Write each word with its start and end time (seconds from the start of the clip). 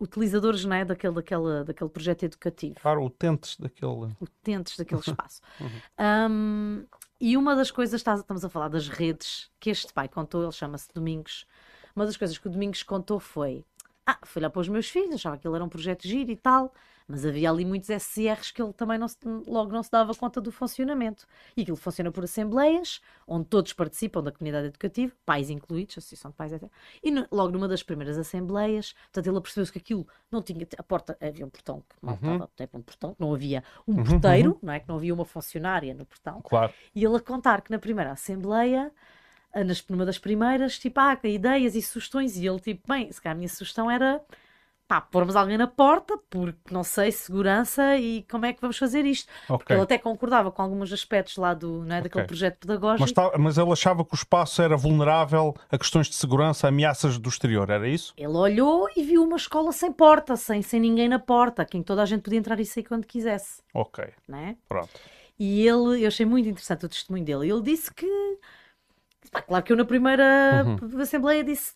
utilizadores 0.00 0.64
não 0.64 0.74
é, 0.74 0.84
daquele, 0.84 1.14
daquele, 1.14 1.64
daquele 1.64 1.90
projeto 1.90 2.22
educativo. 2.24 2.76
Claro, 2.80 3.04
utentes 3.04 3.56
daquele. 3.58 4.16
Utentes 4.20 4.76
daquele 4.76 5.00
espaço. 5.06 5.42
um, 6.30 6.84
e 7.20 7.36
uma 7.36 7.54
das 7.54 7.70
coisas, 7.70 8.00
estamos 8.00 8.44
a 8.44 8.48
falar 8.48 8.68
das 8.68 8.88
redes, 8.88 9.50
que 9.60 9.68
este 9.68 9.92
pai 9.92 10.08
contou, 10.08 10.42
ele 10.42 10.52
chama-se 10.52 10.88
Domingos. 10.94 11.46
Uma 11.94 12.06
das 12.06 12.16
coisas 12.16 12.38
que 12.38 12.48
o 12.48 12.50
Domingos 12.50 12.82
contou 12.82 13.20
foi: 13.20 13.64
Ah, 14.06 14.18
fui 14.24 14.40
lá 14.40 14.48
para 14.48 14.60
os 14.60 14.68
meus 14.68 14.88
filhos, 14.88 15.16
achava 15.16 15.36
que 15.36 15.46
ele 15.46 15.54
era 15.54 15.64
um 15.64 15.68
projeto 15.68 16.08
giro 16.08 16.30
e 16.30 16.36
tal. 16.36 16.72
Mas 17.10 17.26
havia 17.26 17.50
ali 17.50 17.64
muitos 17.64 17.88
SCRs 17.88 18.52
que 18.52 18.62
ele 18.62 18.72
também 18.72 18.96
não 18.96 19.08
se, 19.08 19.18
logo 19.46 19.72
não 19.72 19.82
se 19.82 19.90
dava 19.90 20.14
conta 20.14 20.40
do 20.40 20.52
funcionamento. 20.52 21.26
E 21.56 21.62
aquilo 21.62 21.76
funciona 21.76 22.12
por 22.12 22.22
assembleias, 22.22 23.00
onde 23.26 23.46
todos 23.46 23.72
participam 23.72 24.22
da 24.22 24.30
comunidade 24.30 24.68
educativa, 24.68 25.12
pais 25.26 25.50
incluídos, 25.50 25.98
associação 25.98 26.30
de 26.30 26.36
pais, 26.36 26.52
etc. 26.52 26.70
E 27.02 27.10
no, 27.10 27.26
logo 27.32 27.50
numa 27.50 27.66
das 27.66 27.82
primeiras 27.82 28.16
assembleias, 28.16 28.92
portanto, 29.12 29.26
ele 29.26 29.40
percebeu-se 29.40 29.72
que 29.72 29.78
aquilo 29.78 30.06
não 30.30 30.40
tinha. 30.40 30.66
A 30.78 30.82
porta, 30.82 31.18
havia 31.20 31.44
um 31.44 31.50
portão 31.50 31.82
que 31.88 31.96
não 32.00 32.18
uhum. 32.22 32.44
estava 32.44 32.70
um 32.74 32.82
portão, 32.82 33.16
não 33.18 33.34
havia 33.34 33.64
um 33.88 33.96
uhum, 33.96 34.04
porteiro, 34.04 34.50
uhum. 34.52 34.58
não 34.62 34.72
é? 34.72 34.78
Que 34.78 34.88
não 34.88 34.96
havia 34.96 35.12
uma 35.12 35.24
funcionária 35.24 35.92
no 35.92 36.06
portão. 36.06 36.40
Claro. 36.42 36.72
E 36.94 37.04
ele 37.04 37.16
a 37.16 37.20
contar 37.20 37.60
que 37.62 37.72
na 37.72 37.78
primeira 37.78 38.12
assembleia 38.12 38.92
nas, 39.52 39.84
numa 39.88 40.06
das 40.06 40.16
primeiras, 40.16 40.78
tipo, 40.78 41.00
ah, 41.00 41.18
ideias 41.24 41.74
e 41.74 41.82
sugestões, 41.82 42.36
e 42.36 42.46
ele, 42.46 42.60
tipo, 42.60 42.86
bem, 42.86 43.10
se 43.10 43.20
calhar 43.20 43.34
a 43.34 43.38
minha 43.38 43.48
sugestão 43.48 43.90
era 43.90 44.22
pá, 44.90 45.00
pormos 45.00 45.36
alguém 45.36 45.56
na 45.56 45.68
porta, 45.68 46.18
porque 46.28 46.58
não 46.74 46.82
sei, 46.82 47.12
segurança 47.12 47.96
e 47.96 48.24
como 48.28 48.44
é 48.44 48.52
que 48.52 48.60
vamos 48.60 48.76
fazer 48.76 49.06
isto. 49.06 49.30
Okay. 49.44 49.58
Porque 49.58 49.72
ele 49.72 49.82
até 49.82 49.96
concordava 49.96 50.50
com 50.50 50.60
alguns 50.60 50.92
aspectos 50.92 51.36
lá 51.36 51.54
do, 51.54 51.84
não 51.84 51.94
é, 51.94 52.00
daquele 52.02 52.24
okay. 52.24 52.26
projeto 52.26 52.58
pedagógico. 52.58 53.02
Mas, 53.02 53.12
tá, 53.12 53.38
mas 53.38 53.56
ele 53.56 53.70
achava 53.70 54.04
que 54.04 54.12
o 54.12 54.16
espaço 54.16 54.60
era 54.60 54.76
vulnerável 54.76 55.54
a 55.70 55.78
questões 55.78 56.08
de 56.08 56.16
segurança, 56.16 56.66
ameaças 56.66 57.18
do 57.18 57.28
exterior, 57.28 57.70
era 57.70 57.88
isso? 57.88 58.12
Ele 58.16 58.36
olhou 58.36 58.88
e 58.96 59.04
viu 59.04 59.22
uma 59.22 59.36
escola 59.36 59.70
sem 59.70 59.92
porta, 59.92 60.34
sem, 60.34 60.60
sem 60.60 60.80
ninguém 60.80 61.08
na 61.08 61.20
porta, 61.20 61.64
que 61.64 61.80
toda 61.84 62.02
a 62.02 62.06
gente 62.06 62.22
podia 62.22 62.40
entrar 62.40 62.58
e 62.58 62.66
sair 62.66 62.82
quando 62.82 63.06
quisesse. 63.06 63.62
Ok. 63.72 64.04
Né? 64.26 64.56
Pronto. 64.68 64.90
E 65.38 65.68
ele, 65.68 66.02
eu 66.02 66.08
achei 66.08 66.26
muito 66.26 66.48
interessante 66.48 66.86
o 66.86 66.88
testemunho 66.88 67.24
dele. 67.24 67.48
Ele 67.48 67.62
disse 67.62 67.94
que. 67.94 68.08
Pá, 69.30 69.40
claro 69.40 69.64
que 69.64 69.72
eu 69.72 69.76
na 69.76 69.84
primeira 69.84 70.64
uhum. 70.66 71.00
Assembleia 71.00 71.44
disse 71.44 71.74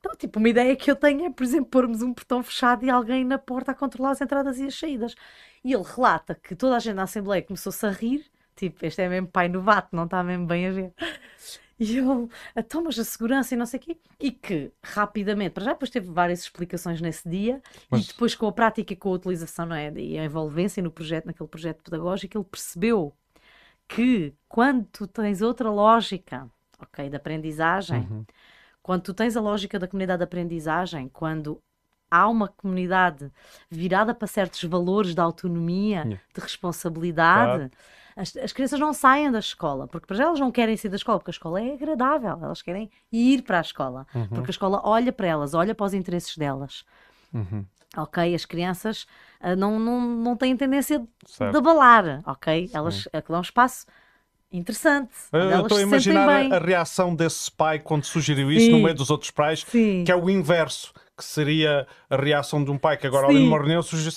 então, 0.00 0.16
tipo, 0.16 0.38
uma 0.38 0.48
ideia 0.48 0.74
que 0.74 0.90
eu 0.90 0.96
tenho 0.96 1.26
é, 1.26 1.30
por 1.30 1.44
exemplo, 1.44 1.66
pormos 1.66 2.00
um 2.00 2.14
portão 2.14 2.42
fechado 2.42 2.84
e 2.84 2.90
alguém 2.90 3.22
na 3.22 3.38
porta 3.38 3.72
a 3.72 3.74
controlar 3.74 4.12
as 4.12 4.20
entradas 4.20 4.58
e 4.58 4.66
as 4.66 4.74
saídas. 4.74 5.14
E 5.62 5.74
ele 5.74 5.84
relata 5.84 6.34
que 6.34 6.56
toda 6.56 6.74
a 6.74 6.78
gente 6.78 6.94
na 6.94 7.02
Assembleia 7.02 7.42
começou-se 7.42 7.84
a 7.84 7.90
rir, 7.90 8.24
tipo, 8.56 8.84
este 8.84 9.02
é 9.02 9.08
mesmo 9.08 9.28
pai 9.28 9.48
novato, 9.48 9.94
não 9.94 10.04
está 10.04 10.24
mesmo 10.24 10.46
bem 10.46 10.66
a 10.66 10.72
ver. 10.72 10.94
E 11.78 11.96
ele, 11.96 12.28
então, 12.54 12.84
mas 12.84 12.98
a 12.98 13.04
segurança 13.04 13.54
e 13.54 13.56
não 13.56 13.64
sei 13.64 13.80
o 13.80 13.82
quê. 13.82 13.96
E 14.18 14.30
que, 14.30 14.70
rapidamente, 14.82 15.52
para 15.52 15.64
já 15.64 15.72
depois 15.72 15.90
teve 15.90 16.10
várias 16.10 16.40
explicações 16.40 17.00
nesse 17.00 17.26
dia, 17.26 17.62
mas... 17.90 18.04
e 18.04 18.08
depois 18.08 18.34
com 18.34 18.46
a 18.46 18.52
prática 18.52 18.92
e 18.92 18.96
com 18.96 19.10
a 19.10 19.12
utilização, 19.12 19.64
não 19.64 19.76
é? 19.76 19.90
E 19.92 20.18
a 20.18 20.24
envolvência 20.24 20.82
no 20.82 20.90
projeto, 20.90 21.24
naquele 21.24 21.48
projeto 21.48 21.82
pedagógico, 21.82 22.36
ele 22.36 22.44
percebeu 22.44 23.14
que 23.88 24.34
quando 24.46 24.86
tu 24.92 25.06
tens 25.06 25.40
outra 25.40 25.70
lógica, 25.70 26.50
ok, 26.78 27.08
de 27.08 27.16
aprendizagem, 27.16 28.06
uhum 28.10 28.24
quando 28.90 29.02
tu 29.02 29.14
tens 29.14 29.36
a 29.36 29.40
lógica 29.40 29.78
da 29.78 29.86
comunidade 29.86 30.18
de 30.18 30.24
aprendizagem, 30.24 31.08
quando 31.08 31.62
há 32.10 32.28
uma 32.28 32.48
comunidade 32.48 33.30
virada 33.70 34.12
para 34.12 34.26
certos 34.26 34.64
valores 34.64 35.14
de 35.14 35.20
autonomia, 35.20 35.98
yeah. 35.98 36.20
de 36.34 36.40
responsabilidade, 36.40 37.68
claro. 37.68 37.70
as, 38.16 38.36
as, 38.36 38.52
crianças 38.52 38.80
não 38.80 38.92
saem 38.92 39.30
da 39.30 39.38
escola, 39.38 39.86
porque 39.86 40.08
para 40.08 40.16
já 40.16 40.24
elas 40.24 40.40
não 40.40 40.50
querem 40.50 40.76
sair 40.76 40.90
da 40.90 40.96
escola, 40.96 41.20
porque 41.20 41.30
a 41.30 41.38
escola 41.38 41.62
é 41.62 41.74
agradável, 41.74 42.36
elas 42.42 42.62
querem 42.62 42.90
ir 43.12 43.42
para 43.42 43.58
a 43.58 43.60
escola, 43.60 44.08
uhum. 44.12 44.26
porque 44.26 44.50
a 44.50 44.56
escola 44.56 44.80
olha 44.82 45.12
para 45.12 45.28
elas, 45.28 45.54
olha 45.54 45.72
para 45.72 45.86
os 45.86 45.94
interesses 45.94 46.36
delas. 46.36 46.84
Uhum. 47.32 47.64
Ok, 47.96 48.34
as 48.34 48.44
crianças 48.44 49.06
uh, 49.40 49.54
não, 49.56 49.78
não, 49.78 50.00
não 50.00 50.36
têm 50.36 50.56
tendência 50.56 51.06
certo. 51.24 51.52
de 51.52 51.58
abalar, 51.58 52.22
ok? 52.26 52.68
Elas, 52.72 53.08
aquilo 53.12 53.36
é 53.36 53.38
um 53.38 53.42
espaço 53.42 53.86
interessante. 54.52 55.12
Eu 55.32 55.62
estou 55.62 55.78
a 55.78 55.82
imaginar 55.82 56.28
a, 56.28 56.56
a, 56.56 56.58
reação 56.58 57.14
desse 57.14 57.50
pai 57.50 57.78
quando 57.78 58.04
sugeriu 58.04 58.50
isso 58.50 58.66
Sim. 58.66 58.72
no 58.72 58.82
meio 58.82 58.94
dos 58.94 59.10
outros 59.10 59.30
pais, 59.30 59.64
Sim. 59.66 60.04
que 60.04 60.12
é 60.12 60.16
o 60.16 60.28
inverso. 60.28 60.92
Que 61.16 61.24
seria 61.26 61.86
a 62.08 62.16
reação 62.16 62.64
de 62.64 62.70
um 62.70 62.78
pai 62.78 62.96
que 62.96 63.06
agora 63.06 63.26
Sim. 63.26 63.34
ali 63.34 63.44
numa 63.44 63.58
reunião 63.58 63.82
sugeriu 63.82 64.10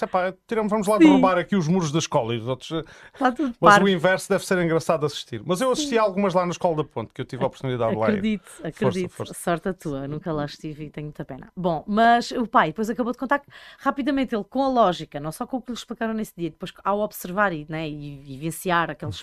tiramos, 0.47 0.72
vamos 0.72 0.88
lá 0.88 0.97
Sim. 0.97 1.03
derrubar 1.03 1.38
aqui 1.38 1.53
os 1.53 1.67
muros 1.67 1.91
da 1.91 1.99
escola 1.99 2.33
e 2.33 2.38
os 2.38 2.47
outros. 2.47 2.72
Mas 3.19 3.35
parque. 3.59 3.83
o 3.83 3.89
inverso 3.89 4.29
deve 4.29 4.45
ser 4.45 4.57
engraçado 4.59 5.05
assistir. 5.05 5.41
Mas 5.45 5.59
eu 5.59 5.69
assisti 5.69 5.97
algumas 5.97 6.33
lá 6.33 6.45
na 6.45 6.53
escola 6.53 6.77
da 6.77 6.83
Ponte, 6.85 7.11
que 7.13 7.19
eu 7.19 7.25
tive 7.25 7.43
a 7.43 7.47
oportunidade 7.47 7.91
de 7.91 7.99
lá. 7.99 8.07
Acredito, 8.07 8.49
acredito. 8.63 9.09
Força, 9.09 9.33
força. 9.33 9.33
Sorte 9.33 9.67
a 9.67 9.73
tua, 9.73 10.07
nunca 10.07 10.31
lá 10.31 10.45
estive 10.45 10.85
e 10.85 10.89
tenho 10.89 11.07
muita 11.07 11.25
pena. 11.25 11.51
Bom, 11.57 11.83
mas 11.85 12.31
o 12.31 12.47
pai 12.47 12.67
depois 12.67 12.89
acabou 12.89 13.11
de 13.11 13.17
contar 13.17 13.39
que 13.39 13.49
rapidamente 13.79 14.33
ele, 14.33 14.45
com 14.45 14.63
a 14.63 14.69
lógica, 14.69 15.19
não 15.19 15.33
só 15.33 15.45
com 15.45 15.57
o 15.57 15.61
que 15.61 15.73
lhe 15.73 15.77
explicaram 15.77 16.13
nesse 16.13 16.31
dia, 16.38 16.51
depois 16.51 16.72
ao 16.85 17.01
observar 17.01 17.51
e, 17.51 17.66
né, 17.67 17.89
e 17.89 18.16
vivenciar 18.19 18.89
aquele 18.89 19.11
uhum. 19.11 19.17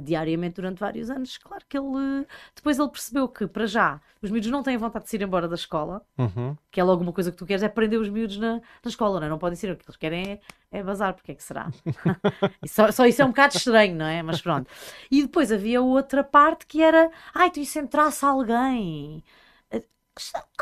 Diariamente 0.00 0.56
durante 0.56 0.78
vários 0.78 1.10
anos, 1.10 1.38
claro 1.38 1.64
que 1.68 1.78
ele 1.78 2.26
depois 2.54 2.78
ele 2.78 2.88
percebeu 2.88 3.28
que 3.28 3.46
para 3.46 3.66
já 3.66 4.00
os 4.20 4.30
miúdos 4.30 4.50
não 4.50 4.62
têm 4.62 4.76
vontade 4.76 5.04
de 5.04 5.10
se 5.10 5.16
ir 5.16 5.22
embora 5.22 5.46
da 5.46 5.54
escola, 5.54 6.02
uhum. 6.16 6.56
que 6.70 6.80
é 6.80 6.84
logo 6.84 7.02
uma 7.02 7.12
coisa 7.12 7.30
que 7.30 7.36
tu 7.36 7.44
queres 7.44 7.62
é 7.62 7.68
prender 7.68 8.00
os 8.00 8.08
miúdos 8.08 8.38
na, 8.38 8.54
na 8.54 8.60
escola, 8.86 9.20
não, 9.20 9.26
é? 9.26 9.30
não 9.30 9.38
podem 9.38 9.56
ser 9.56 9.70
o 9.70 9.76
que 9.76 9.84
eles 9.84 9.96
querem 9.96 10.40
é, 10.72 10.78
é 10.78 10.82
bazar, 10.82 11.14
porque 11.14 11.32
é 11.32 11.34
que 11.34 11.42
será? 11.42 11.70
só, 12.66 12.90
só, 12.90 13.06
isso 13.06 13.22
é 13.22 13.24
um 13.24 13.28
bocado 13.28 13.56
estranho, 13.56 13.94
não 13.94 14.06
é? 14.06 14.22
Mas 14.22 14.40
pronto. 14.40 14.68
E 15.10 15.22
depois 15.22 15.52
havia 15.52 15.82
outra 15.82 16.24
parte 16.24 16.66
que 16.66 16.82
era, 16.82 17.10
ai, 17.34 17.50
tu 17.50 17.60
isso 17.60 17.78
entrasse 17.78 18.24
alguém 18.24 19.22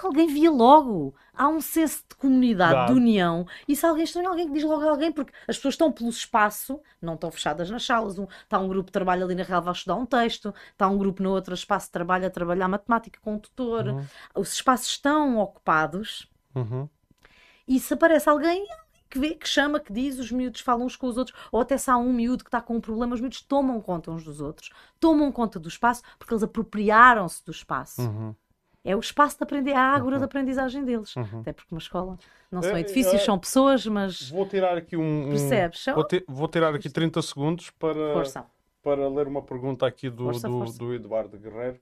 alguém 0.02 0.26
via 0.26 0.50
logo. 0.50 1.14
Há 1.34 1.48
um 1.48 1.60
senso 1.60 2.04
de 2.08 2.16
comunidade, 2.16 2.72
claro. 2.72 2.94
de 2.94 3.00
união. 3.00 3.46
E 3.66 3.74
se 3.76 3.84
alguém 3.84 4.04
estranha, 4.04 4.28
alguém 4.28 4.46
que 4.46 4.54
diz 4.54 4.64
logo 4.64 4.82
a 4.82 4.90
alguém, 4.90 5.12
porque 5.12 5.32
as 5.48 5.56
pessoas 5.56 5.74
estão 5.74 5.92
pelo 5.92 6.10
espaço, 6.10 6.80
não 7.00 7.14
estão 7.14 7.30
fechadas 7.30 7.70
nas 7.70 7.84
salas. 7.84 8.18
Um, 8.18 8.26
está 8.42 8.58
um 8.58 8.68
grupo 8.68 8.86
de 8.86 8.92
trabalho 8.92 9.24
ali 9.24 9.34
na 9.34 9.42
relva 9.42 9.70
a 9.70 9.72
estudar 9.72 9.96
um 9.96 10.06
texto, 10.06 10.54
está 10.70 10.88
um 10.88 10.98
grupo 10.98 11.22
no 11.22 11.30
outro 11.30 11.54
espaço 11.54 11.86
de 11.86 11.92
trabalho 11.92 12.26
a 12.26 12.30
trabalhar 12.30 12.68
matemática 12.68 13.18
com 13.22 13.34
um 13.34 13.38
tutor. 13.38 13.88
Uhum. 13.88 14.06
Os 14.34 14.52
espaços 14.52 14.88
estão 14.88 15.38
ocupados. 15.38 16.30
Uhum. 16.54 16.88
E 17.66 17.78
se 17.78 17.94
aparece 17.94 18.28
alguém, 18.28 18.66
que 19.08 19.19
vê, 19.19 19.34
que 19.34 19.48
chama, 19.48 19.78
que 19.78 19.92
diz, 19.92 20.19
os 20.19 20.32
miúdos 20.32 20.60
falam 20.60 20.86
uns 20.86 20.96
com 20.96 21.06
os 21.06 21.16
outros, 21.16 21.38
ou 21.50 21.60
até 21.60 21.76
se 21.76 21.90
há 21.90 21.96
um 21.96 22.12
miúdo 22.12 22.44
que 22.44 22.48
está 22.48 22.60
com 22.60 22.76
um 22.76 22.80
problema, 22.80 23.14
os 23.14 23.20
miúdos 23.20 23.40
tomam 23.42 23.80
conta 23.80 24.10
uns 24.10 24.24
dos 24.24 24.40
outros, 24.40 24.70
tomam 24.98 25.30
conta 25.30 25.60
do 25.60 25.69
espaço, 25.69 26.02
porque 26.19 26.32
eles 26.34 26.42
apropriaram-se 26.42 27.44
do 27.44 27.52
espaço. 27.52 28.02
Uhum 28.02 28.34
é 28.84 28.97
o 28.97 29.00
espaço 29.00 29.37
de 29.37 29.44
aprender, 29.44 29.72
a 29.72 29.81
ágora 29.81 30.16
uhum. 30.16 30.20
de 30.20 30.25
aprendizagem 30.25 30.84
deles. 30.84 31.15
Uhum. 31.15 31.41
Até 31.41 31.53
porque 31.53 31.75
uma 31.75 31.78
escola 31.78 32.19
não 32.50 32.62
são 32.62 32.76
é, 32.76 32.81
edifícios, 32.81 33.15
é, 33.15 33.19
são 33.19 33.38
pessoas, 33.38 33.87
mas. 33.87 34.31
Vou 34.31 34.47
tirar 34.47 34.76
aqui 34.76 34.97
um. 34.97 35.28
Percebes? 35.28 35.84
Vou, 35.94 36.04
te, 36.04 36.25
vou, 36.28 36.48
tirar 36.48 36.75
aqui 36.75 36.91
30 36.91 37.22
segundos 37.22 37.70
para, 37.70 38.12
força. 38.12 38.47
para 38.82 39.09
ler 39.09 39.26
uma 39.28 39.43
pergunta 39.43 39.87
aqui 39.87 40.10
do, 40.10 40.25
força, 40.25 40.48
do, 40.48 40.59
força. 40.59 40.78
do 40.78 40.94
Eduardo 40.94 41.38
Guerreiro. 41.38 41.78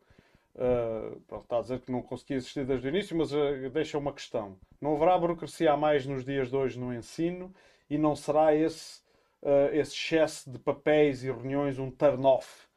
Uh, 0.55 1.19
pronto, 1.27 1.45
está 1.45 1.59
a 1.59 1.63
dizer 1.63 1.81
que 1.81 1.91
não 1.91 2.03
conseguia 2.03 2.37
assistir 2.37 2.67
desde 2.67 2.87
o 2.87 2.91
início, 2.91 3.17
mas 3.17 3.33
uh, 3.33 3.71
deixa 3.73 3.97
uma 3.97 4.13
questão. 4.13 4.57
Não 4.81 4.95
haverá 4.95 5.17
burocracia 5.17 5.73
a 5.73 5.77
mais 5.77 6.05
nos 6.05 6.25
dias 6.25 6.51
de 6.51 6.57
hoje 6.57 6.79
no 6.79 6.93
ensino 6.93 7.55
e 7.89 7.97
não 7.97 8.15
será 8.15 8.55
esse, 8.55 9.01
uh, 9.43 9.73
esse 9.73 9.95
excesso 9.95 10.51
de 10.51 10.59
papéis 10.59 11.25
e 11.25 11.29
reuniões 11.29 11.79
um 11.79 11.91
turn-off? 11.91 12.70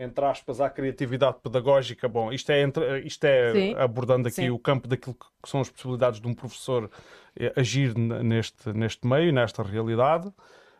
Entre 0.00 0.24
aspas, 0.24 0.62
à 0.62 0.70
criatividade 0.70 1.36
pedagógica. 1.42 2.08
Bom, 2.08 2.32
isto 2.32 2.50
é, 2.50 2.62
entre, 2.62 3.00
isto 3.00 3.22
é 3.24 3.74
abordando 3.78 4.28
aqui 4.28 4.36
Sim. 4.36 4.50
o 4.50 4.58
campo 4.58 4.88
daquilo 4.88 5.14
que 5.14 5.48
são 5.48 5.60
as 5.60 5.68
possibilidades 5.68 6.20
de 6.20 6.26
um 6.26 6.32
professor 6.32 6.90
eh, 7.38 7.52
agir 7.54 7.94
neste, 7.96 8.72
neste 8.72 9.06
meio, 9.06 9.30
nesta 9.30 9.62
realidade. 9.62 10.32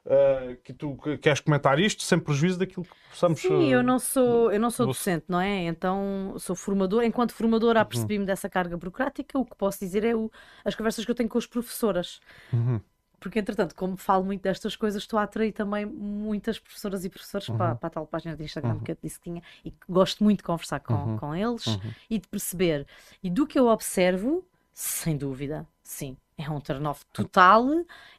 Uh, 0.02 0.56
que 0.64 0.72
tu 0.72 0.96
queres 1.20 1.40
comentar 1.40 1.78
isto 1.78 2.02
sem 2.02 2.18
prejuízo 2.18 2.58
daquilo 2.58 2.86
que 2.86 3.10
possamos 3.10 3.38
Sim, 3.38 3.70
eu 3.70 3.82
não 3.82 3.98
sou 3.98 4.50
eu 4.50 4.58
não 4.58 4.70
sou 4.70 4.86
docente, 4.86 5.26
não 5.28 5.38
é? 5.38 5.64
Então 5.64 6.34
sou 6.38 6.56
formador. 6.56 7.04
Enquanto 7.04 7.34
formadora, 7.34 7.80
uhum. 7.80 7.82
apercebi-me 7.82 8.24
dessa 8.24 8.48
carga 8.48 8.78
burocrática. 8.78 9.38
O 9.38 9.44
que 9.44 9.54
posso 9.54 9.78
dizer 9.78 10.02
é 10.02 10.16
o, 10.16 10.30
as 10.64 10.74
conversas 10.74 11.04
que 11.04 11.10
eu 11.10 11.14
tenho 11.14 11.28
com 11.28 11.36
as 11.36 11.46
professoras. 11.46 12.18
Uhum 12.50 12.80
porque 13.20 13.38
entretanto, 13.38 13.74
como 13.74 13.98
falo 13.98 14.24
muito 14.24 14.40
destas 14.40 14.74
coisas, 14.74 15.02
estou 15.02 15.18
a 15.18 15.24
atrair 15.24 15.52
também 15.52 15.84
muitas 15.84 16.58
professoras 16.58 17.04
e 17.04 17.10
professores 17.10 17.48
uhum. 17.48 17.56
para, 17.58 17.74
para, 17.74 17.86
a 17.86 17.90
tal 17.90 18.06
página 18.06 18.34
de 18.34 18.42
Instagram 18.42 18.74
uhum. 18.74 18.80
que 18.80 18.92
eu 18.92 18.96
disse 19.00 19.18
que 19.18 19.24
tinha 19.24 19.42
e 19.62 19.70
que 19.70 19.86
gosto 19.86 20.24
muito 20.24 20.38
de 20.38 20.44
conversar 20.44 20.80
com, 20.80 20.94
uhum. 20.94 21.18
com 21.18 21.34
eles 21.34 21.66
uhum. 21.66 21.92
e 22.08 22.18
de 22.18 22.26
perceber. 22.26 22.86
E 23.22 23.28
do 23.28 23.46
que 23.46 23.58
eu 23.58 23.68
observo, 23.68 24.42
sem 24.72 25.18
dúvida, 25.18 25.66
sim, 25.82 26.16
é 26.38 26.50
um 26.50 26.58
turn-off 26.60 27.04
total, 27.12 27.66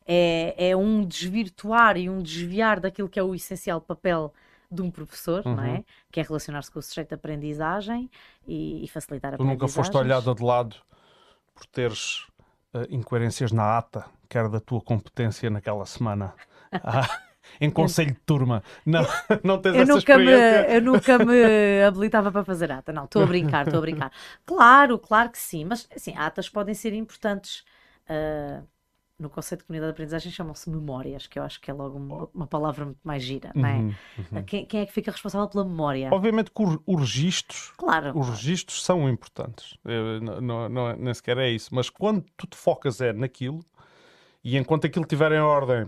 é, 0.05 0.69
é 0.69 0.77
um 0.77 1.03
desvirtuar 1.03 1.97
e 1.97 2.07
um 2.07 2.21
desviar 2.21 2.79
daquilo 2.79 3.09
que 3.09 3.19
é 3.19 3.23
o 3.23 3.33
essencial 3.33 3.81
papel 3.81 4.31
de 4.71 4.83
um 4.83 4.91
professor, 4.91 5.43
não 5.43 5.63
é? 5.63 5.73
Uhum. 5.77 5.83
Que 6.11 6.19
é 6.19 6.23
relacionar-se 6.23 6.71
com 6.71 6.79
o 6.79 6.81
sujeito 6.81 7.09
de 7.09 7.15
aprendizagem 7.15 8.09
e, 8.47 8.85
e 8.85 8.87
facilitar 8.87 9.33
a 9.33 9.35
aprendizagem. 9.35 9.57
Tu 9.57 9.63
nunca 9.63 9.73
foste 9.73 9.97
olhada 9.97 10.33
de 10.33 10.43
lado 10.43 10.75
por 11.53 11.65
teres 11.65 12.27
uh, 12.73 12.85
incoerências 12.89 13.51
na 13.51 13.77
ata, 13.77 14.05
que 14.29 14.37
era 14.37 14.49
da 14.49 14.59
tua 14.59 14.81
competência 14.81 15.49
naquela 15.49 15.85
semana. 15.85 16.33
Ah, 16.71 17.19
em 17.59 17.69
conselho 17.69 18.13
de 18.13 18.19
turma. 18.19 18.63
Não, 18.85 19.01
não 19.43 19.59
tens 19.59 19.75
eu 19.75 19.81
essa 19.81 19.93
nunca? 19.93 20.17
Me, 20.17 20.75
eu 20.75 20.81
nunca 20.81 21.19
me 21.19 21.83
habilitava 21.83 22.31
para 22.31 22.43
fazer 22.43 22.71
ata. 22.71 22.93
Não, 22.93 23.05
estou 23.05 23.23
a 23.23 23.25
brincar, 23.25 23.65
estou 23.65 23.79
a 23.79 23.81
brincar. 23.81 24.11
Claro, 24.45 24.97
claro 24.97 25.29
que 25.29 25.37
sim. 25.37 25.65
Mas, 25.65 25.87
assim, 25.93 26.15
atas 26.15 26.47
podem 26.49 26.73
ser 26.73 26.93
importantes 26.93 27.63
Uh, 28.11 28.67
no 29.21 29.29
conceito 29.29 29.61
de 29.61 29.67
comunidade 29.67 29.91
de 29.91 29.93
aprendizagem 29.93 30.31
chamam-se 30.31 30.69
memórias, 30.69 31.27
que 31.27 31.37
eu 31.37 31.43
acho 31.43 31.61
que 31.61 31.69
é 31.69 31.73
logo 31.73 31.97
uma, 31.97 32.29
uma 32.33 32.47
palavra 32.47 32.85
muito 32.85 32.99
mais 33.03 33.23
gira, 33.23 33.51
não 33.53 33.67
é? 33.67 33.75
Uhum, 33.75 33.93
uhum. 34.31 34.43
Quem, 34.43 34.65
quem, 34.65 34.81
é 34.81 34.85
que 34.85 34.91
fica 34.91 35.11
responsável 35.11 35.47
pela 35.47 35.63
memória? 35.63 36.09
Obviamente 36.11 36.49
que 36.49 36.63
os 36.63 36.99
registros, 36.99 37.71
claro. 37.77 38.17
os 38.17 38.27
registros 38.29 38.83
são 38.83 39.07
importantes, 39.07 39.77
não, 40.21 40.41
não, 40.41 40.69
não, 40.69 40.95
nem 40.97 41.13
sequer 41.13 41.37
é 41.37 41.49
isso, 41.49 41.73
mas 41.73 41.89
quando 41.89 42.25
tu 42.35 42.47
te 42.47 42.57
focas 42.57 42.99
é 42.99 43.13
naquilo 43.13 43.63
e 44.43 44.57
enquanto 44.57 44.87
aquilo 44.87 45.03
estiver 45.03 45.31
em 45.31 45.39
ordem, 45.39 45.87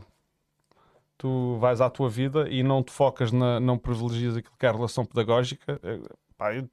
tu 1.18 1.58
vais 1.58 1.82
à 1.82 1.90
tua 1.90 2.10
vida 2.10 2.48
e 2.50 2.62
não 2.62 2.84
te 2.84 2.92
focas, 2.92 3.32
na, 3.32 3.60
não 3.60 3.78
privilegias 3.78 4.38
aquilo 4.38 4.54
que 4.60 4.66
é 4.66 4.70
a 4.70 4.74
relação 4.74 5.06
pedagógica, 5.06 5.80
eh, 5.82 6.00
pá, 6.38 6.54
eu, 6.54 6.70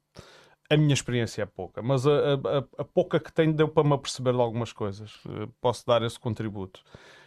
a 0.71 0.77
minha 0.77 0.95
experiência 0.95 1.43
é 1.43 1.47
pouca, 1.47 1.83
mas 1.83 2.07
a, 2.07 2.35
a, 2.35 2.83
a, 2.83 2.85
pouca 2.85 3.19
que 3.19 3.33
tenho 3.33 3.53
deu 3.53 3.69
para 3.69 3.87
me 3.87 3.93
aperceber 3.93 4.33
de 4.33 4.41
algumas 4.41 4.73
coisas. 4.73 5.21
Eh, 5.29 5.49
posso 5.61 5.85
dar 5.85 6.01
esse 6.03 6.19
contributo. 6.19 6.85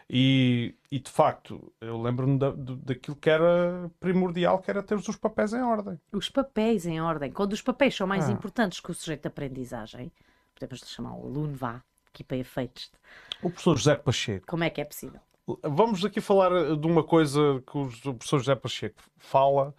E, 0.10 0.75
e 0.90 0.98
de 0.98 1.12
facto, 1.12 1.74
eu 1.81 2.01
lembro-me 2.01 2.40
da, 2.40 2.51
daquilo 2.56 3.18
que 3.18 3.30
era 3.30 3.92
primordial, 4.00 4.60
que 4.60 4.72
era 4.72 4.81
ter 4.81 4.95
os 4.95 5.18
papéis 5.18 5.54
em 5.54 5.62
ordem. 5.62 6.00
Os 6.13 6.30
papéis 6.30 6.86
em 6.86 7.01
ordem. 7.01 7.31
Quando 7.31 7.51
os 7.51 7.62
papéis 7.62 7.95
são 7.95 8.07
mais 8.07 8.30
ah. 8.30 8.31
importantes 8.31 8.80
que 8.80 8.92
o 8.92 8.94
sujeito 8.94 9.24
de 9.24 9.28
aprendizagem, 9.28 10.10
podemos 10.54 10.80
chamar 10.88 11.13
o 11.13 11.25
aluno, 11.25 11.54
vá, 11.54 11.84
aqui 12.07 12.24
para 12.24 12.38
efeitos. 12.38 12.92
O 13.42 13.50
professor 13.50 13.75
José 13.75 13.96
Pacheco. 13.96 14.48
Como 14.48 14.63
é 14.63 14.69
que 14.69 14.80
é 14.80 14.86
possível? 14.86 15.19
Vamos 15.63 16.06
aqui 16.06 16.22
falar 16.22 16.78
de 16.78 16.88
uma 16.88 17.04
coisa 17.04 17.62
que 17.69 17.78
o 17.78 18.13
professor 18.13 18.39
José 18.39 18.56
Pacheco 18.56 19.01
fala 19.18 19.75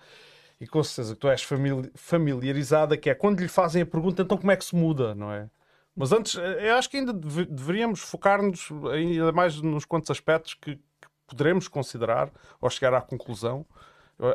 e 0.64 0.66
com 0.66 0.82
certeza 0.82 1.14
que 1.14 1.20
tu 1.20 1.28
és 1.28 1.46
familiarizada, 1.94 2.96
que 2.96 3.10
é 3.10 3.14
quando 3.14 3.40
lhe 3.40 3.48
fazem 3.48 3.82
a 3.82 3.86
pergunta, 3.86 4.22
então 4.22 4.38
como 4.38 4.50
é 4.50 4.56
que 4.56 4.64
se 4.64 4.74
muda, 4.74 5.14
não 5.14 5.30
é? 5.30 5.50
Mas 5.94 6.10
antes, 6.10 6.36
eh, 6.36 6.70
eu 6.70 6.76
acho 6.76 6.88
que 6.88 6.96
ainda 6.96 7.12
deveríamos 7.12 8.00
focar-nos 8.00 8.70
ainda 8.90 9.30
mais 9.30 9.60
nos 9.60 9.84
quantos 9.84 10.10
aspectos 10.10 10.54
que, 10.54 10.76
que 10.76 11.08
poderemos 11.26 11.68
considerar 11.68 12.30
ou 12.60 12.70
chegar 12.70 12.94
à 12.94 13.00
conclusão, 13.02 13.66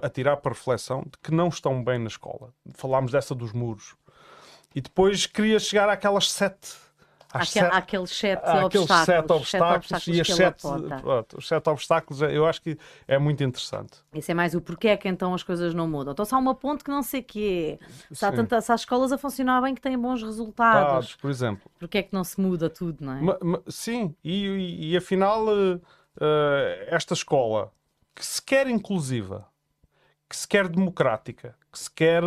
a 0.04 0.10
tirar 0.10 0.38
para 0.38 0.54
reflexão, 0.54 1.02
de 1.02 1.18
que 1.24 1.32
não 1.32 1.48
estão 1.48 1.84
bem 1.84 1.98
na 1.98 2.08
escola. 2.08 2.54
Falámos 2.76 3.12
dessa 3.12 3.34
dos 3.34 3.52
muros. 3.52 3.96
E 4.76 4.82
depois 4.82 5.26
queria 5.26 5.58
chegar 5.58 5.90
àquelas 5.90 6.32
sete 6.32 6.76
Aquele, 7.32 7.68
aqueles 7.68 8.10
sete 8.10 8.42
obstáculos, 8.50 9.06
sete 9.06 9.32
obstáculos, 9.32 10.08
e 10.08 10.22
as 10.22 10.28
sete, 10.28 10.64
pronto, 11.02 11.38
os 11.38 11.48
sete 11.48 11.70
obstáculos 11.70 12.22
eu 12.24 12.46
acho 12.46 12.62
que 12.62 12.78
é 13.08 13.20
muito 13.20 13.44
interessante. 13.44 14.00
Isso 14.14 14.32
é 14.32 14.34
mais 14.34 14.56
o 14.56 14.62
porquê 14.62 14.88
é 14.88 14.98
que 14.98 15.08
então 15.08 15.34
as 15.34 15.44
coisas 15.44 15.74
não 15.74 15.88
mudam. 15.88 16.14
Então 16.14 16.26
se 16.26 16.34
há 16.34 16.38
uma 16.40 16.56
ponte 16.56 16.84
que 16.84 16.90
não 16.90 17.04
sei 17.04 17.20
o 17.22 17.24
quê, 17.24 17.80
se 18.12 18.26
há, 18.26 18.32
tanta, 18.32 18.60
se 18.62 18.72
há 18.72 18.76
escolas 18.76 19.12
a 19.12 19.18
funcionar 19.18 19.62
bem 19.62 19.76
que 19.76 19.82
têm 19.82 19.98
bons 19.98 20.24
resultados, 20.24 20.90
Dados, 20.90 21.16
por 21.16 21.30
exemplo. 21.30 21.70
Porquê 21.78 22.00
é 22.00 22.04
que 22.04 22.14
não 22.14 22.24
se 22.24 22.40
muda 22.42 22.70
tudo, 22.70 23.06
não 23.06 23.14
é? 23.14 23.22
Ma, 23.22 23.38
ma, 23.42 23.62
sim, 23.68 24.16
e, 24.24 24.46
e, 24.46 24.92
e 24.92 24.98
afinal 24.98 25.46
uh, 25.48 25.82
esta 26.88 27.14
escola 27.14 27.72
que 28.16 28.26
se 28.26 28.42
quer 28.42 28.68
inclusiva, 28.68 29.48
que 30.28 30.36
se 30.36 30.48
quer 30.48 30.68
democrática, 30.68 31.56
que 31.72 31.80
se 31.80 31.92
quer... 31.92 32.24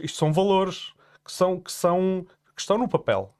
Isto 0.00 0.18
são 0.18 0.32
valores 0.32 0.92
que, 1.24 1.32
são, 1.32 1.58
que, 1.58 1.72
são, 1.72 2.24
que 2.54 2.60
estão 2.60 2.78
no 2.78 2.88
papel. 2.88 3.34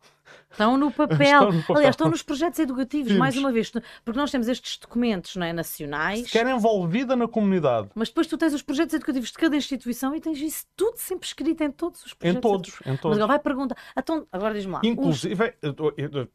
Estão 0.60 0.76
no 0.76 0.90
papel. 0.90 1.20
Estão 1.20 1.52
no 1.52 1.60
papel. 1.60 1.76
Aliás, 1.76 1.94
estão 1.94 2.10
nos 2.10 2.22
projetos 2.22 2.58
educativos, 2.58 3.12
mais 3.12 3.36
uma 3.36 3.52
vez, 3.52 3.70
porque 4.04 4.18
nós 4.18 4.30
temos 4.30 4.48
estes 4.48 4.78
documentos 4.78 5.36
não 5.36 5.46
é, 5.46 5.52
nacionais. 5.52 6.26
Se 6.26 6.32
quer 6.32 6.46
envolvida 6.46 7.14
na 7.14 7.28
comunidade. 7.28 7.88
Mas 7.94 8.08
depois 8.08 8.26
tu 8.26 8.36
tens 8.36 8.52
os 8.52 8.62
projetos 8.62 8.94
educativos 8.94 9.30
de 9.30 9.38
cada 9.38 9.56
instituição 9.56 10.14
e 10.14 10.20
tens 10.20 10.38
isso 10.38 10.66
tudo 10.76 10.96
sempre 10.96 11.26
escrito 11.26 11.62
em 11.62 11.70
todos 11.70 12.04
os 12.04 12.14
projetos. 12.14 12.38
Em 12.38 12.40
todos, 12.40 12.74
em 12.86 12.96
todos. 12.96 13.04
Mas 13.04 13.18
agora 13.18 13.26
vai 13.28 13.38
perguntar. 13.38 13.76
Então, 13.96 14.26
agora 14.32 14.54
diz-me 14.54 14.72
lá. 14.72 14.80
Inclusive. 14.84 15.54
Os... 15.62 16.28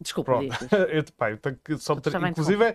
Desculpa, 0.00 0.32
eu, 0.90 1.04
pá, 1.16 1.30
eu 1.30 1.38
tenho 1.38 1.58
que 1.64 1.78
só 1.78 1.94
ter... 1.96 2.14
Inclusive, 2.26 2.74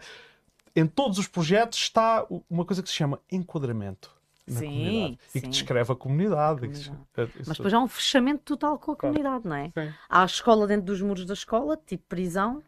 em 0.75 0.87
todos 0.87 1.19
os 1.19 1.27
projetos 1.27 1.77
está 1.77 2.25
uma 2.49 2.65
coisa 2.65 2.81
que 2.81 2.89
se 2.89 2.95
chama 2.95 3.19
enquadramento 3.31 4.16
na 4.47 4.59
sim, 4.59 4.65
comunidade 4.65 5.19
sim. 5.27 5.37
e 5.37 5.41
que 5.41 5.47
descreve 5.49 5.91
a 5.91 5.95
comunidade. 5.95 6.61
comunidade. 6.61 7.07
É, 7.17 7.27
Mas 7.45 7.57
depois 7.57 7.73
há 7.73 7.79
um 7.79 7.87
fechamento 7.87 8.43
total 8.43 8.79
com 8.79 8.91
a 8.93 8.95
comunidade, 8.95 9.47
não 9.47 9.55
é? 9.55 9.65
Sim. 9.65 9.93
Há 10.09 10.21
a 10.23 10.25
escola 10.25 10.65
dentro 10.65 10.85
dos 10.85 11.01
muros 11.01 11.25
da 11.25 11.33
escola, 11.33 11.77
tipo 11.85 12.03
prisão, 12.07 12.63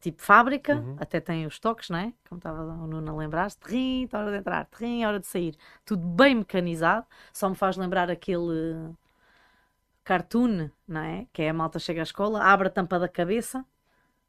tipo 0.00 0.22
fábrica, 0.22 0.76
uhum. 0.76 0.96
até 0.98 1.20
tem 1.20 1.46
os 1.46 1.58
toques, 1.58 1.90
não 1.90 1.98
é? 1.98 2.12
Como 2.28 2.38
estava 2.38 2.62
o 2.62 2.86
Nuno 2.86 3.12
a 3.12 3.16
lembrar-se, 3.16 3.58
terrim, 3.58 4.08
hora 4.12 4.30
de 4.30 4.38
entrar, 4.38 4.64
terrim, 4.66 5.04
hora 5.04 5.20
de 5.20 5.26
sair. 5.26 5.54
Tudo 5.84 6.06
bem 6.06 6.34
mecanizado, 6.34 7.06
só 7.32 7.48
me 7.48 7.54
faz 7.54 7.76
lembrar 7.76 8.10
aquele 8.10 8.94
cartoon, 10.02 10.70
não 10.88 11.00
é? 11.02 11.26
Que 11.32 11.42
é 11.42 11.50
a 11.50 11.54
malta 11.54 11.78
chega 11.78 12.00
à 12.00 12.02
escola, 12.02 12.42
abre 12.42 12.68
a 12.68 12.70
tampa 12.70 12.98
da 12.98 13.08
cabeça, 13.08 13.64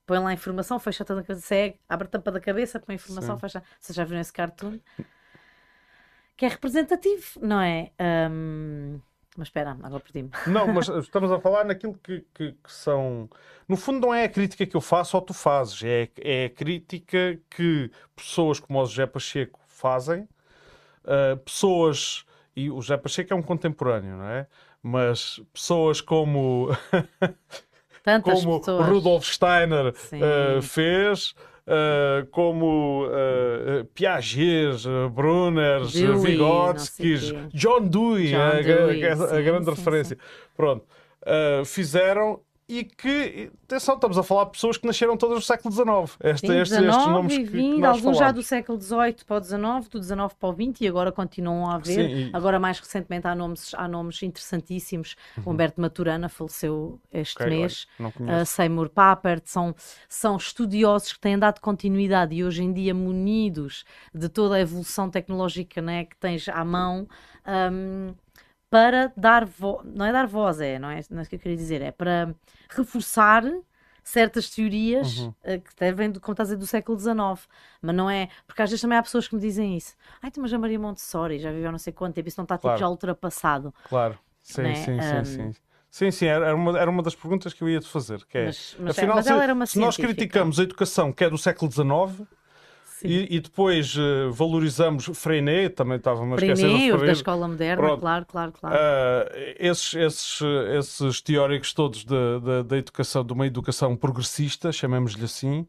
põe 0.06 0.20
lá 0.20 0.30
a 0.30 0.34
informação, 0.34 0.78
fecha 0.78 1.04
a 1.04 1.06
tampa 1.06 1.22
da 1.22 1.28
cabeça, 1.28 1.48
segue, 1.48 1.80
abre 1.88 2.08
a 2.08 2.10
tampa 2.12 2.32
da 2.32 2.40
cabeça, 2.42 2.80
põe 2.80 2.94
a 2.94 2.98
informação, 2.98 3.36
Sim. 3.36 3.42
fecha. 3.42 3.64
Vocês 3.80 3.96
já 3.96 4.04
viram 4.04 4.20
esse 4.20 4.34
cartoon? 4.34 4.78
Que 6.42 6.46
é 6.46 6.48
representativo, 6.48 7.40
não 7.40 7.62
é? 7.62 7.92
Um... 8.32 9.00
Mas 9.38 9.50
espera, 9.50 9.78
agora 9.84 10.02
perdi-me. 10.02 10.32
Não, 10.48 10.68
mas 10.74 10.90
estamos 10.90 11.32
a 11.32 11.40
falar 11.40 11.64
naquilo 11.66 11.94
que, 12.04 12.26
que, 12.34 12.54
que, 12.54 12.74
são. 12.74 13.30
No 13.68 13.78
fundo, 13.78 14.08
não 14.08 14.14
é 14.14 14.24
a 14.24 14.30
crítica 14.30 14.66
que 14.66 14.76
eu 14.76 14.82
faço 14.82 15.16
ou 15.16 15.22
tu 15.22 15.36
fazes, 15.36 15.84
é, 15.84 16.10
é 16.20 16.46
a 16.46 16.50
crítica 16.50 17.40
que 17.48 17.92
pessoas 18.16 18.60
como 18.60 18.82
o 18.82 18.86
José 18.88 19.06
Pacheco 19.06 19.60
fazem, 19.68 20.28
uh, 21.06 21.38
pessoas. 21.46 22.26
E 22.56 22.72
o 22.72 22.82
José 22.82 22.98
Pacheco 22.98 23.32
é 23.32 23.36
um 23.36 23.44
contemporâneo, 23.44 24.18
não 24.18 24.28
é? 24.28 24.48
Mas 24.82 25.40
pessoas 25.54 26.02
como. 26.02 26.70
como 28.24 28.60
pessoas. 28.60 28.88
Rudolf 28.88 29.32
Steiner 29.32 29.90
uh, 29.90 30.62
fez. 30.64 31.36
Uh, 31.68 32.26
como 32.32 33.06
uh, 33.06 33.86
Piaget, 33.94 34.84
Brunner, 35.14 35.86
Vygotsky, 35.86 37.16
John 37.54 37.88
Dewey, 37.88 38.32
John 38.32 38.42
a, 38.42 38.62
Dewey, 38.64 39.06
a, 39.06 39.14
a, 39.14 39.38
a 39.38 39.42
grande 39.42 39.66
sim, 39.66 39.72
referência. 39.72 40.18
Sim. 40.18 40.52
Pronto. 40.58 40.86
Uh, 41.22 41.64
fizeram 41.64 42.40
e 42.72 42.86
que, 42.86 43.52
atenção, 43.66 43.96
estamos 43.96 44.18
a 44.18 44.24
falar 44.24 44.46
de 44.46 44.52
pessoas 44.52 44.78
que 44.78 44.88
nasceram 44.88 45.18
todas 45.18 45.36
no 45.36 45.42
século 45.42 45.74
XIX. 45.74 46.18
Este, 46.24 46.48
Sim, 46.48 46.58
estes, 46.58 46.78
19 46.78 46.88
estes 46.88 47.08
nomes 47.08 47.34
e 47.34 47.44
20, 47.44 47.52
que, 47.52 47.80
que 47.80 47.86
alguns 47.86 48.18
já 48.18 48.32
do 48.32 48.42
século 48.42 48.82
XVIII 48.82 49.16
para 49.28 49.42
o 49.42 49.44
XIX, 49.44 49.90
do 49.90 50.02
XIX 50.02 50.34
para 50.40 50.50
o 50.50 50.54
XX 50.54 50.80
e 50.80 50.88
agora 50.88 51.12
continuam 51.12 51.70
a 51.70 51.76
haver. 51.76 52.10
Sim, 52.10 52.16
e... 52.16 52.30
Agora, 52.32 52.62
mais 52.62 52.80
recentemente, 52.80 53.28
há 53.28 53.36
nomes, 53.36 53.74
há 53.76 53.90
nomes 53.90 54.24
interessantíssimos. 54.24 55.18
Uhum. 55.38 55.52
Humberto 55.52 55.82
Maturana 55.82 56.30
faleceu 56.30 56.98
este 57.12 57.44
okay, 57.44 57.50
mês. 57.50 57.88
Uh, 58.00 58.46
Seymour 58.46 58.88
Papert, 58.88 59.44
são, 59.48 59.76
são 60.08 60.38
estudiosos 60.38 61.12
que 61.12 61.20
têm 61.20 61.38
dado 61.38 61.60
continuidade 61.60 62.34
e 62.34 62.42
hoje 62.42 62.64
em 62.64 62.72
dia 62.72 62.94
munidos 62.94 63.84
de 64.16 64.30
toda 64.30 64.56
a 64.56 64.62
evolução 64.62 65.10
tecnológica 65.10 65.82
né, 65.82 66.06
que 66.06 66.16
tens 66.16 66.48
à 66.48 66.64
mão. 66.64 67.06
Um, 67.46 68.14
para 68.72 69.12
dar 69.18 69.46
voz, 69.46 69.86
não 69.86 70.06
é 70.06 70.14
dar 70.14 70.26
voz, 70.26 70.62
é, 70.62 70.80
não 70.80 70.90
é, 70.90 71.02
não 71.10 71.20
é 71.20 71.22
isso 71.22 71.30
que 71.30 71.36
eu 71.36 71.40
queria 71.40 71.58
dizer, 71.58 71.82
é 71.82 71.92
para 71.92 72.34
reforçar 72.70 73.44
certas 74.02 74.50
teorias 74.50 75.20
uhum. 75.20 75.28
uh, 75.28 75.62
que 75.62 75.76
devem, 75.78 76.14
como 76.14 76.32
estás 76.32 76.50
a 76.50 76.56
dizer, 76.56 76.58
do 76.58 76.66
século 76.66 76.98
XIX. 76.98 77.48
Mas 77.82 77.96
não 77.96 78.10
é. 78.10 78.30
Porque 78.48 78.62
às 78.62 78.70
vezes 78.70 78.82
também 78.82 78.98
há 78.98 79.04
pessoas 79.04 79.28
que 79.28 79.36
me 79.36 79.42
dizem 79.42 79.78
isso. 79.78 79.94
Ai, 80.22 80.32
mas 80.38 80.54
a 80.54 80.58
Maria 80.58 80.80
Montessori 80.80 81.38
já 81.38 81.52
viveu 81.52 81.70
não 81.72 81.78
sei 81.78 81.94
quanto 81.94 82.16
tempo, 82.16 82.30
isso 82.30 82.40
não 82.40 82.46
está 82.46 82.58
claro. 82.58 82.78
tipo, 82.78 82.86
já 82.86 82.90
ultrapassado. 82.90 83.74
Claro, 83.90 84.18
sim, 84.42 84.62
é? 84.64 84.76
sim, 84.76 84.94
um... 84.94 85.26
sim, 85.26 85.26
sim. 85.26 85.62
Sim, 85.92 86.10
sim, 86.10 86.26
era 86.26 86.56
uma, 86.56 86.80
era 86.80 86.90
uma 86.90 87.04
das 87.04 87.14
perguntas 87.14 87.54
que 87.54 87.62
eu 87.62 87.70
ia 87.70 87.82
te 87.82 87.88
fazer. 87.90 88.24
Que 88.26 88.38
é, 88.38 88.46
mas, 88.46 88.78
mas, 88.80 88.98
afinal, 88.98 89.20
é, 89.20 89.44
era 89.44 89.54
uma 89.54 89.66
se, 89.66 89.74
se 89.74 89.80
nós 89.80 89.98
criticamos 89.98 90.58
a 90.58 90.64
educação 90.64 91.12
que 91.12 91.26
é 91.26 91.30
do 91.30 91.38
século 91.38 91.70
XIX, 91.70 92.26
e, 93.04 93.36
e, 93.36 93.40
depois 93.40 93.96
uh, 93.96 94.32
valorizamos 94.32 95.10
Freinet, 95.14 95.76
também 95.76 95.98
estava 95.98 96.24
a 96.24 96.36
esquecer 96.36 96.56
Freinet, 96.56 97.06
da 97.06 97.12
escola 97.12 97.48
moderna, 97.48 97.84
Pronto. 97.84 98.00
claro, 98.00 98.26
claro, 98.26 98.52
claro. 98.52 98.76
Uh, 98.76 99.56
esses, 99.60 99.94
esses, 99.94 100.40
esses 100.78 101.22
teóricos 101.22 101.74
todos 101.74 102.06
da 102.06 102.78
educação, 102.78 103.24
de 103.24 103.34
uma 103.34 103.48
educação 103.48 103.96
progressista, 103.96 104.72
chamemos-lhe 104.72 105.26
assim, 105.26 105.68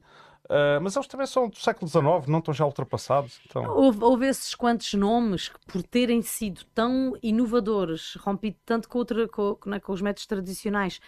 Uh, 0.52 0.80
mas 0.82 0.96
eles 0.96 1.08
também 1.08 1.26
são 1.26 1.48
do 1.48 1.56
século 1.56 1.88
XIX, 1.88 2.26
não 2.26 2.40
estão 2.40 2.52
já 2.52 2.66
ultrapassados. 2.66 3.40
Então... 3.46 3.64
Houve, 3.70 4.02
houve 4.02 4.26
esses 4.26 4.54
quantos 4.54 4.92
nomes 4.92 5.48
que, 5.48 5.58
por 5.66 5.82
terem 5.82 6.20
sido 6.20 6.62
tão 6.74 7.16
inovadores, 7.22 8.16
rompido 8.16 8.56
tanto 8.66 8.86
com, 8.86 8.98
outra, 8.98 9.26
com, 9.28 9.56
né, 9.64 9.80
com 9.80 9.92
os 9.92 10.02
métodos 10.02 10.26
tradicionais, 10.26 11.00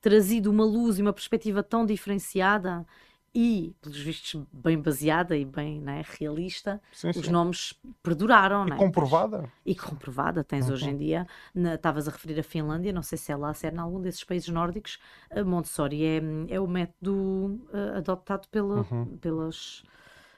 trazido 0.00 0.50
uma 0.50 0.64
luz 0.64 0.98
e 0.98 1.02
uma 1.02 1.12
perspectiva 1.12 1.62
tão 1.62 1.84
diferenciada 1.86 2.86
e, 3.34 3.74
pelos 3.80 3.98
vistos, 3.98 4.44
bem 4.52 4.78
baseada 4.78 5.36
e 5.36 5.44
bem 5.44 5.80
né, 5.80 6.04
realista, 6.18 6.80
sim, 6.92 7.10
os 7.10 7.28
nomes 7.28 7.74
perduraram. 8.02 8.66
E 8.66 8.70
né? 8.70 8.76
comprovada. 8.76 9.50
E 9.64 9.74
comprovada, 9.74 10.44
tens 10.44 10.66
uhum. 10.66 10.74
hoje 10.74 10.90
em 10.90 10.96
dia. 10.96 11.26
Estavas 11.54 12.08
a 12.08 12.10
referir 12.10 12.38
a 12.38 12.42
Finlândia, 12.42 12.92
não 12.92 13.02
sei 13.02 13.16
se 13.16 13.32
é 13.32 13.36
lá, 13.36 13.54
se 13.54 13.66
é 13.66 13.72
em 13.72 13.78
algum 13.78 14.00
desses 14.00 14.22
países 14.22 14.48
nórdicos. 14.48 14.98
Montessori 15.46 16.04
é, 16.04 16.20
é 16.48 16.60
o 16.60 16.66
método 16.66 17.58
uh, 17.72 17.96
adotado 17.96 18.46
pela, 18.48 18.86
uhum. 18.90 19.16
pelas 19.18 19.82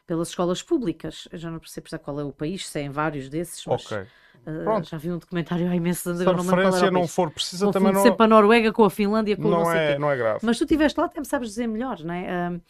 pelas 0.07 0.29
escolas 0.29 0.63
públicas. 0.63 1.29
Eu 1.31 1.39
já 1.39 1.51
não 1.51 1.59
percebo 1.59 1.87
qual 1.99 2.21
é 2.21 2.25
o 2.25 2.33
país, 2.33 2.67
se 2.67 2.79
é 2.79 2.83
em 2.83 2.91
vários 2.91 3.29
desses, 3.29 3.65
mas 3.67 3.85
okay. 3.87 4.03
uh, 4.47 4.83
já 4.83 4.97
vi 4.97 5.11
um 5.11 5.19
documentário 5.19 5.69
há 5.69 5.75
imensos 5.75 6.07
anos. 6.07 6.23
Se 6.23 6.29
a 6.29 6.33
referência 6.33 6.91
não 6.91 7.07
for 7.07 7.31
precisa, 7.31 7.71
também 7.71 7.93
não... 7.93 8.03
sempre 8.03 8.25
a 8.25 8.29
Noruega 8.29 8.73
com 8.73 8.85
a 8.85 8.91
Finlândia, 8.91 9.37
com 9.37 9.49
não, 9.49 9.63
não 9.63 9.73
é, 9.73 9.99
não 9.99 10.11
é 10.11 10.17
grave. 10.17 10.41
Mas 10.43 10.59
tu 10.59 10.65
estiveste 10.65 10.99
lá, 10.99 11.07
até 11.07 11.21
me 11.21 11.27
sabes 11.27 11.49
dizer 11.49 11.67
melhor, 11.67 12.01
não 12.01 12.15
é? 12.15 12.51
Uh, 12.51 12.61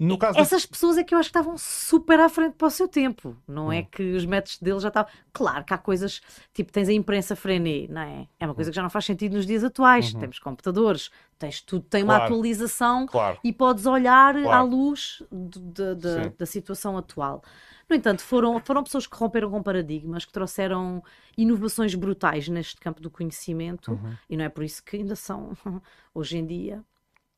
no 0.00 0.18
caso 0.18 0.38
Essas 0.38 0.66
pessoas 0.66 0.98
é 0.98 1.04
que 1.04 1.14
eu 1.14 1.18
acho 1.18 1.30
que 1.30 1.38
estavam 1.38 1.56
super 1.56 2.18
à 2.18 2.28
frente 2.28 2.54
para 2.54 2.66
o 2.66 2.70
seu 2.70 2.88
tempo. 2.88 3.36
Não 3.46 3.70
é 3.70 3.76
hum. 3.76 3.78
é 3.78 3.82
que 3.82 4.02
os 4.14 4.26
métodos 4.26 4.58
deles 4.58 4.82
já 4.82 4.88
estavam. 4.88 5.10
Claro 5.32 5.64
que 5.64 5.72
há 5.72 5.78
coisas, 5.78 6.20
tipo, 6.52 6.72
tens 6.72 6.88
a 6.88 6.92
imprensa 6.92 7.36
frenê, 7.36 7.86
não 7.88 8.00
é? 8.00 8.28
É 8.40 8.46
uma 8.46 8.54
coisa 8.54 8.70
hum. 8.70 8.72
que 8.72 8.76
já 8.76 8.82
não 8.82 8.90
faz 8.90 9.04
sentido 9.04 9.34
nos 9.34 9.46
dias 9.46 9.62
atuais. 9.62 10.12
Uhum. 10.12 10.20
Temos 10.20 10.38
computadores, 10.40 11.10
tens 11.38 11.60
tudo, 11.60 11.84
tem 11.84 12.04
claro. 12.04 12.20
uma 12.20 12.26
atualização 12.26 13.06
claro. 13.06 13.38
e 13.44 13.52
podes 13.52 13.86
olhar 13.86 14.34
claro. 14.34 14.50
à 14.50 14.62
luz 14.62 15.22
de, 15.30 15.60
de, 15.60 15.94
de, 15.94 16.28
da 16.30 16.46
situação 16.46 16.98
atual. 16.98 17.42
No 17.88 17.94
entanto, 17.94 18.22
foram, 18.22 18.58
foram 18.60 18.82
pessoas 18.82 19.06
que 19.06 19.16
romperam 19.16 19.50
com 19.50 19.62
paradigmas, 19.62 20.24
que 20.24 20.32
trouxeram 20.32 21.02
inovações 21.36 21.94
brutais 21.94 22.48
neste 22.48 22.80
campo 22.80 23.00
do 23.00 23.10
conhecimento, 23.10 23.92
uhum. 23.92 24.16
e 24.28 24.36
não 24.36 24.44
é 24.44 24.48
por 24.48 24.64
isso 24.64 24.82
que 24.82 24.96
ainda 24.96 25.14
são, 25.14 25.52
hoje 26.14 26.38
em 26.38 26.46
dia, 26.46 26.82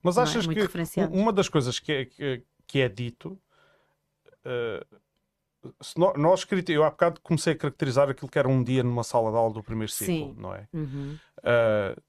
mas 0.07 0.17
é? 0.17 0.23
achas 0.23 0.47
é? 0.47 0.55
que 0.55 1.01
uma 1.11 1.33
das 1.33 1.49
coisas 1.49 1.81
que 1.81 1.93
é, 1.93 2.05
que, 2.05 2.43
que 2.65 2.81
é 2.81 2.89
dito, 2.89 3.39
uh, 4.45 4.97
se 5.81 5.99
no, 5.99 6.13
nós, 6.15 6.47
eu 6.69 6.85
há 6.85 6.91
bocado 6.91 7.21
comecei 7.21 7.55
a 7.55 7.57
caracterizar 7.57 8.09
aquilo 8.09 8.31
que 8.31 8.39
era 8.39 8.49
um 8.49 8.63
dia 8.63 8.85
numa 8.85 9.03
sala 9.03 9.33
de 9.33 9.37
aula 9.37 9.53
do 9.53 9.63
primeiro 9.63 9.91
ciclo, 9.91 10.35
Sim. 10.35 10.37
não 10.39 10.55
é? 10.55 10.69
Uhum. 10.73 11.19
Uh, 11.39 12.01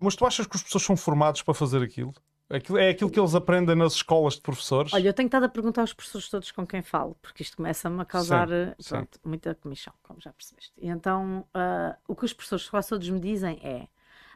mas 0.00 0.16
tu 0.16 0.24
achas 0.24 0.46
que 0.46 0.56
as 0.56 0.62
pessoas 0.62 0.82
são 0.82 0.96
formados 0.96 1.42
para 1.42 1.52
fazer 1.52 1.82
aquilo? 1.82 2.14
Aquilo, 2.48 2.78
é 2.78 2.90
aquilo 2.90 3.10
que 3.10 3.18
eles 3.18 3.34
aprendem 3.34 3.74
nas 3.74 3.94
escolas 3.94 4.34
de 4.34 4.40
professores? 4.40 4.94
Olha, 4.94 5.08
eu 5.08 5.12
tenho 5.12 5.26
estado 5.26 5.44
a 5.44 5.48
perguntar 5.48 5.82
aos 5.82 5.92
professores 5.92 6.28
todos 6.28 6.52
com 6.52 6.66
quem 6.66 6.80
falo, 6.80 7.16
porque 7.20 7.42
isto 7.42 7.56
começa-me 7.56 8.00
a 8.00 8.04
causar 8.04 8.48
sim, 8.78 8.88
pronto, 8.88 9.14
sim. 9.14 9.20
muita 9.28 9.54
comissão, 9.56 9.92
como 10.02 10.20
já 10.20 10.32
percebeste. 10.32 10.72
E 10.78 10.88
então, 10.88 11.40
uh, 11.54 11.96
o 12.06 12.14
que 12.14 12.24
os 12.24 12.32
professores 12.32 12.68
quase 12.68 12.88
todos 12.88 13.08
me 13.10 13.20
dizem 13.20 13.58
é 13.62 13.88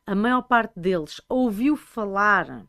a 0.06 0.14
maior 0.14 0.42
parte 0.42 0.78
deles 0.78 1.20
ouviu 1.28 1.76
falar, 1.76 2.64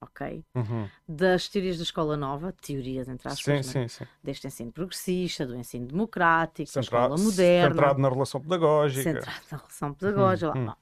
ok, 0.00 0.44
uhum. 0.54 0.88
das 1.08 1.48
teorias 1.48 1.76
da 1.76 1.82
escola 1.82 2.16
nova, 2.16 2.52
teorias 2.52 3.08
entre 3.08 3.28
aspas, 3.28 3.66
sim, 3.66 3.78
né? 3.78 3.88
sim, 3.88 3.88
sim. 3.88 4.04
deste 4.22 4.46
ensino 4.46 4.72
progressista, 4.72 5.46
do 5.46 5.56
ensino 5.56 5.86
democrático, 5.86 6.68
Centra 6.68 6.98
da 6.98 7.04
escola 7.04 7.18
moderna. 7.22 7.74
Centrado 7.74 8.00
na 8.00 8.08
relação 8.08 8.40
pedagógica. 8.40 9.02
Centrado 9.02 9.40
na 9.50 9.58
relação 9.58 9.94
pedagógica, 9.94 10.58
uhum. 10.58 10.72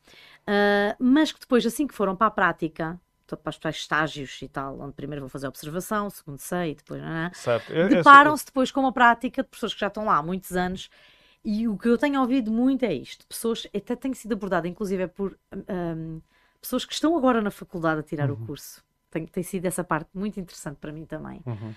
Uh, 0.44 0.94
mas 0.98 1.32
que 1.32 1.40
depois, 1.40 1.64
assim 1.64 1.86
que 1.86 1.94
foram 1.94 2.14
para 2.14 2.26
a 2.26 2.30
prática, 2.30 3.00
para 3.42 3.50
os 3.50 3.58
tais 3.58 3.76
estágios 3.76 4.42
e 4.42 4.48
tal, 4.48 4.78
onde 4.78 4.92
primeiro 4.92 5.22
vão 5.22 5.28
fazer 5.28 5.48
observação, 5.48 6.10
segundo 6.10 6.38
sei, 6.38 6.72
e 6.72 6.74
depois 6.74 7.02
deparam-se 7.88 8.44
depois 8.44 8.70
com 8.70 8.80
uma 8.80 8.92
prática 8.92 9.42
de 9.42 9.48
pessoas 9.48 9.72
que 9.72 9.80
já 9.80 9.86
estão 9.86 10.04
lá 10.04 10.16
há 10.16 10.22
muitos 10.22 10.52
anos 10.52 10.90
e 11.44 11.68
o 11.68 11.76
que 11.76 11.88
eu 11.88 11.98
tenho 11.98 12.20
ouvido 12.20 12.50
muito 12.50 12.84
é 12.84 12.94
isto. 12.94 13.26
Pessoas, 13.26 13.66
até 13.74 13.94
tem 13.94 14.14
sido 14.14 14.32
abordada, 14.32 14.66
inclusive, 14.66 15.02
é 15.02 15.06
por 15.06 15.38
um, 15.52 16.20
pessoas 16.60 16.84
que 16.84 16.94
estão 16.94 17.16
agora 17.16 17.42
na 17.42 17.50
faculdade 17.50 18.00
a 18.00 18.02
tirar 18.02 18.30
uhum. 18.30 18.42
o 18.42 18.46
curso. 18.46 18.82
Tem, 19.10 19.26
tem 19.26 19.42
sido 19.42 19.66
essa 19.66 19.84
parte 19.84 20.08
muito 20.14 20.40
interessante 20.40 20.76
para 20.76 20.90
mim 20.90 21.04
também. 21.04 21.42
Uhum. 21.46 21.74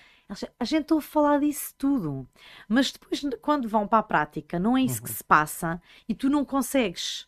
A 0.59 0.65
gente 0.65 0.93
ouve 0.93 1.05
falar 1.05 1.39
disso 1.39 1.73
tudo, 1.77 2.27
mas 2.67 2.91
depois, 2.91 3.21
quando 3.41 3.67
vão 3.67 3.87
para 3.87 3.99
a 3.99 4.03
prática, 4.03 4.59
não 4.59 4.77
é 4.77 4.81
isso 4.81 4.99
uhum. 4.99 5.03
que 5.03 5.11
se 5.11 5.23
passa 5.23 5.81
e 6.07 6.15
tu 6.15 6.29
não 6.29 6.43
consegues 6.43 7.27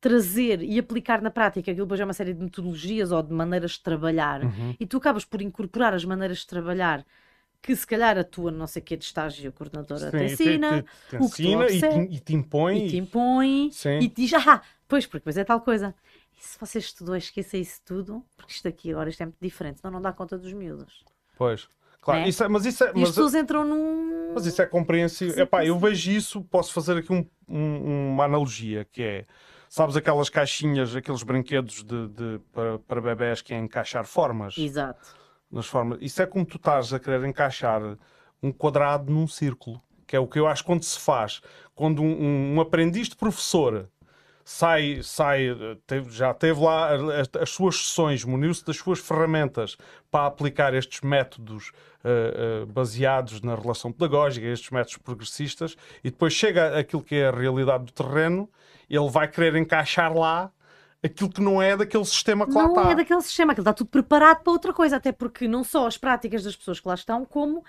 trazer 0.00 0.62
e 0.62 0.78
aplicar 0.78 1.20
na 1.20 1.30
prática 1.30 1.70
aquilo 1.70 1.86
depois 1.86 2.00
é 2.00 2.04
uma 2.04 2.12
série 2.12 2.34
de 2.34 2.40
metodologias 2.40 3.10
ou 3.10 3.22
de 3.22 3.32
maneiras 3.32 3.72
de 3.72 3.80
trabalhar 3.80 4.44
uhum. 4.44 4.76
e 4.78 4.86
tu 4.86 4.98
acabas 4.98 5.24
por 5.24 5.42
incorporar 5.42 5.94
as 5.94 6.04
maneiras 6.04 6.38
de 6.38 6.46
trabalhar 6.46 7.04
que 7.66 7.74
se 7.74 7.84
calhar 7.84 8.16
a 8.16 8.22
tua 8.22 8.52
não 8.52 8.68
sei 8.68 8.80
que 8.80 8.96
de 8.96 9.04
estágio 9.04 9.52
coordenadora 9.52 10.12
Sim, 10.12 10.18
te 10.18 10.24
ensina, 10.24 10.82
te, 10.82 10.88
te, 10.88 11.10
te 11.10 11.16
o 11.16 11.28
que 11.28 11.42
ensina 11.42 11.66
e, 11.66 11.80
te, 11.80 12.14
e 12.14 12.20
te 12.20 12.34
impõe 12.34 12.86
e 12.86 12.88
te 12.88 12.96
impõe 12.96 13.70
Sim. 13.72 13.98
e 13.98 14.08
te 14.08 14.22
diz, 14.22 14.34
ah, 14.34 14.62
pois, 14.86 15.04
porque 15.04 15.18
depois 15.18 15.36
é 15.36 15.42
tal 15.42 15.60
coisa. 15.60 15.92
E 16.38 16.44
se 16.44 16.56
você 16.60 16.78
estudou, 16.78 17.16
esqueça 17.16 17.56
isso 17.56 17.80
tudo, 17.84 18.24
porque 18.36 18.52
isto 18.52 18.68
aqui 18.68 18.92
agora 18.92 19.10
isto 19.10 19.20
é 19.20 19.26
muito 19.26 19.40
diferente, 19.40 19.80
senão 19.80 19.94
não 19.94 20.00
dá 20.00 20.12
conta 20.12 20.38
dos 20.38 20.52
miúdos. 20.52 21.04
Pois. 21.36 21.68
Claro, 22.00 22.20
é? 22.20 22.28
Isso 22.28 22.44
é, 22.44 22.48
mas 22.48 22.64
isso 22.64 22.84
é. 22.84 22.92
Mas, 22.92 23.00
e 23.00 23.02
as 23.02 23.08
pessoas 23.08 23.34
entram 23.34 23.64
num. 23.64 24.32
Mas 24.32 24.46
isso 24.46 24.62
é 24.62 24.66
compreensível. 24.66 25.42
Epá, 25.42 25.64
eu 25.64 25.76
vejo 25.76 26.12
isso, 26.12 26.40
posso 26.44 26.72
fazer 26.72 26.98
aqui 26.98 27.12
um, 27.12 27.26
um, 27.48 28.12
uma 28.12 28.24
analogia 28.24 28.84
que 28.84 29.02
é. 29.02 29.26
Sabes 29.68 29.96
aquelas 29.96 30.30
caixinhas, 30.30 30.94
aqueles 30.94 31.24
brinquedos 31.24 31.82
de, 31.82 32.08
de 32.08 32.40
para, 32.52 32.78
para 32.78 33.00
bebés 33.00 33.42
que 33.42 33.52
é 33.52 33.58
encaixar 33.58 34.06
formas? 34.06 34.56
Exato 34.56 35.25
nas 35.50 35.66
formas. 35.66 35.98
Isso 36.00 36.22
é 36.22 36.26
como 36.26 36.44
tu 36.44 36.56
estás 36.56 36.92
a 36.92 36.98
querer 36.98 37.24
encaixar 37.24 37.80
um 38.42 38.52
quadrado 38.52 39.12
num 39.12 39.26
círculo, 39.26 39.80
que 40.06 40.16
é 40.16 40.20
o 40.20 40.26
que 40.26 40.38
eu 40.38 40.46
acho 40.46 40.64
quando 40.64 40.82
se 40.82 40.98
faz. 40.98 41.40
Quando 41.74 42.02
um, 42.02 42.54
um, 42.54 42.60
aprendiz 42.60 43.08
de 43.08 43.16
professor 43.16 43.88
sai, 44.44 45.00
sai 45.02 45.48
teve, 45.86 46.10
já 46.10 46.32
teve 46.32 46.60
lá 46.60 46.94
as, 46.94 47.28
as 47.40 47.50
suas 47.50 47.76
sessões, 47.76 48.24
muniu-se 48.24 48.64
das 48.64 48.76
suas 48.76 49.00
ferramentas 49.00 49.76
para 50.10 50.26
aplicar 50.26 50.72
estes 50.74 51.00
métodos 51.00 51.72
uh, 52.04 52.62
uh, 52.62 52.66
baseados 52.66 53.40
na 53.40 53.54
relação 53.54 53.90
pedagógica, 53.90 54.46
estes 54.46 54.70
métodos 54.70 54.98
progressistas, 54.98 55.76
e 56.04 56.10
depois 56.10 56.32
chega 56.32 56.78
aquilo 56.78 57.02
que 57.02 57.16
é 57.16 57.28
a 57.28 57.32
realidade 57.32 57.86
do 57.86 57.92
terreno, 57.92 58.48
ele 58.88 59.08
vai 59.10 59.26
querer 59.26 59.56
encaixar 59.56 60.16
lá 60.16 60.52
aquilo 61.02 61.30
que 61.30 61.40
não 61.40 61.60
é 61.60 61.76
daquele 61.76 62.04
sistema 62.04 62.46
que 62.46 62.52
não 62.52 62.62
lá 62.62 62.68
está. 62.68 62.84
Não 62.84 62.90
é 62.90 62.94
daquele 62.94 63.22
sistema, 63.22 63.52
aquilo 63.52 63.62
está 63.62 63.72
tudo 63.72 63.88
preparado 63.88 64.42
para 64.42 64.52
outra 64.52 64.72
coisa, 64.72 64.96
até 64.96 65.12
porque 65.12 65.46
não 65.48 65.64
só 65.64 65.86
as 65.86 65.96
práticas 65.96 66.42
das 66.42 66.56
pessoas 66.56 66.80
que 66.80 66.88
lá 66.88 66.94
estão, 66.94 67.24
como 67.24 67.64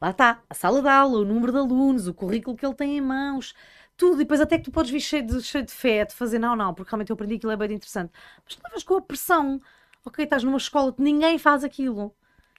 lá 0.00 0.10
está, 0.10 0.42
a 0.48 0.54
sala 0.54 0.82
de 0.82 0.88
aula, 0.88 1.18
o 1.18 1.24
número 1.24 1.52
de 1.52 1.58
alunos, 1.58 2.06
o 2.06 2.14
currículo 2.14 2.56
que 2.56 2.64
ele 2.64 2.74
tem 2.74 2.96
em 2.96 3.00
mãos, 3.00 3.54
tudo, 3.96 4.16
e 4.16 4.24
depois 4.24 4.40
até 4.40 4.58
que 4.58 4.64
tu 4.64 4.70
podes 4.70 4.90
vir 4.90 5.00
cheio 5.00 5.26
de, 5.26 5.42
cheio 5.42 5.64
de 5.64 5.72
fé, 5.72 6.04
de 6.04 6.14
fazer 6.14 6.38
não, 6.38 6.56
não, 6.56 6.74
porque 6.74 6.90
realmente 6.90 7.10
eu 7.10 7.14
aprendi 7.14 7.36
aquilo 7.36 7.52
é 7.52 7.56
bem 7.56 7.72
interessante. 7.72 8.12
Mas 8.44 8.54
tu 8.54 8.62
levas 8.64 8.82
com 8.82 8.96
a 8.96 9.02
pressão, 9.02 9.60
ok, 10.04 10.24
estás 10.24 10.42
numa 10.42 10.56
escola 10.56 10.92
que 10.92 11.02
ninguém 11.02 11.38
faz 11.38 11.64
aquilo, 11.64 12.14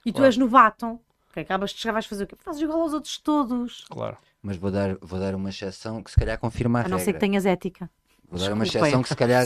e 0.05 0.11
tu 0.11 0.15
claro. 0.15 0.25
és 0.27 0.37
novato, 0.37 0.99
ok, 1.29 1.43
acabas 1.43 1.71
de 1.71 1.79
chegar, 1.79 1.93
vais 1.93 2.05
fazer 2.05 2.23
o 2.23 2.27
quê? 2.27 2.35
Fazes 2.39 2.61
igual 2.61 2.81
aos 2.81 2.93
outros 2.93 3.17
todos. 3.17 3.85
Claro. 3.89 4.17
Mas 4.41 4.57
vou 4.57 4.69
dar, 4.69 4.95
vou 5.01 5.19
dar 5.19 5.33
uma 5.33 5.49
exceção 5.49 6.03
que 6.03 6.11
se 6.11 6.17
calhar 6.17 6.37
confirma 6.39 6.79
a, 6.79 6.81
a 6.81 6.83
regra. 6.83 6.97
não 6.97 7.03
ser 7.03 7.13
que 7.13 7.19
tenhas 7.19 7.45
ética. 7.45 7.89
Vou 8.29 8.39
dar 8.39 8.53
uma 8.53 8.63
exceção 8.63 9.01
que 9.01 9.09
se 9.09 9.15
calhar. 9.15 9.45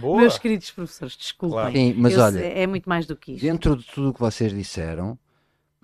meus 0.00 0.38
queridos 0.38 0.70
professores, 0.70 1.16
desculpem. 1.16 1.58
Claro. 1.58 1.72
Sim, 1.72 1.94
mas 1.96 2.12
Eu, 2.14 2.20
olha, 2.20 2.38
é 2.40 2.66
muito 2.66 2.88
mais 2.88 3.06
do 3.06 3.16
que 3.16 3.32
isto. 3.32 3.42
Dentro 3.42 3.76
de 3.76 3.84
tudo 3.84 4.10
o 4.10 4.14
que 4.14 4.20
vocês 4.20 4.52
disseram, 4.52 5.18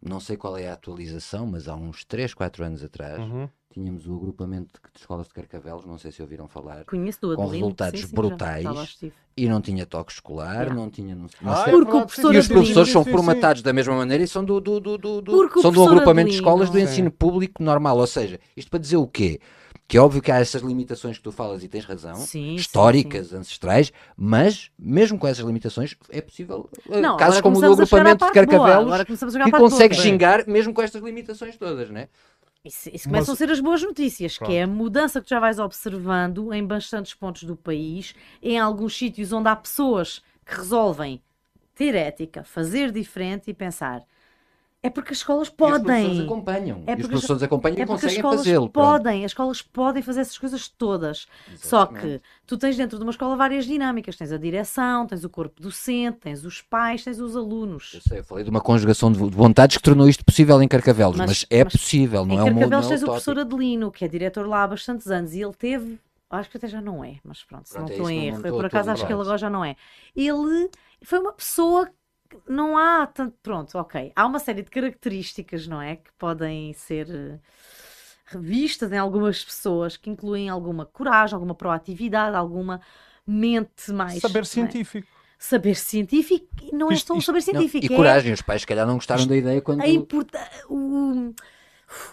não 0.03 0.21
sei 0.21 0.37
qual 0.37 0.57
é 0.59 0.69
a 0.69 0.75
atualização, 0.75 1.47
mas 1.47 1.67
há 1.67 1.75
uns 1.75 2.05
3, 2.05 2.35
4 2.35 2.65
anos 2.65 2.85
atrás, 2.85 3.19
uhum. 3.19 3.49
tínhamos 3.73 4.07
o 4.07 4.15
agrupamento 4.15 4.79
de 4.93 5.01
escolas 5.01 5.27
de 5.27 5.33
Carcavelos, 5.33 5.87
não 5.87 5.97
sei 5.97 6.13
se 6.13 6.21
ouviram 6.21 6.47
falar, 6.47 6.85
Conheço 6.85 7.21
do 7.23 7.35
com 7.35 7.47
resultados 7.47 8.01
sim, 8.01 8.07
sim, 8.07 8.15
brutais 8.15 9.01
e 9.37 9.49
não 9.49 9.61
tinha 9.61 9.87
toque 9.87 10.13
escolar, 10.13 10.69
não, 10.69 10.77
não 10.77 10.91
tinha. 10.91 11.15
Não, 11.15 11.27
não 11.41 11.53
ah, 11.53 11.65
sei. 11.65 11.73
Porque 11.73 11.97
o 11.97 12.01
professor 12.03 12.35
e 12.35 12.39
os 12.39 12.49
professores 12.49 12.93
são 12.93 13.05
formatados 13.05 13.63
da 13.63 13.73
mesma 13.73 13.97
maneira 13.97 14.23
e 14.23 14.29
são 14.29 14.45
do, 14.45 14.61
do, 14.61 14.79
do, 14.79 14.99
do, 14.99 15.23
do 15.23 15.61
são 15.61 15.73
do 15.73 15.83
agrupamento 15.83 16.31
de 16.31 16.37
escolas 16.37 16.71
do 16.71 16.79
ensino 16.79 17.11
público 17.11 17.63
normal. 17.63 17.97
Ou 17.99 18.07
seja, 18.07 18.39
isto 18.57 18.71
para 18.71 18.79
dizer 18.79 18.97
o 18.97 19.09
quê? 19.09 19.41
Que 19.87 19.97
é 19.97 20.01
óbvio 20.01 20.23
que 20.23 20.33
há 20.33 20.39
essas 20.39 20.63
limitações 20.63 21.19
que 21.19 21.23
tu 21.23 21.31
falas 21.31 21.63
e 21.63 21.69
tens 21.69 21.85
razão, 21.85 22.15
sim, 22.15 22.55
históricas, 22.55 23.27
sim, 23.27 23.33
sim. 23.33 23.37
ancestrais, 23.39 23.93
mas 24.17 24.71
mesmo 24.79 25.19
com 25.19 25.27
essas 25.27 25.45
limitações 25.45 25.95
é 26.11 26.21
possível 26.21 26.69
eh, 26.91 27.01
não, 27.01 27.17
casos 27.17 27.41
como 27.41 27.59
o 27.59 27.61
do 27.61 27.73
agrupamento 27.73 28.25
de 28.25 28.33
Carcavelos 28.33 29.05
que 29.05 29.51
consegue 29.51 29.95
xingar 29.95 30.47
mesmo 30.47 30.73
com 30.73 30.83
estas 30.83 31.03
limitações 31.03 31.57
todas, 31.57 31.91
né? 31.91 32.09
Isso, 32.65 32.89
isso 32.89 33.09
começam 33.09 33.33
mas... 33.33 33.43
a 33.43 33.47
ser 33.47 33.53
as 33.53 33.61
boas 33.61 33.83
notícias, 33.83 34.39
Pronto. 34.39 34.51
que 34.51 34.57
é 34.57 34.63
a 34.63 34.67
mudança 34.67 35.21
que 35.21 35.27
tu 35.27 35.31
já 35.31 35.39
vais 35.39 35.59
observando 35.59 36.51
em 36.55 36.67
bastantes 36.67 37.13
pontos 37.13 37.43
do 37.43 37.55
país, 37.55 38.15
em 38.43 38.59
alguns 38.59 38.97
sítios 38.97 39.33
onde 39.35 39.49
há 39.49 39.57
pessoas 39.57 40.23
que 40.47 40.55
resolvem 40.55 41.23
ter 41.75 41.95
ética, 41.95 42.43
fazer 42.43 42.91
diferente 42.91 43.51
e 43.51 43.55
pensar 43.55 44.03
é 44.85 44.91
porque 44.91 45.13
as 45.13 45.19
escolas 45.19 45.49
podem. 45.49 45.79
E 45.79 45.79
os 45.79 45.87
professores 45.87 46.21
acompanham. 46.21 46.83
É 46.87 46.93
e 46.93 47.01
os 47.01 47.07
professores 47.07 47.43
acompanham 47.43 47.79
é 47.79 47.83
e 47.83 47.87
conseguem 47.87 48.21
fazê-lo. 48.21 48.69
Podem, 48.69 49.25
as 49.25 49.31
escolas 49.31 49.63
podem 49.63 50.03
fazer 50.03 50.21
essas 50.21 50.37
coisas 50.37 50.69
todas. 50.69 51.27
Exatamente. 51.51 51.67
Só 51.67 51.87
que 51.87 52.21
tu 52.47 52.59
tens 52.59 52.77
dentro 52.77 52.99
de 52.99 53.03
uma 53.03 53.11
escola 53.11 53.35
várias 53.35 53.65
dinâmicas. 53.65 54.15
Tens 54.15 54.31
a 54.31 54.37
direção, 54.37 55.07
tens 55.07 55.25
o 55.25 55.31
corpo 55.31 55.63
docente, 55.63 56.19
tens 56.19 56.45
os 56.45 56.61
pais, 56.61 57.03
tens 57.03 57.19
os 57.19 57.35
alunos. 57.35 57.93
Eu 57.95 58.01
sei, 58.03 58.19
eu 58.19 58.25
falei 58.25 58.45
de 58.45 58.51
uma 58.51 58.61
conjugação 58.61 59.11
de 59.11 59.19
vontades 59.19 59.79
que 59.79 59.83
tornou 59.83 60.07
isto 60.07 60.23
possível 60.23 60.63
em 60.63 60.69
Carcavelos, 60.69 61.17
mas, 61.17 61.29
mas 61.29 61.47
é 61.49 61.65
mas 61.65 61.73
possível, 61.73 62.27
não 62.27 62.39
é 62.39 62.45
um 62.45 62.49
Em 62.49 62.55
Carcavelos 62.55 62.89
tens 62.89 63.03
o 63.03 63.07
professor 63.07 63.39
Adelino, 63.39 63.91
que 63.91 64.05
é 64.05 64.09
diretor 64.09 64.47
lá 64.47 64.65
há 64.65 64.69
bastantes 64.69 65.07
anos, 65.07 65.33
e 65.33 65.41
ele 65.41 65.55
teve 65.55 65.99
acho 66.31 66.51
que 66.51 66.57
até 66.59 66.67
já 66.67 66.83
não 66.83 67.03
é, 67.03 67.21
mas 67.25 67.43
pronto, 67.45 67.67
se 67.67 67.75
pronto, 67.75 67.89
não 67.89 67.95
estou 67.95 68.11
é 68.11 68.13
em 68.13 68.27
erro, 68.27 68.47
eu 68.47 68.57
por 68.57 68.67
acaso 68.67 68.91
acho 68.91 69.07
que 69.07 69.13
ele 69.13 69.23
agora 69.23 69.39
já 69.39 69.49
não 69.49 69.65
é. 69.65 69.77
Ele 70.17 70.69
foi 71.03 71.21
uma 71.21 71.33
pessoa 71.33 71.89
não 72.49 72.77
há 72.77 73.07
tanto. 73.07 73.37
Pronto, 73.43 73.77
ok. 73.79 74.13
Há 74.15 74.27
uma 74.27 74.39
série 74.39 74.63
de 74.63 74.71
características, 74.71 75.67
não 75.67 75.81
é? 75.81 75.97
Que 75.97 76.11
podem 76.19 76.73
ser 76.73 77.09
eh, 77.11 77.39
revistas 78.27 78.93
em 78.93 78.99
algumas 78.99 79.45
pessoas 79.45 79.97
que 79.97 80.11
incluem 80.11 80.49
alguma 80.49 80.87
coragem, 80.87 81.35
alguma 81.35 81.55
proatividade, 81.55 82.37
alguma 82.37 82.81
mente 83.27 83.93
mais. 83.93 84.21
Saber 84.21 84.41
é? 84.41 84.45
científico. 84.45 85.09
saber 85.39 85.75
científico 85.75 86.47
e 86.63 86.75
não 86.75 86.91
é 86.91 86.97
só 86.97 87.15
um 87.15 87.21
saber 87.21 87.43
científico. 87.43 87.85
Não, 87.87 87.93
e 87.93 87.95
é... 87.95 87.97
coragem, 87.97 88.33
os 88.33 88.43
pais 88.43 88.63
se 88.63 88.67
calhar 88.67 88.87
não 88.87 88.95
gostaram 88.95 89.27
da 89.27 89.37
ideia 89.37 89.61
quando. 89.61 89.81
A 89.81 89.89
importa... 89.89 90.51
o... 90.69 91.35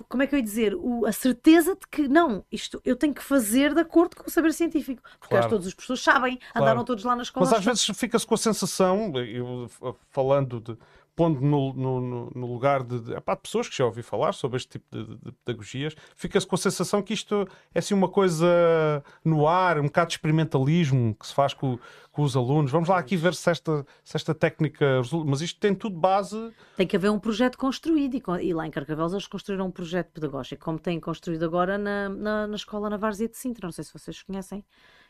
Como 0.07 0.23
é 0.23 0.27
que 0.27 0.35
eu 0.35 0.39
ia 0.39 0.43
dizer? 0.43 0.75
O, 0.75 1.05
a 1.05 1.11
certeza 1.11 1.75
de 1.75 1.88
que 1.88 2.07
não, 2.07 2.43
isto 2.51 2.81
eu 2.83 2.95
tenho 2.95 3.13
que 3.13 3.23
fazer 3.23 3.73
de 3.73 3.81
acordo 3.81 4.15
com 4.15 4.27
o 4.27 4.31
saber 4.31 4.53
científico. 4.53 5.01
Porque 5.19 5.35
claro. 5.35 5.50
todos 5.50 5.67
os 5.67 5.73
professores 5.73 6.03
sabem, 6.03 6.38
claro. 6.38 6.51
andaram 6.55 6.83
todos 6.83 7.03
lá 7.03 7.15
na 7.15 7.23
escola. 7.23 7.45
Mas 7.45 7.57
às 7.57 7.65
vezes 7.65 7.85
fica-se 7.97 8.25
com 8.25 8.35
a 8.35 8.38
sensação, 8.38 9.11
eu, 9.17 9.69
falando 10.09 10.59
de 10.59 10.77
pondo 11.15 11.41
no, 11.41 11.73
no, 11.73 12.31
no 12.33 12.47
lugar 12.47 12.83
de, 12.83 12.99
de, 12.99 13.13
epá, 13.13 13.35
de, 13.35 13.41
pessoas 13.41 13.67
que 13.67 13.77
já 13.77 13.85
ouvi 13.85 14.01
falar 14.01 14.33
sobre 14.33 14.57
este 14.57 14.79
tipo 14.79 14.85
de, 14.91 15.17
de 15.17 15.31
pedagogias, 15.43 15.95
fica-se 16.15 16.47
com 16.47 16.55
a 16.55 16.57
sensação 16.57 17.01
que 17.01 17.13
isto 17.13 17.47
é 17.73 17.79
assim 17.79 17.93
uma 17.93 18.07
coisa 18.07 19.03
no 19.23 19.47
ar, 19.47 19.79
um 19.79 19.83
bocado 19.83 20.07
de 20.07 20.13
experimentalismo 20.13 21.15
que 21.15 21.27
se 21.27 21.33
faz 21.33 21.53
com, 21.53 21.77
com 22.11 22.23
os 22.23 22.35
alunos. 22.35 22.71
Vamos 22.71 22.89
lá 22.89 22.97
aqui 22.97 23.15
ver 23.15 23.33
se 23.33 23.49
esta, 23.49 23.85
se 24.03 24.15
esta 24.15 24.33
técnica 24.33 24.97
resulta. 24.97 25.29
Mas 25.29 25.41
isto 25.41 25.59
tem 25.59 25.75
tudo 25.75 25.99
base. 25.99 26.53
Tem 26.77 26.87
que 26.87 26.95
haver 26.95 27.11
um 27.11 27.19
projeto 27.19 27.57
construído 27.57 28.15
e, 28.15 28.47
e 28.47 28.53
lá 28.53 28.65
em 28.65 28.71
Carcavelos 28.71 29.13
eles 29.13 29.27
construíram 29.27 29.67
um 29.67 29.71
projeto 29.71 30.11
pedagógico, 30.11 30.63
como 30.63 30.79
têm 30.79 30.99
construído 30.99 31.43
agora 31.43 31.77
na, 31.77 32.09
na, 32.09 32.47
na 32.47 32.55
escola 32.55 32.89
na 32.89 32.97
Várzea 32.97 33.27
de 33.27 33.37
Sintra. 33.37 33.67
Não 33.67 33.71
sei 33.71 33.83
se 33.83 33.93
vocês 33.93 34.23
conhecem, 34.23 34.65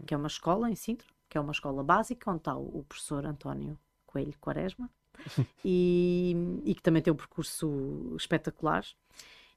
que 0.06 0.14
é 0.14 0.18
uma 0.18 0.28
escola 0.28 0.70
em 0.70 0.76
Sintra, 0.76 1.08
que 1.30 1.38
é 1.38 1.42
uma 1.42 1.52
escola 1.52 1.84
básica, 1.84 2.30
onde 2.30 2.40
está 2.40 2.56
o, 2.56 2.80
o 2.80 2.84
professor 2.84 3.26
António 3.26 3.78
Coelho 4.06 4.34
Quaresma 4.40 4.90
e, 5.64 6.36
e 6.64 6.76
que 6.76 6.82
também 6.82 7.02
tem 7.02 7.14
um 7.14 7.16
percurso 7.16 8.16
espetacular. 8.18 8.86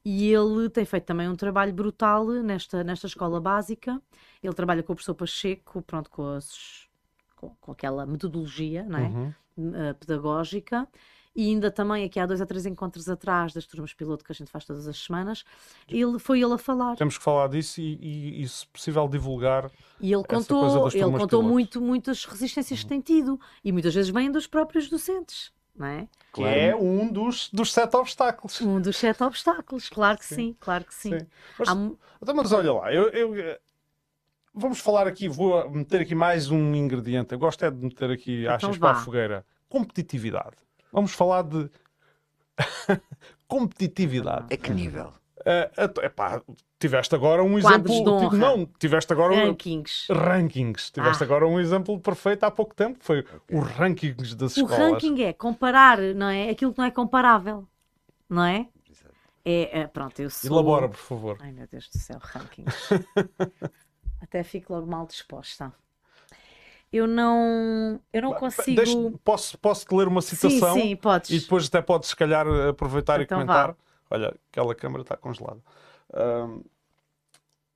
E 0.05 0.31
ele 0.31 0.69
tem 0.69 0.85
feito 0.85 1.05
também 1.05 1.29
um 1.29 1.37
trabalho 1.37 1.73
brutal 1.73 2.27
nesta, 2.27 2.85
nesta 2.85 3.07
escola 3.07 3.41
básica. 3.41 4.01
Ele 4.43 4.53
trabalha 4.53 4.83
com 4.83 4.93
o 4.93 4.97
professor 4.97 5.15
Pacheco, 5.15 5.81
pronto, 5.83 6.11
com, 6.11 6.27
as, 6.27 6.87
com, 7.35 7.55
com 7.61 7.73
aquela 7.73 8.05
metodologia 8.05 8.83
não 8.85 8.99
é? 8.99 9.03
Uhum. 9.03 9.35
Uh, 9.57 9.95
pedagógica. 9.95 10.87
E 11.35 11.49
ainda 11.49 11.71
também, 11.71 12.05
aqui 12.05 12.21
há 12.21 12.27
dois 12.27 12.41
a 12.41 12.47
três 12.47 12.65
encontros 12.65 13.09
atrás 13.09 13.53
das 13.53 13.67
turmas 13.67 13.93
piloto 13.93 14.25
que 14.25 14.31
a 14.31 14.35
gente 14.35 14.51
faz 14.51 14.65
todas 14.65 14.87
as 14.87 14.97
semanas, 14.97 15.45
ele, 15.89 16.19
foi 16.19 16.41
ele 16.41 16.53
a 16.53 16.59
falar. 16.59 16.97
Temos 16.97 17.19
que 17.19 17.25
falar 17.25 17.49
disso 17.49 17.81
e, 17.81 17.99
e, 18.01 18.43
e 18.43 18.49
se 18.49 18.67
possível, 18.69 19.09
divulgar. 19.09 19.71
E 20.01 20.13
ele 20.13 20.25
contou, 20.25 20.89
ele 20.89 21.11
contou 21.19 21.43
muito, 21.43 21.81
muitas 21.81 22.25
resistências 22.25 22.81
uhum. 22.81 22.85
que 22.85 22.89
tem 22.89 23.01
tido. 23.01 23.41
E 23.65 23.73
muitas 23.73 23.95
vezes 23.95 24.11
vêm 24.11 24.31
dos 24.31 24.47
próprios 24.47 24.89
docentes 24.89 25.53
não 25.77 25.87
é? 25.87 26.09
Que 26.33 26.41
claro. 26.41 26.57
é 26.57 26.77
um 26.77 27.11
dos, 27.11 27.51
dos 27.53 27.73
sete 27.73 27.97
obstáculos. 27.97 28.61
Um 28.61 28.81
dos 28.81 28.97
sete 28.97 29.23
obstáculos, 29.23 29.89
claro 29.89 30.19
que 30.19 30.25
sim, 30.25 30.35
sim 30.35 30.57
claro 30.61 30.85
que 30.85 30.95
sim. 30.95 31.19
sim. 31.19 31.27
Mas, 31.59 31.69
Há... 31.69 31.73
Então, 32.23 32.35
mas, 32.35 32.53
olha 32.53 32.73
lá, 32.73 32.93
eu, 32.93 33.09
eu, 33.09 33.59
vamos 34.55 34.79
falar 34.79 35.07
aqui, 35.07 35.29
vou 35.29 35.69
meter 35.71 36.03
aqui 36.03 36.15
mais 36.15 36.51
um 36.51 36.75
ingrediente. 36.75 37.33
Eu 37.33 37.39
gosto 37.39 37.65
é 37.65 37.71
de 37.71 37.77
meter 37.77 38.11
aqui 38.11 38.43
então 38.43 38.55
achas 38.55 38.79
para 38.79 38.91
a 38.93 38.95
fogueira. 38.95 39.45
Competitividade. 39.69 40.57
Vamos 40.95 41.13
falar 41.13 41.43
de 41.43 41.69
competitividade. 43.49 44.47
É 44.49 44.57
que 44.57 44.73
nível? 44.73 45.13
Uh, 45.41 46.01
epá, 46.03 46.41
tiveste 46.79 47.13
agora 47.17 47.43
um 47.43 47.59
exemplo. 47.59 47.93
Tipo, 47.93 48.37
não, 48.37 48.65
tiveste 48.79 49.13
agora 49.13 49.35
rankings. 49.35 50.07
rankings. 50.09 50.93
Tiveste 50.93 51.25
ah. 51.25 51.27
agora 51.27 51.49
um 51.49 51.59
exemplo 51.59 51.99
perfeito 51.99 52.45
há 52.45 52.51
pouco 52.51 52.77
tempo. 52.77 52.99
Foi 53.01 53.19
okay. 53.21 53.59
os 53.59 53.69
rankings 53.73 54.37
das 54.37 54.57
o 54.57 54.61
escolas. 54.61 54.79
O 54.79 54.93
ranking 54.93 55.23
é 55.25 55.33
comparar, 55.33 55.99
não 55.99 56.29
é? 56.29 56.49
Aquilo 56.49 56.73
que 56.73 56.79
não 56.79 56.85
é 56.85 56.93
comparável, 56.93 57.67
não 58.29 58.45
é? 58.45 58.69
É, 59.45 59.81
é 59.81 59.87
pronto, 59.89 60.23
eu 60.23 60.31
sou. 60.31 60.49
Elabora, 60.49 60.89
por 60.89 60.97
favor. 60.97 61.37
Ai 61.41 61.51
meu 61.51 61.67
Deus 61.67 61.89
do 61.89 61.99
céu, 61.99 62.19
rankings. 62.23 62.89
Até 64.23 64.45
fico 64.45 64.73
logo 64.73 64.87
mal 64.87 65.07
disposta. 65.07 65.75
Eu 66.95 67.09
não, 67.09 68.01
eu 68.13 68.23
não 68.23 68.35
consigo. 68.35 68.77
Deixe, 68.77 68.97
posso, 69.25 69.59
posso 69.59 69.85
te 69.85 69.93
ler 69.93 70.07
uma 70.07 70.23
citação? 70.23 70.75
Sim, 70.75 70.81
sim, 70.81 70.97
podes. 70.97 71.29
E 71.29 71.41
depois 71.41 71.67
até 71.67 71.83
podes, 71.83 72.11
se 72.11 72.15
calhar, 72.15 72.47
aproveitar 72.69 73.21
então 73.21 73.39
e 73.39 73.41
comentar. 73.41 73.73
Vá. 73.73 73.77
Olha, 74.13 74.35
aquela 74.53 74.73
câmara 74.77 75.03
está 75.03 75.17
congelada. 75.17 75.59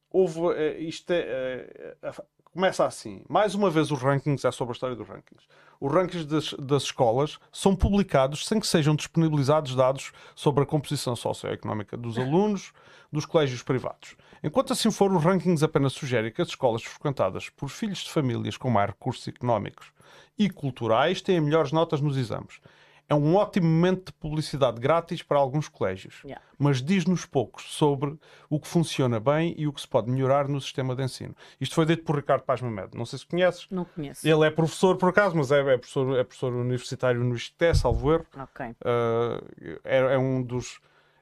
houve, 0.09 0.39
eh, 0.55 0.79
isto 0.79 1.11
é, 1.11 1.97
é, 2.01 2.13
começa 2.53 2.85
assim. 2.85 3.23
Mais 3.29 3.55
uma 3.55 3.71
vez, 3.71 3.91
os 3.91 4.01
rankings 4.01 4.47
é 4.47 4.51
sobre 4.51 4.73
a 4.73 4.75
história 4.75 4.97
dos 4.97 5.09
rankings. 5.09 5.47
Os 5.81 5.93
rankings 5.93 6.27
das, 6.27 6.55
das, 6.55 6.83
escolas 6.83 7.39
são 7.53 7.77
publicados 7.77 8.47
sem 8.47 8.59
que 8.59 8.67
sejam 8.67 8.97
disponibilizados 8.97 9.75
dados 9.75 10.13
sobre 10.35 10.65
a 10.65 10.67
composição 10.67 11.15
socioeconómica 11.15 11.97
dos 11.97 12.19
alunos 12.19 12.73
dos 13.13 13.25
colégios 13.25 13.63
privados. 13.63 14.17
Enquanto 14.43 14.73
assim 14.73 14.91
for, 14.91 15.13
os 15.13 15.23
rankings 15.23 15.65
apenas 15.65 15.93
sugerem 15.93 16.33
que 16.33 16.43
as 16.43 16.49
escolas 16.49 16.83
frequentadas 16.83 17.49
por 17.49 17.69
filhos 17.69 17.99
de 17.99 18.11
famílias 18.11 18.57
com 18.57 18.71
mais 18.71 18.91
recursos 18.91 19.27
económicos 19.29 19.93
e 20.37 20.51
culturais 20.51 21.23
têm 21.23 21.41
melhores 21.41 21.73
notas 21.73 22.01
nos 22.01 22.17
exames 22.17 22.61
é 23.09 23.15
um 23.15 23.35
ótimo 23.37 23.67
momento 23.67 24.07
de 24.07 24.13
publicidade 24.13 24.79
grátis 24.79 25.23
para 25.23 25.39
alguns 25.39 25.69
colégios, 25.69 26.21
yeah. 26.25 26.45
mas 26.59 26.83
diz-nos 26.83 27.25
poucos 27.25 27.65
sobre 27.73 28.19
o 28.51 28.61
que 28.61 28.69
funciona 28.69 29.19
bem 29.19 29.55
e 29.57 29.67
o 29.67 29.73
que 29.73 29.81
se 29.81 29.89
pode 29.89 30.11
melhorar 30.11 30.47
no 30.47 30.61
sistema 30.61 30.95
de 30.95 31.03
ensino. 31.03 31.35
Isto 31.59 31.75
foi 31.75 31.87
dito 31.87 32.05
por 32.05 32.17
Ricardo 32.17 32.43
Paz 32.43 32.61
Mamed. 32.61 32.91
Não 32.95 33.07
sei 33.07 33.19
se 33.19 33.27
conheces. 33.27 33.67
Não 33.71 33.85
conheço. 33.87 34.29
Ele 34.29 34.47
é 34.47 34.51
professor, 34.51 34.97
por 34.97 35.09
acaso, 35.09 35.37
mas 35.37 35.51
é, 35.51 35.61
é 35.61 35.79
professor, 35.79 36.19
é 36.19 36.25
professor 36.25 36.53
universitário 36.53 37.25
no 37.25 37.35
ISTE, 37.35 37.75
salvo 37.75 38.13
erro. 38.13 38.27
Okay. 38.35 38.71
Uh, 38.71 39.81
é, 39.85 40.15
é 40.15 40.19
um 40.19 40.43
dos 40.43 40.79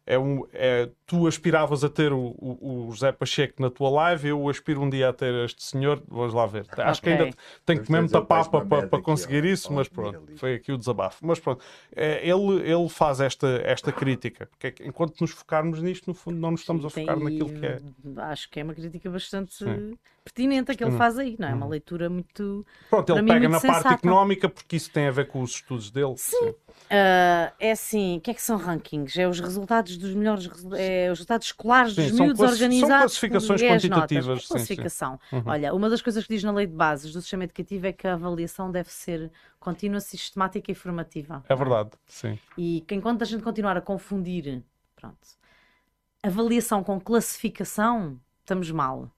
é 0.06 0.16
um, 0.16 0.46
é, 0.52 0.88
tu 1.04 1.26
aspiravas 1.26 1.82
a 1.82 1.88
ter 1.88 2.12
o, 2.12 2.34
o, 2.38 2.86
o, 2.86 2.92
José 2.92 3.10
Pacheco 3.10 3.60
na 3.60 3.68
tua 3.68 3.90
live, 3.90 4.28
eu 4.28 4.48
aspiro 4.48 4.80
um 4.80 4.88
dia 4.88 5.08
a 5.08 5.12
ter 5.12 5.34
este 5.44 5.64
senhor, 5.64 6.00
vamos 6.06 6.32
lá 6.32 6.46
ver. 6.46 6.62
Okay. 6.62 6.84
Acho 6.84 7.02
que 7.02 7.10
ainda 7.10 7.30
tem 7.64 7.78
que 7.78 7.86
comer 7.86 8.02
muita 8.02 8.22
papa 8.22 8.64
para, 8.64 8.86
para 8.86 9.02
conseguir 9.02 9.44
isso, 9.44 9.72
mas 9.72 9.88
pronto, 9.88 10.22
foi 10.36 10.54
aqui 10.54 10.70
o 10.70 10.78
desabafo. 10.78 11.26
Mas 11.26 11.40
pronto, 11.40 11.64
é, 11.94 12.26
ele, 12.26 12.70
ele 12.70 12.88
faz 12.88 13.20
esta, 13.20 13.60
esta 13.64 13.90
crítica, 13.90 14.46
porque 14.46 14.82
é 14.82 14.86
enquanto 14.86 15.20
nos 15.20 15.32
focarmos 15.32 15.82
nisto, 15.82 16.06
no 16.06 16.14
fundo, 16.14 16.38
não 16.38 16.52
nos 16.52 16.60
estamos 16.60 16.84
a 16.84 16.90
focar 16.90 17.18
naquilo 17.18 17.52
que 17.52 17.66
é. 17.66 17.80
Acho 18.18 18.48
que 18.48 18.60
é 18.60 18.62
uma 18.62 18.74
crítica 18.74 19.10
bastante 19.10 19.54
Sim. 19.54 19.98
Pertinente 20.26 20.72
a 20.72 20.74
que 20.74 20.82
ele 20.82 20.96
faz 20.96 21.16
aí, 21.18 21.36
não 21.38 21.46
é? 21.46 21.54
Uma 21.54 21.66
uhum. 21.66 21.70
leitura 21.70 22.10
muito. 22.10 22.66
Pronto, 22.90 23.12
ele 23.12 23.22
pega 23.22 23.48
na 23.48 23.60
sensata. 23.60 23.82
parte 23.82 24.06
económica 24.06 24.48
porque 24.48 24.74
isso 24.74 24.90
tem 24.90 25.06
a 25.06 25.10
ver 25.12 25.28
com 25.28 25.40
os 25.40 25.52
estudos 25.52 25.88
dele. 25.88 26.14
Sim. 26.16 26.36
Sim. 26.36 26.50
Uh, 26.50 27.52
é 27.60 27.70
assim, 27.70 28.18
o 28.18 28.20
que 28.20 28.32
é 28.32 28.34
que 28.34 28.42
são 28.42 28.56
rankings? 28.56 29.18
É 29.20 29.28
os 29.28 29.38
resultados 29.38 29.96
dos 29.96 30.14
melhores 30.14 30.48
é, 30.74 31.10
os 31.10 31.18
resultados 31.18 31.46
escolares 31.46 31.94
sim, 31.94 32.08
dos 32.08 32.20
miúdos 32.20 32.40
organizados. 32.40 32.88
São 32.88 33.00
classificações 33.00 33.62
quantitativas. 33.62 34.26
Notas. 34.26 34.44
É 34.44 34.48
classificação. 34.48 35.12
Sim, 35.12 35.20
sim. 35.30 35.36
Uhum. 35.36 35.42
Olha, 35.46 35.74
uma 35.74 35.88
das 35.88 36.02
coisas 36.02 36.26
que 36.26 36.34
diz 36.34 36.42
na 36.42 36.52
lei 36.52 36.66
de 36.66 36.74
bases 36.74 37.12
do 37.12 37.20
sistema 37.20 37.44
educativo 37.44 37.86
é 37.86 37.92
que 37.92 38.06
a 38.08 38.14
avaliação 38.14 38.70
deve 38.70 38.90
ser 38.90 39.30
contínua, 39.60 40.00
sistemática 40.00 40.72
e 40.72 40.74
formativa. 40.74 41.44
É 41.48 41.54
verdade, 41.54 41.90
sim. 42.06 42.36
E 42.58 42.84
que 42.86 42.94
enquanto 42.96 43.22
a 43.22 43.24
gente 43.24 43.42
continuar 43.42 43.76
a 43.76 43.80
confundir, 43.80 44.62
pronto, 44.96 45.16
avaliação 46.22 46.82
com 46.82 47.00
classificação, 47.00 48.18
estamos 48.40 48.70
mal. 48.72 49.10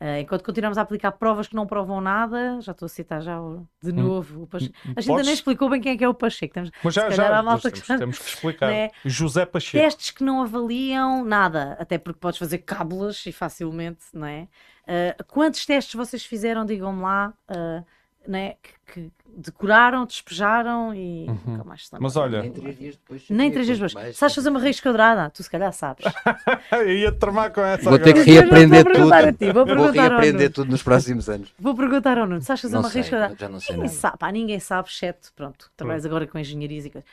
Uh, 0.00 0.20
enquanto 0.20 0.42
continuamos 0.42 0.78
a 0.78 0.80
aplicar 0.80 1.12
provas 1.12 1.46
que 1.46 1.54
não 1.54 1.66
provam 1.66 2.00
nada, 2.00 2.58
já 2.62 2.72
estou 2.72 2.86
a 2.86 2.88
citar 2.88 3.20
já 3.20 3.38
de 3.82 3.90
hum. 3.90 3.96
novo 3.96 4.44
o 4.44 4.46
Pacheco. 4.46 4.74
Hum, 4.86 4.92
a 4.96 5.00
gente 5.02 5.10
ainda 5.10 5.22
nem 5.24 5.34
explicou 5.34 5.68
bem 5.68 5.78
quem 5.78 5.92
é 5.92 5.96
que 5.98 6.04
é 6.04 6.08
o 6.08 6.14
Pacheco. 6.14 6.54
Temos, 6.54 6.70
Mas 6.82 6.94
já, 6.94 7.10
já 7.10 7.42
malta 7.42 7.70
temos, 7.70 7.86
que... 7.86 7.98
temos 7.98 8.18
que 8.18 8.24
explicar. 8.24 8.70
Né? 8.70 8.90
José 9.04 9.44
Pacheco. 9.44 9.82
Testes 9.82 10.10
que 10.10 10.22
não 10.22 10.42
avaliam 10.42 11.24
nada, 11.24 11.76
até 11.78 11.98
porque 11.98 12.18
podes 12.18 12.38
fazer 12.38 12.58
cábulas 12.58 13.26
e 13.26 13.32
facilmente, 13.32 14.04
não 14.14 14.26
é? 14.26 14.48
Uh, 14.84 15.24
quantos 15.26 15.66
testes 15.66 15.94
vocês 15.94 16.24
fizeram, 16.24 16.64
digam-me 16.64 17.02
lá, 17.02 17.34
uh, 17.50 17.84
né? 18.26 18.54
que, 18.62 18.92
que 18.92 19.12
decoraram, 19.26 20.04
despejaram 20.04 20.94
e 20.94 21.26
uhum. 21.28 21.38
nunca 21.46 21.64
mais 21.64 21.86
se 21.86 21.96
Mas 21.98 22.16
olha, 22.16 22.42
nem 22.42 22.52
três 22.52 22.78
dias 22.78 22.96
depois. 22.96 23.30
Nem 23.30 23.50
três 23.50 23.66
dias 23.66 23.78
depois. 23.78 24.16
Sabes 24.16 24.34
fazer 24.34 24.50
uma 24.50 24.60
raiz 24.60 24.80
quadrada? 24.80 25.30
Tu 25.30 25.42
se 25.42 25.50
calhar 25.50 25.72
sabes. 25.72 26.04
Eu 26.72 26.90
ia 26.90 27.12
tramar 27.12 27.52
com 27.52 27.60
essa. 27.60 27.88
Vou 27.88 27.98
ter 27.98 28.12
que 28.14 28.22
reaprender 28.22 28.84
tudo. 28.84 29.32
Ti, 29.38 29.52
vou, 29.52 29.66
vou 29.66 29.90
reaprender 29.90 30.52
tudo 30.52 30.70
nos 30.70 30.82
próximos 30.82 31.28
anos. 31.28 31.52
Vou 31.58 31.74
perguntar 31.74 32.18
ao 32.18 32.26
Nuno: 32.26 32.42
sabes 32.42 32.62
fazer 32.62 32.74
não 32.74 32.82
uma 32.82 32.88
raiz 32.88 33.08
quadrada? 33.08 33.36
Já 33.38 33.48
não 33.48 33.60
sei 33.60 33.76
ninguém 33.76 33.88
sabe, 33.90 34.18
pá, 34.18 34.32
ninguém 34.32 34.60
sabe, 34.60 34.88
exceto, 34.88 35.32
pronto, 35.34 35.70
trabalhas 35.76 36.04
agora 36.04 36.26
com 36.26 36.38
engenharias 36.38 36.86
e 36.86 36.90
coisas. 36.90 37.08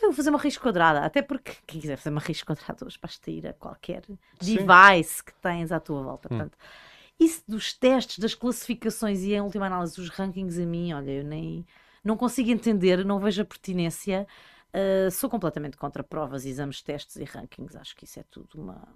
Eu 0.00 0.08
vou 0.08 0.12
fazer 0.12 0.30
uma 0.30 0.38
raiz 0.38 0.56
quadrada, 0.56 1.00
até 1.00 1.20
porque 1.20 1.52
quem 1.66 1.80
quiser 1.80 1.96
fazer 1.96 2.10
uma 2.10 2.20
raiz 2.20 2.42
quadrada 2.42 2.86
hoje 2.86 2.98
basta 3.00 3.30
ir 3.30 3.46
a 3.46 3.52
qualquer 3.52 4.02
Sim. 4.40 4.56
device 4.56 5.24
que 5.24 5.32
tens 5.42 5.72
à 5.72 5.80
tua 5.80 6.02
volta. 6.02 6.28
Hum. 6.28 6.38
Portanto, 6.38 6.56
isso 7.18 7.42
dos 7.46 7.72
testes, 7.72 8.18
das 8.18 8.34
classificações 8.34 9.22
e, 9.22 9.34
em 9.34 9.40
última 9.40 9.66
análise, 9.66 9.96
dos 9.96 10.08
rankings 10.10 10.60
a 10.60 10.66
mim, 10.66 10.92
olha, 10.92 11.10
eu 11.10 11.24
nem 11.24 11.66
não 12.02 12.16
consigo 12.16 12.50
entender, 12.50 13.04
não 13.04 13.18
vejo 13.18 13.42
a 13.42 13.44
pertinência. 13.44 14.26
Uh, 14.74 15.10
sou 15.10 15.30
completamente 15.30 15.76
contra 15.76 16.02
provas, 16.02 16.44
exames, 16.44 16.82
testes 16.82 17.16
e 17.16 17.24
rankings. 17.24 17.76
Acho 17.76 17.96
que 17.96 18.04
isso 18.04 18.20
é 18.20 18.24
tudo 18.24 18.60
uma 18.60 18.86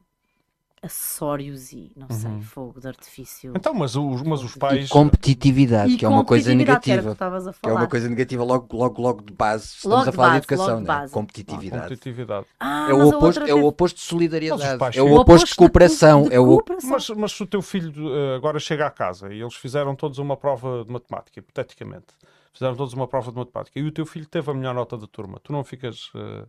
acessórios 0.83 1.73
e 1.73 1.93
não 1.97 2.09
sei, 2.11 2.31
uhum. 2.31 2.41
fogo 2.41 2.81
de 2.81 2.89
artifício. 2.89 3.53
Então, 3.57 3.75
mas 3.75 3.97
os, 3.97 4.23
mas 4.23 4.43
os 4.43 4.55
pais. 4.55 4.87
E 4.87 4.89
competitividade, 4.89 5.93
e 5.93 5.97
que 5.97 6.05
é 6.05 6.09
uma 6.09 6.25
coisa 6.25 6.55
negativa. 6.55 7.15
Que, 7.15 7.61
que, 7.61 7.69
é 7.69 7.73
uma 7.73 7.87
coisa 7.87 8.09
negativa 8.09 8.45
logo, 8.45 8.77
logo, 8.77 9.03
logo 9.03 9.23
de 9.23 9.33
base. 9.33 9.65
Estamos 9.77 9.99
logo 9.99 10.11
a 10.11 10.13
falar 10.13 10.29
de, 10.41 10.47
base, 10.47 10.47
de 10.47 10.55
educação, 10.55 10.81
né? 10.81 11.09
competitividade. 11.11 11.83
competitividade. 11.83 12.47
Ah, 12.61 12.89
é, 12.91 12.95
o 12.95 13.09
oposto, 13.09 13.43
é 13.45 13.55
o 13.55 13.65
oposto 13.67 13.97
de 13.97 14.03
solidariedade. 14.03 14.99
É 14.99 15.03
o 15.03 15.15
oposto 15.15 15.47
de 15.47 15.55
cooperação. 15.55 16.29
é 16.31 16.41
o... 16.41 16.63
Mas, 16.85 17.09
mas 17.11 17.33
se 17.33 17.43
o 17.43 17.47
teu 17.47 17.63
filho 17.63 18.09
uh, 18.09 18.37
agora 18.37 18.59
chega 18.59 18.87
à 18.87 18.91
casa 18.91 19.33
e 19.33 19.41
eles 19.41 19.55
fizeram 19.55 19.95
todos 19.95 20.19
uma 20.19 20.37
prova 20.37 20.85
de 20.85 20.93
matemática, 20.93 21.39
hipoteticamente 21.39 22.07
fizeram 22.53 22.75
todos 22.75 22.93
uma 22.93 23.07
prova 23.07 23.31
de 23.31 23.39
matemática 23.39 23.79
e 23.79 23.85
o 23.85 23.93
teu 23.93 24.05
filho 24.05 24.27
teve 24.27 24.51
a 24.51 24.55
melhor 24.55 24.75
nota 24.75 24.97
da 24.97 25.07
turma, 25.07 25.39
tu 25.43 25.53
não 25.53 25.63
ficas. 25.63 26.13
Uh, 26.15 26.49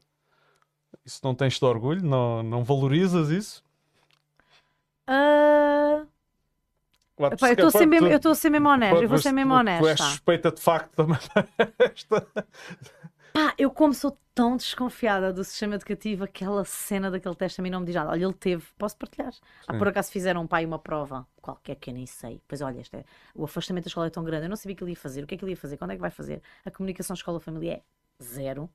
isso 1.06 1.20
não 1.24 1.36
tens 1.36 1.60
de 1.60 1.66
orgulho? 1.66 2.04
Não, 2.04 2.42
não 2.42 2.64
valorizas 2.64 3.30
isso? 3.30 3.64
Uh... 5.10 6.08
Epá, 7.34 7.50
eu 7.50 7.54
estou 7.54 7.68
a 7.68 7.72
ser 7.72 7.86
mesmo, 7.86 8.08
eu 8.08 8.36
ser 8.36 8.50
mesmo 8.50 8.70
honesto, 8.70 9.04
eu 9.04 9.10
vou 9.10 9.18
ser 9.18 9.34
mesmo 9.34 9.54
honesto. 9.54 9.82
Tu 9.82 9.88
és 9.90 10.00
suspeita 10.00 10.52
de 10.52 10.62
facto 10.62 10.96
também 10.96 11.18
esta. 11.80 12.26
Pá, 13.34 13.54
eu 13.58 13.70
como 13.70 13.94
sou 13.94 14.18
tão 14.34 14.56
desconfiada 14.56 15.34
do 15.34 15.44
sistema 15.44 15.76
educativo, 15.76 16.24
aquela 16.24 16.64
cena 16.64 17.12
daquele 17.12 17.36
teste 17.36 17.60
a 17.60 17.64
mim 17.64 17.70
não 17.70 17.82
me 17.82 17.86
diz 17.86 17.96
nada. 17.96 18.12
Olha, 18.12 18.24
ele 18.24 18.34
teve, 18.34 18.66
posso 18.78 18.96
partilhar? 18.96 19.34
Ah, 19.68 19.78
por 19.78 19.88
acaso 19.90 20.12
fizeram 20.12 20.44
um 20.44 20.48
pai 20.48 20.66
uma 20.66 20.80
prova, 20.80 21.28
qualquer 21.42 21.76
que 21.76 21.90
eu 21.90 21.94
nem 21.94 22.06
sei. 22.06 22.42
Pois 22.48 22.62
olha, 22.62 22.80
este 22.80 22.96
é, 22.96 23.04
o 23.36 23.44
afastamento 23.44 23.84
da 23.84 23.90
escola 23.90 24.08
é 24.08 24.10
tão 24.10 24.24
grande, 24.24 24.46
eu 24.46 24.50
não 24.50 24.56
sabia 24.56 24.74
o 24.74 24.78
que 24.78 24.84
ele 24.86 24.92
ia 24.92 24.98
fazer, 24.98 25.24
o 25.24 25.28
que 25.28 25.36
é 25.36 25.38
que 25.38 25.44
ele 25.44 25.52
ia 25.52 25.58
fazer, 25.58 25.76
quando 25.76 25.92
é 25.92 25.96
que 25.96 26.02
vai 26.02 26.10
fazer. 26.10 26.42
A 26.64 26.72
comunicação 26.72 27.14
escola-família 27.14 27.74
é 27.74 28.24
zero. 28.24 28.70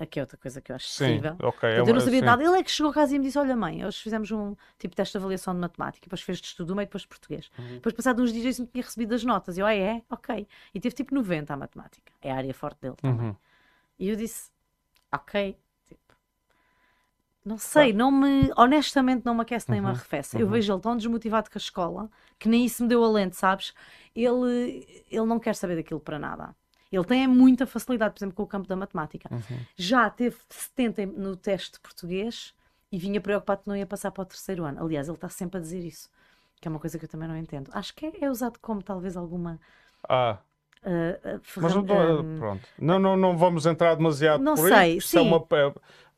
Aqui 0.00 0.18
é 0.18 0.22
outra 0.22 0.38
coisa 0.38 0.62
que 0.62 0.72
eu 0.72 0.76
acho 0.76 0.86
possível. 0.86 1.36
Okay, 1.42 1.68
é 1.72 1.80
eu 1.80 1.84
não 1.84 2.00
sabia 2.00 2.20
sim. 2.20 2.24
nada. 2.24 2.42
Ele 2.42 2.58
é 2.58 2.62
que 2.62 2.70
chegou 2.70 2.90
a 2.90 2.94
casa 2.94 3.14
e 3.14 3.18
me 3.18 3.24
disse: 3.26 3.38
Olha, 3.38 3.54
mãe, 3.54 3.84
hoje 3.84 3.98
fizemos 3.98 4.30
um 4.30 4.56
tipo 4.78 4.92
de 4.92 4.96
teste 4.96 5.12
de 5.12 5.18
avaliação 5.18 5.52
de 5.52 5.60
matemática, 5.60 6.06
depois 6.06 6.22
fez 6.22 6.40
de 6.40 6.46
estudo 6.46 6.72
uma 6.72 6.82
e 6.82 6.86
depois 6.86 7.02
de 7.02 7.08
português. 7.08 7.50
Uhum. 7.58 7.74
Depois, 7.74 7.94
passado 7.94 8.22
uns 8.22 8.32
dias, 8.32 8.44
disse-me 8.44 8.66
que 8.66 8.72
tinha 8.72 8.84
recebido 8.84 9.14
as 9.14 9.22
notas. 9.22 9.58
E 9.58 9.60
eu, 9.60 9.66
ah, 9.66 9.74
é? 9.74 10.02
Ok. 10.08 10.48
E 10.74 10.80
teve 10.80 10.94
tipo 10.94 11.14
90 11.14 11.52
a 11.52 11.56
matemática. 11.58 12.12
É 12.22 12.32
a 12.32 12.36
área 12.36 12.54
forte 12.54 12.80
dele 12.80 12.94
também. 12.96 13.26
Uhum. 13.26 13.36
E 13.98 14.08
eu 14.08 14.16
disse: 14.16 14.50
Ok. 15.12 15.54
Tipo, 15.86 16.14
não 17.44 17.58
sei, 17.58 17.92
não 17.92 18.10
me, 18.10 18.50
honestamente, 18.56 19.26
não 19.26 19.34
me 19.34 19.42
aquece 19.42 19.70
nem 19.70 19.80
uhum. 19.80 19.88
me 19.88 19.92
arrefece. 19.92 20.40
Eu 20.40 20.46
uhum. 20.46 20.52
vejo 20.52 20.72
ele 20.72 20.80
tão 20.80 20.96
desmotivado 20.96 21.50
com 21.50 21.58
a 21.58 21.60
escola 21.60 22.10
que 22.38 22.48
nem 22.48 22.64
isso 22.64 22.82
me 22.82 22.88
deu 22.88 23.04
alento, 23.04 23.36
sabes? 23.36 23.74
Ele, 24.16 25.04
ele 25.10 25.26
não 25.26 25.38
quer 25.38 25.54
saber 25.54 25.76
daquilo 25.76 26.00
para 26.00 26.18
nada. 26.18 26.56
Ele 26.90 27.04
tem 27.04 27.26
muita 27.26 27.66
facilidade, 27.66 28.14
por 28.14 28.18
exemplo, 28.18 28.34
com 28.34 28.42
o 28.42 28.46
campo 28.46 28.66
da 28.66 28.74
matemática. 28.74 29.28
Uhum. 29.30 29.58
Já 29.76 30.10
teve 30.10 30.36
70 30.48 31.06
no 31.06 31.36
teste 31.36 31.72
de 31.72 31.80
português 31.80 32.52
e 32.90 32.98
vinha 32.98 33.20
preocupado 33.20 33.62
que 33.62 33.68
não 33.68 33.76
ia 33.76 33.86
passar 33.86 34.10
para 34.10 34.22
o 34.22 34.26
terceiro 34.26 34.64
ano. 34.64 34.82
Aliás, 34.82 35.06
ele 35.08 35.16
está 35.16 35.28
sempre 35.28 35.58
a 35.58 35.60
dizer 35.60 35.84
isso, 35.84 36.10
que 36.60 36.66
é 36.66 36.70
uma 36.70 36.80
coisa 36.80 36.98
que 36.98 37.04
eu 37.04 37.08
também 37.08 37.28
não 37.28 37.36
entendo. 37.36 37.70
Acho 37.72 37.94
que 37.94 38.06
é, 38.06 38.12
é 38.22 38.30
usado 38.30 38.58
como 38.60 38.82
talvez 38.82 39.16
alguma. 39.16 39.60
Ah. 40.08 40.38
Uh, 40.82 41.36
uh, 41.36 41.40
Mas 41.56 41.74
não, 41.74 41.82
um... 41.82 42.38
pronto. 42.38 42.68
Não, 42.78 42.98
não, 42.98 43.16
não 43.16 43.36
vamos 43.36 43.66
entrar 43.66 43.94
demasiado 43.94 44.42
não 44.42 44.54
por 44.54 44.68
sei, 44.68 44.76
aí. 44.76 45.00
Sim. 45.00 45.18
É 45.18 45.20
uma, 45.20 45.46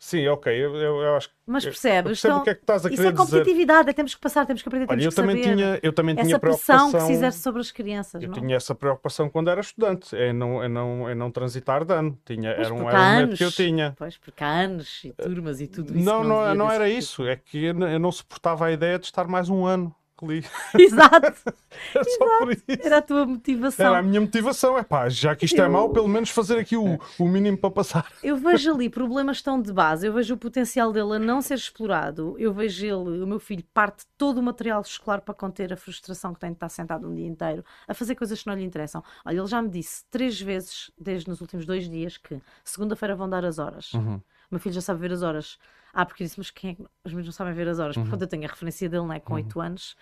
Sim, 0.05 0.27
ok, 0.27 0.53
eu, 0.53 0.75
eu, 0.75 1.01
eu 1.01 1.15
acho 1.15 1.29
que. 1.29 1.35
Mas 1.47 1.63
percebes? 1.65 2.25
Então, 2.25 2.41
o 2.41 2.43
que 2.43 2.51
é 2.51 2.55
que 2.57 2.63
estás 2.63 2.85
a 2.85 2.91
isso 2.91 3.07
é 3.07 3.13
competitividade, 3.13 3.89
é, 3.89 3.93
temos 3.93 4.17
que 4.17 4.21
passar, 4.21 4.45
temos 4.45 4.61
que 4.61 4.69
aprender, 4.69 4.89
temos 4.89 5.01
Olha, 5.01 5.07
eu 5.07 5.11
que 5.11 5.15
também 5.15 5.41
saber. 5.41 5.55
Tinha, 5.55 5.81
eu 5.81 5.93
também 5.93 6.17
essa 6.19 6.27
tinha 6.27 6.39
pressão 6.41 6.91
que 6.91 7.01
se 7.03 7.13
exerce 7.13 7.39
sobre 7.39 7.61
as 7.61 7.71
crianças. 7.71 8.21
Eu 8.21 8.29
não? 8.29 8.35
tinha 8.35 8.57
essa 8.57 8.75
preocupação 8.75 9.31
quando 9.31 9.49
era 9.49 9.61
estudante, 9.61 10.17
é 10.17 10.33
não, 10.33 10.61
é 10.61 10.67
não, 10.67 11.09
é 11.09 11.15
não 11.15 11.31
transitar 11.31 11.85
de 11.85 11.95
ano. 11.95 12.19
Tinha, 12.25 12.53
pois, 12.53 12.67
era 12.67 12.75
um, 12.75 12.91
era 12.91 13.27
um 13.27 13.33
que 13.33 13.45
eu 13.45 13.53
tinha. 13.53 13.95
Pois, 13.97 14.19
porque 14.19 14.43
anos 14.43 15.05
e 15.05 15.13
turmas 15.13 15.61
e 15.61 15.69
tudo 15.69 15.97
isso. 15.97 16.05
Não, 16.05 16.25
não, 16.25 16.47
não, 16.47 16.55
não 16.57 16.73
era 16.73 16.89
isso, 16.89 17.25
é 17.25 17.37
que 17.37 17.67
eu 17.67 17.75
não 18.01 18.11
suportava 18.11 18.67
a 18.67 18.73
ideia 18.73 18.99
de 18.99 19.07
estar 19.07 19.29
mais 19.29 19.49
um 19.49 19.65
ano 19.65 19.95
Exato. 20.79 21.55
Era 21.95 22.05
só 22.05 22.39
por 22.39 22.53
isso. 22.53 22.65
Era 22.69 22.99
a 22.99 23.03
tua 23.03 23.27
motivação. 23.27 23.87
Era 23.87 23.99
a 23.99 24.03
minha 24.03 24.21
motivação. 24.21 24.79
É 24.79 24.83
pá, 24.83 25.09
já 25.09 25.35
que 25.35 25.45
isto 25.45 25.57
é 25.57 25.61
eu... 25.61 25.65
é 25.65 25.69
mau, 25.69 25.91
pelo 25.91 26.09
menos 26.09 26.31
fazer 26.31 26.59
aqui 26.59 26.77
o, 26.77 26.99
o 27.19 27.29
mínimo 27.29 27.59
para 27.59 27.71
passar. 27.71 28.13
Eu 28.23 28.37
vejo 28.37 28.73
ali 28.73 28.89
problemas 28.89 29.43
tão 29.43 29.61
de 29.61 29.73
base, 29.73 30.07
eu 30.07 30.13
vejo 30.13 30.35
o 30.35 30.37
potencial 30.39 30.93
dele 30.93 31.17
a 31.17 31.19
não 31.19 31.43
ser 31.43 31.55
explorado, 31.55 32.37
eu 32.39 32.53
vejo 32.53 32.85
ele, 32.85 33.23
o 33.23 33.27
meu 33.27 33.41
filho, 33.41 33.65
parte 33.75 34.05
todo 34.17 34.39
o 34.39 34.43
material 34.43 34.81
escolar 34.81 35.21
para 35.21 35.35
conter 35.35 35.73
a 35.73 35.77
frustração 35.77 36.33
que 36.33 36.41
tem 36.41 36.51
de 36.51 36.57
estar 36.57 36.69
sentado 36.69 37.09
um 37.09 37.15
dia 37.15 37.27
inteiro 37.27 37.65
a 37.87 37.95
fazer 37.95 38.15
coisas 38.15 38.41
que 38.41 38.47
não 38.47 38.55
lhe 38.55 38.65
interessam. 38.65 39.03
Olha, 39.25 39.39
ele 39.39 39.47
já 39.47 39.61
me 39.61 39.69
disse 39.69 40.05
três 40.11 40.41
vezes, 40.41 40.91
desde 40.99 41.29
nos 41.29 41.41
últimos 41.41 41.67
dois 41.67 41.89
dias, 41.89 42.17
que 42.17 42.41
segunda-feira 42.65 43.17
vão 43.17 43.29
dar 43.29 43.45
as 43.45 43.59
horas. 43.59 43.93
Uhum. 43.95 44.21
O 44.53 44.55
meu 44.55 44.61
filho 44.61 44.75
já 44.75 44.83
sabe 44.83 45.01
ver 45.01 45.13
as 45.13 45.23
horas. 45.23 45.59
Ah, 45.95 46.05
porque 46.05 46.23
eu 46.23 46.27
disse, 46.27 46.39
mas 46.39 46.51
quem 46.51 46.71
é 46.73 46.75
que... 46.75 46.85
Os 47.05 47.15
meus 47.15 47.25
não 47.25 47.33
sabem 47.33 47.55
ver 47.55 47.67
as 47.69 47.79
horas. 47.79 47.97
Uhum. 47.97 48.03
Portanto, 48.03 48.21
eu 48.21 48.29
tenho 48.29 48.45
a 48.45 48.49
referência 48.49 48.87
dele, 48.87 49.07
né, 49.07 49.19
com 49.19 49.33
uhum. 49.33 49.39
8 49.39 49.61
anos. 49.61 49.97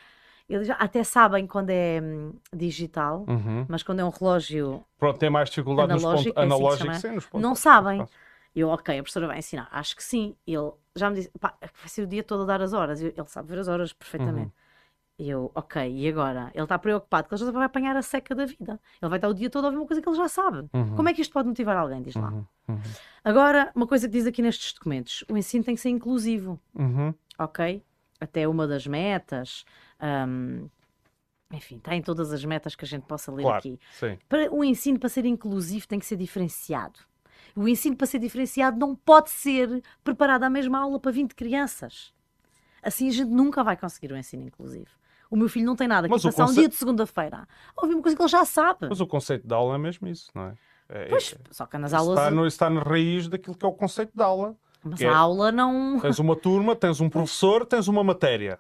Eles 0.48 0.66
já 0.66 0.74
até 0.74 1.04
sabem 1.04 1.46
quando 1.46 1.70
é 1.70 2.00
hum, 2.02 2.32
digital, 2.52 3.24
uhum. 3.28 3.64
mas 3.68 3.84
quando 3.84 4.00
é 4.00 4.04
um 4.04 4.08
relógio. 4.08 4.84
Pronto, 4.98 5.16
tem 5.16 5.30
mais 5.30 5.48
dificuldade 5.48 5.92
analógico, 5.92 6.16
nos 6.16 6.34
pontos, 6.34 6.42
analógicos, 6.42 6.96
sim, 6.98 7.10
nos 7.12 7.26
pontos. 7.26 7.48
Não 7.48 7.54
sabem. 7.54 8.04
Eu, 8.52 8.68
ok, 8.70 8.98
a 8.98 9.00
professora 9.00 9.28
vai 9.28 9.38
ensinar. 9.38 9.68
Acho 9.70 9.94
que 9.94 10.02
sim. 10.02 10.34
Ele 10.44 10.72
já 10.96 11.08
me 11.08 11.14
disse, 11.14 11.30
pá, 11.38 11.54
vai 11.60 11.70
ser 11.88 12.02
o 12.02 12.06
dia 12.08 12.24
todo 12.24 12.42
a 12.42 12.46
dar 12.46 12.60
as 12.60 12.72
horas. 12.72 13.00
ele 13.00 13.14
sabe 13.26 13.48
ver 13.48 13.60
as 13.60 13.68
horas 13.68 13.92
perfeitamente. 13.92 14.46
Uhum. 14.46 14.52
Eu, 15.22 15.52
ok, 15.54 15.82
e 15.86 16.08
agora? 16.08 16.50
Ele 16.54 16.62
está 16.62 16.78
preocupado 16.78 17.28
que 17.28 17.34
ele 17.34 17.44
já 17.44 17.50
vai 17.50 17.66
apanhar 17.66 17.94
a 17.94 18.00
seca 18.00 18.34
da 18.34 18.46
vida. 18.46 18.80
Ele 19.02 19.08
vai 19.10 19.18
estar 19.18 19.28
o 19.28 19.34
dia 19.34 19.50
todo 19.50 19.64
a 19.64 19.66
ouvir 19.66 19.76
uma 19.76 19.86
coisa 19.86 20.00
que 20.00 20.08
ele 20.08 20.16
já 20.16 20.28
sabe. 20.28 20.66
Uhum. 20.72 20.96
Como 20.96 21.08
é 21.10 21.12
que 21.12 21.20
isto 21.20 21.30
pode 21.30 21.46
motivar 21.46 21.76
alguém? 21.76 22.00
Diz 22.00 22.14
lá. 22.14 22.30
Uhum. 22.30 22.46
Uhum. 22.68 22.80
Agora, 23.22 23.70
uma 23.74 23.86
coisa 23.86 24.08
que 24.08 24.12
diz 24.12 24.26
aqui 24.26 24.40
nestes 24.40 24.72
documentos: 24.72 25.22
o 25.30 25.36
ensino 25.36 25.62
tem 25.62 25.74
que 25.74 25.80
ser 25.82 25.90
inclusivo. 25.90 26.58
Uhum. 26.74 27.12
Ok? 27.38 27.84
Até 28.18 28.48
uma 28.48 28.66
das 28.66 28.86
metas. 28.86 29.66
Um, 30.00 30.70
enfim, 31.52 31.76
está 31.76 31.94
em 31.94 32.00
todas 32.00 32.32
as 32.32 32.42
metas 32.42 32.74
que 32.74 32.86
a 32.86 32.88
gente 32.88 33.02
possa 33.02 33.30
ler 33.30 33.42
claro, 33.42 33.58
aqui. 33.58 33.78
Sim. 33.92 34.16
Para, 34.26 34.50
o 34.50 34.64
ensino, 34.64 34.98
para 34.98 35.10
ser 35.10 35.26
inclusivo, 35.26 35.86
tem 35.86 35.98
que 35.98 36.06
ser 36.06 36.16
diferenciado. 36.16 36.98
O 37.54 37.68
ensino, 37.68 37.94
para 37.94 38.06
ser 38.06 38.20
diferenciado, 38.20 38.78
não 38.78 38.94
pode 38.94 39.28
ser 39.28 39.82
preparado 40.02 40.44
à 40.44 40.50
mesma 40.50 40.78
aula 40.78 40.98
para 40.98 41.10
20 41.10 41.34
crianças. 41.34 42.14
Assim 42.82 43.08
a 43.08 43.12
gente 43.12 43.30
nunca 43.30 43.62
vai 43.62 43.76
conseguir 43.76 44.12
o 44.12 44.16
ensino 44.16 44.42
inclusivo. 44.42 44.99
O 45.30 45.36
meu 45.36 45.48
filho 45.48 45.64
não 45.64 45.76
tem 45.76 45.86
nada 45.86 46.08
que 46.08 46.14
passar 46.14 46.32
conce... 46.32 46.52
um 46.52 46.54
dia 46.54 46.68
de 46.68 46.74
segunda-feira. 46.74 47.46
Ouvir 47.76 47.94
uma 47.94 48.02
coisa 48.02 48.16
que 48.16 48.22
ele 48.22 48.28
já 48.28 48.44
sabe. 48.44 48.88
Mas 48.88 49.00
o 49.00 49.06
conceito 49.06 49.46
de 49.46 49.54
aula 49.54 49.76
é 49.76 49.78
mesmo 49.78 50.08
isso, 50.08 50.30
não 50.34 50.42
é? 50.42 50.54
é 50.88 51.04
pois, 51.04 51.32
é, 51.32 51.36
só 51.52 51.66
que 51.66 51.78
nas 51.78 51.94
aulas. 51.94 52.18
Está, 52.18 52.30
no, 52.30 52.46
está 52.46 52.68
na 52.68 52.82
raiz 52.82 53.28
daquilo 53.28 53.56
que 53.56 53.64
é 53.64 53.68
o 53.68 53.72
conceito 53.72 54.10
de 54.14 54.22
aula. 54.22 54.56
Mas 54.82 55.00
a 55.00 55.04
é, 55.04 55.08
aula 55.08 55.52
não. 55.52 56.00
Tens 56.00 56.18
uma 56.18 56.34
turma, 56.34 56.74
tens 56.74 57.00
um 57.00 57.08
professor, 57.10 57.64
tens 57.64 57.86
uma 57.86 58.02
matéria. 58.02 58.58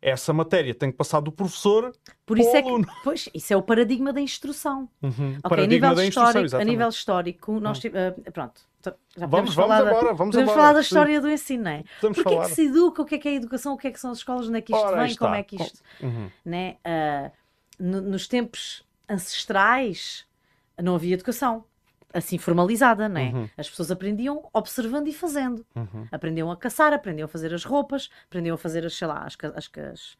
Essa 0.00 0.32
matéria 0.32 0.74
tem 0.74 0.90
que 0.90 0.96
passar 0.96 1.20
do 1.20 1.30
professor 1.30 1.92
Por 2.26 2.36
isso 2.36 2.50
é 2.56 2.60
que, 2.60 2.70
pois, 3.04 3.28
isso 3.32 3.52
é 3.52 3.56
o 3.56 3.62
paradigma 3.62 4.12
da 4.12 4.20
instrução. 4.20 4.88
Uhum. 5.00 5.38
Okay, 5.44 5.64
a 5.64 5.66
nível 5.66 5.92
histórico, 6.02 6.56
a 6.56 6.64
nível 6.64 6.88
histórico, 6.88 7.60
nós 7.60 7.82
uhum. 7.84 7.90
uh, 7.90 8.32
pronto, 8.32 8.62
já 9.16 9.26
vamos, 9.26 9.54
vamos 9.54 9.70
agora, 9.70 9.84
da, 9.84 10.12
vamos 10.12 10.34
podemos 10.34 10.38
agora, 10.38 10.54
falar 10.54 10.72
da 10.72 10.80
história 10.80 11.20
do 11.20 11.30
ensino, 11.30 11.64
não 11.64 11.70
é? 11.70 11.84
Podemos 12.00 12.16
Porquê 12.18 12.34
falar. 12.34 12.44
é 12.44 12.48
que 12.48 12.54
se 12.54 12.66
educa, 12.66 13.02
o 13.02 13.04
que 13.04 13.14
é 13.14 13.18
que 13.18 13.28
é 13.28 13.30
a 13.32 13.34
educação, 13.34 13.74
o 13.74 13.76
que 13.76 13.88
é 13.88 13.90
que 13.90 14.00
são 14.00 14.10
as 14.10 14.18
escolas, 14.18 14.48
onde 14.48 14.58
é 14.58 14.60
que 14.60 14.72
isto 14.72 14.84
Ora, 14.84 15.04
vem, 15.04 15.16
como 15.16 15.34
é 15.34 15.42
que 15.42 15.56
isto. 15.56 15.80
Uhum. 16.00 16.30
Né? 16.44 16.76
Uh, 16.86 17.30
no, 17.78 18.00
nos 18.00 18.26
tempos 18.26 18.84
ancestrais 19.08 20.26
não 20.80 20.94
havia 20.94 21.14
educação 21.14 21.64
assim 22.12 22.36
formalizada, 22.38 23.08
não 23.08 23.20
é? 23.20 23.30
Uhum. 23.30 23.48
As 23.56 23.70
pessoas 23.70 23.90
aprendiam 23.90 24.48
observando 24.52 25.08
e 25.08 25.12
fazendo. 25.12 25.64
Uhum. 25.74 26.06
Aprendiam 26.10 26.50
a 26.50 26.56
caçar, 26.56 26.92
aprendiam 26.92 27.24
a 27.24 27.28
fazer 27.28 27.54
as 27.54 27.64
roupas, 27.64 28.10
aprendiam 28.26 28.54
a 28.54 28.58
fazer 28.58 28.84
as, 28.84 28.94
sei 28.94 29.08
lá, 29.08 29.24
as, 29.24 29.36
as, 29.56 29.70
as 29.92 30.16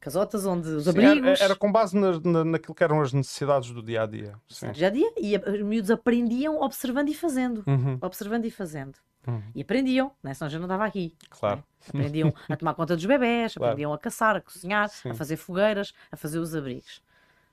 casotas 0.00 0.46
onde 0.46 0.68
os 0.68 0.84
Sim, 0.84 0.90
abrigos. 0.90 1.40
Era, 1.40 1.44
era, 1.44 1.56
com 1.56 1.70
base 1.70 1.96
na, 1.96 2.20
na, 2.20 2.44
naquilo 2.44 2.74
que 2.74 2.84
eram 2.84 3.00
as 3.00 3.12
necessidades 3.12 3.70
do 3.70 3.82
dia 3.82 4.02
a 4.02 4.06
dia. 4.06 4.34
Sim. 4.48 4.72
Dia 4.72 4.86
a 4.86 4.90
dia. 4.90 5.12
E 5.16 5.36
os 5.36 5.62
miúdos 5.62 5.90
aprendiam 5.90 6.60
observando 6.60 7.08
e 7.08 7.14
fazendo. 7.14 7.64
Uhum. 7.66 7.98
Observando 8.00 8.44
e 8.44 8.50
fazendo. 8.50 8.98
Uhum. 9.26 9.42
E 9.54 9.60
aprendiam, 9.60 10.12
né? 10.22 10.32
senão 10.32 10.48
já 10.48 10.58
não 10.58 10.66
estava 10.66 10.86
aqui. 10.86 11.14
Claro. 11.28 11.62
Né? 11.92 12.00
Aprendiam 12.00 12.34
a 12.48 12.56
tomar 12.56 12.74
conta 12.74 12.96
dos 12.96 13.04
bebés, 13.04 13.54
claro. 13.54 13.72
aprendiam 13.72 13.92
a 13.92 13.98
caçar, 13.98 14.36
a 14.36 14.40
cozinhar, 14.40 14.88
Sim. 14.88 15.10
a 15.10 15.14
fazer 15.14 15.36
fogueiras, 15.36 15.92
a 16.10 16.16
fazer 16.16 16.38
os 16.38 16.54
abrigos. 16.54 17.02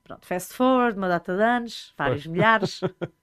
Pronto, 0.05 0.27
fast 0.27 0.53
forward, 0.53 0.95
uma 0.99 1.08
data 1.08 1.36
de 1.36 1.41
anos, 1.41 1.91
vários 1.97 2.27
milhares, 2.27 2.79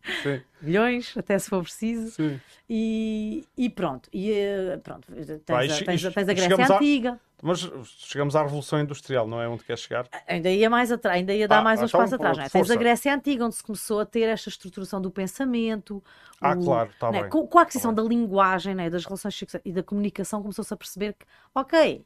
milhões, 0.61 1.17
até 1.17 1.39
se 1.39 1.49
for 1.49 1.63
preciso. 1.63 2.21
E, 2.69 3.47
e, 3.57 3.71
pronto, 3.71 4.09
e 4.13 4.33
eh, 4.33 4.81
pronto, 4.83 5.07
tens, 5.13 5.43
Vai, 5.47 5.67
a, 5.71 5.85
tens, 5.85 6.03
tens 6.03 6.29
a 6.29 6.35
Grécia 6.35 6.75
Antiga. 6.75 7.21
Mas 7.45 7.69
chegamos 7.85 8.37
à 8.37 8.43
Revolução 8.45 8.81
Industrial, 8.81 9.27
não 9.27 9.43
é 9.43 9.49
onde 9.49 9.65
quer 9.65 9.77
chegar? 9.77 10.07
Ainda 10.29 10.49
ia 10.49 10.71
mais 10.71 10.93
atrás, 10.93 11.19
ainda 11.19 11.35
ia 11.35 11.49
dar 11.49 11.59
ah, 11.59 11.63
mais 11.63 11.83
uns 11.83 11.91
então, 11.91 11.99
passos 11.99 12.15
atrás, 12.15 12.39
não 12.39 12.45
é? 12.45 12.49
Tens 12.49 12.71
a 12.71 12.77
Grécia 12.77 13.13
Antiga, 13.13 13.45
onde 13.45 13.57
se 13.57 13.65
começou 13.65 13.99
a 13.99 14.07
ter 14.07 14.29
esta 14.29 14.49
estruturação 14.49 15.03
do 15.03 15.11
pensamento. 15.11 16.01
Ah, 16.41 16.53
o, 16.53 16.65
claro, 16.65 16.91
está 16.91 17.11
né? 17.11 17.23
bem. 17.23 17.31
Com, 17.31 17.45
com, 17.45 17.59
a 17.59 17.63
aquisição 17.63 17.93
tá 17.93 18.01
da 18.01 18.09
linguagem, 18.09 18.77
né? 18.77 18.89
das 18.89 19.05
relações 19.05 19.37
e 19.65 19.73
da 19.73 19.83
comunicação, 19.83 20.41
começou-se 20.41 20.73
a 20.73 20.77
perceber 20.77 21.15
que, 21.15 21.27
ok, 21.53 22.05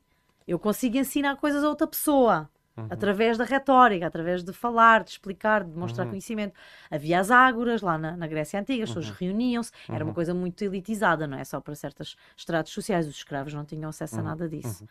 eu 0.49 0.59
consigo 0.59 0.97
ensinar 0.97 1.37
coisas 1.37 1.63
a 1.63 1.69
outra 1.69 1.87
pessoa. 1.87 2.49
Uhum. 2.75 2.89
Através 2.91 3.39
da 3.39 3.45
retórica, 3.45 4.07
através 4.07 4.43
de 4.43 4.53
falar, 4.55 5.03
de 5.05 5.11
explicar, 5.11 5.65
de 5.65 5.71
mostrar 5.79 6.05
uhum. 6.05 6.11
conhecimento. 6.11 6.55
Havia 6.91 7.21
as 7.21 7.31
ágoras 7.31 7.81
lá 7.81 7.97
na, 7.97 8.17
na 8.17 8.27
Grécia 8.27 8.61
Antiga, 8.61 8.85
as 8.85 8.91
pessoas 8.91 9.09
uhum. 9.09 9.17
reuniam-se, 9.19 9.73
era 9.89 10.05
uma 10.05 10.11
uhum. 10.11 10.15
coisa 10.15 10.35
muito 10.35 10.63
elitizada, 10.63 11.27
não 11.27 11.39
é? 11.39 11.45
Só 11.45 11.59
para 11.59 11.75
certos 11.75 12.17
estratos 12.37 12.73
sociais. 12.73 13.07
Os 13.07 13.17
escravos 13.17 13.55
não 13.55 13.65
tinham 13.65 13.89
acesso 13.89 14.17
a 14.17 14.19
uhum. 14.19 14.25
nada 14.25 14.49
disso. 14.49 14.87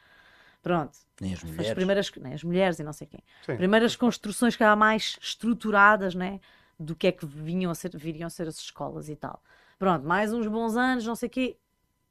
Pronto. 0.65 0.97
Nem 1.21 1.31
as 1.31 1.43
mulheres. 1.43 1.67
As 1.67 1.73
primeiras, 1.75 2.11
nem 2.17 2.33
as 2.33 2.43
mulheres 2.43 2.79
e 2.79 2.83
não 2.83 2.91
sei 2.91 3.05
quem. 3.05 3.23
Sim. 3.45 3.55
Primeiras 3.55 3.95
construções 3.95 4.55
que 4.55 4.63
há 4.63 4.75
mais 4.75 5.15
estruturadas, 5.21 6.15
né? 6.15 6.39
Do 6.79 6.95
que 6.95 7.05
é 7.05 7.11
que 7.11 7.23
vinham 7.23 7.69
a 7.69 7.75
ser, 7.75 7.95
viriam 7.95 8.25
a 8.25 8.31
ser 8.31 8.47
as 8.47 8.57
escolas 8.57 9.07
e 9.07 9.15
tal. 9.15 9.43
Pronto, 9.77 10.07
mais 10.07 10.33
uns 10.33 10.47
bons 10.47 10.75
anos, 10.75 11.05
não 11.05 11.15
sei 11.15 11.27
o 11.27 11.29
quê. 11.29 11.57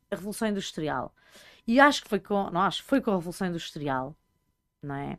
A 0.08 0.14
Revolução 0.14 0.46
Industrial. 0.46 1.12
E 1.66 1.80
acho 1.80 2.04
que 2.04 2.08
foi 2.08 2.20
com, 2.20 2.48
não 2.50 2.60
acho, 2.60 2.84
foi 2.84 3.00
com 3.00 3.10
a 3.10 3.16
Revolução 3.16 3.48
Industrial, 3.48 4.16
não 4.80 4.94
é? 4.94 5.18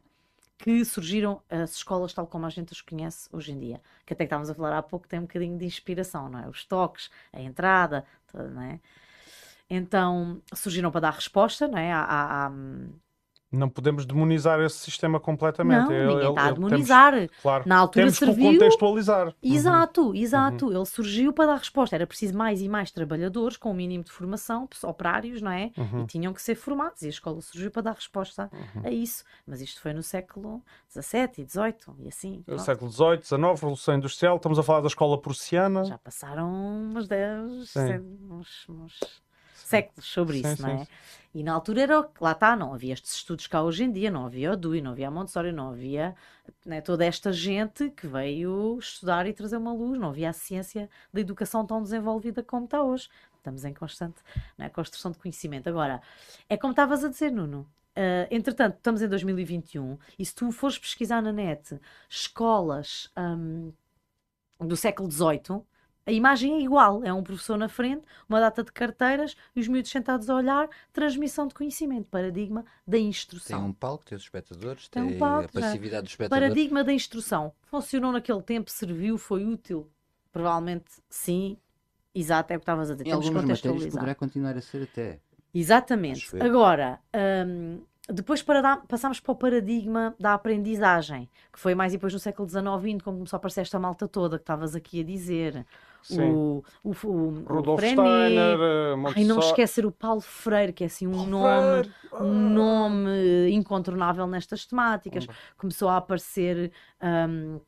que 0.58 0.86
surgiram 0.86 1.42
as 1.50 1.76
escolas 1.76 2.14
tal 2.14 2.26
como 2.26 2.46
a 2.46 2.50
gente 2.50 2.72
as 2.72 2.80
conhece 2.80 3.28
hoje 3.34 3.52
em 3.52 3.60
dia. 3.60 3.82
Que 4.06 4.14
até 4.14 4.24
que 4.24 4.28
estávamos 4.28 4.50
a 4.50 4.56
falar 4.56 4.78
há 4.78 4.82
pouco, 4.82 5.10
tem 5.10 5.20
um 5.20 5.24
bocadinho 5.24 5.58
de 5.58 5.66
inspiração, 5.66 6.30
não 6.30 6.40
é? 6.40 6.48
Os 6.48 6.64
toques, 6.64 7.10
a 7.34 7.42
entrada, 7.42 8.06
tudo, 8.28 8.50
não 8.50 8.62
é? 8.62 8.80
Então 9.70 10.42
surgiram 10.54 10.90
para 10.90 11.02
dar 11.02 11.12
resposta 11.12 11.68
não 11.68 11.78
é? 11.78 11.92
à, 11.92 12.06
à, 12.48 12.52
não 13.58 13.70
podemos 13.70 14.06
demonizar 14.06 14.60
esse 14.62 14.78
sistema 14.78 15.20
completamente. 15.20 15.86
Não, 15.86 15.92
ele, 15.92 16.08
ninguém 16.08 16.30
está 16.30 16.46
a 16.46 16.52
demonizar. 16.52 17.14
Temos, 17.14 17.32
claro, 17.42 17.64
Na 17.66 17.78
altura 17.78 18.06
temos 18.06 18.18
serviu... 18.18 18.36
que 18.36 18.54
contextualizar. 18.54 19.34
Exato, 19.42 20.08
uhum. 20.08 20.16
exato. 20.16 20.66
Uhum. 20.68 20.76
Ele 20.76 20.86
surgiu 20.86 21.34
para 21.34 21.48
dar 21.48 21.58
resposta. 21.58 21.96
Era 21.96 22.08
preciso 22.08 22.38
mais 22.38 22.62
e 22.62 22.70
mais 22.70 22.92
trabalhadores 22.92 23.58
com 23.58 23.70
o 23.70 23.72
um 23.72 23.76
mínimo 23.76 24.04
de 24.04 24.12
formação, 24.12 24.68
operários, 24.84 25.42
não 25.42 25.52
é? 25.52 25.72
Uhum. 25.78 26.04
E 26.04 26.08
tinham 26.08 26.34
que 26.34 26.42
ser 26.42 26.56
formados. 26.56 27.02
E 27.02 27.08
a 27.08 27.10
escola 27.10 27.42
surgiu 27.42 27.72
para 27.72 27.84
dar 27.84 27.94
resposta 27.94 28.50
uhum. 28.52 28.82
a 28.84 28.90
isso. 28.90 29.24
Mas 29.46 29.62
isto 29.62 29.82
foi 29.82 29.94
no 29.94 30.04
século 30.04 30.62
XVII 30.92 31.32
e 31.40 31.50
XVIII 31.50 31.96
e 32.00 32.08
assim. 32.08 32.44
No 32.48 32.60
século 32.60 32.92
XVIII, 32.92 33.22
XIX, 33.24 33.42
Revolução 33.42 33.96
Industrial. 33.96 34.36
Estamos 34.36 34.60
a 34.60 34.64
falar 34.64 34.82
da 34.82 34.88
escola 34.88 35.20
prussiana. 35.20 35.86
Já 35.86 35.98
passaram 35.98 36.50
uns 36.96 37.08
10, 37.08 37.76
uns, 38.30 38.70
uns 38.70 39.25
séculos 39.68 40.06
sobre 40.06 40.42
sim, 40.42 40.48
isso, 40.48 40.58
sim, 40.58 40.62
não 40.64 40.70
é? 40.70 40.78
Sim. 40.86 40.88
E 41.34 41.44
na 41.44 41.54
altura 41.54 41.82
era, 41.82 42.10
lá 42.22 42.32
está, 42.32 42.56
não 42.56 42.74
havia 42.74 42.94
estes 42.94 43.16
estudos 43.16 43.46
cá 43.46 43.62
hoje 43.62 43.84
em 43.84 43.92
dia, 43.92 44.10
não 44.10 44.26
havia 44.26 44.54
o 44.54 44.56
Dewey, 44.56 44.82
não 44.82 44.92
havia 44.92 45.10
a 45.10 45.12
Montessori, 45.12 45.52
não 45.52 45.70
havia 45.70 46.16
né, 46.66 46.80
toda 46.80 47.04
esta 47.04 47.34
gente 47.34 47.90
que 47.90 48.08
veio 48.08 48.78
estudar 48.80 49.28
e 49.28 49.34
trazer 49.34 49.58
uma 49.58 49.74
luz, 49.74 50.00
não 50.00 50.10
havia 50.10 50.30
a 50.30 50.34
ciência 50.34 50.90
da 51.12 51.20
educação 51.20 51.66
tão 51.66 51.84
desenvolvida 51.84 52.42
como 52.42 52.64
está 52.64 52.82
hoje. 52.82 53.10
Estamos 53.38 53.66
em 53.66 53.74
constante 53.74 54.22
né, 54.58 54.70
construção 54.70 55.12
de 55.12 55.18
conhecimento. 55.18 55.68
Agora, 55.68 56.02
é 56.48 56.56
como 56.56 56.72
estavas 56.72 57.04
a 57.04 57.10
dizer, 57.10 57.32
Nuno, 57.32 57.68
Uh, 57.98 58.28
entretanto, 58.30 58.76
estamos 58.76 59.02
em 59.02 59.08
2021 59.08 59.98
e 60.20 60.26
se 60.26 60.36
tu 60.36 60.52
fores 60.52 60.78
pesquisar 60.78 61.22
na 61.22 61.32
net 61.32 61.80
escolas 62.10 63.10
um, 63.18 63.72
do 64.60 64.76
século 64.76 65.10
XVIII, 65.10 65.62
a 66.06 66.12
imagem 66.12 66.54
é 66.54 66.62
igual, 66.62 67.04
é 67.04 67.12
um 67.12 67.24
professor 67.24 67.58
na 67.58 67.68
frente, 67.68 68.04
uma 68.30 68.40
data 68.40 68.64
de 68.64 68.72
carteiras 68.72 69.36
e 69.56 69.60
os 69.60 69.68
miúdos 69.68 69.90
sentados 69.90 70.30
a 70.30 70.36
olhar, 70.36 70.70
transmissão 70.94 71.48
de 71.48 71.56
conhecimento, 71.56 72.08
paradigma 72.10 72.64
da 72.86 73.00
instrução. 73.00 73.60
Tem 73.60 73.70
um 73.70 73.74
palco, 73.74 74.06
tem 74.06 74.16
os 74.16 74.24
espectadores, 74.24 74.88
tem, 74.88 75.04
tem 75.04 75.16
um 75.16 75.20
palco, 75.20 75.58
a 75.58 75.62
passividade 75.62 76.04
dos 76.04 76.12
espectadores. 76.12 76.50
Paradigma 76.50 76.84
da 76.84 76.94
instrução. 76.94 77.52
Funcionou 77.64 78.12
naquele 78.12 78.42
tempo, 78.44 78.70
serviu, 78.70 79.18
foi 79.18 79.46
útil? 79.46 79.90
Provavelmente 80.32 80.86
sim. 81.10 81.58
Exato, 82.14 82.54
é 82.54 82.56
o 82.56 82.60
que 82.60 82.64
estavas 82.64 82.92
a 82.92 82.94
dizer. 82.94 83.10
Em 83.10 83.12
algumas 83.12 83.44
matérias 83.44 83.94
poderá 83.94 84.14
continuar 84.14 84.56
a 84.56 84.62
ser 84.62 84.84
até. 84.84 85.20
Exatamente. 85.54 86.38
Agora, 86.40 87.00
hum, 87.48 87.80
depois 88.08 88.44
para 88.44 88.62
dar, 88.62 88.86
passámos 88.86 89.20
para 89.20 89.32
o 89.32 89.36
paradigma 89.36 90.14
da 90.20 90.36
aprendizagem, 90.36 91.28
que 91.52 91.60
foi 91.60 91.74
mais 91.74 91.92
depois 91.92 92.14
no 92.14 92.20
século 92.20 92.48
XIX, 92.48 93.02
quando 93.04 93.18
começou 93.18 93.38
a 93.38 93.40
aparecer 93.40 93.62
esta 93.62 93.80
malta 93.80 94.08
toda 94.08 94.38
que 94.38 94.44
estavas 94.44 94.76
aqui 94.76 95.02
a 95.02 95.04
dizer. 95.04 95.66
O, 96.12 96.64
o, 96.84 96.90
o, 96.90 97.30
Rudolf 97.48 97.82
o 97.82 97.86
Steiner, 97.86 98.98
Montessori... 98.98 99.22
Ai, 99.22 99.24
não 99.26 99.40
esquecer 99.40 99.86
o 99.86 99.92
Paulo 99.92 100.22
Freire, 100.22 100.74
que 100.74 100.84
é 100.84 100.88
assim 100.88 101.08
um 101.08 101.26
nome, 101.26 101.92
um 102.14 102.50
nome 102.50 103.50
incontornável 103.52 104.28
nestas 104.28 104.66
temáticas. 104.66 105.26
Começou 105.58 105.90
a 105.90 105.98
aparecer 105.98 106.72
um, 107.02 107.60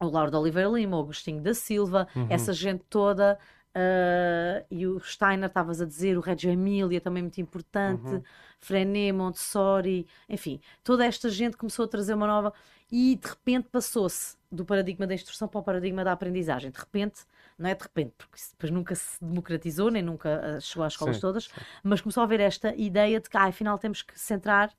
o 0.00 0.08
Lauro 0.08 0.30
de 0.30 0.36
Oliveira 0.36 0.68
Lima, 0.68 0.98
o 0.98 1.00
Agostinho 1.00 1.40
da 1.40 1.54
Silva, 1.54 2.06
uhum. 2.14 2.26
essa 2.28 2.52
gente 2.52 2.84
toda. 2.90 3.38
Uh, 3.74 4.64
e 4.70 4.86
o 4.86 4.98
Steiner, 5.00 5.48
estavas 5.48 5.82
a 5.82 5.84
dizer, 5.84 6.16
o 6.16 6.20
Reggio 6.20 6.50
Emília 6.50 7.00
também 7.00 7.22
muito 7.22 7.40
importante. 7.40 8.06
Uhum. 8.06 8.22
Frenet, 8.58 9.12
Montessori, 9.12 10.06
enfim, 10.28 10.60
toda 10.82 11.04
esta 11.04 11.28
gente 11.28 11.56
começou 11.56 11.84
a 11.84 11.88
trazer 11.88 12.14
uma 12.14 12.26
nova 12.26 12.52
e 12.90 13.16
de 13.16 13.28
repente 13.28 13.68
passou-se 13.70 14.36
do 14.50 14.64
paradigma 14.64 15.06
da 15.06 15.14
instrução 15.14 15.46
para 15.46 15.60
o 15.60 15.62
paradigma 15.62 16.02
da 16.02 16.12
aprendizagem. 16.12 16.70
De 16.70 16.78
repente, 16.78 17.20
não 17.58 17.70
é 17.70 17.74
de 17.74 17.82
repente, 17.82 18.12
porque 18.16 18.38
depois 18.52 18.70
nunca 18.70 18.94
se 18.94 19.22
democratizou, 19.24 19.90
nem 19.90 20.02
nunca 20.02 20.28
eh, 20.28 20.60
chegou 20.60 20.84
às 20.84 20.92
escolas 20.92 21.16
sim, 21.16 21.22
todas, 21.22 21.44
sim. 21.44 21.60
mas 21.82 22.00
começou 22.00 22.20
a 22.20 22.24
haver 22.24 22.40
esta 22.40 22.74
ideia 22.74 23.20
de 23.20 23.30
que, 23.30 23.36
ah, 23.36 23.44
afinal, 23.44 23.78
temos 23.78 24.02
que 24.02 24.18
centrar 24.18 24.70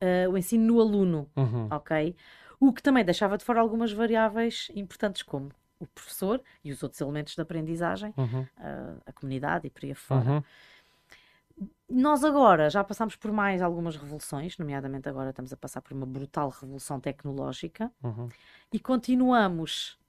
uh, 0.00 0.30
o 0.30 0.36
ensino 0.36 0.74
no 0.74 0.80
aluno, 0.80 1.30
uhum. 1.36 1.68
ok? 1.70 2.14
O 2.58 2.72
que 2.72 2.82
também 2.82 3.04
deixava 3.04 3.38
de 3.38 3.44
fora 3.44 3.60
algumas 3.60 3.92
variáveis 3.92 4.70
importantes, 4.74 5.22
como 5.22 5.50
o 5.78 5.86
professor 5.86 6.42
e 6.62 6.70
os 6.70 6.82
outros 6.82 7.00
elementos 7.00 7.34
da 7.34 7.42
aprendizagem, 7.42 8.12
uhum. 8.16 8.42
uh, 8.42 9.00
a 9.06 9.12
comunidade 9.12 9.66
e 9.66 9.70
por 9.70 9.84
aí 9.84 9.94
fora. 9.94 10.30
Uhum. 10.30 10.42
Nós 11.88 12.22
agora 12.24 12.70
já 12.70 12.84
passamos 12.84 13.16
por 13.16 13.32
mais 13.32 13.60
algumas 13.60 13.96
revoluções, 13.96 14.56
nomeadamente 14.58 15.08
agora 15.08 15.30
estamos 15.30 15.52
a 15.52 15.56
passar 15.56 15.80
por 15.80 15.92
uma 15.92 16.06
brutal 16.06 16.50
revolução 16.50 17.00
tecnológica 17.00 17.90
uhum. 18.02 18.28
e 18.72 18.78
continuamos 18.78 19.99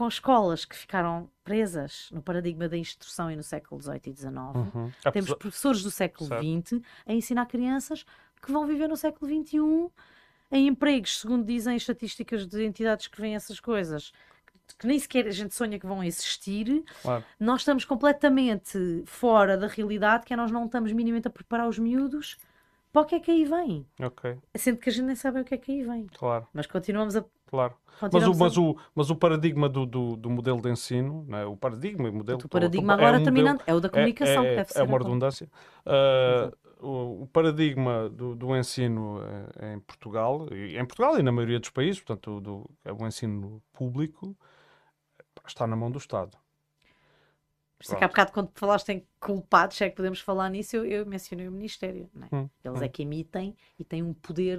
com 0.00 0.08
escolas 0.08 0.64
que 0.64 0.74
ficaram 0.74 1.28
presas 1.44 2.08
no 2.10 2.22
paradigma 2.22 2.66
da 2.66 2.78
instrução 2.78 3.30
e 3.30 3.36
no 3.36 3.42
século 3.42 3.78
XVIII 3.82 4.00
e 4.06 4.16
XIX. 4.16 4.34
Uhum. 4.34 4.90
Temos 5.12 5.34
professores 5.34 5.82
do 5.82 5.90
século 5.90 6.26
XX 6.26 6.80
a 7.04 7.12
ensinar 7.12 7.44
crianças 7.44 8.06
que 8.40 8.50
vão 8.50 8.66
viver 8.66 8.88
no 8.88 8.96
século 8.96 9.30
XXI 9.30 9.90
em 10.50 10.68
empregos, 10.68 11.20
segundo 11.20 11.44
dizem 11.44 11.76
estatísticas 11.76 12.46
de 12.46 12.64
entidades 12.64 13.08
que 13.08 13.20
veem 13.20 13.34
essas 13.34 13.60
coisas, 13.60 14.10
que 14.78 14.86
nem 14.86 14.98
sequer 14.98 15.26
a 15.26 15.32
gente 15.32 15.54
sonha 15.54 15.78
que 15.78 15.86
vão 15.86 16.02
existir, 16.02 16.82
claro. 17.02 17.22
nós 17.38 17.60
estamos 17.60 17.84
completamente 17.84 19.02
fora 19.04 19.58
da 19.58 19.66
realidade, 19.66 20.24
que 20.24 20.32
é 20.32 20.36
nós 20.36 20.50
não 20.50 20.64
estamos 20.64 20.92
minimamente 20.92 21.28
a 21.28 21.30
preparar 21.30 21.68
os 21.68 21.78
miúdos 21.78 22.38
para 22.92 23.02
o 23.02 23.04
que 23.04 23.14
é 23.14 23.20
que 23.20 23.30
aí 23.30 23.44
vem. 23.44 23.86
Ok. 24.00 24.36
Sendo 24.56 24.78
que 24.78 24.88
a 24.88 24.92
gente 24.92 25.04
nem 25.04 25.14
sabe 25.16 25.40
o 25.40 25.44
que 25.44 25.54
é 25.54 25.58
que 25.58 25.70
aí 25.70 25.82
vem. 25.82 26.06
Claro. 26.14 26.46
Mas 26.52 26.66
continuamos 26.66 27.16
a. 27.16 27.24
Claro. 27.50 27.74
Mas, 28.00 28.26
o, 28.26 28.34
mas, 28.34 28.56
o, 28.56 28.76
mas 28.94 29.10
o 29.10 29.16
paradigma 29.16 29.68
do, 29.68 29.84
do, 29.84 30.16
do 30.16 30.30
modelo 30.30 30.62
de 30.62 30.70
ensino, 30.70 31.26
é? 31.32 31.44
o 31.44 31.56
paradigma 31.56 32.06
e 32.08 32.10
o 32.10 32.14
modelo. 32.14 32.40
O 32.42 32.48
paradigma 32.48 32.94
agora 32.94 33.16
é 33.16 33.20
um 33.20 33.24
terminando, 33.24 33.58
modelo, 33.58 33.70
é 33.70 33.74
o 33.74 33.80
da 33.80 33.88
comunicação, 33.90 34.42
é, 34.42 34.46
é, 34.46 34.50
que 34.50 34.56
deve 34.56 34.72
ser. 34.72 34.80
É 34.80 34.82
uma 34.84 34.98
redundância. 34.98 35.50
Uh, 35.84 36.86
o, 36.86 37.22
o, 37.24 37.26
paradigma 37.26 38.08
do, 38.08 38.34
do 38.34 38.56
ensino 38.56 39.20
eh, 39.60 39.74
em 39.74 39.80
Portugal, 39.80 40.48
em 40.50 40.84
Portugal 40.86 41.18
e 41.18 41.22
na 41.22 41.30
maioria 41.30 41.60
dos 41.60 41.68
países, 41.68 42.00
portanto, 42.00 42.40
do, 42.40 42.70
é 42.82 42.90
o 42.90 43.06
ensino 43.06 43.60
público, 43.70 44.34
está 45.46 45.66
na 45.66 45.76
mão 45.76 45.90
do 45.90 45.98
Estado. 45.98 46.38
Por 47.80 47.84
isso 47.84 47.94
é 47.94 47.98
que 47.98 48.04
há 48.04 48.08
bocado, 48.08 48.32
quando 48.32 48.50
falaste 48.56 48.90
em 48.90 49.02
culpados, 49.18 49.80
é 49.80 49.88
que 49.88 49.96
podemos 49.96 50.20
falar 50.20 50.50
nisso, 50.50 50.76
eu, 50.76 50.84
eu 50.84 51.06
mencionei 51.06 51.48
o 51.48 51.50
Ministério. 51.50 52.10
É? 52.30 52.36
Hum, 52.36 52.50
Eles 52.62 52.78
hum. 52.78 52.84
é 52.84 52.88
que 52.88 53.02
emitem 53.04 53.56
e 53.78 53.84
têm 53.84 54.02
um 54.02 54.12
poder 54.12 54.58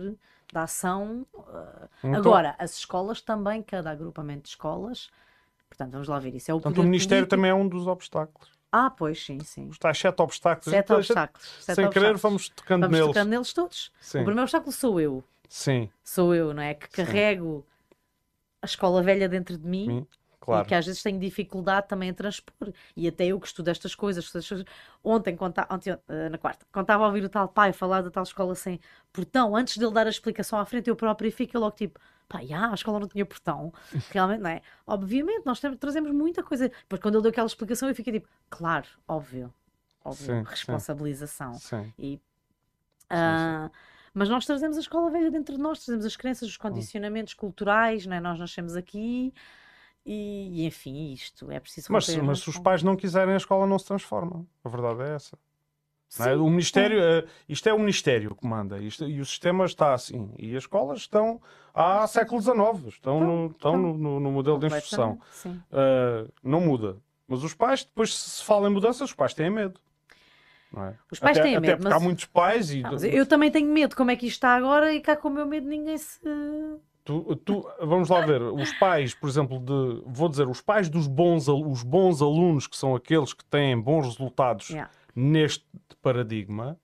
de 0.52 0.58
ação. 0.58 1.24
Uh, 1.32 1.88
então, 2.00 2.16
agora, 2.16 2.56
as 2.58 2.76
escolas 2.76 3.22
também, 3.22 3.62
cada 3.62 3.92
agrupamento 3.92 4.42
de 4.42 4.50
escolas, 4.50 5.12
portanto, 5.70 5.92
vamos 5.92 6.08
lá 6.08 6.18
ver 6.18 6.34
isso. 6.34 6.50
É 6.50 6.54
o, 6.56 6.60
portanto, 6.60 6.82
o 6.82 6.84
Ministério 6.84 7.28
político. 7.28 7.30
também 7.30 7.52
é 7.52 7.54
um 7.54 7.68
dos 7.68 7.86
obstáculos. 7.86 8.50
Ah, 8.72 8.90
pois, 8.90 9.24
sim, 9.24 9.40
sim. 9.42 9.70
Está 9.70 9.94
sete 9.94 10.20
obstáculos. 10.20 10.72
Sete 10.72 10.86
então, 10.86 10.98
obstáculos. 10.98 11.48
Sete 11.48 11.76
sem 11.76 11.86
obstáculos. 11.86 11.94
querer, 11.94 12.18
vamos 12.18 12.50
tocando 12.50 12.82
vamos 12.82 12.98
neles. 12.98 13.14
tocando 13.14 13.30
neles 13.30 13.54
todos. 13.54 13.92
Sim. 14.02 14.22
O 14.22 14.24
primeiro 14.24 14.42
obstáculo 14.42 14.72
sou 14.72 15.00
eu. 15.00 15.24
Sim. 15.48 15.92
Sou 16.04 16.34
eu, 16.34 16.56
não 16.56 16.64
é? 16.64 16.74
Que 16.74 16.88
carrego 16.88 17.64
sim. 17.68 17.96
a 18.64 18.66
escola 18.66 19.04
velha 19.04 19.30
dentro 19.30 19.60
de 19.60 19.68
mim. 19.68 19.86
Sim 19.86 20.21
Claro. 20.42 20.66
E 20.66 20.68
que 20.68 20.74
às 20.74 20.88
vezes 20.88 21.04
tenho 21.04 21.20
dificuldade 21.20 21.88
também 21.88 22.10
a 22.10 22.14
transpor. 22.14 22.74
E 22.98 23.08
até 23.08 23.28
eu 23.28 23.40
que 23.40 23.46
estudo 23.46 23.70
estas 23.70 23.94
coisas. 23.94 24.28
Ontem, 25.04 25.36
conta, 25.36 25.68
ontem, 25.70 25.96
eh, 26.10 26.30
na 26.30 26.38
quarta, 26.40 26.66
estava 26.76 27.04
a 27.04 27.08
ouvir 27.08 27.24
o 27.24 27.30
tal 27.30 27.48
pai 27.48 27.72
falar 27.72 28.02
da 28.02 28.10
tal 28.10 28.24
escola 28.24 28.56
sem 28.56 28.80
portão, 29.14 29.56
antes 29.56 29.78
dele 29.78 29.94
dar 29.94 30.08
a 30.08 30.10
explicação 30.10 30.58
à 30.58 30.66
frente, 30.66 30.90
eu 30.90 30.96
próprio 30.96 31.32
fico 31.32 31.60
logo 31.60 31.76
tipo, 31.76 32.00
pá, 32.28 32.44
já, 32.44 32.72
a 32.72 32.74
escola 32.74 33.00
não 33.00 33.08
tinha 33.08 33.24
portão. 33.24 33.72
Realmente, 34.10 34.42
não 34.42 34.50
é? 34.50 34.62
Obviamente, 34.88 35.46
nós 35.46 35.60
trazemos 35.60 36.12
muita 36.12 36.42
coisa. 36.42 36.70
Depois, 36.70 37.00
quando 37.00 37.16
ele 37.16 37.22
deu 37.22 37.30
aquela 37.30 37.48
explicação, 37.48 37.88
eu 37.88 37.94
fiquei 37.94 38.14
tipo, 38.14 38.28
claro, 38.50 38.88
óbvio. 39.08 39.54
Óbvio, 40.04 40.26
sim, 40.26 40.44
responsabilização. 40.44 41.54
Sim. 41.54 41.94
E, 42.00 42.16
uh, 43.12 43.68
sim, 43.68 43.72
mas 44.12 44.28
nós 44.28 44.44
trazemos 44.44 44.76
a 44.76 44.80
escola 44.80 45.12
velha 45.12 45.30
dentro 45.30 45.56
de 45.56 45.62
nós, 45.62 45.86
trazemos 45.86 46.04
as 46.04 46.16
crenças, 46.16 46.50
os 46.50 46.58
condicionamentos 46.58 47.36
culturais, 47.36 48.08
não 48.08 48.16
é? 48.16 48.20
nós 48.20 48.40
nascemos 48.40 48.76
aqui 48.76 49.32
e, 50.06 50.66
enfim, 50.66 51.14
isto 51.14 51.52
é 51.52 51.60
preciso. 51.60 51.92
Mas, 51.92 52.14
mas 52.18 52.40
se 52.40 52.50
os 52.50 52.58
pais 52.58 52.82
não 52.82 52.96
quiserem, 52.96 53.34
a 53.34 53.38
escola 53.38 53.68
não 53.68 53.78
se 53.78 53.86
transforma. 53.86 54.46
A 54.64 54.70
verdade 54.70 55.02
é 55.04 55.16
essa. 55.16 55.38
É? 56.20 56.36
O 56.36 56.50
Ministério, 56.50 57.02
é. 57.02 57.26
isto 57.48 57.70
é 57.70 57.74
o 57.74 57.80
Ministério 57.80 58.36
que 58.36 58.46
manda 58.46 58.78
isto, 58.80 59.08
e 59.08 59.22
o 59.22 59.26
sistema 59.26 59.64
está 59.64 59.94
assim. 59.94 60.30
E 60.38 60.56
as 60.58 60.64
escolas 60.64 61.00
estão 61.00 61.42
há 61.74 62.06
século 62.06 62.42
XIX, 62.42 62.58
estão, 62.58 62.86
então, 62.90 63.20
no, 63.22 63.46
estão 63.48 63.76
então, 63.78 63.78
no, 63.78 64.20
no, 64.20 64.32
modelo 64.32 64.60
de 64.60 64.68
instrução. 64.68 65.20
Uh, 65.46 66.30
não 66.44 66.60
muda. 66.60 66.98
Mas 67.28 67.44
os 67.44 67.54
pais, 67.54 67.86
depois, 67.86 68.14
se 68.14 68.44
fala 68.44 68.68
em 68.68 68.74
mudanças, 68.74 69.10
os 69.10 69.16
pais 69.16 69.34
têm 69.34 69.50
medo. 69.50 69.80
É? 70.76 70.96
Os 71.10 71.20
pais 71.20 71.38
até, 71.38 71.48
têm 71.48 71.56
até 71.56 71.68
medo. 71.68 71.78
porque 71.78 71.94
mas... 71.94 72.02
há 72.02 72.04
muitos 72.04 72.26
pais 72.26 72.72
e. 72.72 72.82
Não, 72.82 72.98
eu 72.98 73.26
também 73.26 73.50
tenho 73.50 73.72
medo 73.72 73.96
como 73.96 74.12
é 74.12 74.16
que 74.18 74.26
isto 74.26 74.36
está 74.36 74.54
agora 74.56 74.94
e 74.94 75.00
cá 75.00 75.16
com 75.16 75.30
o 75.30 75.32
meu 75.32 75.46
medo 75.46 75.68
ninguém 75.68 75.98
se 75.98 76.20
Tu, 77.04 77.36
tu, 77.38 77.68
vamos 77.80 78.10
lá 78.10 78.22
ver, 78.26 78.42
os 78.42 78.72
pais, 78.74 79.14
por 79.16 79.28
exemplo, 79.28 79.60
de, 79.60 80.04
vou 80.06 80.30
dizer, 80.30 80.48
os 80.48 80.62
pais 80.62 80.88
dos 80.88 81.08
bons, 81.08 81.48
os 81.48 81.82
bons 81.82 82.22
alunos, 82.22 82.68
que 82.68 82.78
são 82.78 82.96
aqueles 82.96 83.34
que 83.34 83.44
têm 83.46 83.80
bons 83.80 84.06
resultados 84.06 84.70
yeah. 84.70 84.90
neste 85.16 85.66
paradigma, 86.02 86.78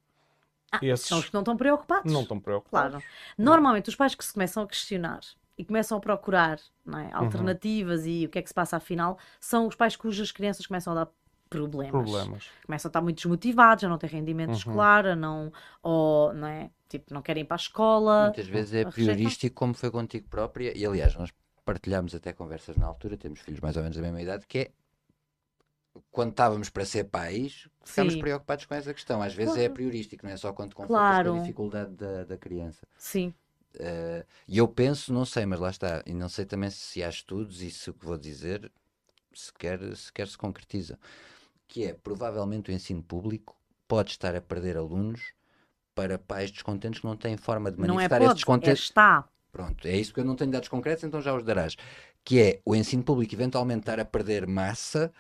Ah, 0.72 0.80
Esses 0.82 1.08
são 1.08 1.20
os 1.20 1.26
que 1.26 1.34
não 1.34 1.42
estão 1.42 1.56
preocupados. 1.56 2.12
Não 2.12 2.22
estão 2.22 2.40
preocupados. 2.40 3.04
Claro. 3.04 3.06
Normalmente, 3.38 3.90
os 3.90 3.96
pais 3.96 4.16
que 4.16 4.26
se 4.26 4.34
começam 4.34 4.64
a 4.64 4.68
questionar 4.68 5.22
e 5.58 5.64
começam 5.64 5.98
a 5.98 6.02
procurar 6.02 6.60
é, 6.60 6.90
uhum. 6.90 7.10
alternativas 7.14 8.02
uhum. 8.02 8.08
e 8.08 8.26
o 8.26 8.30
que 8.30 8.40
é 8.40 8.42
que 8.42 8.50
se 8.50 8.54
passa 8.54 8.78
afinal, 8.78 9.18
são 9.40 9.68
os 9.68 9.76
pais 9.76 9.96
cujas 9.96 10.32
crianças 10.32 10.66
começam 10.66 10.94
a 10.94 11.06
dar 11.06 11.12
problemas. 11.50 11.92
problemas. 11.92 12.50
Começam 12.66 12.90
a 12.90 12.92
estar 12.92 13.02
muito 13.02 13.18
desmotivados, 13.18 13.84
a 13.84 13.90
não 13.90 13.98
ter 13.98 14.10
rendimento 14.10 14.50
uhum. 14.50 14.56
escolar, 14.56 15.06
a 15.06 15.16
não, 15.16 15.52
ou, 15.82 16.34
não 16.34 16.48
é? 16.48 16.70
Tipo, 16.90 17.14
não 17.14 17.22
querem 17.22 17.44
ir 17.44 17.46
para 17.46 17.56
a 17.56 17.58
escola. 17.58 18.24
Muitas 18.26 18.48
vezes 18.48 18.74
é 18.74 18.86
priorístico, 18.90 19.56
como 19.56 19.74
foi 19.74 19.92
contigo 19.92 20.28
própria, 20.30 20.78
e 20.78 20.86
aliás, 20.86 21.16
nós 21.16 21.32
partilhámos 21.66 22.16
até 22.16 22.32
conversas 22.32 22.78
na 22.78 22.86
altura, 22.86 23.18
temos 23.18 23.42
filhos 23.42 23.60
mais 23.60 23.76
ou 23.76 23.84
menos 23.84 23.98
da 23.98 24.02
mesma 24.02 24.22
idade, 24.22 24.46
que 24.48 24.60
é 24.60 24.72
quando 26.12 26.32
estávamos 26.32 26.70
para 26.70 26.86
ser 26.86 27.06
pais, 27.06 27.68
ficámos 27.84 28.14
Sim. 28.14 28.20
preocupados 28.20 28.66
com 28.66 28.76
essa 28.76 28.94
questão. 28.94 29.22
Às 29.22 29.34
vezes 29.34 29.54
é 29.54 29.58
claro. 29.58 29.72
é 29.72 29.74
priorístico, 29.74 30.26
não 30.26 30.32
é 30.32 30.38
só 30.38 30.54
quando 30.54 30.76
confrontas 30.76 30.98
claro. 30.98 31.32
com 31.32 31.38
a 31.38 31.42
dificuldade 31.42 31.92
da, 31.96 32.24
da 32.24 32.38
criança. 32.38 32.88
Sim. 32.98 33.34
Uh, 33.76 34.26
e 34.48 34.58
eu 34.58 34.68
penso, 34.68 35.14
não 35.14 35.26
sei, 35.26 35.46
mas 35.46 35.60
lá 35.60 35.70
está, 35.70 36.04
e 36.06 36.14
não 36.14 36.30
sei 36.30 36.46
também 36.46 36.70
se 36.70 37.04
há 37.04 37.10
estudos 37.10 37.62
e 37.62 37.70
se 37.70 37.90
o 37.90 37.94
que 37.94 38.06
vou 38.06 38.18
dizer 38.18 38.72
sequer, 39.34 39.80
sequer 39.96 40.28
se 40.28 40.38
concretiza, 40.38 40.98
que 41.68 41.86
é, 41.86 41.94
provavelmente 41.94 42.72
o 42.72 42.74
ensino 42.74 43.04
público 43.04 43.56
pode 43.88 44.12
estar 44.12 44.36
a 44.36 44.42
perder 44.42 44.78
alunos 44.78 45.34
para 45.96 46.18
pais 46.18 46.52
descontentes 46.52 47.00
que 47.00 47.08
não 47.08 47.18
têm 47.18 47.38
forma 47.38 47.72
de 47.72 47.80
manifestar 47.80 48.20
não 48.20 48.26
é 48.26 48.28
pode, 48.28 48.36
descontente. 48.36 48.70
É 48.70 48.74
está. 48.74 49.28
Pronto, 49.52 49.88
é 49.88 49.96
isso 49.96 50.14
que 50.14 50.20
eu 50.20 50.26
não 50.26 50.36
tenho 50.36 50.52
dados 50.52 50.70
concretos, 50.70 51.04
então 51.04 51.22
já 51.22 51.34
os 51.34 51.44
darás. 51.44 51.76
Que 52.24 52.40
é 52.40 52.62
o 52.66 52.76
ensino 52.76 53.04
público 53.04 53.34
eventualmente 53.34 53.80
estar 53.80 54.00
a 54.00 54.06
perder 54.06 54.46
massa 54.46 55.12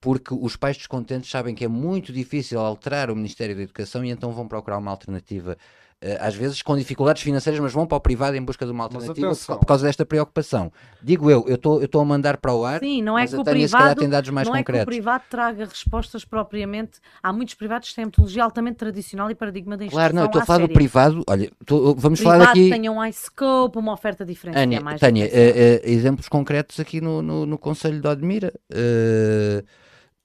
porque 0.00 0.34
os 0.34 0.56
pais 0.56 0.76
descontentes 0.76 1.30
sabem 1.30 1.54
que 1.54 1.64
é 1.64 1.68
muito 1.68 2.12
difícil 2.12 2.58
alterar 2.58 3.08
o 3.08 3.16
Ministério 3.16 3.54
da 3.54 3.62
Educação 3.62 4.04
e 4.04 4.10
então 4.10 4.32
vão 4.32 4.48
procurar 4.48 4.78
uma 4.78 4.90
alternativa 4.90 5.56
às 6.20 6.34
vezes 6.34 6.62
com 6.62 6.76
dificuldades 6.76 7.22
financeiras, 7.22 7.60
mas 7.60 7.72
vão 7.72 7.86
para 7.86 7.96
o 7.96 8.00
privado 8.00 8.36
em 8.36 8.42
busca 8.42 8.64
de 8.64 8.72
uma 8.72 8.84
alternativa 8.84 9.34
por 9.56 9.66
causa 9.66 9.86
desta 9.86 10.04
preocupação. 10.04 10.72
Digo 11.02 11.30
eu, 11.30 11.44
eu 11.46 11.54
estou 11.84 12.00
a 12.00 12.04
mandar 12.04 12.36
para 12.36 12.52
o 12.54 12.64
ar, 12.64 12.80
Sim, 12.80 13.02
não 13.02 13.18
é 13.18 13.22
mas 13.22 13.30
que 13.30 13.40
o 13.40 13.44
Tânia, 13.44 13.68
privado, 13.68 14.00
tem 14.00 14.08
dados 14.08 14.30
mais 14.30 14.48
não 14.48 14.54
concretos. 14.54 14.80
é 14.80 14.84
que 14.84 14.90
o 14.90 14.92
privado 14.92 15.24
traga 15.28 15.64
respostas 15.64 16.24
propriamente. 16.24 17.00
Há 17.22 17.32
muitos 17.32 17.54
privados 17.54 17.88
que 17.88 17.94
têm 17.94 18.04
metodologia 18.06 18.44
altamente 18.44 18.76
tradicional 18.76 19.30
e 19.30 19.34
paradigma 19.34 19.76
da 19.76 19.86
Claro, 19.86 20.14
não, 20.14 20.26
estou 20.26 20.40
a 20.42 20.44
falar 20.44 20.58
séria. 20.60 20.68
do 20.68 20.74
privado. 20.74 21.22
Olha, 21.28 21.50
tô, 21.66 21.94
vamos 21.94 22.20
privado 22.20 22.40
falar 22.40 22.50
aqui. 22.50 22.70
tenha 22.70 22.90
um 22.90 23.04
iScope, 23.04 23.78
uma 23.78 23.92
oferta 23.92 24.24
diferente. 24.24 24.58
Ania, 24.58 24.78
é 24.78 24.80
mais 24.80 25.00
Tânia, 25.00 25.26
uh, 25.26 25.28
uh, 25.28 25.90
exemplos 25.90 26.28
concretos 26.28 26.80
aqui 26.80 27.00
no, 27.00 27.22
no, 27.22 27.46
no 27.46 27.58
Conselho 27.58 28.00
de 28.00 28.08
Odmira. 28.08 28.52
Uh, 28.72 29.64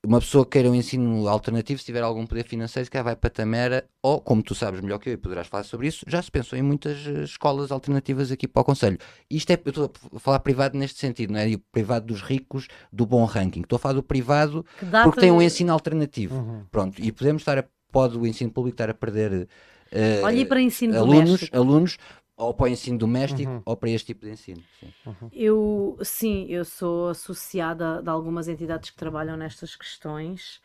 uma 0.07 0.21
pessoa 0.21 0.45
que 0.45 0.51
queira 0.51 0.71
um 0.71 0.75
ensino 0.75 1.27
alternativo, 1.27 1.77
se 1.77 1.85
tiver 1.85 2.01
algum 2.01 2.25
poder 2.25 2.45
financeiro, 2.45 2.85
se 2.85 2.89
calhar 2.89 3.03
vai 3.03 3.15
para 3.17 3.29
Tamera, 3.29 3.85
ou, 4.01 4.21
como 4.21 4.41
tu 4.41 4.55
sabes 4.55 4.79
melhor 4.79 4.99
que 4.99 5.09
eu 5.09 5.13
e 5.13 5.17
poderás 5.17 5.47
falar 5.47 5.63
sobre 5.63 5.87
isso, 5.87 6.05
já 6.07 6.21
se 6.21 6.31
pensou 6.31 6.57
em 6.57 6.61
muitas 6.61 7.05
eh, 7.05 7.23
escolas 7.23 7.73
alternativas 7.73 8.31
aqui 8.31 8.47
para 8.47 8.61
o 8.61 8.63
Conselho. 8.63 8.97
Isto 9.29 9.51
é, 9.51 9.61
eu 9.65 9.69
estou 9.69 9.91
a 10.15 10.19
falar 10.19 10.39
privado 10.39 10.77
neste 10.77 10.97
sentido, 10.97 11.33
não 11.33 11.39
é? 11.39 11.47
o 11.49 11.59
privado 11.73 12.05
dos 12.05 12.21
ricos, 12.21 12.69
do 12.91 13.05
bom 13.05 13.25
ranking. 13.25 13.61
Estou 13.61 13.75
a 13.75 13.79
falar 13.79 13.95
do 13.95 14.03
privado 14.03 14.65
porque 15.03 15.19
tem 15.19 15.31
um 15.31 15.41
ensino 15.41 15.73
alternativo. 15.73 16.35
Uhum. 16.35 16.63
Pronto, 16.71 17.01
e 17.01 17.11
podemos 17.11 17.41
estar 17.41 17.57
a, 17.57 17.65
pode 17.91 18.17
o 18.17 18.25
ensino 18.25 18.49
público 18.49 18.75
estar 18.75 18.89
a 18.89 18.93
perder 18.93 19.49
Uh, 19.87 20.25
Olhe 20.25 20.45
para 20.45 20.61
ensino 20.61 20.97
alunos, 20.97 21.23
doméstico. 21.23 21.57
alunos 21.57 21.97
ou 22.37 22.53
para 22.53 22.65
o 22.65 22.67
ensino 22.69 22.99
doméstico 22.99 23.51
uhum. 23.51 23.61
ou 23.65 23.75
para 23.75 23.89
este 23.89 24.07
tipo 24.07 24.25
de 24.25 24.31
ensino. 24.31 24.63
Sim. 24.79 24.93
Uhum. 25.07 25.29
Eu, 25.33 25.97
sim, 26.03 26.45
eu 26.47 26.63
sou 26.63 27.09
associada 27.09 28.01
de 28.01 28.09
algumas 28.09 28.47
entidades 28.47 28.91
que 28.91 28.95
trabalham 28.95 29.35
nestas 29.35 29.75
questões 29.75 30.61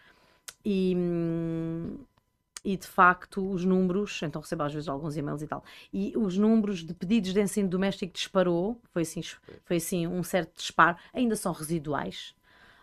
e, 0.62 0.94
e 2.62 2.76
de 2.76 2.86
facto 2.86 3.50
os 3.50 3.64
números, 3.64 4.20
então 4.22 4.42
recebo 4.42 4.64
às 4.64 4.74
vezes 4.74 4.88
alguns 4.88 5.16
e-mails 5.16 5.40
e 5.40 5.46
tal, 5.46 5.64
e 5.90 6.12
os 6.14 6.36
números 6.36 6.84
de 6.84 6.92
pedidos 6.92 7.32
de 7.32 7.40
ensino 7.40 7.68
doméstico 7.68 8.12
disparou, 8.12 8.78
foi 8.92 9.02
assim, 9.02 9.22
foi 9.64 9.76
assim 9.78 10.06
um 10.06 10.22
certo 10.22 10.54
disparo, 10.54 10.98
ainda 11.12 11.34
são 11.34 11.52
residuais, 11.52 12.34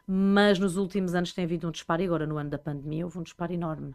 mas 0.08 0.58
nos 0.58 0.78
últimos 0.78 1.14
anos 1.14 1.32
tem 1.32 1.46
havido 1.46 1.68
um 1.68 1.72
disparo 1.72 2.02
e 2.02 2.06
agora 2.06 2.26
no 2.26 2.40
ano 2.40 2.50
da 2.50 2.58
pandemia 2.58 3.06
houve 3.06 3.20
um 3.20 3.24
disparo 3.24 3.54
enorme. 3.54 3.94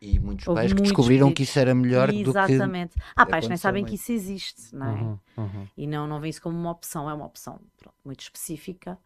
E 0.00 0.18
muitos 0.18 0.46
Houve 0.46 0.60
pais 0.60 0.72
que 0.72 0.82
descobriram 0.82 1.32
que 1.32 1.42
isso 1.42 1.58
era 1.58 1.74
melhor 1.74 2.10
Exatamente. 2.10 2.24
do 2.24 2.32
que. 2.32 2.52
Exatamente. 2.52 2.96
Há 3.14 3.26
pais 3.26 3.44
que 3.44 3.48
nem 3.48 3.56
sabem 3.56 3.84
que 3.84 3.94
isso 3.94 4.12
existe, 4.12 4.74
não 4.74 4.86
é? 4.86 5.00
Uhum, 5.00 5.18
uhum. 5.38 5.68
E 5.76 5.86
não, 5.86 6.06
não 6.06 6.20
veem 6.20 6.30
isso 6.30 6.42
como 6.42 6.58
uma 6.58 6.70
opção, 6.70 7.08
é 7.08 7.14
uma 7.14 7.24
opção 7.24 7.60
pronto, 7.78 7.96
muito 8.04 8.20
específica, 8.20 8.98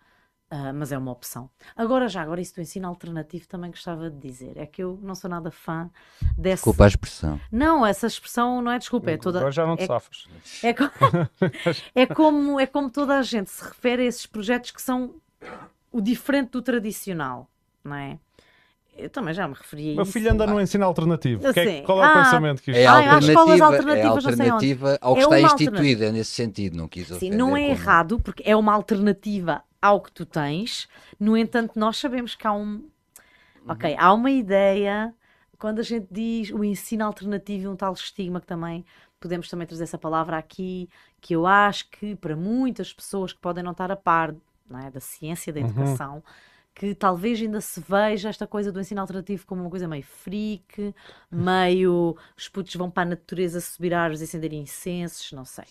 uh, 0.51 0.75
mas 0.75 0.91
é 0.91 0.99
uma 0.99 1.13
opção. 1.13 1.49
Agora, 1.77 2.09
já, 2.09 2.23
agora, 2.23 2.41
isso 2.41 2.57
do 2.57 2.61
ensino 2.61 2.89
alternativo 2.89 3.47
também 3.47 3.71
gostava 3.71 4.11
de 4.11 4.19
dizer. 4.19 4.57
É 4.57 4.67
que 4.67 4.83
eu 4.83 4.99
não 5.01 5.15
sou 5.15 5.31
nada 5.31 5.51
fã 5.53 5.89
dessa. 6.37 6.57
Desculpa 6.57 6.85
a 6.85 6.89
expressão. 6.89 7.41
Não, 7.53 7.87
essa 7.87 8.09
expressão 8.09 8.61
não 8.61 8.73
é 8.73 8.79
desculpa, 8.79 9.13
é 9.13 9.17
toda. 9.17 9.39
Agora 9.39 9.53
já 9.53 9.65
não 9.65 9.77
te 9.77 9.85
é... 9.85 9.87
safas. 9.87 10.27
É, 10.63 10.75
co... 10.75 10.85
é, 11.95 12.07
como, 12.07 12.59
é 12.59 12.67
como 12.67 12.91
toda 12.91 13.17
a 13.17 13.23
gente 13.23 13.49
se 13.49 13.63
refere 13.63 14.03
a 14.03 14.07
esses 14.07 14.27
projetos 14.27 14.73
que 14.73 14.83
são 14.83 15.15
o 15.93 16.01
diferente 16.01 16.51
do 16.51 16.63
tradicional, 16.63 17.49
não 17.85 17.95
é? 17.95 18.19
Eu 18.97 19.09
também 19.09 19.33
já 19.33 19.49
me 19.49 19.55
referi 19.55 19.93
a 19.93 19.95
Meu 19.95 20.03
isso. 20.03 20.13
filho 20.13 20.33
anda 20.33 20.47
no 20.47 20.61
ensino 20.61 20.85
alternativo. 20.85 21.53
Que 21.53 21.61
é, 21.61 21.81
qual 21.83 22.03
é 22.03 22.07
ah, 22.07 22.11
o 22.11 22.23
pensamento 22.23 22.63
que 22.63 22.71
isto 22.71 22.81
é? 22.81 22.87
Alternativa, 22.87 23.65
alternativas, 23.65 24.25
é 24.25 24.29
alternativa 24.29 24.99
ao 25.01 25.15
que 25.15 25.21
é 25.21 25.25
está 25.25 25.41
instituída 25.41 26.07
é 26.07 26.13
nesse 26.13 26.31
sentido, 26.31 26.77
não 26.77 26.89
quis 26.89 27.09
Sim, 27.09 27.31
não 27.31 27.57
é 27.57 27.63
como... 27.63 27.73
errado, 27.73 28.21
porque 28.21 28.43
é 28.45 28.55
uma 28.55 28.73
alternativa 28.75 29.63
ao 29.81 30.01
que 30.01 30.13
tu 30.13 30.27
tens. 30.27 30.89
No 31.19 31.37
entanto, 31.37 31.79
nós 31.79 31.97
sabemos 31.97 32.35
que 32.35 32.47
há 32.47 32.53
um. 32.53 32.65
Uhum. 32.65 32.91
Ok, 33.69 33.97
há 33.99 34.13
uma 34.13 34.31
ideia. 34.31 35.15
Quando 35.59 35.81
a 35.81 35.83
gente 35.83 36.07
diz 36.11 36.51
o 36.51 36.65
ensino 36.65 37.05
alternativo, 37.05 37.71
um 37.71 37.77
tal 37.77 37.93
estigma 37.93 38.41
que 38.41 38.47
também 38.47 38.85
podemos 39.19 39.49
também 39.49 39.67
trazer 39.67 39.85
essa 39.85 39.99
palavra 39.99 40.39
aqui, 40.39 40.89
que 41.21 41.35
eu 41.35 41.47
acho 41.47 41.91
que 41.91 42.17
para 42.17 42.35
muitas 42.35 42.93
pessoas 42.93 43.33
que 43.35 43.39
podem 43.39 43.63
não 43.63 43.73
estar 43.73 43.91
a 43.91 43.97
par 43.97 44.35
é, 44.87 44.91
da 44.91 45.01
ciência 45.01 45.53
da 45.53 45.61
uhum. 45.61 45.67
educação, 45.67 46.15
uhum 46.15 46.23
que 46.81 46.95
talvez 46.95 47.39
ainda 47.39 47.61
se 47.61 47.79
veja 47.87 48.31
esta 48.31 48.47
coisa 48.47 48.73
do 48.73 48.81
ensino 48.81 49.03
alternativo 49.03 49.47
como 49.47 49.61
uma 49.61 49.69
coisa 49.69 49.87
meio 49.87 50.03
freak, 50.03 50.95
meio 51.31 52.17
os 52.35 52.49
putos 52.49 52.75
vão 52.75 52.91
para 52.91 53.03
a 53.03 53.11
natureza 53.11 53.61
subir 53.61 53.93
árvores 53.93 54.23
e 54.23 54.25
acender 54.25 54.55
incensos, 54.55 55.31
não 55.33 55.45
sei. 55.45 55.67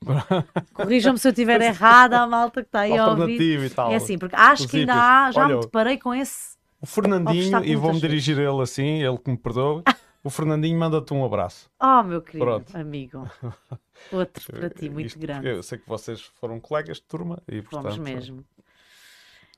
Corrijam-me 0.72 1.18
se 1.18 1.28
eu 1.28 1.32
estiver 1.32 1.60
errada, 1.60 2.18
a 2.18 2.26
malta 2.26 2.62
que 2.62 2.68
está 2.68 2.80
aí 2.80 2.96
a 2.96 3.08
ouvir. 3.08 3.62
E 3.62 3.68
tal. 3.68 3.92
É 3.92 3.96
assim, 3.96 4.16
porque 4.16 4.34
acho 4.34 4.66
que 4.66 4.78
ainda 4.78 4.94
há, 4.94 5.30
já 5.32 5.44
Olha, 5.44 5.56
me 5.56 5.60
deparei 5.60 5.98
com 5.98 6.14
esse. 6.14 6.56
O 6.80 6.86
Fernandinho, 6.86 7.62
e 7.62 7.76
vou-me 7.76 8.00
dirigir 8.00 8.38
a 8.38 8.42
ele 8.42 8.62
assim, 8.62 9.02
ele 9.02 9.18
que 9.18 9.30
me 9.30 9.36
perdoe. 9.36 9.82
O 10.26 10.30
Fernandinho 10.30 10.78
manda-te 10.78 11.12
um 11.12 11.22
abraço. 11.22 11.70
Oh, 11.78 12.02
meu 12.02 12.22
querido 12.22 12.46
Pronto. 12.46 12.74
amigo. 12.74 13.30
Outro 14.10 14.52
para 14.54 14.70
ti, 14.70 14.88
muito 14.88 15.08
Isto 15.08 15.18
grande. 15.18 15.46
Eu 15.46 15.62
sei 15.62 15.76
que 15.76 15.86
vocês 15.86 16.22
foram 16.40 16.58
colegas 16.58 16.96
de 16.96 17.02
turma 17.02 17.42
e 17.46 17.60
portanto. 17.60 17.82
Vamos 17.82 17.98
mesmo. 17.98 18.42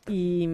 E 0.08 0.48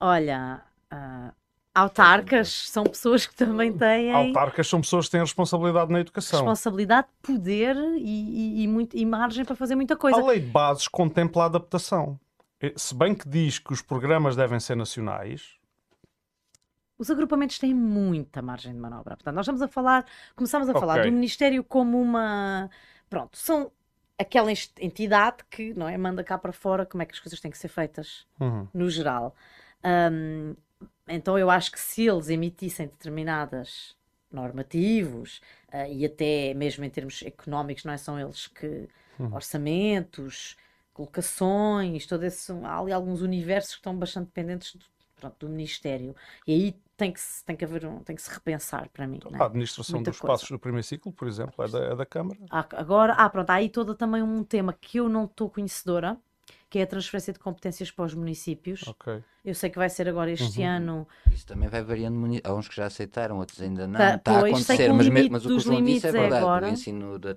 olha, 0.00 0.62
uh, 0.92 1.32
autarcas 1.74 2.68
são 2.68 2.84
pessoas 2.84 3.26
que 3.26 3.34
também 3.34 3.72
têm. 3.72 4.12
Autarcas 4.12 4.66
são 4.66 4.80
pessoas 4.80 5.06
que 5.06 5.12
têm 5.12 5.20
responsabilidade 5.20 5.92
na 5.92 6.00
educação. 6.00 6.40
Responsabilidade, 6.40 7.06
poder 7.22 7.76
e, 7.76 8.00
e, 8.00 8.62
e, 8.62 8.68
muito, 8.68 8.96
e 8.96 9.04
margem 9.04 9.44
para 9.44 9.54
fazer 9.54 9.74
muita 9.74 9.96
coisa. 9.96 10.18
A 10.18 10.26
lei 10.26 10.40
de 10.40 10.46
bases 10.46 10.88
contempla 10.88 11.44
a 11.44 11.46
adaptação. 11.46 12.18
Se 12.76 12.94
bem 12.94 13.14
que 13.14 13.28
diz 13.28 13.58
que 13.58 13.72
os 13.72 13.82
programas 13.82 14.34
devem 14.34 14.58
ser 14.58 14.74
nacionais, 14.74 15.58
os 16.98 17.10
agrupamentos 17.10 17.58
têm 17.58 17.74
muita 17.74 18.40
margem 18.40 18.72
de 18.72 18.78
manobra. 18.78 19.16
Portanto, 19.16 19.34
nós 19.34 19.44
estamos 19.44 19.60
a 19.60 19.68
falar, 19.68 20.06
começamos 20.34 20.68
a 20.68 20.70
okay. 20.70 20.80
falar 20.80 21.02
do 21.02 21.12
Ministério 21.12 21.62
como 21.62 22.00
uma. 22.00 22.70
Pronto, 23.10 23.36
são 23.36 23.70
aquela 24.18 24.50
entidade 24.50 25.44
que 25.50 25.74
não 25.74 25.88
é, 25.88 25.96
manda 25.96 26.24
cá 26.24 26.38
para 26.38 26.52
fora 26.52 26.86
como 26.86 27.02
é 27.02 27.06
que 27.06 27.12
as 27.12 27.20
coisas 27.20 27.40
têm 27.40 27.50
que 27.50 27.58
ser 27.58 27.68
feitas 27.68 28.26
uhum. 28.40 28.66
no 28.72 28.88
geral. 28.88 29.34
Um, 29.84 30.54
então 31.06 31.38
eu 31.38 31.50
acho 31.50 31.70
que 31.70 31.78
se 31.78 32.06
eles 32.06 32.28
emitissem 32.28 32.86
determinadas 32.86 33.94
normativos 34.30 35.40
uh, 35.72 35.90
e 35.90 36.04
até 36.04 36.52
mesmo 36.54 36.84
em 36.84 36.90
termos 36.90 37.22
económicos, 37.22 37.84
não 37.84 37.92
é? 37.92 37.96
São 37.96 38.18
eles 38.18 38.48
que 38.48 38.88
uhum. 39.18 39.34
orçamentos, 39.34 40.56
colocações, 40.92 42.06
todo 42.06 42.24
esse, 42.24 42.50
há 42.64 42.78
ali 42.78 42.92
alguns 42.92 43.20
universos 43.20 43.72
que 43.72 43.80
estão 43.80 43.96
bastante 43.96 44.26
dependentes 44.26 44.74
do, 44.74 44.84
pronto, 45.20 45.46
do 45.46 45.48
Ministério. 45.48 46.16
E 46.46 46.52
aí 46.52 46.76
tem 46.96 47.12
que, 47.12 47.20
se, 47.20 47.44
tem 47.44 47.54
que 47.54 47.64
haver 47.64 47.84
um, 47.84 48.00
tem 48.00 48.16
que 48.16 48.22
se 48.22 48.30
repensar 48.32 48.88
para 48.88 49.06
mim. 49.06 49.16
Então, 49.18 49.30
a 49.40 49.46
administração 49.46 49.96
Muita 49.96 50.10
dos 50.10 50.20
coisa. 50.20 50.32
passos 50.32 50.50
do 50.50 50.58
primeiro 50.58 50.86
ciclo, 50.86 51.12
por 51.12 51.28
exemplo, 51.28 51.64
é 51.64 51.68
da, 51.68 51.78
é 51.78 51.94
da 51.94 52.06
Câmara. 52.06 52.38
Ah, 52.50 52.66
agora, 52.72 53.12
ah, 53.12 53.28
pronto, 53.28 53.50
há 53.50 53.54
aí 53.54 53.68
todo 53.68 53.94
também 53.94 54.22
um 54.22 54.42
tema 54.42 54.72
que 54.72 54.98
eu 54.98 55.08
não 55.08 55.24
estou 55.24 55.50
conhecedora, 55.50 56.16
que 56.70 56.78
é 56.78 56.82
a 56.82 56.86
transferência 56.86 57.32
de 57.32 57.38
competências 57.38 57.90
para 57.90 58.04
os 58.04 58.14
municípios. 58.14 58.86
Okay. 58.86 59.22
Eu 59.44 59.54
sei 59.54 59.70
que 59.70 59.78
vai 59.78 59.88
ser 59.88 60.08
agora 60.08 60.30
este 60.30 60.60
uhum. 60.60 60.66
ano. 60.66 61.08
Isso 61.30 61.46
também 61.46 61.68
vai 61.68 61.82
variando. 61.82 62.18
Há 62.42 62.54
uns 62.54 62.68
que 62.68 62.76
já 62.76 62.86
aceitaram, 62.86 63.38
outros 63.38 63.60
ainda 63.60 63.86
não. 63.86 63.98
Tá, 63.98 64.14
Está 64.16 64.32
a 64.32 64.38
acontecer, 64.38 64.92
mas, 64.92 65.08
mas 65.08 65.44
o 65.44 65.48
que 65.48 65.54
o 65.54 65.60
João 65.60 65.84
disse 65.84 66.06
é, 66.06 66.08
é 66.08 66.12
verdade. 66.12 66.34
É 66.34 66.38
agora. 66.38 66.66
O 66.66 66.70
ensino 66.70 67.18
da. 67.18 67.36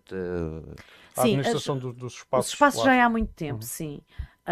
A 1.15 1.21
administração 1.21 1.75
as, 1.75 1.81
do, 1.81 1.93
dos 1.93 2.13
espaços. 2.13 2.47
Os 2.47 2.53
espaços 2.53 2.83
já 2.83 3.05
há 3.05 3.09
muito 3.09 3.33
tempo, 3.33 3.55
uhum. 3.55 3.61
sim. 3.61 4.01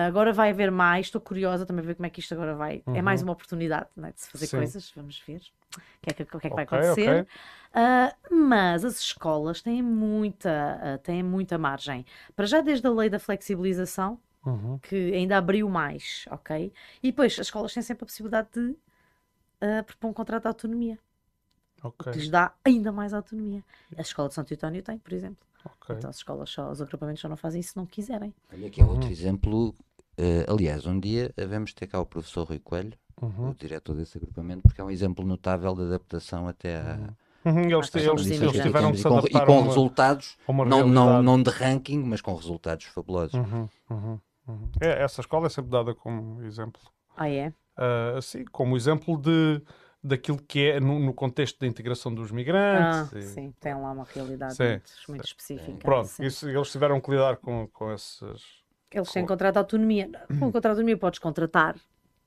Agora 0.06 0.32
vai 0.32 0.52
haver 0.52 0.70
mais, 0.70 1.08
estou 1.08 1.20
curiosa 1.20 1.66
também 1.66 1.84
a 1.84 1.88
ver 1.88 1.95
como 1.95 2.06
é 2.06 2.10
que 2.12 2.20
isto 2.20 2.32
agora 2.32 2.54
vai. 2.54 2.84
Uhum. 2.86 2.95
É 2.95 3.02
mais 3.02 3.22
uhum. 3.22 3.30
uma 3.30 3.34
oportunidade 3.34 3.89
né, 3.95 4.12
de 4.14 4.22
se 4.22 4.30
fazer 4.30 4.45
Sim. 4.45 4.58
coisas, 4.58 4.93
vamos 4.95 5.20
ver 5.26 5.41
o 5.76 5.82
que 6.02 6.10
é 6.12 6.14
que, 6.14 6.26
que, 6.26 6.38
é 6.38 6.50
que 6.52 6.56
vai 6.56 6.66
acontecer. 6.66 7.22
Okay. 7.22 7.22
Uh, 7.22 8.36
mas 8.45 8.86
as 8.86 9.00
escolas 9.00 9.60
têm 9.60 9.82
muita, 9.82 10.80
uh, 10.84 10.98
têm 11.00 11.24
muita 11.24 11.58
margem. 11.58 12.06
Para 12.36 12.45
já, 12.45 12.62
desde 12.62 12.86
a 12.86 12.91
lei 12.91 13.10
da 13.10 13.18
flexibilização, 13.18 14.20
uhum. 14.45 14.78
que 14.84 15.14
ainda 15.16 15.36
abriu 15.36 15.68
mais, 15.68 16.26
ok? 16.30 16.72
E 17.02 17.12
depois 17.12 17.34
as 17.34 17.48
escolas 17.48 17.74
têm 17.74 17.82
sempre 17.82 18.04
a 18.04 18.06
possibilidade 18.06 18.50
de 18.54 18.70
uh, 18.70 19.84
propor 19.84 20.10
um 20.10 20.14
contrato 20.14 20.43
de 20.43 20.48
autonomia. 20.48 21.00
Okay. 21.84 22.13
Que 22.13 22.19
lhes 22.19 22.30
dá 22.30 22.53
ainda 22.63 22.91
mais 22.91 23.13
autonomia. 23.13 23.63
A 23.95 24.01
escola 24.01 24.30
de 24.30 24.36
São 24.36 24.43
Teutónio 24.43 24.82
tem, 24.82 24.97
por 24.97 25.13
exemplo. 25.13 25.38
Okay. 25.65 25.95
Então 25.95 26.09
as 26.09 26.17
escolas 26.17 26.49
só, 26.49 26.71
os 26.71 26.82
agrupamentos 26.82 27.21
só 27.21 27.30
não 27.30 27.38
fazem 27.38 27.59
isso 27.59 27.71
se 27.71 27.78
não 27.78 27.86
quiserem. 27.86 28.34
Olha 28.51 28.67
aqui 28.67 28.82
é 28.82 28.86
outro 28.86 29.05
uhum. 29.05 29.11
exemplo. 29.11 29.69
Uh, 30.19 30.51
aliás, 30.51 30.86
um 30.86 30.99
dia 30.99 31.32
devemos 31.36 31.73
ter 31.73 31.88
cá 31.88 31.99
o 31.99 32.05
professor 32.05 32.47
Rui 32.47 32.59
Coelho, 32.59 32.97
uhum. 33.21 33.49
o 33.49 33.55
diretor 33.55 33.95
desse 33.95 34.17
agrupamento, 34.17 34.63
porque 34.63 34.82
é 34.82 34.84
um 34.84 34.89
exemplo 34.89 35.25
notável 35.25 35.75
de 35.75 35.84
adaptação 35.84 36.47
até 36.47 36.82
a. 36.82 36.95
Uhum. 36.95 37.07
Uhum, 37.45 37.61
eles, 37.61 37.95
eles, 37.95 38.41
eles, 38.41 38.61
tiveram 38.61 38.91
que 38.91 38.97
se 38.97 39.07
adaptar 39.07 39.30
e 39.30 39.32
com, 39.32 39.38
e 39.38 39.45
com 39.45 39.61
resultados, 39.61 40.38
não, 40.67 40.86
não, 40.86 41.23
não 41.23 41.41
de 41.41 41.49
ranking, 41.49 41.99
mas 41.99 42.19
com 42.19 42.36
resultados 42.36 42.88
fabulosos. 42.88 43.36
Uhum, 43.36 43.69
uhum, 43.89 44.19
uhum. 44.49 44.71
É, 44.82 45.01
essa 45.01 45.21
escola 45.21 45.45
é 45.45 45.49
sempre 45.49 45.71
dada 45.71 45.95
como 45.95 46.43
exemplo. 46.43 46.82
Ah, 47.15 47.30
é? 47.30 47.53
Uh, 47.78 48.21
sim, 48.21 48.43
como 48.51 48.75
exemplo 48.75 49.15
de 49.21 49.61
daquilo 50.08 50.38
que 50.41 50.72
é 50.72 50.80
no, 50.80 50.99
no, 50.99 51.14
contexto 51.14 51.60
da 51.60 51.68
integração 51.68 52.14
dos 52.14 52.32
migrantes. 52.32 53.14
Ah, 53.14 53.20
e... 53.20 53.22
Sim, 53.22 53.53
tem 53.60 53.74
lá 53.74 53.91
uma 53.91 54.05
realidade 54.05 54.55
sim, 54.55 54.64
muito, 54.64 54.89
sim. 54.89 55.03
muito, 55.10 55.26
específica. 55.26 55.78
Pronto, 55.80 56.10
isso, 56.20 56.49
eles 56.49 56.72
tiveram 56.72 56.99
que 56.99 57.12
lidar 57.12 57.38
com, 57.38 57.68
com 57.68 57.91
esses. 57.93 58.66
Eles 58.91 59.12
têm 59.12 59.26
contrato 59.26 59.53
de 59.53 59.60
autonomia. 59.60 60.10
Com 60.39 60.47
o 60.47 60.51
contrato 60.51 60.62
de 60.62 60.68
autonomia 60.70 60.97
podes 60.97 61.20
contratar 61.20 61.76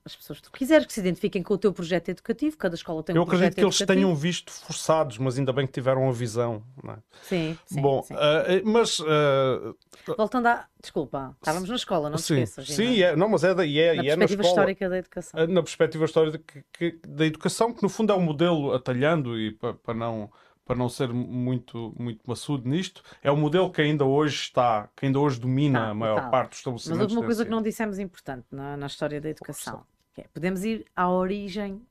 as 0.04 0.16
pessoas 0.16 0.40
que 0.40 0.44
tu 0.44 0.52
quiseres, 0.52 0.86
que 0.86 0.92
se 0.92 1.00
identifiquem 1.00 1.42
com 1.42 1.54
o 1.54 1.58
teu 1.58 1.72
projeto 1.72 2.08
educativo, 2.08 2.56
cada 2.56 2.74
escola 2.74 3.02
tem 3.02 3.18
um 3.18 3.24
projeto 3.24 3.58
educativo. 3.58 3.66
Eu 3.66 3.68
acredito 3.68 3.86
que 3.86 3.94
eles 3.94 4.00
tenham 4.00 4.16
visto 4.16 4.52
forçados, 4.52 5.18
mas 5.18 5.38
ainda 5.38 5.52
bem 5.52 5.66
que 5.66 5.72
tiveram 5.72 6.08
a 6.08 6.12
visão. 6.12 6.62
É? 6.88 6.96
Sim, 7.22 7.58
sim. 7.66 7.80
Bom, 7.80 8.02
sim. 8.02 8.14
Uh, 8.14 8.18
mas. 8.64 8.98
Uh, 8.98 9.76
Voltando 10.16 10.46
a. 10.46 10.66
Desculpa, 10.80 11.36
estávamos 11.36 11.68
na 11.68 11.76
escola, 11.76 12.08
não 12.08 12.16
sim, 12.16 12.36
te 12.36 12.42
esqueças. 12.42 12.74
Sim, 12.74 13.02
é, 13.02 13.14
não, 13.14 13.28
mas 13.28 13.44
é, 13.44 13.54
da, 13.54 13.66
e 13.66 13.78
é, 13.78 13.94
na 13.94 14.02
é 14.02 14.16
na 14.16 14.16
perspectiva 14.16 14.42
histórica 14.42 14.88
da 14.88 14.98
educação. 14.98 15.46
Na 15.46 15.62
perspectiva 15.62 16.04
histórica 16.06 16.64
da 17.06 17.26
educação, 17.26 17.74
que 17.74 17.82
no 17.82 17.88
fundo 17.90 18.12
é 18.12 18.16
um 18.16 18.22
modelo 18.22 18.72
atalhando 18.72 19.38
e 19.38 19.52
para, 19.52 19.74
para 19.74 19.94
não 19.94 20.30
para 20.64 20.76
não 20.76 20.88
ser 20.88 21.12
muito, 21.12 21.94
muito 21.98 22.20
maçudo 22.26 22.68
nisto, 22.68 23.02
é 23.22 23.30
o 23.30 23.36
modelo 23.36 23.70
que 23.70 23.82
ainda 23.82 24.04
hoje 24.04 24.36
está, 24.36 24.88
que 24.96 25.06
ainda 25.06 25.18
hoje 25.18 25.40
domina 25.40 25.80
tá, 25.80 25.88
a 25.88 25.94
maior 25.94 26.30
parte 26.30 26.50
dos 26.50 26.58
estabelecimentos. 26.58 27.02
Mas 27.02 27.10
houve 27.10 27.20
uma 27.20 27.26
coisa 27.26 27.44
que 27.44 27.50
não 27.50 27.62
dissemos 27.62 27.98
importante 27.98 28.46
na, 28.50 28.76
na 28.76 28.86
história 28.86 29.20
da 29.20 29.28
educação. 29.28 29.84
É, 30.16 30.24
podemos 30.32 30.64
ir 30.64 30.86
à 30.94 31.08
origem, 31.10 31.82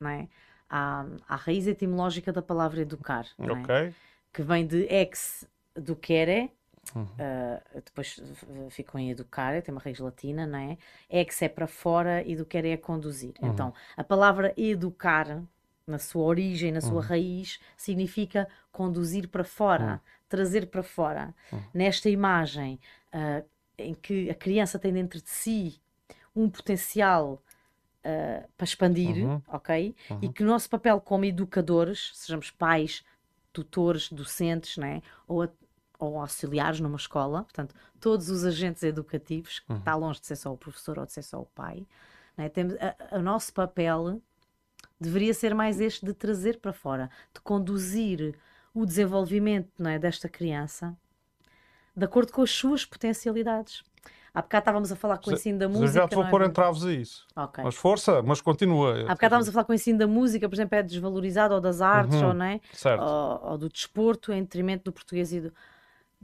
não 0.00 0.10
é? 0.10 0.28
à, 0.68 1.06
à 1.26 1.36
raiz 1.36 1.66
etimológica 1.66 2.32
da 2.32 2.42
palavra 2.42 2.80
educar, 2.80 3.26
é? 3.38 3.92
que 4.32 4.42
vem 4.42 4.66
de 4.66 4.82
ex 4.92 5.48
do 5.74 5.96
quere, 5.96 6.50
uhum. 6.94 7.02
uh, 7.02 7.82
depois 7.84 8.20
ficou 8.70 9.00
em 9.00 9.10
educar, 9.10 9.60
tem 9.62 9.72
uma 9.72 9.80
raiz 9.80 9.98
latina, 9.98 10.46
não 10.46 10.58
é? 10.58 10.78
Ex 11.08 11.42
é 11.42 11.48
para 11.48 11.66
fora 11.66 12.22
e 12.26 12.36
do 12.36 12.44
quere 12.44 12.68
é 12.68 12.76
conduzir. 12.76 13.32
Uhum. 13.40 13.50
Então, 13.50 13.74
a 13.96 14.04
palavra 14.04 14.52
educar, 14.56 15.42
na 15.88 15.98
sua 15.98 16.24
origem, 16.24 16.70
na 16.70 16.80
sua 16.80 16.94
uhum. 16.94 17.00
raiz, 17.00 17.58
significa 17.76 18.48
conduzir 18.70 19.28
para 19.28 19.44
fora, 19.44 19.94
uhum. 19.94 19.98
trazer 20.28 20.66
para 20.66 20.82
fora. 20.82 21.34
Uhum. 21.52 21.62
Nesta 21.72 22.10
imagem 22.10 22.78
uh, 23.12 23.44
em 23.76 23.94
que 23.94 24.28
a 24.30 24.34
criança 24.34 24.78
tem 24.78 24.92
dentro 24.92 25.20
de 25.20 25.30
si 25.30 25.80
um 26.34 26.48
potencial 26.48 27.42
uh, 28.00 28.48
para 28.56 28.64
expandir, 28.64 29.24
uhum. 29.24 29.42
ok? 29.48 29.96
Uhum. 30.10 30.18
E 30.22 30.28
que 30.28 30.42
o 30.42 30.46
nosso 30.46 30.68
papel 30.68 31.00
como 31.00 31.24
educadores, 31.24 32.12
sejamos 32.14 32.50
pais, 32.50 33.04
tutores, 33.52 34.12
docentes, 34.12 34.76
né? 34.76 35.02
ou, 35.26 35.42
a, 35.42 35.48
ou 35.98 36.20
auxiliares 36.20 36.80
numa 36.80 36.96
escola, 36.96 37.42
portanto, 37.42 37.74
todos 37.98 38.28
os 38.28 38.44
agentes 38.44 38.82
educativos, 38.82 39.60
que 39.60 39.72
uhum. 39.72 39.78
está 39.78 39.94
longe 39.94 40.20
de 40.20 40.26
ser 40.26 40.36
só 40.36 40.52
o 40.52 40.56
professor 40.56 40.98
ou 40.98 41.06
de 41.06 41.12
ser 41.12 41.22
só 41.22 41.40
o 41.40 41.46
pai, 41.46 41.86
né? 42.36 42.48
Temos, 42.48 42.74
o 43.10 43.18
nosso 43.18 43.52
papel 43.52 44.22
deveria 45.00 45.34
ser 45.34 45.54
mais 45.54 45.80
este 45.80 46.04
de 46.04 46.12
trazer 46.12 46.58
para 46.58 46.72
fora, 46.72 47.10
de 47.34 47.40
conduzir 47.40 48.34
o 48.74 48.84
desenvolvimento 48.84 49.86
é, 49.86 49.98
desta 49.98 50.28
criança 50.28 50.96
de 51.98 52.04
acordo 52.04 52.32
com 52.32 52.42
as 52.42 52.50
suas 52.50 52.84
potencialidades. 52.84 53.82
Há 54.32 54.42
bocado 54.42 54.60
estávamos 54.60 54.92
a 54.92 54.96
falar 54.96 55.18
com 55.18 55.30
o 55.30 55.34
ensino 55.34 55.58
da 55.58 55.68
música. 55.68 56.00
Já 56.00 56.08
te 56.08 56.14
vou 56.14 56.24
é? 56.24 56.30
pôr 56.30 56.42
entraves 56.44 56.84
a 56.84 56.92
isso. 56.92 57.26
Okay. 57.34 57.64
Mas 57.64 57.74
força, 57.74 58.22
mas 58.22 58.40
continua. 58.40 58.92
Há 58.92 59.00
bocado 59.00 59.24
estávamos 59.24 59.48
a 59.48 59.52
falar 59.52 59.64
com 59.64 59.72
o 59.72 59.74
ensino 59.74 59.98
da 59.98 60.06
música, 60.06 60.48
por 60.48 60.54
exemplo, 60.54 60.78
é 60.78 60.82
desvalorizado, 60.82 61.54
ou 61.54 61.60
das 61.60 61.80
artes, 61.80 62.20
uhum. 62.20 62.28
ou, 62.28 62.34
não 62.34 62.44
é? 62.44 62.60
ou, 63.00 63.50
ou, 63.50 63.58
do 63.58 63.68
desporto, 63.68 64.32
em 64.32 64.42
detrimento 64.42 64.84
do 64.84 64.92
português 64.92 65.32
e 65.32 65.40
do. 65.40 65.52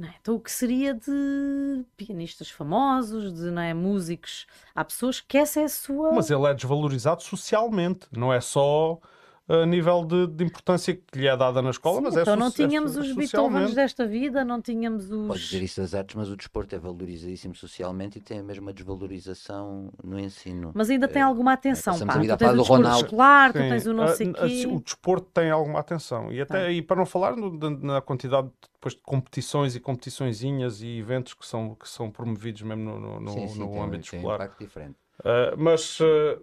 É? 0.02 0.08
Então, 0.20 0.34
o 0.34 0.40
que 0.40 0.50
seria 0.50 0.92
de 0.92 1.84
pianistas 1.96 2.50
famosos, 2.50 3.32
de 3.32 3.50
não 3.50 3.62
é, 3.62 3.72
músicos? 3.72 4.44
Há 4.74 4.84
pessoas 4.84 5.20
que 5.20 5.38
essa 5.38 5.60
é 5.60 5.64
a 5.64 5.68
sua. 5.68 6.12
Mas 6.12 6.30
ele 6.30 6.44
é 6.46 6.54
desvalorizado 6.54 7.22
socialmente, 7.22 8.06
não 8.10 8.32
é 8.32 8.40
só 8.40 8.98
a 9.46 9.66
nível 9.66 10.04
de, 10.04 10.26
de, 10.26 10.44
importância 10.44 10.94
que 10.94 11.18
lhe 11.18 11.26
é 11.26 11.36
dada 11.36 11.60
na 11.60 11.70
escola, 11.70 11.98
Sim, 11.98 12.02
mas 12.04 12.16
é 12.16 12.22
então 12.22 12.34
é 12.34 12.36
não 12.36 12.50
tínhamos 12.50 12.96
é, 12.96 13.00
os 13.00 13.12
Beethovens 13.12 13.74
desta 13.74 14.06
vida, 14.06 14.42
não 14.42 14.62
tínhamos 14.62 15.10
os. 15.10 15.28
Pode 15.28 15.40
dizer 15.40 15.62
isso 15.62 15.80
das 15.82 15.94
artes, 15.94 16.16
mas 16.16 16.30
o 16.30 16.36
desporto 16.36 16.74
é 16.74 16.78
valorizadíssimo 16.78 17.54
socialmente 17.54 18.18
e 18.18 18.20
tem 18.22 18.38
a 18.38 18.42
mesma 18.42 18.72
desvalorização 18.72 19.92
no 20.02 20.18
ensino. 20.18 20.72
Mas 20.74 20.88
ainda 20.88 21.06
tem 21.06 21.20
é, 21.20 21.24
alguma 21.24 21.52
atenção, 21.52 21.94
é, 21.94 22.06
pá. 22.06 22.18
Tu 22.18 22.36
tens 22.36 22.52
o 22.52 22.56
desporto 22.56 22.88
escolar, 22.88 23.52
tu 23.52 23.58
tens 23.58 23.86
o 23.86 23.92
não 23.92 24.08
sei 24.08 24.32
quê. 24.32 24.66
O 24.66 24.80
desporto 24.80 25.28
tem 25.32 25.50
alguma 25.50 25.80
atenção. 25.80 26.32
E, 26.32 26.40
até, 26.40 26.72
e 26.72 26.80
para 26.80 26.96
não 26.96 27.06
falar 27.06 27.36
no, 27.36 27.50
na 27.80 28.00
quantidade 28.00 28.50
depois 28.72 28.94
de 28.94 29.00
competições 29.00 29.74
e 29.74 29.80
competiçõezinhas 29.80 30.82
e 30.82 30.98
eventos 30.98 31.32
que 31.34 31.46
são, 31.46 31.74
que 31.74 31.88
são 31.88 32.10
promovidos 32.10 32.62
mesmo 32.62 32.98
no, 32.98 33.20
no, 33.20 33.32
sim, 33.32 33.48
sim, 33.48 33.58
no 33.58 33.82
âmbito 33.82 34.10
tem, 34.10 34.18
escolar. 34.18 34.40
Um 34.40 34.44
impacto 34.44 34.58
diferente. 34.58 35.03
Uh, 35.20 35.56
mas, 35.56 36.00
uh, 36.00 36.42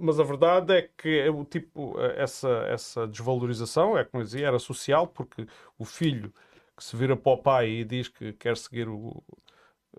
mas 0.00 0.20
a 0.20 0.22
verdade 0.22 0.72
é 0.74 0.88
que 0.96 1.18
é 1.18 1.30
o 1.30 1.44
tipo, 1.44 1.98
uh, 1.98 2.12
essa, 2.16 2.48
essa 2.68 3.06
desvalorização, 3.06 3.98
é 3.98 4.04
como 4.04 4.22
eu 4.22 4.24
dizia, 4.24 4.46
era 4.46 4.58
social, 4.58 5.08
porque 5.08 5.46
o 5.76 5.84
filho 5.84 6.32
que 6.76 6.84
se 6.84 6.96
vira 6.96 7.16
para 7.16 7.32
o 7.32 7.38
pai 7.38 7.68
e 7.68 7.84
diz 7.84 8.08
que 8.08 8.32
quer 8.34 8.56
seguir 8.56 8.88
o, 8.88 9.22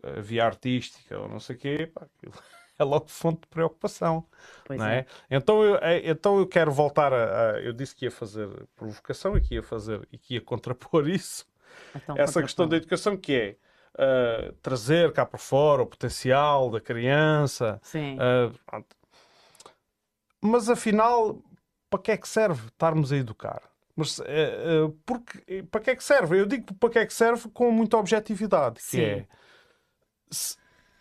a 0.01 0.21
via 0.21 0.45
artística 0.45 1.19
ou 1.19 1.27
não 1.27 1.39
sei 1.39 1.55
o 1.55 1.59
quê, 1.59 1.91
pá, 1.93 2.07
é 2.79 2.83
logo 2.83 3.07
fonte 3.09 3.41
de 3.41 3.47
preocupação. 3.47 4.25
Pois 4.65 4.79
não 4.79 4.87
é? 4.87 4.99
é? 4.99 5.05
Então, 5.29 5.63
eu, 5.63 5.75
é, 5.77 6.09
então 6.09 6.39
eu 6.39 6.47
quero 6.47 6.71
voltar 6.71 7.13
a, 7.13 7.51
a, 7.51 7.59
Eu 7.59 7.73
disse 7.73 7.95
que 7.95 8.05
ia 8.05 8.11
fazer 8.11 8.49
provocação 8.75 9.37
e 9.37 9.41
que 9.41 9.55
ia 9.55 9.63
fazer 9.63 10.07
e 10.11 10.17
que 10.17 10.35
ia 10.35 10.41
contrapor 10.41 11.07
isso. 11.07 11.45
Então, 11.95 12.15
essa 12.17 12.41
questão 12.41 12.67
da 12.67 12.77
educação 12.77 13.17
que 13.17 13.33
é 13.33 13.55
uh, 13.95 14.53
trazer 14.61 15.11
cá 15.13 15.25
para 15.25 15.39
fora 15.39 15.83
o 15.83 15.87
potencial 15.87 16.69
da 16.69 16.79
criança. 16.79 17.79
Sim. 17.83 18.17
Uh, 18.17 18.83
mas 20.41 20.69
afinal, 20.69 21.41
para 21.89 21.99
que 21.99 22.11
é 22.11 22.17
que 22.17 22.27
serve 22.27 22.67
estarmos 22.67 23.11
a 23.11 23.17
educar? 23.17 23.61
Mas 23.95 24.19
uh, 24.19 24.89
porque, 25.05 25.63
para 25.63 25.81
que 25.81 25.91
é 25.91 25.95
que 25.95 26.03
serve? 26.03 26.39
Eu 26.39 26.45
digo 26.45 26.73
para 26.75 26.89
que 26.89 26.99
é 26.99 27.05
que 27.05 27.13
serve 27.13 27.49
com 27.49 27.71
muita 27.71 27.97
objetividade, 27.97 28.81
Sim. 28.81 28.97
que 28.97 29.03
é 29.03 29.27
se, 30.31 30.57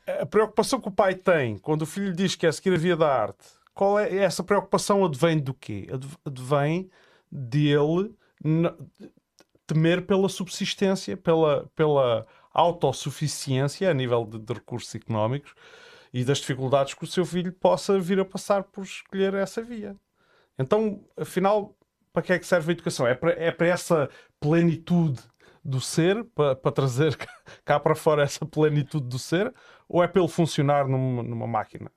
a 0.07 0.26
preocupação 0.26 0.80
que 0.80 0.88
o 0.88 0.93
pai 0.93 1.14
tem 1.14 1.59
quando 1.59 1.82
o 1.82 1.86
filho 1.86 2.12
diz 2.12 2.34
que 2.34 2.47
é 2.47 2.53
seguir 2.53 2.74
a 2.74 2.78
via 2.78 2.97
da 2.97 3.09
arte. 3.09 3.47
Qual 3.74 3.99
é 3.99 4.14
essa 4.16 4.43
preocupação 4.43 5.05
advém 5.05 5.38
do 5.38 5.55
quê? 5.55 5.88
Advém 6.26 6.90
dele 7.30 8.14
temer 9.66 10.05
pela 10.05 10.28
subsistência, 10.28 11.16
pela, 11.16 11.70
pela 11.74 12.26
autossuficiência 12.53 13.91
a 13.91 13.95
nível 13.95 14.25
de, 14.25 14.39
de, 14.39 14.53
recursos 14.53 14.95
económicos 14.95 15.55
e 16.13 16.25
das 16.25 16.39
dificuldades 16.39 16.95
que 16.95 17.05
o 17.05 17.07
seu 17.07 17.25
filho 17.25 17.53
possa 17.53 17.99
vir 17.99 18.21
a 18.21 18.25
passar 18.25 18.65
por 18.65 18.85
escolher 18.85 19.35
essa 19.35 19.63
via. 19.63 19.97
Então, 20.59 21.05
afinal, 21.17 21.75
para 22.13 22.23
que 22.23 22.33
é 22.33 22.39
que 22.39 22.47
serve 22.47 22.71
a 22.71 22.75
educação? 22.75 23.07
É 23.07 23.15
para, 23.15 23.33
é 23.33 23.51
para 23.51 23.67
essa 23.67 24.11
plenitude 24.39 25.21
do 25.65 25.81
ser, 25.81 26.25
para, 26.35 26.55
para 26.55 26.73
trazer 26.73 27.17
cá 27.65 27.81
para 27.81 27.95
fora 27.95 28.23
essa 28.23 28.45
plenitude 28.45 29.07
do 29.07 29.19
ser, 29.19 29.53
ou 29.89 30.03
é 30.03 30.11
ele 30.15 30.29
funcionar 30.29 30.87
numa, 30.87 31.23
numa 31.23 31.47
máquina? 31.47 31.91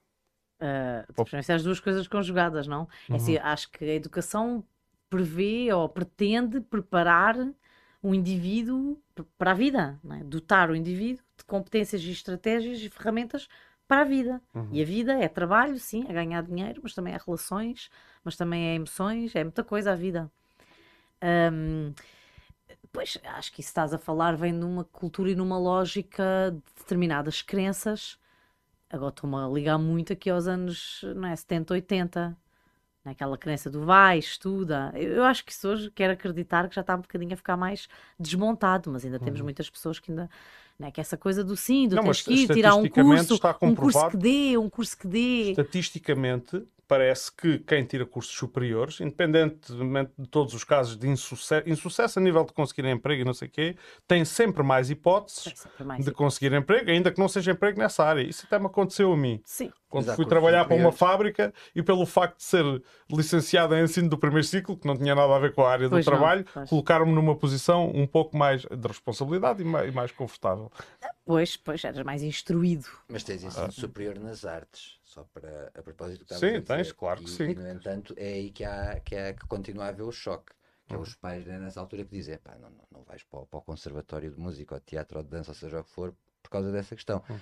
Uh, 0.62 1.52
as 1.54 1.64
duas 1.64 1.80
coisas 1.82 2.08
conjugadas, 2.08 2.66
não? 2.66 2.88
Uhum. 3.10 3.16
É 3.16 3.16
assim, 3.16 3.36
uhum. 3.36 3.44
acho 3.44 3.70
que 3.72 3.84
a 3.84 3.94
educação 3.94 4.64
prevê 5.10 5.72
ou 5.74 5.88
pretende 5.90 6.62
preparar 6.62 7.36
o 8.06 8.14
indivíduo 8.14 9.02
para 9.36 9.50
a 9.50 9.54
vida, 9.56 10.00
é? 10.12 10.24
dotar 10.24 10.70
o 10.70 10.76
indivíduo 10.76 11.24
de 11.36 11.44
competências 11.44 12.04
e 12.04 12.12
estratégias 12.12 12.80
e 12.80 12.88
ferramentas 12.88 13.48
para 13.88 14.02
a 14.02 14.06
vida. 14.06 14.40
Uhum. 14.54 14.70
E 14.72 14.80
a 14.80 14.86
vida 14.86 15.14
é 15.14 15.28
trabalho, 15.28 15.80
sim, 15.80 16.06
é 16.08 16.14
ganhar 16.14 16.44
dinheiro, 16.44 16.82
mas 16.84 16.94
também 16.94 17.16
é 17.16 17.20
relações, 17.24 17.90
mas 18.24 18.36
também 18.36 18.70
é 18.70 18.76
emoções, 18.76 19.36
é 19.36 19.44
muita 19.44 19.64
coisa 19.64 19.94
a 19.94 19.96
vida. 19.96 20.32
Um, 21.52 21.94
pois, 22.94 23.18
acho 23.24 23.52
que 23.52 23.62
isso 23.62 23.70
estás 23.70 23.92
a 23.92 23.98
falar 23.98 24.38
vem 24.38 24.54
numa 24.54 24.84
cultura 24.84 25.32
e 25.32 25.36
numa 25.36 25.58
lógica 25.58 26.52
de 26.52 26.62
determinadas 26.78 27.42
crenças 27.42 28.20
agora 28.90 29.10
estou-me 29.10 29.36
a 29.36 29.48
ligar 29.48 29.78
muito 29.80 30.14
aqui 30.14 30.30
aos 30.30 30.48
anos 30.48 31.04
não 31.16 31.28
é, 31.28 31.36
70, 31.36 31.74
80. 31.74 32.38
Naquela 33.06 33.38
crença 33.38 33.70
do 33.70 33.86
vai, 33.86 34.18
estuda. 34.18 34.92
Eu, 34.96 35.14
eu 35.14 35.24
acho 35.24 35.46
que 35.46 35.52
isso 35.52 35.70
hoje 35.70 35.92
quero 35.92 36.14
acreditar 36.14 36.68
que 36.68 36.76
já 36.76 36.82
está 36.82 36.96
um 36.96 37.02
bocadinho 37.02 37.34
a 37.34 37.38
ficar 37.38 37.56
mais 37.56 37.88
desmontado, 38.20 38.92
mas 38.92 39.06
ainda 39.06 39.20
temos 39.20 39.40
uhum. 39.40 39.46
muitas 39.46 39.70
pessoas 39.70 40.00
que 40.00 40.12
ainda 40.12 40.28
né? 40.78 40.92
que 40.92 41.00
essa 41.00 41.18
coisa 41.18 41.44
do 41.44 41.56
sim, 41.56 41.88
do 41.88 41.96
não, 41.96 42.04
tens 42.04 42.22
que 42.22 42.34
ir 42.34 42.48
tirar 42.48 42.76
um 42.76 42.88
curso, 42.88 43.40
um 43.62 43.76
curso 43.76 44.10
que 44.10 44.18
dê, 44.18 44.58
um 44.58 44.70
curso 44.70 44.98
que 44.98 45.08
dê. 45.08 45.52
Estatisticamente, 45.52 46.64
parece 46.88 47.32
que 47.32 47.60
quem 47.60 47.84
tira 47.84 48.06
cursos 48.06 48.36
superiores, 48.36 49.00
independentemente 49.00 50.12
de 50.18 50.28
todos 50.28 50.54
os 50.54 50.64
casos 50.64 50.98
de 50.98 51.08
insucesso, 51.08 51.68
insucesso 51.70 52.20
a 52.20 52.22
nível 52.22 52.44
de 52.44 52.54
conseguir 52.54 52.86
emprego 52.86 53.22
e 53.22 53.26
não 53.26 53.34
sei 53.34 53.48
o 53.48 53.52
quê, 53.52 53.76
tem 54.08 54.24
sempre 54.24 54.64
mais 54.64 54.90
hipóteses 54.90 55.54
sempre 55.56 55.84
mais 55.84 56.04
de 56.04 56.10
hipóteses. 56.10 56.18
conseguir 56.18 56.56
emprego, 56.56 56.90
ainda 56.90 57.12
que 57.12 57.20
não 57.20 57.28
seja 57.28 57.52
emprego 57.52 57.80
nessa 57.80 58.04
área. 58.04 58.22
Isso 58.22 58.46
até 58.46 58.60
me 58.60 58.68
aconteceu 58.68 59.12
a 59.12 59.18
mim. 59.18 59.42
Sim. 59.46 59.72
Quando 59.90 60.14
fui 60.16 60.26
trabalhar 60.26 60.66
para 60.66 60.76
uma 60.76 60.92
fábrica 60.92 61.54
e 61.74 61.82
pelo 61.82 62.06
facto 62.06 62.38
de 62.38 62.44
ser 62.44 62.84
licenciado 63.10 63.76
em 63.76 63.84
ensino 63.84 64.10
do 64.10 64.18
primeiro 64.18 64.46
ciclo, 64.46 64.76
que 64.76 64.86
não 64.86 64.98
tinha 64.98 65.16
nada 65.16 65.34
a 65.34 65.40
ver 65.40 65.54
com 65.54 65.64
a 65.64 65.72
área 65.72 65.90
pois 65.90 66.04
do 66.04 66.12
não, 66.12 66.18
trabalho, 66.18 66.46
colocaram-me 66.68 67.14
numa 67.14 67.36
posição 67.36 67.90
um 67.96 68.06
pouco 68.06 68.36
mais 68.36 68.64
de 68.64 68.88
responsabilidade 68.88 69.62
e 69.62 69.66
mais, 69.66 69.88
e 69.88 69.92
mais 69.92 70.12
confortável. 70.12 70.70
Pois, 71.26 71.56
pois, 71.56 71.84
eras 71.84 72.04
mais 72.04 72.24
instruído. 72.24 72.88
Mas 73.08 73.24
tens 73.24 73.44
ensino 73.44 73.68
ah. 73.68 73.72
superior 73.72 74.20
nas 74.20 74.44
artes 74.44 75.00
só 75.16 75.24
para 75.34 75.72
a 75.74 75.82
propósito 75.82 76.20
do 76.20 76.26
que 76.26 76.36
Sim, 76.36 76.62
tens, 76.62 76.92
claro 76.92 77.22
que 77.22 77.30
e, 77.30 77.32
sim. 77.32 77.50
E, 77.52 77.56
no 77.56 77.72
entanto, 77.72 78.14
é 78.18 78.34
aí 78.34 78.52
que, 78.52 78.66
há, 78.66 79.00
que, 79.00 79.16
há, 79.16 79.34
que 79.34 79.48
continua 79.48 79.86
a 79.86 79.88
haver 79.88 80.04
o 80.04 80.12
choque. 80.12 80.54
Que 80.88 80.94
é 80.94 80.98
os 81.00 81.16
pais 81.16 81.44
né, 81.48 81.58
nessa 81.58 81.80
altura 81.80 82.04
que 82.04 82.12
dizem: 82.12 82.38
pá, 82.38 82.56
não, 82.60 82.70
não, 82.70 82.88
não 82.92 83.04
vais 83.04 83.24
para 83.24 83.40
o, 83.40 83.46
para 83.48 83.58
o, 83.58 83.62
conservatório 83.62 84.30
de 84.30 84.40
música 84.40 84.76
ou 84.76 84.82
teatro 84.82 85.18
ou 85.18 85.24
de 85.24 85.30
dança, 85.32 85.50
ou 85.50 85.56
seja 85.56 85.80
o 85.80 85.84
que 85.84 85.90
for, 85.90 86.14
por 86.44 86.50
causa 86.52 86.72
dessa 86.72 86.96
questão. 86.96 87.24
Hum. 87.28 87.40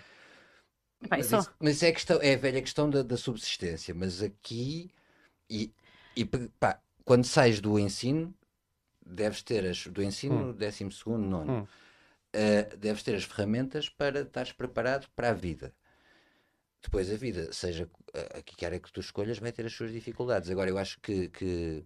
mas, 1.09 1.31
isso, 1.31 1.53
mas 1.59 1.83
é, 1.83 1.89
a 1.89 1.93
questão, 1.93 2.21
é 2.21 2.35
a 2.35 2.37
velha 2.37 2.61
questão 2.61 2.89
da, 2.89 3.01
da 3.01 3.17
subsistência. 3.17 3.93
Mas 3.93 4.21
aqui, 4.21 4.89
e, 5.49 5.73
e 6.15 6.23
pá, 6.23 6.79
quando 7.03 7.25
sais 7.25 7.59
do 7.59 7.77
ensino, 7.77 8.33
deves 9.05 9.41
ter 9.41 9.65
as, 9.65 9.87
do 9.87 10.01
ensino, 10.01 10.51
hum. 10.51 10.53
12 10.53 10.91
segundo, 10.91 11.25
nono, 11.27 11.51
hum. 11.51 11.63
uh, 11.63 12.77
deves 12.77 13.03
ter 13.03 13.15
as 13.15 13.25
ferramentas 13.25 13.89
para 13.89 14.21
estares 14.21 14.53
preparado 14.53 15.09
para 15.15 15.31
a 15.31 15.33
vida 15.33 15.73
depois 16.83 17.11
a 17.11 17.15
vida, 17.15 17.51
seja 17.51 17.89
a 18.13 18.41
que 18.41 18.55
quer 18.55 18.77
que 18.79 18.91
tu 18.91 18.99
escolhas, 18.99 19.39
vai 19.39 19.51
ter 19.51 19.65
as 19.65 19.73
suas 19.73 19.91
dificuldades. 19.91 20.49
Agora, 20.49 20.69
eu 20.69 20.77
acho 20.77 20.99
que, 20.99 21.29
que 21.29 21.85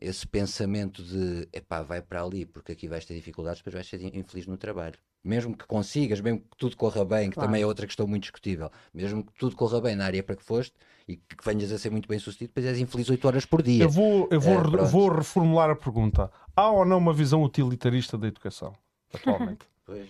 esse 0.00 0.26
pensamento 0.26 1.02
de 1.02 1.48
epá, 1.52 1.82
vai 1.82 2.00
para 2.00 2.22
ali 2.22 2.46
porque 2.46 2.72
aqui 2.72 2.88
vais 2.88 3.04
ter 3.04 3.14
dificuldades, 3.14 3.60
depois 3.60 3.74
vais 3.74 3.86
ser 3.86 4.02
infeliz 4.16 4.46
no 4.46 4.56
trabalho. 4.56 4.94
Mesmo 5.22 5.54
que 5.54 5.66
consigas, 5.66 6.20
mesmo 6.20 6.40
que 6.40 6.56
tudo 6.56 6.76
corra 6.76 7.04
bem, 7.04 7.28
que 7.28 7.34
claro. 7.34 7.48
também 7.48 7.62
é 7.62 7.66
outra 7.66 7.86
questão 7.86 8.06
muito 8.06 8.22
discutível, 8.22 8.70
mesmo 8.94 9.22
que 9.22 9.32
tudo 9.38 9.54
corra 9.54 9.78
bem 9.80 9.94
na 9.94 10.06
área 10.06 10.22
para 10.22 10.34
que 10.34 10.42
foste 10.42 10.74
e 11.06 11.16
que 11.16 11.44
venhas 11.44 11.70
a 11.72 11.78
ser 11.78 11.90
muito 11.90 12.08
bem 12.08 12.18
sucedido, 12.18 12.48
depois 12.48 12.64
és 12.64 12.78
infeliz 12.78 13.10
8 13.10 13.26
horas 13.26 13.44
por 13.44 13.60
dia. 13.60 13.84
Eu 13.84 13.90
vou, 13.90 14.28
eu 14.30 14.40
vou, 14.40 14.54
é, 14.54 14.84
vou 14.86 15.08
reformular 15.10 15.68
a 15.68 15.76
pergunta: 15.76 16.30
há 16.56 16.70
ou 16.70 16.86
não 16.86 16.96
uma 16.96 17.12
visão 17.12 17.42
utilitarista 17.42 18.16
da 18.16 18.28
educação 18.28 18.74
atualmente? 19.12 19.66
Pois, 19.90 20.08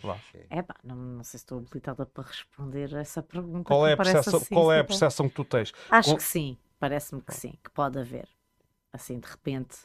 é 0.51 0.61
pá, 0.61 0.76
não, 0.85 0.95
não 0.95 1.24
sei 1.24 1.39
se 1.39 1.45
estou 1.45 1.57
habilitada 1.57 2.05
para 2.05 2.24
responder 2.24 2.95
a 2.95 3.01
essa 3.01 3.22
pergunta. 3.22 3.64
Qual 3.64 3.87
é 3.87 3.95
a 3.95 3.97
percepção, 3.97 4.39
assim, 4.39 4.55
qual 4.55 4.70
é 4.70 4.81
a 4.81 4.85
percepção 4.85 5.26
que 5.26 5.35
tu 5.35 5.45
tens? 5.45 5.72
Acho 5.89 6.11
Com... 6.11 6.16
que 6.18 6.22
sim, 6.22 6.59
parece-me 6.78 7.22
que 7.22 7.35
sim, 7.35 7.59
que 7.64 7.70
pode 7.70 7.99
haver. 7.99 8.28
Assim, 8.93 9.18
de 9.18 9.26
repente. 9.26 9.78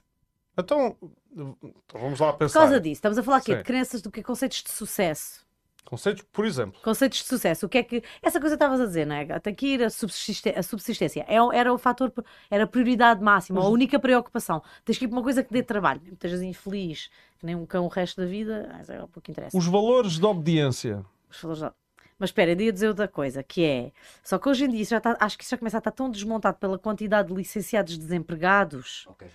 Então, 0.57 0.97
então 1.31 2.01
vamos 2.01 2.19
lá 2.19 2.33
pensar. 2.33 2.59
Por 2.59 2.65
causa 2.65 2.81
disso, 2.81 2.93
estamos 2.95 3.17
a 3.17 3.23
falar 3.23 3.37
aqui 3.37 3.53
sim. 3.53 3.57
de 3.57 3.63
crenças 3.63 4.01
do 4.01 4.11
que 4.11 4.21
conceitos 4.21 4.63
de 4.63 4.71
sucesso. 4.71 5.44
Conceitos, 5.85 6.25
por 6.33 6.45
exemplo. 6.45 6.81
Conceitos 6.81 7.19
de 7.19 7.25
sucesso. 7.25 7.67
O 7.67 7.69
que 7.69 7.77
é 7.77 7.83
que. 7.83 8.03
Essa 8.21 8.39
coisa 8.39 8.57
que 8.57 8.63
estavas 8.63 8.81
a 8.81 8.85
dizer, 8.85 9.05
não 9.05 9.15
é? 9.15 9.39
Tem 9.39 9.53
que 9.53 9.67
ir 9.67 9.83
a, 9.83 9.89
subsistência. 9.89 10.59
A 10.59 10.63
subsistência. 10.63 11.25
É, 11.27 11.35
era 11.57 11.71
o 11.71 11.77
fator. 11.77 12.11
Era 12.49 12.63
a 12.63 12.67
prioridade 12.67 13.23
máxima, 13.23 13.61
a 13.61 13.69
única 13.69 13.99
preocupação. 13.99 14.63
Tens 14.83 14.97
que 14.97 15.05
ir 15.05 15.07
para 15.07 15.17
uma 15.17 15.23
coisa 15.23 15.43
que 15.43 15.53
dê 15.53 15.61
trabalho. 15.61 16.01
Estejas 16.11 16.41
infeliz, 16.41 17.09
que 17.37 17.45
nem 17.45 17.55
um 17.55 17.67
cão 17.67 17.85
o 17.85 17.87
resto 17.87 18.19
da 18.19 18.27
vida. 18.27 18.67
Mas 18.75 18.89
é 18.89 19.01
o 19.01 19.07
que 19.07 19.31
interessa. 19.31 19.55
Os 19.55 19.67
valores 19.67 20.17
de 20.17 20.25
obediência. 20.25 21.05
Os 21.29 21.39
valores 21.39 21.63
de... 21.63 21.69
Mas 22.17 22.29
espera, 22.29 22.51
eu 22.51 22.61
ia 22.61 22.71
dizer 22.71 22.87
outra 22.87 23.09
coisa, 23.09 23.43
que 23.43 23.63
é. 23.63 23.91
Só 24.23 24.39
que 24.39 24.47
hoje 24.47 24.63
em 24.63 24.69
dia 24.69 24.85
já 24.85 24.97
está, 24.97 25.17
acho 25.19 25.37
que 25.37 25.43
isso 25.43 25.51
já 25.51 25.57
começa 25.57 25.77
a 25.77 25.79
estar 25.79 25.91
tão 25.91 26.09
desmontado 26.09 26.57
pela 26.57 26.79
quantidade 26.79 27.27
de 27.27 27.33
licenciados 27.33 27.97
desempregados 27.97 29.05
okay, 29.09 29.27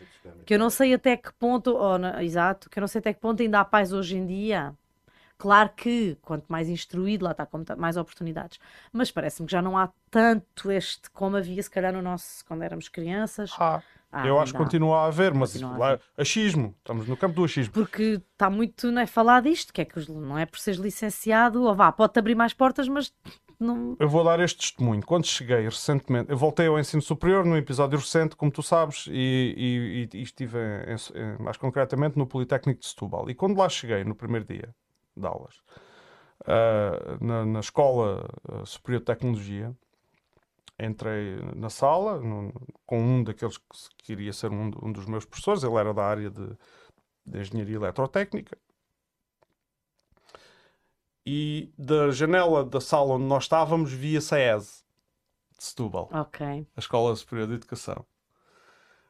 que 0.47 0.55
eu 0.55 0.59
não 0.59 0.71
sei 0.71 0.95
até 0.95 1.15
que 1.15 1.31
ponto. 1.35 1.77
Oh, 1.77 1.99
não, 1.99 2.19
exato, 2.21 2.71
que 2.71 2.79
eu 2.79 2.81
não 2.81 2.89
sei 2.89 3.01
até 3.01 3.13
que 3.13 3.21
ponto 3.21 3.43
ainda 3.43 3.61
há 3.61 3.65
paz 3.67 3.93
hoje 3.93 4.17
em 4.17 4.27
dia 4.27 4.75
Claro 5.41 5.71
que 5.75 6.19
quanto 6.21 6.45
mais 6.51 6.69
instruído, 6.69 7.25
lá 7.25 7.31
está, 7.31 7.47
com 7.47 7.65
mais 7.79 7.97
oportunidades. 7.97 8.59
Mas 8.93 9.11
parece-me 9.11 9.47
que 9.47 9.53
já 9.53 9.63
não 9.63 9.79
há 9.79 9.89
tanto 10.11 10.71
este 10.71 11.09
como 11.13 11.35
havia, 11.35 11.63
se 11.63 11.71
calhar, 11.71 11.95
no 11.95 12.03
nosso, 12.03 12.45
quando 12.45 12.63
éramos 12.63 12.91
crianças. 12.91 13.51
Ah, 13.59 13.83
ah 14.13 14.27
eu 14.27 14.39
acho 14.39 14.53
que 14.53 14.59
continua 14.59 14.99
a 14.99 15.07
haver, 15.07 15.33
mas 15.33 15.61
a 15.63 15.79
lá, 15.79 15.99
achismo, 16.15 16.75
estamos 16.77 17.09
no 17.09 17.17
campo 17.17 17.37
do 17.37 17.45
achismo. 17.45 17.73
Porque 17.73 18.21
está 18.33 18.51
muito 18.51 18.93
não 18.93 19.01
é, 19.01 19.07
falar 19.07 19.41
disto, 19.41 19.73
que 19.73 19.81
é 19.81 19.87
que 19.87 20.13
não 20.13 20.37
é 20.37 20.45
por 20.45 20.59
seres 20.59 20.79
licenciado, 20.79 21.63
ou 21.63 21.75
vá, 21.75 21.91
pode-te 21.91 22.19
abrir 22.19 22.35
mais 22.35 22.53
portas, 22.53 22.87
mas 22.87 23.11
não... 23.59 23.97
Eu 23.99 24.11
vou 24.11 24.23
dar 24.23 24.41
este 24.41 24.59
testemunho. 24.59 25.03
Quando 25.07 25.27
cheguei 25.27 25.65
recentemente, 25.65 26.31
eu 26.31 26.37
voltei 26.37 26.67
ao 26.67 26.79
ensino 26.79 27.01
superior 27.01 27.47
num 27.47 27.57
episódio 27.57 27.99
recente, 27.99 28.37
como 28.37 28.53
tu 28.53 28.63
sabes, 28.63 29.07
e, 29.11 30.07
e, 30.13 30.19
e 30.19 30.23
estive 30.23 30.59
em, 30.59 30.97
em, 31.19 31.43
mais 31.43 31.57
concretamente 31.57 32.19
no 32.19 32.27
Politécnico 32.27 32.81
de 32.81 32.89
Setúbal. 32.89 33.31
E 33.31 33.35
quando 33.35 33.57
lá 33.57 33.71
cheguei, 33.71 34.05
no 34.05 34.15
primeiro 34.15 34.45
dia, 34.45 34.75
de 35.21 35.27
aulas. 35.27 35.57
Uh, 36.43 37.23
na, 37.23 37.45
na, 37.45 37.61
Escola 37.61 38.27
ah, 38.49 38.65
Superior 38.65 39.01
de 39.01 39.07
Tecnologia, 39.07 39.77
entrei 40.79 41.39
na 41.55 41.69
sala 41.69 42.19
no, 42.19 42.53
com 42.87 42.99
um 42.99 43.23
daqueles 43.23 43.59
que 43.59 44.05
queria 44.05 44.33
ser 44.33 44.51
um, 44.51 44.71
um, 44.83 44.91
dos 44.91 45.05
meus 45.05 45.27
professores, 45.27 45.63
ele 45.63 45.75
era 45.75 45.93
da 45.93 46.03
área 46.03 46.31
de, 46.31 46.57
de 47.27 47.39
Engenharia 47.39 47.77
Eletrotécnica. 47.77 48.57
E 51.27 51.71
da 51.77 52.11
janela 52.11 52.65
da 52.65 52.81
sala 52.81 53.15
onde 53.15 53.25
nós 53.25 53.45
estávamos 53.45 53.93
via 53.93 54.21
SES 54.21 54.83
de 55.59 55.65
Setúbal, 55.65 56.09
okay. 56.13 56.67
a 56.75 56.81
Escola 56.81 57.15
Superior 57.15 57.49
de 57.49 57.55
Educação. 57.55 58.07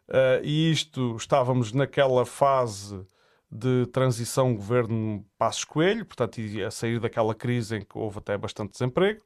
Uh, 0.09 0.43
e 0.43 0.73
isto, 0.73 1.15
estávamos 1.15 1.73
naquela 1.73 2.27
fase 2.27 3.07
de 3.51 3.87
transição 3.87 4.55
governo 4.55 5.25
Passos 5.37 5.65
Coelho, 5.65 6.07
portanto, 6.07 6.41
a 6.65 6.71
sair 6.71 7.01
daquela 7.01 7.35
crise 7.35 7.77
em 7.77 7.81
que 7.81 7.99
houve 7.99 8.19
até 8.19 8.39
bastante 8.39 8.73
desemprego. 8.73 9.25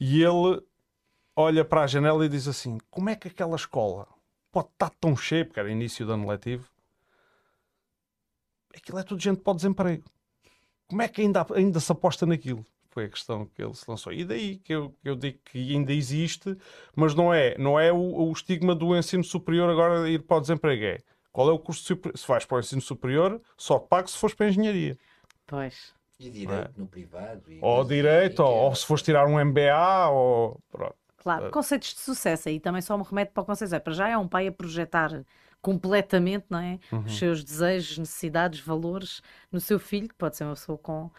E 0.00 0.22
ele 0.22 0.60
olha 1.36 1.64
para 1.64 1.82
a 1.82 1.86
janela 1.86 2.26
e 2.26 2.28
diz 2.28 2.48
assim: 2.48 2.78
Como 2.90 3.08
é 3.08 3.14
que 3.14 3.28
aquela 3.28 3.54
escola 3.54 4.08
pode 4.50 4.68
estar 4.68 4.90
tão 4.90 5.16
cheia, 5.16 5.44
porque 5.44 5.60
era 5.60 5.70
início 5.70 6.04
do 6.04 6.12
ano 6.12 6.28
letivo? 6.28 6.68
Aquilo 8.74 8.98
é 8.98 9.04
tudo 9.04 9.22
gente 9.22 9.40
para 9.40 9.52
o 9.52 9.56
desemprego. 9.56 10.04
Como 10.88 11.02
é 11.02 11.08
que 11.08 11.22
ainda, 11.22 11.46
ainda 11.54 11.78
se 11.78 11.92
aposta 11.92 12.26
naquilo? 12.26 12.66
Foi 12.90 13.04
a 13.04 13.08
questão 13.08 13.46
que 13.46 13.62
ele 13.62 13.74
se 13.74 13.88
lançou. 13.88 14.12
E 14.12 14.24
daí 14.24 14.58
que 14.58 14.74
eu, 14.74 14.94
eu 15.04 15.14
digo 15.14 15.38
que 15.44 15.74
ainda 15.74 15.92
existe, 15.92 16.56
mas 16.94 17.14
não 17.14 17.32
é, 17.32 17.56
não 17.56 17.78
é 17.78 17.92
o, 17.92 17.96
o 17.96 18.32
estigma 18.32 18.74
do 18.74 18.96
ensino 18.96 19.24
superior 19.24 19.70
agora 19.70 20.10
ir 20.10 20.22
para 20.22 20.38
o 20.38 20.40
desemprego. 20.40 20.84
É 20.84 21.11
qual 21.32 21.48
é 21.48 21.52
o 21.52 21.58
curso 21.58 21.82
superior? 21.82 22.18
Se 22.18 22.28
vais 22.28 22.44
para 22.44 22.56
o 22.56 22.60
ensino 22.60 22.82
superior, 22.82 23.40
só 23.56 23.78
pago 23.78 24.08
se 24.08 24.18
fores 24.18 24.34
para 24.34 24.46
a 24.46 24.48
engenharia. 24.50 24.98
Pois. 25.46 25.94
E 26.20 26.30
direito 26.30 26.52
é? 26.52 26.80
no 26.80 26.86
privado. 26.86 27.42
ou 27.60 27.84
direito, 27.84 28.40
ou, 28.40 28.54
ou, 28.66 28.74
se 28.74 28.86
fores 28.86 29.02
tirar 29.02 29.26
um 29.26 29.42
MBA, 29.44 30.08
ou. 30.10 30.60
Pronto. 30.70 30.94
Claro, 31.16 31.50
conceitos 31.50 31.94
de 31.94 32.00
sucesso 32.00 32.48
aí 32.48 32.58
também 32.58 32.82
só 32.82 32.98
me 32.98 33.04
remete 33.04 33.32
para 33.32 33.42
o 33.42 33.46
conceito. 33.46 33.74
É, 33.74 33.78
para 33.78 33.92
já 33.92 34.08
é 34.08 34.18
um 34.18 34.26
pai 34.26 34.48
a 34.48 34.52
projetar 34.52 35.24
completamente 35.60 36.46
não 36.50 36.58
é? 36.58 36.80
Uhum. 36.90 37.04
os 37.04 37.16
seus 37.16 37.44
desejos, 37.44 37.96
necessidades, 37.96 38.58
valores 38.58 39.22
no 39.50 39.60
seu 39.60 39.78
filho, 39.78 40.08
que 40.08 40.14
pode 40.16 40.36
ser 40.36 40.44
uma 40.44 40.54
pessoa 40.54 40.76
com 40.76 41.10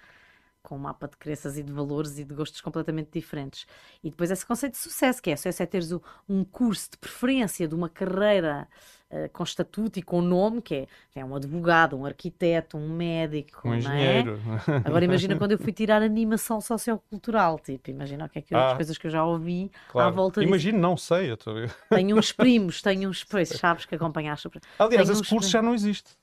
com 0.63 0.75
um 0.75 0.79
mapa 0.79 1.09
de 1.09 1.17
crenças 1.17 1.57
e 1.57 1.61
de 1.61 1.71
valores 1.73 2.17
e 2.17 2.23
de 2.23 2.33
gostos 2.33 2.61
completamente 2.61 3.09
diferentes. 3.11 3.67
E 4.01 4.09
depois 4.09 4.31
esse 4.31 4.45
conceito 4.45 4.73
de 4.73 4.79
sucesso, 4.79 5.21
que 5.21 5.29
é 5.29 5.35
sucesso 5.35 5.61
é 5.61 5.65
teres 5.65 5.91
um 6.27 6.45
curso 6.45 6.91
de 6.91 6.97
preferência 6.97 7.67
de 7.67 7.75
uma 7.75 7.89
carreira 7.89 8.67
uh, 9.13 9.29
com 9.31 9.43
estatuto 9.43 9.99
e 9.99 10.01
com 10.01 10.21
nome, 10.21 10.61
que 10.61 10.75
é, 10.75 10.87
é 11.15 11.23
um 11.23 11.35
advogado, 11.35 11.95
um 11.95 12.05
arquiteto, 12.05 12.77
um 12.77 12.89
médico, 12.89 13.67
um 13.67 13.73
é? 13.73 13.77
engenheiro. 13.77 14.39
É? 14.67 14.87
Agora 14.87 15.05
imagina 15.05 15.35
quando 15.37 15.51
eu 15.51 15.59
fui 15.59 15.71
tirar 15.71 16.01
animação 16.01 16.59
sociocultural, 16.59 17.59
tipo, 17.59 17.89
imagina 17.91 18.25
o 18.25 18.29
que 18.29 18.39
é 18.39 18.41
que 18.41 18.55
ah, 18.55 18.71
as 18.71 18.75
coisas 18.75 18.97
que 18.97 19.07
eu 19.07 19.11
já 19.11 19.23
ouvi 19.23 19.71
claro. 19.91 20.09
à 20.09 20.11
volta 20.11 20.41
disso. 20.41 20.49
Imagino, 20.49 20.79
não 20.79 20.97
sei. 20.97 21.31
Eu 21.31 21.37
tô... 21.37 21.51
Tenho 21.89 22.17
uns 22.17 22.31
primos, 22.33 22.81
tenho 22.81 23.09
uns, 23.09 23.23
pois, 23.23 23.49
sabes 23.49 23.85
que 23.85 23.95
acompanhaste. 23.95 24.49
Aliás, 24.79 25.07
tenho 25.07 25.19
esse 25.19 25.29
curso 25.29 25.29
primos. 25.29 25.49
já 25.49 25.61
não 25.61 25.73
existe 25.73 26.17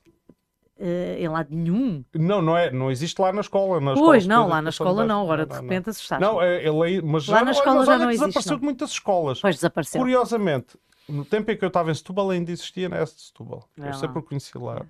uh, 0.81 1.19
em 1.19 1.29
lado 1.29 1.49
nenhum. 1.51 2.05
Não, 2.15 2.43
não 2.43 2.57
é, 2.57 2.71
não 2.71 2.91
existe 2.91 3.21
lá 3.21 3.33
na 3.33 3.43
escola. 3.43 3.81
Na 3.81 3.95
pois, 3.95 4.23
escola, 4.23 4.41
não, 4.41 4.49
lá 4.49 4.63
na 4.63 4.71
escola 4.71 5.05
não, 5.05 5.23
agora 5.23 5.47
de 5.47 5.55
repente 5.55 5.91
assustaste. 5.91 6.25
Não, 6.25 6.43
é, 6.43 6.67
ele 6.67 7.03
mas 7.03 7.29
lá 7.29 7.39
já, 7.39 7.45
na 7.45 7.51
escola 7.53 7.85
já 7.85 7.93
olha, 7.93 8.05
não 8.05 8.11
existe. 8.11 8.27
Desapareceu 8.27 8.59
de 8.59 8.65
muitas 8.65 8.91
escolas. 8.91 9.41
Pois 9.41 9.55
desapareceu. 9.57 10.01
Curiosamente, 10.01 10.79
no 11.11 11.25
tempo 11.25 11.51
em 11.51 11.57
que 11.57 11.65
eu 11.65 11.69
estava 11.69 11.91
em 11.91 11.95
Setúbal 11.95 12.31
ainda 12.31 12.51
existia 12.51 12.89
na 12.89 12.99
S 12.99 13.15
de 13.15 13.23
Setúbal. 13.23 13.69
É 13.79 13.89
eu 13.89 13.95
sempre 13.95 14.19
o 14.19 14.23
conheci 14.23 14.57
lá. 14.57 14.85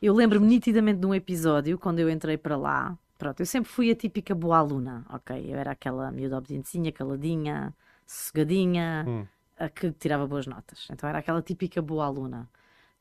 Eu 0.00 0.14
lembro-me 0.14 0.46
nitidamente 0.46 1.00
de 1.00 1.06
um 1.06 1.14
episódio, 1.14 1.78
quando 1.78 1.98
eu 1.98 2.08
entrei 2.08 2.38
para 2.38 2.56
lá, 2.56 2.98
pronto, 3.18 3.40
eu 3.40 3.46
sempre 3.46 3.70
fui 3.70 3.90
a 3.90 3.94
típica 3.94 4.34
boa 4.34 4.58
aluna, 4.58 5.04
ok? 5.10 5.52
Eu 5.52 5.58
era 5.58 5.72
aquela 5.72 6.10
miúda 6.10 6.38
obedientezinha, 6.38 6.90
caladinha, 6.90 7.74
sossegadinha, 8.06 9.04
hum. 9.06 9.26
a 9.58 9.68
que 9.68 9.92
tirava 9.92 10.26
boas 10.26 10.46
notas. 10.46 10.88
Então 10.90 11.08
era 11.08 11.18
aquela 11.18 11.42
típica 11.42 11.82
boa 11.82 12.06
aluna. 12.06 12.48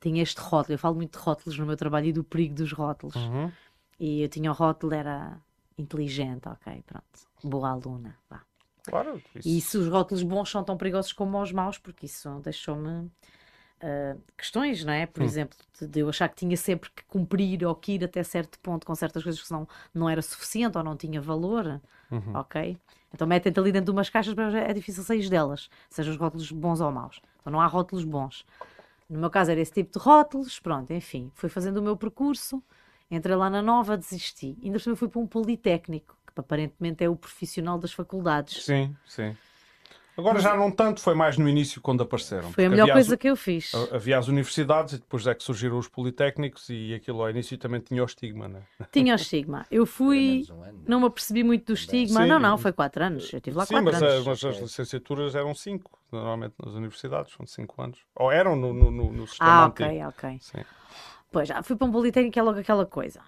Tinha 0.02 0.22
este 0.22 0.40
rótulo, 0.40 0.74
eu 0.74 0.80
falo 0.80 0.96
muito 0.96 1.18
de 1.18 1.24
rótulos 1.24 1.58
no 1.58 1.66
meu 1.66 1.78
trabalho 1.78 2.08
e 2.08 2.14
do 2.14 2.24
perigo 2.24 2.56
dos 2.56 2.72
rótulos. 2.72 3.16
Uhum. 3.16 3.52
E 4.00 4.22
eu 4.22 4.30
tinha 4.30 4.52
o 4.52 4.54
rótulo, 4.54 4.94
era 4.94 5.38
inteligente, 5.78 6.48
ok, 6.48 6.84
pronto, 6.86 7.20
boa 7.44 7.70
aluna, 7.70 8.18
vá. 8.30 8.42
Claro, 8.90 9.22
isso... 9.36 9.48
E 9.48 9.62
se 9.62 9.78
os 9.78 9.88
rótulos 9.88 10.24
bons 10.24 10.50
são 10.50 10.64
tão 10.64 10.78
perigosos 10.78 11.14
como 11.14 11.42
os 11.42 11.52
maus, 11.52 11.78
porque 11.78 12.06
isso 12.06 12.30
deixou-me 12.44 12.90
uh, 13.80 14.22
questões, 14.38 14.84
não 14.84 14.94
é? 14.94 15.06
Por 15.06 15.22
hum. 15.22 15.26
exemplo, 15.26 15.58
de 15.82 16.00
eu 16.00 16.10
achar 16.10 16.30
que 16.30 16.36
tinha 16.36 16.58
sempre 16.58 16.90
que 16.90 17.04
cumprir 17.06 17.66
ou 17.66 17.74
que 17.76 17.94
ir 17.94 18.04
até 18.04 18.24
certo 18.24 18.60
ponto 18.60 18.86
com 18.86 18.94
certas 18.96 19.24
coisas 19.24 19.42
que 19.42 19.48
senão 19.48 19.68
não 19.94 20.10
era 20.10 20.22
suficiente 20.22 20.78
ou 20.78 20.84
não 20.84 20.96
tinha 20.96 21.22
valor, 21.22 21.82
uhum. 22.12 22.36
ok? 22.36 22.78
Então 23.14 23.28
metem-te 23.28 23.60
ali 23.60 23.72
dentro 23.72 23.86
de 23.86 23.92
umas 23.92 24.10
caixas, 24.10 24.34
mas 24.34 24.54
é 24.54 24.74
difícil 24.74 25.04
sair 25.04 25.28
delas, 25.30 25.70
sejam 25.90 26.14
os 26.14 26.20
rótulos 26.20 26.52
bons 26.52 26.82
ou 26.82 26.92
maus. 26.92 27.22
Então 27.42 27.52
não 27.52 27.62
há 27.62 27.68
rótulos 27.68 28.06
bons. 28.06 28.46
No 29.10 29.20
meu 29.20 29.30
caso 29.30 29.52
era 29.52 29.60
esse 29.60 29.72
tipo 29.72 29.98
de 29.98 30.04
rótulos, 30.04 30.60
pronto, 30.60 30.94
enfim, 30.94 31.32
fui 31.34 31.50
fazendo 31.50 31.78
o 31.78 31.82
meu 31.82 31.98
percurso, 31.98 32.62
entrei 33.10 33.36
lá 33.36 33.50
na 33.50 33.62
nova, 33.62 33.98
desisti. 33.98 34.56
Ainda 34.64 34.80
fui 34.80 35.10
para 35.10 35.20
um 35.20 35.26
politécnico, 35.26 36.16
aparentemente 36.40 37.04
é 37.04 37.10
o 37.10 37.16
profissional 37.16 37.78
das 37.78 37.92
faculdades. 37.92 38.64
Sim, 38.64 38.96
sim. 39.06 39.36
Agora 40.20 40.40
já 40.40 40.54
não 40.54 40.70
tanto, 40.70 41.00
foi 41.00 41.16
mais 41.16 41.38
no 41.38 41.48
início 41.48 41.82
quando 41.82 42.04
apareceram. 42.04 42.52
Foi 42.52 42.66
a 42.66 42.70
melhor 42.70 42.92
coisa 42.92 43.14
as, 43.14 43.20
que 43.20 43.30
eu 43.30 43.38
fiz. 43.38 43.72
Havia 43.90 44.18
as 44.18 44.28
universidades 44.28 44.96
e 44.96 44.98
depois 44.98 45.26
é 45.26 45.34
que 45.34 45.42
surgiram 45.42 45.78
os 45.78 45.88
politécnicos 45.88 46.68
e 46.70 46.94
aquilo 46.94 47.22
ao 47.22 47.30
início 47.30 47.58
também 47.58 47.80
tinha 47.80 48.04
o 48.04 48.06
estigma, 48.06 48.50
né? 48.50 48.62
Tinha 48.92 49.14
o 49.14 49.16
estigma. 49.16 49.66
Eu 49.72 49.86
fui, 49.86 50.46
um 50.52 50.84
não 50.86 51.00
me 51.00 51.06
apercebi 51.06 51.42
muito 51.42 51.68
do 51.68 51.74
estigma. 51.74 52.24
Sim, 52.24 52.28
não, 52.28 52.38
não, 52.38 52.58
foi 52.58 52.74
quatro 52.74 53.02
anos. 53.02 53.32
Eu 53.32 53.38
estive 53.38 53.56
lá 53.56 53.66
sim, 53.66 53.76
quatro 53.76 53.94
mas, 53.94 54.04
anos. 54.04 54.26
mas 54.26 54.44
as 54.44 54.58
licenciaturas 54.60 55.36
eram 55.36 55.56
cinco, 55.56 55.98
normalmente 56.12 56.54
nas 56.62 56.74
universidades, 56.74 57.34
são 57.34 57.46
cinco 57.46 57.82
anos. 57.82 58.00
Ou 58.14 58.30
eram 58.30 58.58
no, 58.58 58.74
no, 58.74 58.92
no 58.92 59.26
sistema 59.26 59.52
ah, 59.52 59.66
antigo. 59.68 59.90
ok, 59.90 60.06
ok. 60.06 60.38
Sim. 60.42 60.66
Pois, 61.32 61.48
já 61.48 61.64
fui 61.64 61.78
para 61.78 61.88
um 61.88 61.92
politécnico 61.92 62.38
é 62.38 62.42
logo 62.42 62.60
aquela 62.60 62.86
coisa. 62.86 63.22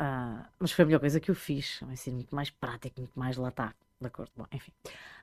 Uh, 0.00 0.44
mas 0.58 0.72
foi 0.72 0.82
a 0.82 0.86
melhor 0.86 1.00
coisa 1.00 1.20
que 1.20 1.30
eu 1.30 1.34
fiz. 1.34 1.80
Vai 1.82 1.96
ser 1.96 2.10
muito 2.10 2.34
mais 2.34 2.50
prático, 2.50 3.00
muito 3.00 3.18
mais 3.18 3.36
lá 3.36 3.48
está 3.48 3.74
de 4.00 4.06
acordo. 4.06 4.32
Bom, 4.36 4.46
enfim. 4.52 4.72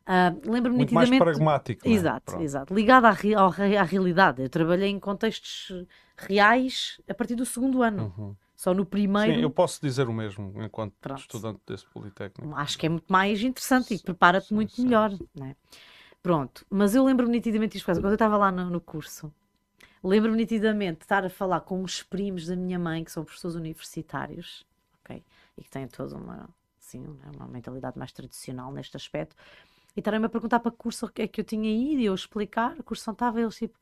Uh, 0.08 0.50
Lembro-me 0.50 0.80
nitidamente. 0.80 1.12
mais 1.12 1.20
pragmático. 1.20 1.88
É? 1.88 1.92
Exato, 1.92 2.42
exato. 2.42 2.74
Ligado 2.74 3.06
à, 3.06 3.10
à, 3.10 3.82
à, 3.82 3.84
realidade. 3.84 4.42
Eu 4.42 4.50
trabalhei 4.50 4.90
em 4.90 5.00
contextos 5.00 5.86
reais 6.18 7.00
a 7.08 7.14
partir 7.14 7.36
do 7.36 7.46
segundo 7.46 7.84
ano. 7.84 8.14
Uhum. 8.18 8.36
Só 8.56 8.74
no 8.74 8.86
primeiro. 8.86 9.36
Sim, 9.36 9.42
eu 9.42 9.50
posso 9.50 9.82
dizer 9.82 10.10
o 10.10 10.14
mesmo 10.14 10.54
enquanto 10.62 10.94
Pronto. 11.00 11.20
estudante 11.20 11.62
desse 11.66 11.86
Politécnico. 11.86 12.54
Acho 12.56 12.78
que 12.78 12.86
é 12.88 12.90
muito 12.90 13.06
mais 13.08 13.42
interessante 13.42 13.94
e 13.94 14.00
prepara-te 14.00 14.54
muito 14.54 14.74
sim. 14.74 14.84
melhor. 14.84 15.12
Né? 15.34 15.56
Pronto, 16.22 16.66
mas 16.70 16.94
eu 16.94 17.06
lembro-me 17.06 17.32
nitidamente 17.32 17.74
disto. 17.74 17.86
Quando 17.86 18.04
eu 18.04 18.14
estava 18.14 18.36
lá 18.36 18.52
no, 18.52 18.70
no 18.70 18.82
curso, 18.82 19.34
lembro-me 20.04 20.38
nitidamente 20.38 21.00
de 21.00 21.06
estar 21.06 21.26
a 21.26 21.30
falar 21.30 21.62
com 21.62 21.84
os 21.84 22.04
primos 22.04 22.48
da 22.48 22.56
minha 22.56 22.80
mãe, 22.80 23.04
que 23.04 23.12
são 23.12 23.24
professores 23.24 23.56
universitários, 23.56 24.66
ok? 25.04 25.24
E 25.58 25.64
que 25.64 25.70
têm 25.70 25.88
toda 25.88 26.16
uma 26.16 26.50
assim, 26.90 27.06
uma 27.36 27.48
mentalidade 27.48 27.98
mais 27.98 28.12
tradicional 28.12 28.72
neste 28.72 28.98
aspecto. 28.98 29.36
E 29.96 30.00
estarem-me 30.00 30.26
a 30.26 30.30
perguntar 30.30 30.60
para 30.60 30.72
que 30.72 30.78
curso 30.78 31.12
é 31.16 31.28
que 31.28 31.42
eu 31.42 31.46
tinha 31.46 31.72
ido 31.72 32.02
e 32.02 32.06
eu 32.06 32.16
explicar, 32.16 32.78
o 32.80 32.84
curso 32.84 33.04
não 33.08 33.14
estava, 33.14 33.40
eles 33.40 33.56
tipo, 33.56 33.78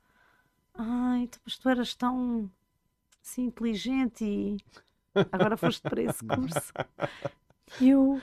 ai, 0.73 1.29
mas 1.45 1.57
tu 1.57 1.69
eras 1.69 1.95
tão 1.95 2.49
assim, 3.23 3.45
inteligente 3.45 4.23
e 4.23 4.57
agora 5.31 5.57
foste 5.57 5.81
para 5.81 6.01
esse 6.01 6.25
curso. 6.25 6.73
E 7.81 7.89
eu, 7.89 8.21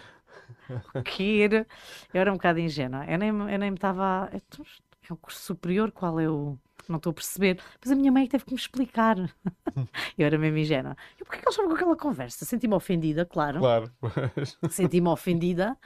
o 0.95 1.03
que 1.03 1.43
era? 1.43 1.67
Eu 2.13 2.21
era 2.21 2.31
um 2.33 2.37
bocado 2.37 2.59
ingênua, 2.59 3.05
eu 3.07 3.19
nem, 3.19 3.29
eu 3.29 3.59
nem 3.59 3.71
me 3.71 3.77
estava, 3.77 4.31
é 4.33 5.13
um 5.13 5.17
curso 5.17 5.41
superior, 5.41 5.91
qual 5.93 6.19
é 6.19 6.29
o 6.29 6.59
não 6.89 6.97
estou 6.97 7.11
a 7.11 7.15
perceber. 7.15 7.59
Mas 7.81 7.93
a 7.93 7.95
minha 7.95 8.13
mãe 8.13 8.27
teve 8.27 8.45
que 8.45 8.53
me 8.53 8.59
explicar. 8.59 9.17
eu 10.19 10.27
era 10.27 10.39
mesmo 10.39 10.59
ingênua. 10.59 10.97
E 11.21 11.25
porquê 11.25 11.39
que 11.39 11.45
eles 11.45 11.55
estavam 11.55 11.71
com 11.71 11.77
aquela 11.77 11.97
conversa? 11.97 12.45
Senti-me 12.45 12.75
ofendida, 12.75 13.25
claro. 13.25 13.61
Claro. 13.61 13.91
Senti-me 14.71 15.09
ofendida. 15.09 15.77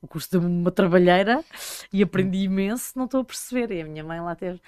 O 0.00 0.06
curso 0.06 0.30
de 0.30 0.46
uma 0.46 0.70
trabalheira 0.70 1.44
e 1.92 2.02
aprendi 2.02 2.38
imenso, 2.38 2.92
não 2.96 3.06
estou 3.06 3.20
a 3.20 3.24
perceber. 3.24 3.72
E 3.72 3.82
a 3.82 3.84
minha 3.84 4.04
mãe 4.04 4.20
lá 4.20 4.36
teve, 4.36 4.60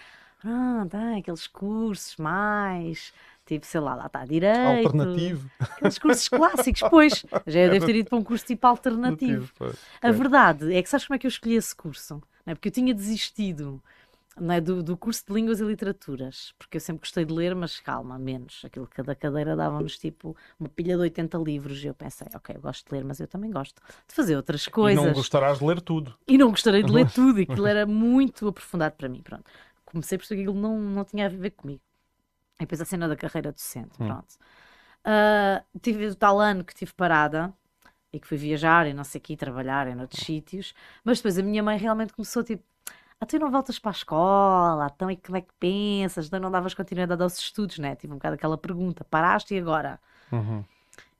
ah, 0.45 0.85
tá, 0.91 1.17
aqueles 1.17 1.47
cursos 1.47 2.17
mais 2.17 3.13
tipo, 3.47 3.67
sei 3.67 3.81
lá, 3.81 3.95
lá 3.95 4.07
está 4.07 4.25
direito. 4.25 4.87
Alternativo. 4.87 5.51
Aqueles 5.59 5.99
cursos 5.99 6.29
clássicos, 6.29 6.83
pois. 6.89 7.27
Já 7.47 7.61
eu 7.61 7.71
devo 7.71 7.87
ter 7.87 7.97
ido 7.97 8.09
para 8.09 8.19
um 8.19 8.25
curso 8.25 8.45
tipo 8.45 8.67
alternativo. 8.67 9.53
A 10.01 10.11
verdade 10.13 10.75
é 10.75 10.83
que 10.83 10.89
sabes 10.89 11.07
como 11.07 11.17
é 11.17 11.19
que 11.19 11.27
eu 11.27 11.31
escolhi 11.31 11.57
esse 11.57 11.75
curso? 11.75 12.23
Não 12.47 12.53
é? 12.53 12.55
Porque 12.55 12.69
eu 12.69 12.73
tinha 12.73 12.95
desistido 12.95 13.83
não 14.39 14.55
é? 14.55 14.61
do, 14.61 14.83
do 14.83 14.97
curso 14.97 15.25
de 15.27 15.33
Línguas 15.33 15.61
e 15.61 15.65
Literaturas, 15.65 16.55
porque 16.59 16.77
eu 16.77 16.81
sempre 16.81 17.01
gostei 17.01 17.25
de 17.25 17.33
ler, 17.33 17.55
mas 17.55 17.81
calma, 17.81 18.19
menos. 18.19 18.63
Aquilo 18.65 18.87
que 18.87 18.97
cada 18.97 19.15
cadeira 19.15 19.57
dava-nos 19.57 19.99
tipo 19.99 20.37
uma 20.59 20.69
pilha 20.69 20.97
de 20.97 21.03
80 21.03 21.39
livros. 21.39 21.83
E 21.83 21.89
eu 21.89 21.95
pensei, 21.95 22.29
ok, 22.35 22.57
eu 22.57 22.61
gosto 22.61 22.89
de 22.89 22.95
ler, 22.95 23.05
mas 23.05 23.21
eu 23.21 23.27
também 23.27 23.51
gosto 23.51 23.81
de 24.07 24.15
fazer 24.15 24.37
outras 24.37 24.67
coisas. 24.69 25.03
E 25.03 25.07
não 25.07 25.15
gostarás 25.15 25.59
de 25.59 25.65
ler 25.65 25.81
tudo. 25.81 26.15
E 26.27 26.39
não 26.39 26.51
gostarei 26.51 26.83
de 26.83 26.93
ler 26.93 27.11
tudo, 27.13 27.41
e 27.41 27.43
aquilo 27.43 27.67
era 27.67 27.87
muito 27.87 28.47
aprofundado 28.49 28.95
para 28.97 29.09
mim. 29.09 29.23
Pronto. 29.23 29.45
Comecei 29.85 30.17
por 30.17 30.27
que 30.27 30.35
aquilo 30.35 30.55
não, 30.55 30.79
não 30.79 31.05
tinha 31.05 31.27
a 31.27 31.29
ver 31.29 31.51
comigo. 31.51 31.83
E 32.57 32.61
depois 32.61 32.81
a 32.81 32.85
cena 32.85 33.09
da 33.09 33.17
carreira 33.17 33.51
docente, 33.51 34.01
hum. 34.01 34.07
pronto. 34.07 34.37
Uh, 35.01 35.81
tive 35.81 36.07
o 36.09 36.15
tal 36.15 36.39
ano 36.39 36.63
que 36.63 36.75
tive 36.75 36.93
parada 36.93 37.53
e 38.13 38.21
que 38.21 38.27
fui 38.27 38.37
viajar 38.37 38.87
e 38.87 38.93
não 38.93 39.03
sei 39.05 39.19
o 39.19 39.23
que, 39.23 39.37
trabalhar 39.37 39.89
em 39.89 39.99
outros 39.99 40.23
sítios, 40.25 40.75
mas 41.03 41.19
depois 41.19 41.39
a 41.39 41.43
minha 41.43 41.63
mãe 41.63 41.79
realmente 41.79 42.13
começou 42.13 42.43
tipo 42.43 42.63
ah, 43.21 43.27
tu 43.27 43.39
não 43.39 43.51
voltas 43.51 43.79
para 43.79 43.91
a 43.91 43.93
escola, 43.93 44.91
então 44.95 45.11
e 45.11 45.17
como 45.17 45.37
é 45.37 45.43
que 45.43 45.53
pensas? 45.61 46.27
Então 46.27 46.41
não 46.41 46.51
davas 46.51 46.73
continuidade 46.73 47.23
aos 47.23 47.39
estudos, 47.39 47.79
né? 47.79 47.95
Tive 47.95 48.13
um 48.15 48.17
bocado 48.17 48.35
aquela 48.35 48.57
pergunta, 48.57 49.05
paraste 49.05 49.55
e 49.55 49.59
agora? 49.59 50.01
Uhum. 50.33 50.65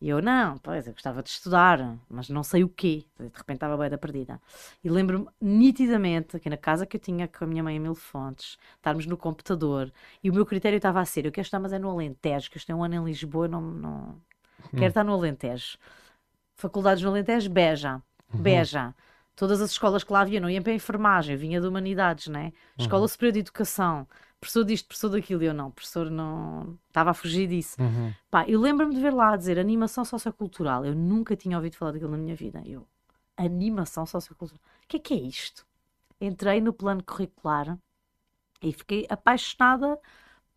E 0.01 0.09
eu, 0.09 0.23
não, 0.23 0.57
pois, 0.59 0.87
eu 0.87 0.95
gostava 0.95 1.23
de 1.23 1.29
estudar, 1.29 1.99
mas 2.09 2.31
não 2.31 2.43
sei 2.43 2.65
o 2.65 2.69
quê. 2.71 3.05
De 3.19 3.25
repente 3.25 3.57
estava 3.57 3.77
bem 3.77 3.91
da 3.91 3.99
perdida. 3.99 4.41
E 4.83 4.89
lembro-me 4.89 5.29
nitidamente, 5.39 6.39
aqui 6.39 6.49
na 6.49 6.57
casa 6.57 6.87
que 6.87 6.97
eu 6.97 7.01
tinha 7.01 7.29
com 7.29 7.45
a 7.45 7.47
minha 7.47 7.63
mãe 7.63 7.77
em 7.77 7.79
Mil 7.79 7.95
Fontes, 7.95 8.57
estarmos 8.77 9.05
no 9.05 9.19
computador, 9.19 9.93
e 10.25 10.31
o 10.31 10.33
meu 10.35 10.47
critério 10.47 10.79
estava 10.79 11.01
a 11.01 11.05
ser, 11.05 11.27
eu 11.27 11.33
quero 11.33 11.45
estar, 11.45 11.61
mas 11.61 11.75
é 11.75 11.79
no 11.79 11.91
Alentejo, 11.91 12.51
que 12.51 12.57
eu 12.57 12.61
estou 12.61 12.77
um 12.77 12.83
ano 12.83 12.95
em 12.95 13.05
Lisboa, 13.05 13.47
não, 13.47 13.61
não... 13.61 14.17
quero 14.71 14.85
hum. 14.85 14.89
estar 14.89 15.05
no 15.05 15.13
Alentejo. 15.13 15.77
Faculdades 16.57 17.03
no 17.03 17.11
Alentejo, 17.11 17.51
Beja. 17.51 18.03
Uhum. 18.33 18.41
Todas 19.41 19.63
as 19.63 19.71
escolas 19.71 20.05
que 20.05 20.13
lá 20.13 20.21
havia, 20.21 20.39
não 20.39 20.51
iam 20.51 20.63
para 20.63 20.71
a 20.71 20.75
enfermagem, 20.75 21.35
vinha 21.35 21.63
de 21.63 21.67
humanidades, 21.67 22.27
né? 22.27 22.53
Escola 22.79 23.01
uhum. 23.01 23.09
Superior 23.09 23.33
de 23.33 23.39
Educação, 23.39 24.07
professor 24.39 24.65
disto, 24.67 24.87
professor 24.87 25.09
daquilo, 25.09 25.43
eu 25.43 25.55
não, 25.55 25.71
professor 25.71 26.11
não, 26.11 26.79
estava 26.89 27.13
a 27.13 27.15
fugir 27.15 27.49
disso. 27.49 27.81
Uhum. 27.81 28.13
Pá, 28.31 28.47
eu 28.47 28.61
lembro-me 28.61 28.95
de 28.95 29.01
ver 29.01 29.15
lá 29.15 29.33
a 29.33 29.37
dizer 29.39 29.59
animação 29.59 30.05
sociocultural, 30.05 30.85
eu 30.85 30.95
nunca 30.95 31.35
tinha 31.35 31.57
ouvido 31.57 31.75
falar 31.75 31.93
daquilo 31.93 32.11
na 32.11 32.19
minha 32.19 32.37
vida, 32.37 32.63
eu, 32.67 32.87
animação 33.35 34.05
sociocultural, 34.05 34.61
o 34.85 34.87
que 34.87 34.99
é 34.99 35.01
que 35.01 35.15
é 35.15 35.17
isto? 35.17 35.65
Entrei 36.21 36.61
no 36.61 36.75
plano 36.75 37.03
curricular 37.03 37.79
e 38.63 38.75
fiquei 38.75 39.07
apaixonada 39.09 39.99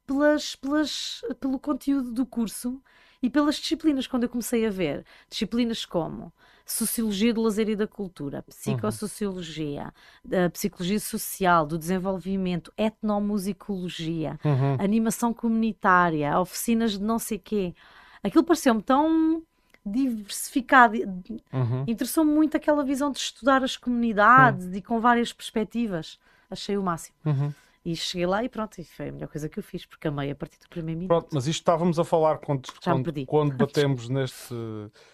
pelas, 0.05 0.57
pelas, 0.57 1.21
pelo 1.39 1.57
conteúdo 1.57 2.11
do 2.11 2.25
curso 2.25 2.83
e 3.23 3.29
pelas 3.29 3.55
disciplinas, 3.55 4.05
quando 4.05 4.23
eu 4.23 4.29
comecei 4.29 4.67
a 4.67 4.69
ver 4.69 5.05
disciplinas 5.29 5.85
como 5.85 6.33
Sociologia 6.65 7.33
do 7.33 7.41
Lazer 7.41 7.69
e 7.69 7.75
da 7.75 7.87
Cultura, 7.87 8.43
Psicossociologia, 8.43 9.93
uhum. 10.25 10.49
Psicologia 10.51 10.99
Social, 10.99 11.65
do 11.65 11.77
Desenvolvimento, 11.77 12.73
Etnomusicologia, 12.77 14.37
uhum. 14.43 14.77
Animação 14.77 15.33
Comunitária, 15.33 16.37
oficinas 16.37 16.91
de 16.91 17.01
não 17.01 17.17
sei 17.17 17.39
quê. 17.39 17.73
Aquilo 18.21 18.43
pareceu-me 18.43 18.81
tão 18.81 19.41
diversificado. 19.85 20.97
Uhum. 20.97 21.85
Interessou-me 21.87 22.31
muito 22.31 22.57
aquela 22.57 22.83
visão 22.83 23.09
de 23.09 23.19
estudar 23.19 23.63
as 23.63 23.77
comunidades 23.77 24.65
uhum. 24.65 24.75
e 24.75 24.81
com 24.81 24.99
várias 24.99 25.31
perspectivas. 25.31 26.19
Achei 26.51 26.77
o 26.77 26.83
máximo. 26.83 27.15
Uhum. 27.25 27.53
E 27.85 27.95
cheguei 27.95 28.25
lá 28.25 28.43
e 28.43 28.49
pronto, 28.49 28.79
e 28.79 28.83
foi 28.83 29.09
a 29.09 29.11
melhor 29.11 29.27
coisa 29.27 29.49
que 29.49 29.59
eu 29.59 29.63
fiz, 29.63 29.85
porque 29.85 30.07
amei 30.07 30.31
a 30.31 30.35
partir 30.35 30.57
do 30.59 30.69
primeiro 30.69 31.01
minuto. 31.01 31.09
Pronto, 31.09 31.29
mas 31.33 31.47
isto 31.47 31.59
estávamos 31.59 31.99
a 31.99 32.05
falar 32.05 32.37
quando, 32.37 32.67
quando, 32.81 33.25
quando 33.25 33.57
batemos 33.57 34.07
neste. 34.07 34.55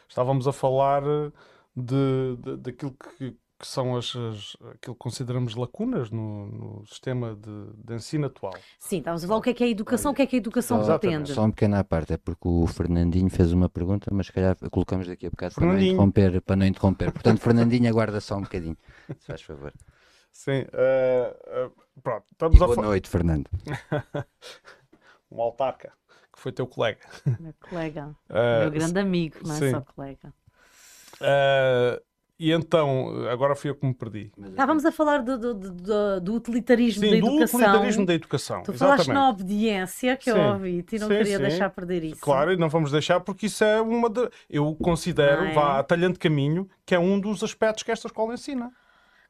Estávamos 0.07 0.47
a 0.47 0.53
falar 0.53 1.01
de, 1.75 2.37
de, 2.37 2.57
daquilo 2.57 2.93
que, 2.93 3.35
que 3.59 3.67
são 3.67 3.97
as, 3.97 4.15
as, 4.15 4.55
aquilo 4.75 4.93
que 4.93 4.99
consideramos 4.99 5.55
lacunas 5.55 6.09
no, 6.11 6.45
no 6.45 6.85
sistema 6.85 7.35
de, 7.35 7.73
de, 7.83 7.95
ensino 7.95 8.27
atual. 8.27 8.53
Sim, 8.77 8.99
estávamos 8.99 9.23
a 9.23 9.27
falar 9.27 9.39
o 9.39 9.41
que 9.41 9.49
é 9.49 9.53
que 9.53 9.63
é 9.63 9.67
a 9.67 9.69
educação, 9.69 10.11
o 10.11 10.15
que 10.15 10.21
é 10.21 10.25
que 10.25 10.35
a 10.35 10.39
educação 10.39 10.83
só, 10.83 10.97
pretende. 10.97 11.33
Só 11.33 11.41
uma 11.41 11.49
pequena 11.49 11.83
parte, 11.83 12.13
é 12.13 12.17
porque 12.17 12.47
o 12.47 12.65
Fernandinho 12.67 13.29
fez 13.29 13.51
uma 13.51 13.67
pergunta, 13.67 14.09
mas 14.13 14.27
se 14.27 14.33
calhar 14.33 14.55
colocamos 14.71 15.07
daqui 15.07 15.25
a 15.25 15.29
bocado 15.29 15.55
para 15.55 15.65
não 15.65 15.79
interromper. 15.79 16.41
Para 16.41 16.55
não 16.55 16.65
interromper. 16.65 17.11
Portanto, 17.11 17.39
Fernandinho, 17.39 17.89
aguarda 17.89 18.21
só 18.21 18.37
um 18.37 18.43
bocadinho, 18.43 18.77
se 19.19 19.27
faz 19.27 19.41
favor. 19.41 19.73
Sim, 20.31 20.61
uh, 20.61 21.67
uh, 21.67 22.01
pronto, 22.01 22.25
estamos 22.31 22.59
e 22.59 22.63
a 22.63 22.67
Boa 22.67 22.81
noite, 22.81 23.09
Fernando. 23.09 23.49
um 25.31 25.41
autarca, 25.41 25.91
que 26.31 26.39
foi 26.39 26.51
teu 26.51 26.67
colega. 26.67 27.01
Meu 27.39 27.53
colega, 27.59 28.15
uh, 28.29 28.61
meu 28.63 28.71
grande 28.71 28.99
amigo, 28.99 29.37
não 29.45 29.55
é 29.55 29.59
sim. 29.59 29.71
só 29.71 29.81
colega. 29.81 30.33
Uh, 31.21 32.01
e 32.39 32.53
então, 32.53 33.27
agora 33.29 33.53
fui 33.53 33.69
eu 33.69 33.75
que 33.75 33.85
me 33.85 33.93
perdi. 33.93 34.31
Estávamos 34.37 34.85
a 34.85 34.93
falar 34.93 35.21
do, 35.21 35.37
do, 35.37 35.53
do, 35.53 36.21
do 36.21 36.33
utilitarismo 36.35 37.03
sim, 37.03 37.09
da 37.09 37.17
educação. 37.17 37.59
do 37.59 37.65
utilitarismo 37.65 38.05
da 38.05 38.13
educação. 38.13 38.63
Tu 38.63 38.73
falaste 38.73 39.01
Exatamente. 39.01 39.13
na 39.13 39.29
obediência, 39.29 40.15
que 40.15 40.31
sim. 40.31 40.37
eu 40.37 40.53
ouvi, 40.53 40.85
e 40.89 40.99
não 40.99 41.07
sim, 41.09 41.17
queria 41.17 41.35
sim. 41.35 41.43
deixar 41.43 41.69
perder 41.69 42.01
isso. 42.05 42.21
Claro, 42.21 42.53
e 42.53 42.55
não 42.55 42.69
vamos 42.69 42.93
deixar, 42.93 43.19
porque 43.19 43.47
isso 43.47 43.61
é 43.61 43.81
uma. 43.81 44.09
De... 44.09 44.29
Eu 44.49 44.73
considero, 44.81 45.41
ah, 45.41 45.49
é? 45.49 45.53
vá, 45.53 45.83
talhando 45.83 46.17
caminho, 46.17 46.69
que 46.85 46.95
é 46.95 46.99
um 46.99 47.19
dos 47.19 47.43
aspectos 47.43 47.83
que 47.83 47.91
esta 47.91 48.07
escola 48.07 48.33
ensina. 48.33 48.71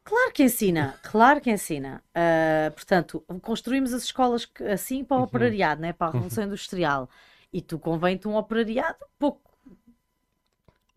Claro 0.10 0.32
que 0.34 0.42
ensina, 0.44 0.96
claro 1.04 1.40
que 1.40 1.52
ensina. 1.52 2.04
Uh, 2.10 2.72
portanto, 2.72 3.24
construímos 3.44 3.94
as 3.94 4.02
escolas 4.02 4.52
assim 4.74 5.04
para 5.04 5.18
o 5.18 5.20
uhum. 5.20 5.26
operariado, 5.26 5.82
né? 5.82 5.94
para 5.94 6.08
a 6.08 6.12
Revolução 6.12 6.44
uhum. 6.44 6.48
Industrial. 6.50 7.08
E 7.54 7.62
tu 7.62 7.78
convém-te 7.78 8.28
um 8.28 8.36
operariado 8.36 8.98
pouco 9.20 9.52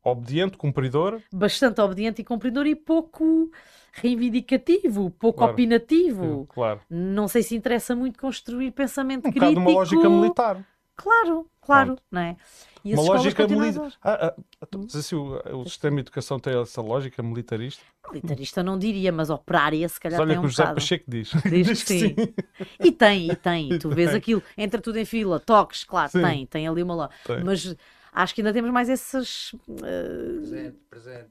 obediente, 0.02 0.56
cumpridor. 0.56 1.20
Bastante 1.30 1.82
obediente 1.82 2.22
e 2.22 2.24
cumpridor 2.24 2.66
e 2.66 2.74
pouco 2.74 3.50
reivindicativo, 3.92 5.10
pouco 5.10 5.40
claro. 5.40 5.52
opinativo. 5.52 6.24
Sim, 6.24 6.46
claro. 6.48 6.80
Não 6.88 7.28
sei 7.28 7.42
se 7.42 7.54
interessa 7.54 7.94
muito 7.94 8.18
construir 8.18 8.70
pensamento 8.70 9.28
um 9.28 9.30
crítico. 9.30 9.60
Um 9.60 9.62
uma 9.62 9.72
lógica 9.72 10.08
militar. 10.08 10.66
Claro, 10.96 11.46
claro, 11.60 11.86
Pronto. 11.96 12.02
não 12.10 12.20
é? 12.22 12.36
E 12.84 12.94
uma 12.94 13.02
lógica 13.02 13.46
militar. 13.46 13.92
Ah, 14.02 14.34
ah, 14.34 14.66
assim, 14.94 15.14
o, 15.14 15.60
o, 15.60 15.64
sistema 15.68 15.96
de 15.96 16.00
educação 16.02 16.38
tem 16.38 16.60
essa 16.60 16.80
lógica 16.80 17.22
militarista? 17.22 17.82
Militarista 18.10 18.62
não 18.62 18.78
diria, 18.78 19.12
mas 19.12 19.30
operária 19.30 19.88
se 19.88 20.00
calhar 20.00 20.18
mas 20.18 20.26
olha 20.26 20.34
tem 20.34 20.38
um 20.38 20.42
que 20.42 20.46
o 20.46 20.50
José 20.50 20.62
bocado. 20.62 20.80
Pacheco 20.80 21.04
diz. 21.08 21.30
Diz, 21.48 21.82
que 21.82 21.88
sim. 21.88 22.14
sim. 22.14 22.34
E 22.80 22.90
tem, 22.92 23.30
e 23.30 23.36
tem. 23.36 23.72
E 23.72 23.78
tu 23.78 23.88
vês 23.88 24.14
aquilo, 24.14 24.42
entra 24.56 24.80
tudo 24.80 24.98
em 24.98 25.04
fila, 25.04 25.38
toques, 25.38 25.84
claro, 25.84 26.10
sim. 26.10 26.22
tem, 26.22 26.46
tem 26.46 26.68
ali 26.68 26.82
uma 26.82 26.94
lógica. 26.94 27.42
Mas 27.44 27.76
acho 28.12 28.34
que 28.34 28.40
ainda 28.40 28.52
temos 28.52 28.70
mais 28.70 28.88
esses. 28.88 29.52
Uh... 29.52 30.40
Presente, 30.40 30.76
presente, 30.90 31.30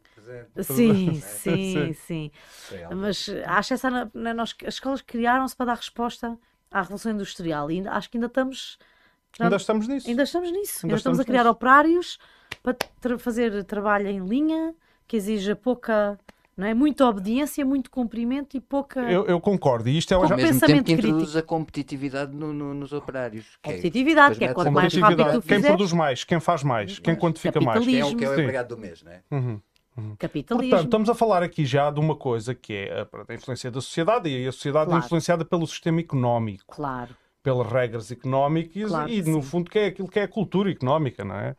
presente. 0.54 1.22
Sim, 1.22 1.94
sim, 1.94 1.94
sim. 1.94 2.32
Mas 2.96 3.30
acho 3.46 3.74
essa. 3.74 3.90
Na, 3.90 4.10
na, 4.14 4.34
nós, 4.34 4.56
as 4.66 4.76
escolas 4.76 5.02
criaram-se 5.02 5.56
para 5.56 5.68
dar 5.68 5.76
resposta 5.76 6.38
à 6.72 6.82
Revolução 6.82 7.12
Industrial 7.12 7.70
e 7.70 7.76
ainda, 7.76 7.92
acho 7.92 8.10
que 8.10 8.18
ainda 8.18 8.28
estamos. 8.28 8.78
Ainda 9.40 9.56
estamos 9.56 9.88
nisso. 9.88 10.10
Ainda 10.10 10.24
estamos 10.24 10.52
nisso. 10.52 10.80
Ainda, 10.86 10.88
ainda 10.88 10.98
estamos, 10.98 11.20
estamos, 11.20 11.20
a 11.20 11.26
criar 11.26 11.44
nisso. 11.44 11.52
operários 11.52 12.20
para 12.62 12.74
tra 12.74 13.18
fazer 13.18 13.64
trabalho 13.64 14.08
em 14.08 14.20
linha 14.26 14.74
que 15.08 15.18
exija 15.18 15.56
pouca 15.56 16.18
não 16.56 16.68
é? 16.68 16.74
Muita 16.74 17.06
obediência, 17.08 17.66
muito 17.66 17.90
cumprimento 17.90 18.56
e 18.56 18.60
pouca. 18.60 19.00
Eu, 19.12 19.26
eu 19.26 19.40
concordo. 19.40 19.90
E 19.90 19.98
isto 19.98 20.14
é 20.14 20.16
Ao 20.16 20.38
mesmo 20.38 20.60
tempo 20.60 20.84
que 20.84 20.92
introduz 20.94 21.36
a 21.36 21.42
competitividade 21.42 22.36
no, 22.36 22.54
no, 22.54 22.74
nos 22.74 22.94
operários. 22.94 23.58
Que 23.62 23.70
é 23.70 23.74
competitividade, 23.74 24.36
é, 24.36 24.38
que 24.38 24.44
é 24.46 24.54
quanto 24.54 24.72
mais 24.72 24.94
rápido 24.94 25.42
tu 25.42 25.42
Quem 25.42 25.62
produz 25.62 25.94
mais, 25.94 26.24
quem 26.24 26.40
faz 26.40 26.64
mais, 26.64 27.00
quem 27.00 27.16
quantifica 27.16 27.60
mais. 27.60 27.84
Quem 27.84 28.00
é 28.00 28.06
o, 28.06 28.16
que 28.16 28.26
é 28.26 28.30
o 28.30 28.34
empregado 28.34 28.76
do 28.76 28.78
mês, 28.78 29.02
não 29.02 29.12
é? 29.12 29.22
Uhum. 29.32 29.60
Uhum. 29.98 30.16
Capitalismo. 30.18 30.70
Portanto, 30.70 30.88
estamos 30.88 31.10
a 31.10 31.16
falar 31.16 31.44
aqui 31.44 31.66
já 31.66 31.90
de 31.92 32.00
uma 32.00 32.16
coisa 32.16 32.56
que 32.56 32.74
é 32.74 33.08
a, 33.28 33.34
influência 33.34 33.70
da 33.70 33.82
sociedade 33.82 34.30
e 34.30 34.48
a 34.48 34.52
sociedade 34.52 34.86
claro. 34.86 35.04
é 35.04 35.06
influenciada 35.06 35.44
pelo 35.44 35.66
sistema 35.68 36.00
económico. 36.00 36.64
Claro. 36.68 37.16
Pelas 37.44 37.72
regras 37.72 38.12
económicas 38.12 38.90
claro 38.90 39.10
e, 39.10 39.22
no 39.24 39.42
sim. 39.42 39.50
fundo, 39.50 39.70
que 39.72 39.80
é 39.80 39.86
aquilo 39.88 40.08
que 40.08 40.20
é 40.20 40.24
a 40.24 40.28
cultura 40.28 40.72
económica, 40.72 41.24
não 41.24 41.36
é? 41.36 41.56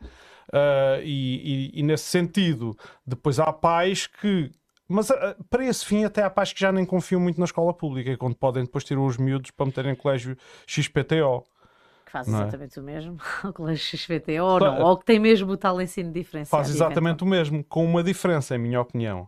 Uh, 0.53 1.01
e, 1.03 1.71
e, 1.73 1.79
e, 1.79 1.83
nesse 1.83 2.05
sentido, 2.05 2.77
depois 3.05 3.39
há 3.39 3.51
pais 3.51 4.07
que 4.07 4.51
mas 4.87 5.09
uh, 5.09 5.15
para 5.49 5.65
esse 5.65 5.85
fim, 5.85 6.03
até 6.03 6.21
há 6.23 6.29
pais 6.29 6.53
que 6.53 6.59
já 6.59 6.71
nem 6.71 6.85
confiam 6.85 7.19
muito 7.19 7.39
na 7.39 7.45
escola 7.45 7.73
pública, 7.73 8.15
quando 8.17 8.35
podem 8.35 8.63
depois 8.63 8.83
tirar 8.83 9.01
os 9.01 9.17
miúdos 9.17 9.49
para 9.51 9.65
meterem 9.65 9.93
em 9.93 9.95
colégio 9.95 10.37
XPTO. 10.67 11.43
Que 12.05 12.11
faz 12.11 12.27
é? 12.27 12.31
exatamente 12.31 12.77
é? 12.77 12.81
o 12.81 12.85
mesmo, 12.85 13.17
o 13.43 13.53
colégio 13.53 13.97
XPTO 13.97 14.43
ou 14.43 14.59
não, 14.59 14.81
ou 14.81 14.97
que 14.97 15.05
tem 15.05 15.19
mesmo 15.19 15.51
o 15.51 15.57
tal 15.57 15.81
ensino 15.81 16.11
diferenciado. 16.11 16.63
Faz 16.63 16.69
exatamente 16.69 17.23
o 17.23 17.25
mesmo, 17.25 17.63
com 17.63 17.83
uma 17.83 18.03
diferença, 18.03 18.55
em 18.55 18.59
minha 18.59 18.79
opinião 18.79 19.27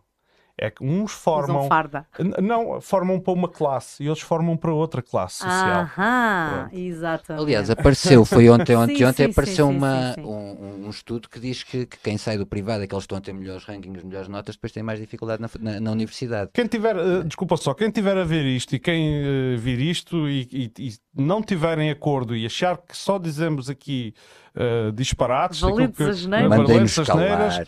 é 0.58 0.70
que 0.70 0.82
uns 0.82 1.12
formam. 1.12 1.58
Usam 1.58 1.68
farda. 1.68 2.06
Não, 2.42 2.80
formam 2.80 3.20
para 3.20 3.32
uma 3.32 3.48
classe 3.48 4.02
e 4.02 4.08
outros 4.08 4.26
formam 4.26 4.56
para 4.56 4.72
outra 4.72 5.02
classe 5.02 5.38
social. 5.38 5.82
Aham, 5.82 6.70
exato. 6.72 7.32
Aliás, 7.34 7.68
apareceu, 7.68 8.24
foi 8.24 8.48
ontem, 8.48 8.74
ontem, 8.76 8.96
sim, 8.96 9.04
ontem, 9.04 9.26
sim, 9.26 9.30
apareceu 9.30 9.68
sim, 9.68 9.76
uma, 9.76 10.14
um, 10.18 10.86
um, 10.86 10.90
estudo 10.90 11.28
que 11.28 11.38
diz 11.38 11.62
que, 11.62 11.84
que, 11.84 11.98
quem 11.98 12.16
sai 12.16 12.38
do 12.38 12.46
privado, 12.46 12.82
é 12.82 12.86
que 12.86 12.94
eles 12.94 13.02
estão 13.02 13.18
a 13.18 13.20
ter 13.20 13.34
melhores 13.34 13.64
rankings, 13.64 14.02
melhores 14.02 14.28
notas, 14.28 14.54
depois 14.54 14.72
tem 14.72 14.82
mais 14.82 14.98
dificuldade 14.98 15.42
na, 15.42 15.50
na, 15.60 15.80
na 15.80 15.90
universidade. 15.92 16.50
Quem 16.54 16.66
tiver, 16.66 16.96
uh, 16.96 17.22
desculpa 17.22 17.58
só, 17.58 17.74
quem 17.74 17.90
tiver 17.90 18.16
a 18.16 18.24
ver 18.24 18.44
isto 18.44 18.74
e 18.74 18.78
quem 18.78 19.22
uh, 19.22 19.58
vir 19.58 19.78
isto 19.78 20.26
e, 20.26 20.72
e, 20.78 20.88
e 20.88 20.94
não 21.14 21.42
tiver 21.42 21.78
em 21.78 21.90
acordo 21.90 22.34
e 22.34 22.46
achar 22.46 22.78
que 22.78 22.96
só 22.96 23.18
dizemos 23.18 23.68
aqui 23.68 24.14
uh, 24.56 24.92
disparates, 24.92 25.60
valentes 25.60 26.00
asneiras, 26.00 26.56
valentes 26.56 26.98
asneiras 26.98 27.58
uh, 27.58 27.62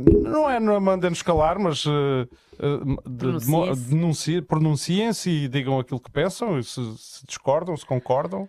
uh, 0.00 0.28
não 0.28 0.50
é, 0.50 0.58
não 0.58 0.74
é 0.74 0.80
mandem-nos 0.80 1.22
calar, 1.22 1.58
mas 1.58 1.84
pronunciem-se 4.46 5.30
e 5.30 5.48
digam 5.48 5.78
aquilo 5.78 6.00
que 6.00 6.10
pensam, 6.10 6.62
se, 6.62 6.80
se 6.96 7.26
discordam, 7.26 7.76
se 7.76 7.86
concordam. 7.86 8.48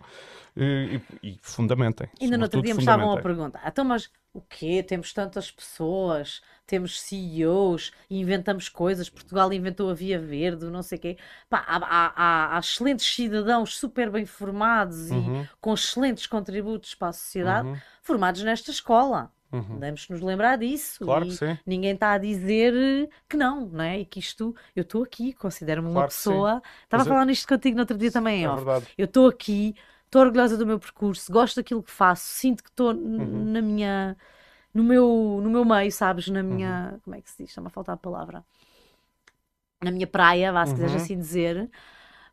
E, 0.56 1.00
e, 1.22 1.30
e, 1.30 1.38
fundamentem. 1.40 2.08
Ainda 2.20 2.36
no 2.36 2.44
outro 2.44 2.60
dia 2.60 2.74
me 2.74 2.80
estavam 2.80 3.12
a 3.12 3.20
perguntar: 3.20 3.62
então, 3.66 3.84
mas 3.84 4.10
o 4.34 4.40
quê? 4.40 4.82
Temos 4.82 5.12
tantas 5.12 5.50
pessoas, 5.50 6.42
temos 6.66 7.00
CEOs, 7.00 7.92
inventamos 8.10 8.68
coisas. 8.68 9.08
Portugal 9.08 9.52
inventou 9.52 9.90
a 9.90 9.94
Via 9.94 10.18
Verde, 10.18 10.66
não 10.66 10.82
sei 10.82 10.98
o 10.98 11.00
quê. 11.00 11.16
Pá, 11.48 11.64
há, 11.66 11.76
há, 11.76 12.56
há, 12.56 12.58
excelentes 12.58 13.06
cidadãos 13.06 13.76
super 13.76 14.10
bem 14.10 14.26
formados 14.26 15.10
uhum. 15.10 15.42
e 15.42 15.48
com 15.60 15.74
excelentes 15.74 16.26
contributos 16.26 16.94
para 16.94 17.08
a 17.08 17.12
sociedade, 17.12 17.68
uhum. 17.68 17.76
formados 18.02 18.42
nesta 18.42 18.70
escola. 18.70 19.30
Uhum. 19.52 19.74
Devemos 19.74 20.08
nos 20.08 20.22
lembrar 20.22 20.56
disso. 20.56 21.04
Claro 21.04 21.26
que 21.26 21.32
sim. 21.32 21.58
Ninguém 21.66 21.92
está 21.92 22.12
a 22.12 22.18
dizer 22.18 23.10
que 23.28 23.36
não, 23.36 23.66
não 23.66 23.84
é? 23.84 24.00
E 24.00 24.06
que 24.06 24.18
isto, 24.18 24.56
eu 24.74 24.80
estou 24.80 25.02
aqui, 25.02 25.34
considero-me 25.34 25.88
claro 25.88 26.00
uma 26.00 26.08
pessoa. 26.08 26.62
Estava 26.84 27.02
a 27.02 27.06
falar 27.06 27.26
nisto 27.26 27.46
contigo 27.46 27.76
no 27.76 27.82
outro 27.82 27.98
dia 27.98 28.10
também, 28.10 28.44
é 28.44 28.48
ó. 28.48 28.56
Verdade. 28.56 28.86
Eu 28.96 29.04
estou 29.04 29.28
aqui, 29.28 29.74
estou 30.12 30.22
orgulhosa 30.22 30.58
do 30.58 30.66
meu 30.66 30.78
percurso, 30.78 31.32
gosto 31.32 31.56
daquilo 31.56 31.82
que 31.82 31.90
faço, 31.90 32.26
sinto 32.26 32.62
que 32.62 32.68
estou 32.68 32.92
uhum. 32.92 33.44
na 33.50 33.62
minha. 33.62 34.16
No 34.74 34.82
meu, 34.82 35.40
no 35.42 35.50
meu 35.50 35.64
meio, 35.64 35.90
sabes? 35.90 36.28
Na 36.28 36.42
minha. 36.42 36.90
Uhum. 36.92 37.00
Como 37.00 37.16
é 37.16 37.20
que 37.22 37.30
se 37.30 37.42
diz? 37.42 37.50
Está-me 37.50 37.68
a 37.68 37.70
faltar 37.70 37.94
a 37.94 37.98
palavra. 37.98 38.44
Na 39.82 39.90
minha 39.90 40.06
praia, 40.06 40.52
vá, 40.52 40.64
se 40.66 40.74
quiseres 40.74 40.94
uhum. 40.94 41.02
assim 41.02 41.18
dizer. 41.18 41.70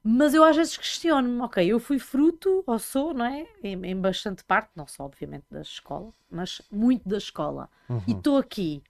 Mas 0.04 0.34
eu 0.34 0.44
às 0.44 0.56
vezes 0.56 0.78
questiono-me, 0.78 1.42
ok, 1.42 1.66
eu 1.66 1.80
fui 1.80 2.00
fruto, 2.00 2.64
ou 2.66 2.80
sou, 2.80 3.14
não 3.14 3.26
é? 3.26 3.46
Em, 3.62 3.74
em, 3.86 4.00
bastante 4.00 4.44
parte, 4.46 4.70
não 4.76 4.88
só 4.88 5.04
obviamente 5.04 5.44
da 5.52 5.62
escola, 5.62 6.14
mas 6.32 6.62
muito 6.72 7.08
da 7.08 7.18
escola. 7.18 7.70
Uhum. 7.90 8.02
E 8.08 8.12
estou 8.12 8.38
aqui. 8.38 8.82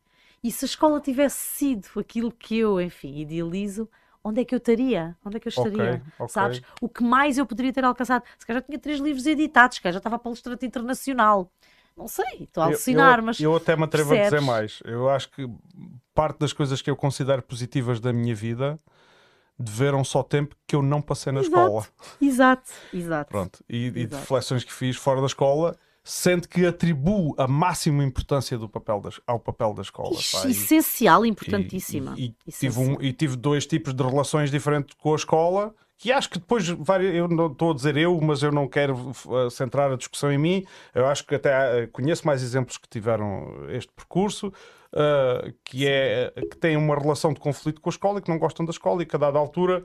E 0.44 0.52
se 0.52 0.66
a 0.66 0.68
escola 0.68 1.00
tivesse 1.00 1.38
sido 1.38 1.88
aquilo 2.00 2.32
que 2.32 2.58
eu, 2.58 2.80
enfim, 2.80 3.18
idealizo, 3.18 3.90
onde 4.24 4.42
é 4.42 4.46
que 4.46 4.54
eu 4.54 4.58
estaria? 4.58 5.16
Onde 5.26 5.38
é 5.38 5.40
que 5.40 5.48
eu 5.48 5.52
estaria? 5.52 5.72
Okay, 5.72 6.02
okay. 6.20 6.28
Sabes? 6.30 6.62
O 6.82 6.90
que 6.90 7.04
mais 7.04 7.38
eu 7.38 7.46
poderia 7.46 7.74
ter 7.74 7.84
alcançado? 7.84 8.24
Se 8.38 8.46
calhar 8.46 8.62
já 8.62 8.66
tinha 8.66 8.80
três 8.80 9.00
livros 9.00 9.26
editados, 9.26 9.78
se 9.78 9.82
calhar 9.82 9.94
já 9.94 10.00
estava 10.00 10.20
palestrante 10.20 10.66
internacional. 10.66 11.52
Não 11.96 12.08
sei, 12.08 12.44
estou 12.44 12.64
a 12.64 12.68
alucinar, 12.68 13.16
eu, 13.16 13.22
eu, 13.22 13.26
mas. 13.26 13.40
Eu 13.40 13.56
até 13.56 13.76
me 13.76 13.84
atrevo 13.84 14.10
percebes? 14.10 14.34
a 14.34 14.38
dizer 14.38 14.46
mais. 14.46 14.80
Eu 14.86 15.10
acho 15.10 15.30
que 15.32 15.50
parte 16.14 16.40
das 16.40 16.54
coisas 16.54 16.82
que 16.82 16.90
eu 16.90 16.96
considero 16.96 17.42
positivas 17.42 18.00
da 18.00 18.14
minha 18.14 18.34
vida 18.34 18.80
deveram 19.60 20.04
só 20.06 20.24
tempo 20.24 20.56
que 20.66 20.76
eu 20.76 20.82
não 20.82 21.02
passei 21.02 21.34
na 21.34 21.42
exato, 21.42 21.58
escola. 21.58 21.88
Exato, 22.22 22.72
exato. 22.94 23.30
Pronto. 23.30 23.64
E, 23.68 23.86
exato. 23.86 24.00
e 24.00 24.06
de 24.08 24.16
reflexões 24.16 24.64
que 24.64 24.72
fiz 24.72 24.96
fora 24.96 25.20
da 25.20 25.28
escola, 25.28 25.78
sendo 26.10 26.48
que 26.48 26.66
atribuo 26.66 27.36
a 27.38 27.48
máxima 27.48 28.04
importância 28.04 28.58
do 28.58 28.68
papel 28.68 29.00
das, 29.00 29.22
ao 29.28 29.40
papel 29.40 29.76
da 29.76 29.84
escola. 29.84 30.10
Pá, 30.32 30.50
Essencial, 30.50 31.24
e, 31.24 31.30
importantíssima. 31.30 32.16
E, 32.18 32.34
e, 32.48 32.52
tive 32.52 32.80
um, 32.80 33.00
e 33.00 33.14
tive 33.14 33.36
dois 33.36 33.68
tipos 33.68 33.94
de 33.94 34.02
relações 34.02 34.50
diferentes 34.50 34.96
com 34.96 35.14
a 35.14 35.16
escola 35.16 35.76
que 36.00 36.14
acho 36.14 36.30
que 36.30 36.40
depois, 36.40 36.66
eu 37.14 37.28
não 37.28 37.48
estou 37.48 37.72
a 37.72 37.76
dizer 37.76 37.98
eu, 37.98 38.20
mas 38.22 38.42
eu 38.42 38.54
não 38.54 38.70
quero 38.70 38.96
uh, 38.96 39.52
centrar 39.52 39.92
a 39.92 39.98
discussão 39.98 40.32
em 40.32 40.38
mim. 40.38 40.66
Eu 40.96 41.06
acho 41.06 41.26
que 41.26 41.36
até 41.36 41.84
uh, 41.84 41.88
conheço 41.90 42.26
mais 42.26 42.42
exemplos 42.42 42.78
que 42.78 42.88
tiveram 42.88 43.68
este 43.70 43.92
percurso 43.92 44.48
uh, 44.48 45.54
que, 45.62 45.86
é, 45.86 46.32
que 46.50 46.56
têm 46.56 46.78
uma 46.78 46.98
relação 46.98 47.34
de 47.34 47.40
conflito 47.42 47.82
com 47.82 47.90
a 47.90 47.92
escola 47.92 48.20
e 48.20 48.22
que 48.22 48.30
não 48.30 48.40
gostam 48.40 48.66
da 48.66 48.72
escola 48.72 49.04
e 49.04 49.06
que 49.06 49.16
a 49.16 49.20
dada 49.20 49.38
altura 49.38 49.84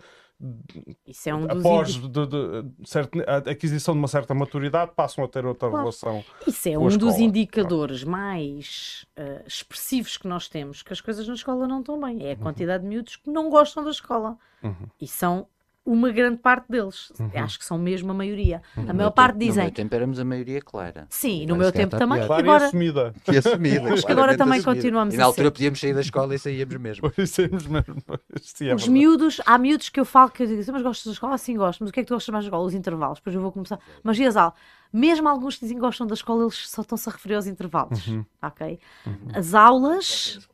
isso 1.06 1.28
é 1.28 1.34
um 1.34 1.44
após 1.44 1.94
de, 1.94 2.08
de, 2.08 2.26
de, 2.26 3.24
a 3.26 3.36
aquisição 3.50 3.94
de 3.94 3.98
uma 3.98 4.08
certa 4.08 4.34
maturidade, 4.34 4.92
passam 4.94 5.24
a 5.24 5.28
ter 5.28 5.44
outra 5.46 5.68
claro. 5.68 5.84
relação. 5.84 6.24
Isso 6.46 6.68
é 6.68 6.78
um 6.78 6.88
dos 6.88 7.18
indicadores 7.18 8.04
mais 8.04 9.06
uh, 9.18 9.42
expressivos 9.46 10.16
que 10.16 10.28
nós 10.28 10.48
temos 10.48 10.82
que 10.82 10.92
as 10.92 11.00
coisas 11.00 11.26
na 11.26 11.34
escola 11.34 11.66
não 11.66 11.80
estão 11.80 12.00
bem. 12.00 12.24
É 12.24 12.32
a 12.32 12.34
uhum. 12.34 12.42
quantidade 12.42 12.82
de 12.82 12.88
miúdos 12.88 13.16
que 13.16 13.30
não 13.30 13.50
gostam 13.50 13.84
da 13.84 13.90
escola. 13.90 14.36
Uhum. 14.62 14.86
E 15.00 15.06
são 15.06 15.46
uma 15.84 16.10
grande 16.10 16.38
parte 16.38 16.66
deles. 16.70 17.12
Uhum. 17.18 17.30
Acho 17.34 17.58
que 17.58 17.64
são 17.64 17.76
mesmo 17.76 18.10
a 18.10 18.14
maioria. 18.14 18.62
Uhum. 18.76 18.90
A 18.90 18.92
maior 18.94 19.10
parte 19.10 19.34
tempo, 19.34 19.44
dizem. 19.44 19.64
No 19.64 19.68
meu 19.68 19.74
tempo 19.74 19.94
éramos 19.94 20.18
a 20.18 20.24
maioria 20.24 20.60
clara. 20.62 21.06
Sim, 21.10 21.46
no 21.46 21.56
meu 21.56 21.70
tempo 21.70 21.96
também. 21.96 22.24
Claro 22.26 22.42
agora... 22.42 22.64
e 22.64 22.66
assumida. 22.68 23.14
E 23.30 23.36
assumida. 23.36 23.92
Acho 23.92 24.06
que 24.06 24.12
agora 24.12 24.36
também 24.36 24.58
assumida. 24.58 24.76
continuamos 24.76 25.14
e 25.14 25.16
na 25.18 25.24
altura 25.24 25.50
podíamos 25.50 25.78
sair 25.78 25.94
da 25.94 26.00
escola 26.00 26.34
e 26.34 26.38
saíamos 26.38 26.76
mesmo. 26.76 27.12
saíamos 27.26 27.66
mesmo. 27.66 28.02
Sim, 28.40 28.68
é 28.68 28.74
Os 28.74 28.88
miúdos, 28.88 29.40
há 29.44 29.58
miúdos 29.58 29.90
que 29.90 30.00
eu 30.00 30.04
falo 30.06 30.30
que 30.30 30.42
eu 30.42 30.46
digo, 30.46 30.72
mas 30.72 30.82
gostas 30.82 31.04
da 31.04 31.12
escola? 31.12 31.36
Sim, 31.36 31.56
gosto. 31.56 31.80
Mas 31.80 31.90
o 31.90 31.92
que 31.92 32.00
é 32.00 32.02
que 32.02 32.08
tu 32.08 32.14
gostas 32.14 32.32
mais 32.32 32.44
da 32.44 32.48
escola? 32.48 32.64
Os 32.64 32.74
intervalos. 32.74 33.18
Depois 33.18 33.36
eu 33.36 33.42
vou 33.42 33.52
começar. 33.52 33.78
Mas 34.02 34.16
Giasal, 34.16 34.54
mesmo 34.90 35.28
alguns 35.28 35.56
que 35.56 35.62
dizem 35.62 35.76
que 35.76 35.82
gostam 35.82 36.06
da 36.06 36.14
escola, 36.14 36.44
eles 36.44 36.68
só 36.68 36.80
estão-se 36.80 37.08
a 37.08 37.12
referir 37.12 37.34
aos 37.34 37.46
intervalos. 37.46 38.06
Uhum. 38.06 38.24
Ok? 38.40 38.78
Uhum. 39.06 39.14
As 39.34 39.52
aulas. 39.52 40.48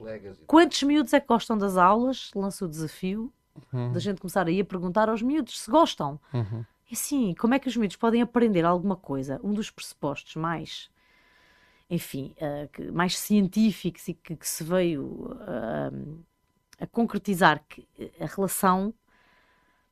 Quantos 0.47 0.83
miúdos 0.83 1.13
é 1.13 1.21
que 1.21 1.29
gostam 1.29 1.57
das 1.57 1.77
aulas? 1.77 2.33
Lanço 2.35 2.65
o 2.65 2.69
desafio 2.69 3.33
uhum. 3.73 3.93
da 3.93 4.01
gente 4.01 4.21
começar 4.21 4.47
aí 4.47 4.61
a 4.61 4.65
perguntar 4.65 5.09
aos 5.09 5.23
miúdos 5.23 5.61
se 5.61 5.71
gostam. 5.71 6.21
Uhum. 6.33 6.65
E 6.91 6.95
assim, 6.95 7.35
como 7.35 7.55
é 7.55 7.59
que 7.59 7.69
os 7.69 7.77
miúdos 7.77 7.97
podem 7.97 8.23
aprender 8.23 8.65
alguma 8.65 8.97
coisa? 8.97 9.41
Um 9.43 9.53
dos 9.53 9.71
pressupostos 9.71 10.35
mais, 10.37 10.91
enfim, 11.89 12.35
uh, 12.37 12.69
que, 12.69 12.91
mais 12.91 13.17
científicos 13.19 14.09
e 14.09 14.15
que, 14.15 14.37
que 14.37 14.49
se 14.49 14.65
veio 14.65 15.05
uh, 15.05 16.25
a 16.81 16.87
concretizar 16.87 17.63
que 17.69 17.87
a 18.21 18.27
relação 18.27 18.93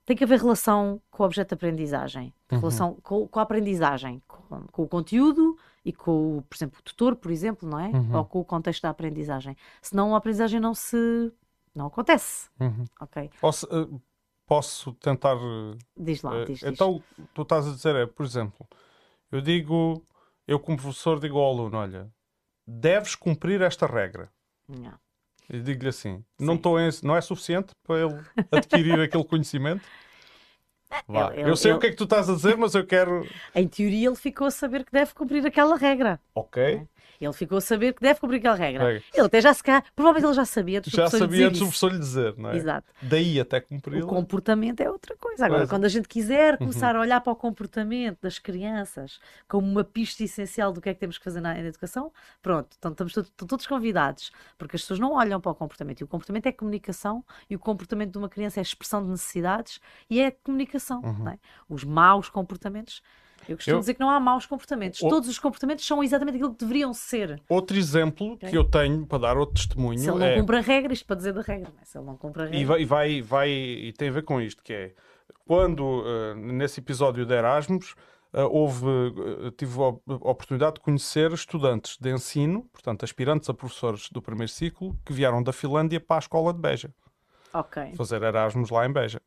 tem 0.08 0.16
que 0.16 0.24
haver 0.24 0.40
relação 0.40 1.02
com 1.10 1.22
o 1.22 1.26
objeto 1.26 1.48
de 1.50 1.54
aprendizagem, 1.54 2.32
uhum. 2.50 2.58
relação 2.60 2.96
com, 3.02 3.28
com, 3.28 3.38
a 3.38 3.42
aprendizagem, 3.42 4.22
com, 4.26 4.62
com, 4.72 4.82
o 4.82 4.88
conteúdo 4.88 5.54
e 5.84 5.92
com, 5.92 6.42
por 6.48 6.56
exemplo, 6.56 6.78
o 6.80 6.82
tutor, 6.82 7.14
por 7.14 7.30
exemplo, 7.30 7.68
não 7.68 7.78
é? 7.78 7.88
Uhum. 7.88 8.16
Ou 8.16 8.24
com 8.24 8.40
o 8.40 8.44
contexto 8.44 8.82
da 8.82 8.88
aprendizagem. 8.88 9.54
Senão 9.82 10.14
a 10.14 10.16
aprendizagem 10.16 10.58
não 10.60 10.72
se 10.72 11.30
não 11.78 11.86
acontece. 11.86 12.50
Uhum. 12.60 12.84
Ok. 13.00 13.30
Posso, 13.40 13.66
uh, 13.66 14.02
posso 14.44 14.92
tentar. 14.94 15.36
Uh, 15.36 15.78
diz 15.96 16.22
lá, 16.22 16.44
diz, 16.44 16.62
Então, 16.62 17.02
diz. 17.16 17.26
tu 17.32 17.42
estás 17.42 17.66
a 17.66 17.70
dizer, 17.70 17.94
é, 17.94 18.06
por 18.06 18.26
exemplo, 18.26 18.66
eu 19.30 19.40
digo, 19.40 20.04
eu 20.46 20.58
como 20.58 20.76
professor 20.76 21.20
digo 21.20 21.38
ao 21.38 21.50
aluno: 21.52 21.78
olha, 21.78 22.10
deves 22.66 23.14
cumprir 23.14 23.62
esta 23.62 23.86
regra. 23.86 24.30
Não. 24.68 24.98
Eu 25.48 25.62
digo-lhe 25.62 25.88
assim: 25.88 26.22
não, 26.38 26.54
estou 26.56 26.78
em, 26.78 26.90
não 27.02 27.16
é 27.16 27.20
suficiente 27.20 27.70
para 27.86 28.00
ele 28.00 28.20
adquirir 28.50 29.00
aquele 29.00 29.24
conhecimento? 29.24 29.86
Vá. 31.06 31.32
Ele, 31.34 31.48
eu 31.50 31.56
sei 31.56 31.70
ele, 31.70 31.78
o 31.78 31.80
que 31.80 31.86
é 31.86 31.90
que 31.90 31.96
tu 31.96 32.04
estás 32.04 32.28
a 32.28 32.34
dizer, 32.34 32.56
mas 32.56 32.74
eu 32.74 32.84
quero. 32.84 33.26
Em 33.54 33.68
teoria, 33.68 34.08
ele 34.08 34.16
ficou 34.16 34.46
a 34.46 34.50
saber 34.50 34.84
que 34.84 34.92
deve 34.92 35.14
cumprir 35.14 35.46
aquela 35.46 35.76
regra. 35.76 36.20
Ok. 36.34 36.62
É? 36.62 36.86
Ele 37.20 37.32
ficou 37.32 37.58
a 37.58 37.60
saber 37.60 37.92
que 37.92 38.00
deve 38.00 38.20
cumprir 38.20 38.38
aquela 38.38 38.54
regra. 38.54 39.02
Ele 39.12 39.26
até 39.26 39.40
já 39.40 39.52
se 39.52 39.62
cá, 39.62 39.82
provavelmente 39.94 40.26
ele 40.26 40.34
já 40.34 40.44
sabia 40.44 40.78
antes 40.78 40.92
Já 40.92 41.08
sabia 41.08 41.48
antes 41.48 41.60
do 41.60 41.66
professor 41.66 41.92
lhe 41.92 41.98
dizer, 41.98 42.34
não 42.36 42.50
é? 42.50 42.56
Exato. 42.56 42.92
Daí 43.02 43.40
até 43.40 43.60
cumprir. 43.60 44.04
O 44.04 44.06
comportamento 44.06 44.80
é 44.80 44.90
outra 44.90 45.16
coisa. 45.16 45.46
Agora, 45.46 45.66
quando 45.66 45.84
a 45.84 45.88
gente 45.88 46.08
quiser 46.08 46.52
uhum. 46.52 46.58
começar 46.58 46.94
uhum. 46.94 47.00
a 47.00 47.04
olhar 47.04 47.20
para 47.20 47.32
o 47.32 47.36
comportamento 47.36 48.18
das 48.22 48.38
crianças 48.38 49.18
como 49.48 49.66
uma 49.66 49.84
pista 49.84 50.22
essencial 50.22 50.72
do 50.72 50.80
que 50.80 50.88
é 50.88 50.94
que 50.94 51.00
temos 51.00 51.18
que 51.18 51.24
fazer 51.24 51.40
na, 51.40 51.54
na 51.54 51.60
educação, 51.60 52.12
pronto, 52.42 52.76
então 52.78 52.92
estamos 52.92 53.12
todos, 53.12 53.30
todos 53.30 53.66
convidados, 53.66 54.30
porque 54.56 54.76
as 54.76 54.82
pessoas 54.82 55.00
não 55.00 55.12
olham 55.12 55.40
para 55.40 55.52
o 55.52 55.54
comportamento. 55.54 56.00
E 56.00 56.04
o 56.04 56.08
comportamento 56.08 56.46
é 56.46 56.52
comunicação, 56.52 57.24
e 57.48 57.56
o 57.56 57.58
comportamento 57.58 58.12
de 58.12 58.18
uma 58.18 58.28
criança 58.28 58.60
é 58.60 58.62
expressão 58.62 59.02
de 59.02 59.10
necessidades 59.10 59.80
e 60.08 60.20
é 60.20 60.30
comunicação. 60.30 61.00
Uhum. 61.02 61.28
É? 61.28 61.38
Os 61.68 61.84
maus 61.84 62.28
comportamentos 62.28 63.02
eu 63.48 63.56
costumo 63.56 63.76
eu... 63.76 63.80
dizer 63.80 63.94
que 63.94 64.00
não 64.00 64.10
há 64.10 64.20
maus 64.20 64.46
comportamentos. 64.46 65.00
O... 65.02 65.08
Todos 65.08 65.28
os 65.28 65.38
comportamentos 65.38 65.86
são 65.86 66.02
exatamente 66.02 66.36
aquilo 66.36 66.52
que 66.52 66.60
deveriam 66.60 66.92
ser. 66.92 67.40
Outro 67.48 67.76
exemplo 67.76 68.34
okay. 68.34 68.50
que 68.50 68.56
eu 68.56 68.64
tenho 68.64 69.06
para 69.06 69.18
dar 69.18 69.36
outro 69.36 69.54
testemunho. 69.54 69.98
Se 69.98 70.08
ele 70.08 70.18
não 70.18 70.26
é... 70.26 70.40
cumpre 70.40 70.56
a 70.56 70.60
regra, 70.60 70.92
isto 70.92 71.06
para 71.06 71.16
dizer 71.16 71.32
da 71.32 71.40
regra, 71.40 71.72
é? 71.80 71.84
se 71.84 71.96
ele 71.96 72.06
não 72.06 72.16
cumpre 72.16 72.42
a 72.42 72.44
regra. 72.44 72.60
E 72.60 72.64
vai, 72.64 72.84
vai, 72.84 73.22
vai, 73.22 73.50
e 73.50 73.92
tem 73.92 74.08
a 74.08 74.12
ver 74.12 74.22
com 74.22 74.40
isto, 74.40 74.62
que 74.62 74.72
é 74.72 74.94
quando 75.46 75.80
uh, 75.80 76.34
nesse 76.34 76.80
episódio 76.80 77.24
de 77.24 77.34
Erasmus. 77.34 77.94
Uh, 78.30 78.40
houve, 78.50 78.84
uh, 78.84 79.50
tive 79.52 79.80
a 79.80 79.86
oportunidade 80.30 80.74
de 80.74 80.80
conhecer 80.82 81.32
estudantes 81.32 81.96
de 81.98 82.12
ensino, 82.12 82.62
portanto, 82.70 83.02
aspirantes 83.02 83.48
a 83.48 83.54
professores 83.54 84.10
do 84.10 84.20
primeiro 84.20 84.52
ciclo, 84.52 84.94
que 85.02 85.14
vieram 85.14 85.42
da 85.42 85.50
Finlândia 85.50 85.98
para 85.98 86.16
a 86.16 86.18
escola 86.18 86.52
de 86.52 86.60
Beja. 86.60 86.92
Ok. 87.54 87.94
Fazer 87.96 88.22
Erasmus 88.22 88.68
lá 88.68 88.84
em 88.84 88.92
Beja. 88.92 89.18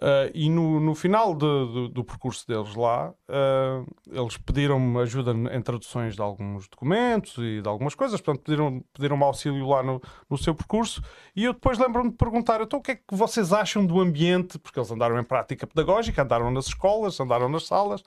Uh, 0.00 0.32
e 0.34 0.48
no, 0.48 0.80
no 0.80 0.94
final 0.94 1.34
de, 1.34 1.46
de, 1.46 1.88
do 1.90 2.02
percurso 2.02 2.46
deles 2.48 2.74
lá, 2.74 3.10
uh, 3.10 3.86
eles 4.10 4.36
pediram-me 4.36 4.98
ajuda 5.00 5.32
em 5.32 5.60
traduções 5.60 6.16
de 6.16 6.22
alguns 6.22 6.66
documentos 6.66 7.36
e 7.38 7.60
de 7.60 7.68
algumas 7.68 7.94
coisas, 7.94 8.20
portanto, 8.20 8.42
pediram-me 8.42 8.82
pediram 8.92 9.22
auxílio 9.22 9.68
lá 9.68 9.82
no, 9.82 10.00
no 10.28 10.38
seu 10.38 10.54
percurso. 10.54 11.02
E 11.36 11.44
eu 11.44 11.52
depois 11.52 11.78
lembro-me 11.78 12.10
de 12.10 12.16
perguntar: 12.16 12.60
então, 12.62 12.78
o 12.78 12.82
que 12.82 12.92
é 12.92 12.96
que 12.96 13.02
vocês 13.10 13.52
acham 13.52 13.84
do 13.84 14.00
ambiente? 14.00 14.58
Porque 14.58 14.78
eles 14.78 14.90
andaram 14.90 15.18
em 15.20 15.24
prática 15.24 15.66
pedagógica, 15.66 16.22
andaram 16.22 16.50
nas 16.50 16.66
escolas, 16.66 17.20
andaram 17.20 17.48
nas 17.48 17.66
salas. 17.66 18.02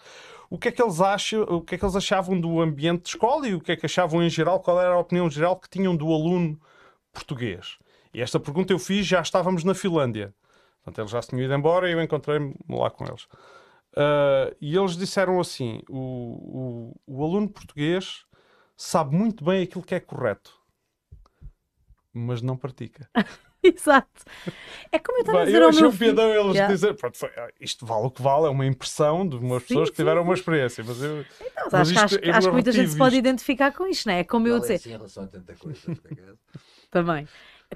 O 0.50 0.58
que 0.58 0.70
é 0.70 0.72
que 0.72 0.82
eles 0.82 1.00
acham, 1.00 1.44
o 1.44 1.62
que 1.62 1.76
é 1.76 1.78
que 1.78 1.86
eles 1.86 1.96
achavam 1.96 2.40
do 2.40 2.62
ambiente 2.62 3.04
de 3.04 3.10
escola 3.10 3.48
e 3.48 3.54
o 3.54 3.62
que 3.62 3.72
é 3.72 3.76
que 3.76 3.86
achavam 3.86 4.24
em 4.24 4.30
geral? 4.30 4.60
Qual 4.60 4.82
era 4.82 4.96
a 4.96 5.00
opinião 5.00 5.30
geral 5.30 5.56
que 5.56 5.70
tinham 5.70 5.96
do 5.96 6.12
aluno 6.12 6.60
português? 7.14 7.78
E 8.14 8.22
esta 8.22 8.40
pergunta 8.40 8.74
eu 8.74 8.80
fiz, 8.80 9.06
já 9.06 9.22
estávamos 9.22 9.64
na 9.64 9.74
Finlândia. 9.74 10.34
Portanto, 10.86 11.00
eles 11.00 11.12
já 11.12 11.22
se 11.22 11.30
tinham 11.30 11.44
ido 11.44 11.54
embora 11.54 11.90
e 11.90 11.94
eu 11.94 12.02
encontrei-me 12.02 12.56
lá 12.70 12.92
com 12.92 13.06
eles. 13.06 13.24
Uh, 13.94 14.56
e 14.62 14.78
eles 14.78 14.96
disseram 14.96 15.40
assim: 15.40 15.82
o, 15.90 15.98
o, 15.98 17.02
o, 17.08 17.24
aluno 17.24 17.50
português 17.50 18.24
sabe 18.78 19.16
muito 19.16 19.44
bem 19.44 19.64
aquilo 19.64 19.84
que 19.84 19.96
é 19.96 20.00
correto, 20.00 20.54
mas 22.14 22.42
não 22.42 22.56
pratica. 22.56 23.10
Exato. 23.64 24.24
É 24.92 25.00
como 25.00 25.18
eu 25.18 25.22
estava 25.22 25.42
a 25.42 25.46
dizer 25.46 25.60
eu 25.60 25.68
ao 25.68 25.74
meu 25.74 25.92
filho. 25.92 26.14
piadão 26.14 26.32
eles 26.32 26.54
yeah. 26.54 26.72
dizer, 26.72 26.94
pronto, 26.94 27.18
foi, 27.18 27.30
ah, 27.36 27.50
isto 27.60 27.84
vale 27.84 28.06
o 28.06 28.12
que 28.12 28.22
vale, 28.22 28.46
é 28.46 28.50
uma 28.50 28.66
impressão 28.66 29.28
de 29.28 29.38
umas 29.38 29.64
sim, 29.64 29.70
pessoas 29.70 29.90
que 29.90 29.96
tiveram 29.96 30.22
sim. 30.22 30.28
uma 30.28 30.34
experiência. 30.36 30.84
Mas, 30.86 31.02
eu, 31.02 31.26
então, 31.42 31.70
mas 31.72 31.90
acho, 31.90 32.00
acho, 32.00 32.32
acho 32.32 32.48
que 32.48 32.54
muita 32.54 32.72
gente 32.72 32.92
se 32.92 32.98
pode 32.98 33.16
identificar 33.16 33.72
com 33.72 33.88
isto, 33.88 34.06
não 34.06 34.14
é? 34.14 34.20
É 34.20 34.24
como 34.24 34.48
eu 34.48 34.60
dizer. 34.60 34.80
Em 34.86 34.92
relação 34.92 35.24
a 35.24 35.28
tanta 35.28 35.56
coisa, 35.56 35.98
Também. 36.92 37.28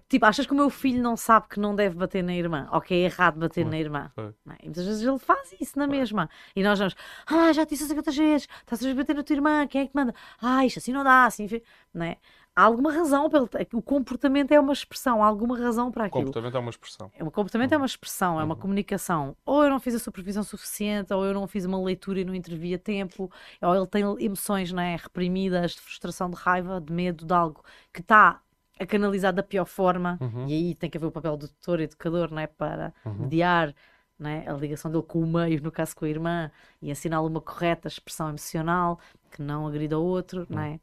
Tipo, 0.08 0.26
achas 0.26 0.45
que 0.45 0.54
o 0.54 0.56
meu 0.56 0.70
filho 0.70 1.02
não 1.02 1.18
sabe 1.18 1.47
que 1.50 1.60
não 1.60 1.76
deve 1.76 1.95
bater 1.95 2.24
na 2.24 2.34
irmã? 2.34 2.68
Ou 2.72 2.82
que 2.82 2.93
é 2.93 2.97
errado 2.97 3.39
bater 3.39 3.66
na 3.66 3.78
irmã? 3.78 4.12
É? 4.18 4.32
E 4.62 4.66
muitas 4.66 4.86
vezes 4.86 5.06
ele 5.06 5.20
faz 5.20 5.54
isso 5.60 5.78
na 5.78 5.88
mesma. 5.88 6.30
E 6.56 6.64
nós 6.64 6.80
vamos, 6.80 6.95
ah, 7.28 7.52
já 7.54 7.66
te 7.66 7.70
disse 7.70 7.88
50 7.88 8.12
vezes, 8.12 8.47
estás 8.62 8.86
a 8.86 8.93
bater 8.93 9.16
na 9.16 9.24
tua 9.24 9.36
irmã, 9.36 9.68
quem 9.68 9.82
é 9.82 9.88
que 9.88 9.95
manda? 9.95 10.14
Ah, 10.41 10.66
isto 10.66 10.80
assim 10.80 10.91
não 10.91 11.04
dá, 11.04 11.26
assim. 11.26 11.47
Não 11.93 12.06
é? 12.06 12.18
Há 12.60 12.64
alguma 12.64 12.91
razão, 12.91 13.30
pelo... 13.30 13.50
o 13.74 13.82
comportamento 13.82 14.52
é 14.52 14.60
uma 14.60 14.74
expressão, 14.74 15.24
há 15.24 15.28
alguma 15.28 15.58
razão 15.58 15.89
para 15.89 16.06
aquilo. 16.06 16.24
O 16.24 16.26
comportamento 16.26 16.58
é 16.58 16.60
uma 16.60 16.70
expressão. 16.70 17.12
O 17.22 17.32
comportamtamento 17.32 17.72
uhum. 17.72 17.76
é 17.76 17.78
uma 17.78 17.86
expressão, 17.86 18.41
é 18.41 18.43
uma 18.43 18.54
uhum. 18.56 18.60
comunicação. 18.60 19.38
Ou 19.45 19.64
eu 19.64 19.70
não 19.70 19.80
fiz 19.80 19.95
a 19.95 20.00
supervisão 20.00 20.43
suficiente, 20.43 21.14
ou 21.14 21.24
eu 21.24 21.34
não 21.34 21.47
fiz 21.47 21.64
uma 21.64 21.82
leitura 21.82 22.20
e 22.20 22.26
não 22.26 22.36
intervi 22.36 22.74
a 22.74 22.78
tempo, 22.78 23.32
ou 23.62 23.76
ele 23.76 23.88
tem 23.88 24.04
emoções 24.20 24.74
não 24.74 24.84
é, 24.84 24.97
reprimidas 24.97 25.72
de 25.72 25.80
frustração, 25.80 26.30
de 26.30 26.36
raiva, 26.36 26.82
de 26.82 26.91
medo 26.91 27.26
de 27.26 27.34
algo 27.34 27.64
que 27.93 28.02
está 28.02 28.41
a 28.80 28.86
canalizar 28.86 29.34
da 29.34 29.43
pior 29.43 29.65
forma, 29.65 30.17
uhum. 30.21 30.47
e 30.47 30.53
aí 30.53 30.75
tem 30.75 30.89
que 30.89 30.97
haver 30.97 31.07
o 31.07 31.11
papel 31.11 31.36
do 31.36 31.47
tutor 31.47 31.82
educador 31.82 32.32
não 32.32 32.39
é? 32.39 32.47
para 32.47 32.93
uhum. 33.05 33.13
mediar 33.13 33.75
não 34.17 34.30
é? 34.30 34.47
a 34.47 34.53
ligação 34.53 34.89
dele 34.89 35.03
com 35.03 35.19
o 35.19 35.27
meio, 35.27 35.61
no 35.61 35.71
caso 35.71 35.95
com 35.95 36.05
a 36.05 36.09
irmã, 36.09 36.51
e 36.82 36.89
ensiná-lo 36.89 37.27
uma 37.27 37.41
correta 37.41 37.88
expressão 37.88 38.30
emocional 38.30 38.99
que 39.32 39.41
não 39.41 39.67
agrida 39.67 39.99
o 39.99 40.03
outro, 40.03 40.47
não 40.49 40.61
é? 40.61 40.80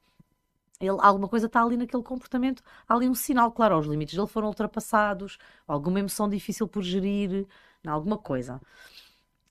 Ele, 0.78 0.98
alguma 1.00 1.26
coisa 1.26 1.46
está 1.46 1.62
ali 1.62 1.76
naquele 1.76 2.02
comportamento, 2.02 2.62
há 2.86 2.94
ali 2.94 3.08
um 3.08 3.14
sinal, 3.14 3.50
claro, 3.50 3.78
os 3.78 3.86
limites 3.86 4.14
dele 4.14 4.26
foram 4.26 4.48
ultrapassados, 4.48 5.38
alguma 5.66 5.98
emoção 6.00 6.28
difícil 6.28 6.68
por 6.68 6.82
gerir, 6.82 7.46
alguma 7.86 8.18
coisa. 8.18 8.60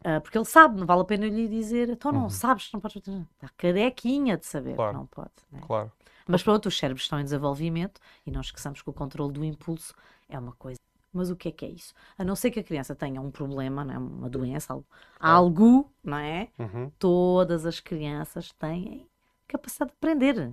Uh, 0.01 0.21
porque 0.21 0.37
ele 0.37 0.45
sabe, 0.45 0.79
não 0.79 0.85
vale 0.85 1.01
a 1.01 1.05
pena 1.05 1.27
lhe 1.27 1.47
dizer, 1.47 1.89
então 1.89 2.11
não 2.11 2.23
uhum. 2.23 2.29
sabes, 2.29 2.71
não 2.71 2.79
podes. 2.79 2.97
Está 2.97 3.49
carequinha 3.57 4.37
de 4.37 4.45
saber, 4.45 4.75
claro. 4.75 4.93
não 4.93 5.07
pode. 5.07 5.31
É? 5.51 5.59
Claro. 5.61 5.91
Mas 6.27 6.43
pronto, 6.43 6.67
os 6.67 6.77
cérebros 6.77 7.05
estão 7.05 7.19
em 7.19 7.23
desenvolvimento 7.23 7.99
e 8.25 8.31
não 8.31 8.41
esqueçamos 8.41 8.81
que 8.81 8.89
o 8.89 8.93
controle 8.93 9.31
do 9.31 9.43
impulso 9.43 9.93
é 10.27 10.37
uma 10.37 10.53
coisa. 10.53 10.79
Mas 11.13 11.29
o 11.29 11.35
que 11.35 11.47
é 11.47 11.51
que 11.51 11.65
é 11.65 11.69
isso? 11.69 11.93
A 12.17 12.25
não 12.25 12.35
ser 12.35 12.51
que 12.51 12.59
a 12.59 12.63
criança 12.63 12.93
tenha 12.93 13.21
um 13.21 13.31
problema, 13.31 13.85
não 13.85 13.93
é? 13.93 13.97
uma 13.97 14.29
doença, 14.29 14.73
algo, 14.73 14.85
algo 15.17 15.91
não 16.03 16.17
é? 16.17 16.49
Uhum. 16.59 16.91
Todas 16.99 17.65
as 17.65 17.79
crianças 17.79 18.51
têm 18.51 19.07
capacidade 19.47 19.91
de 19.91 19.97
aprender. 19.97 20.51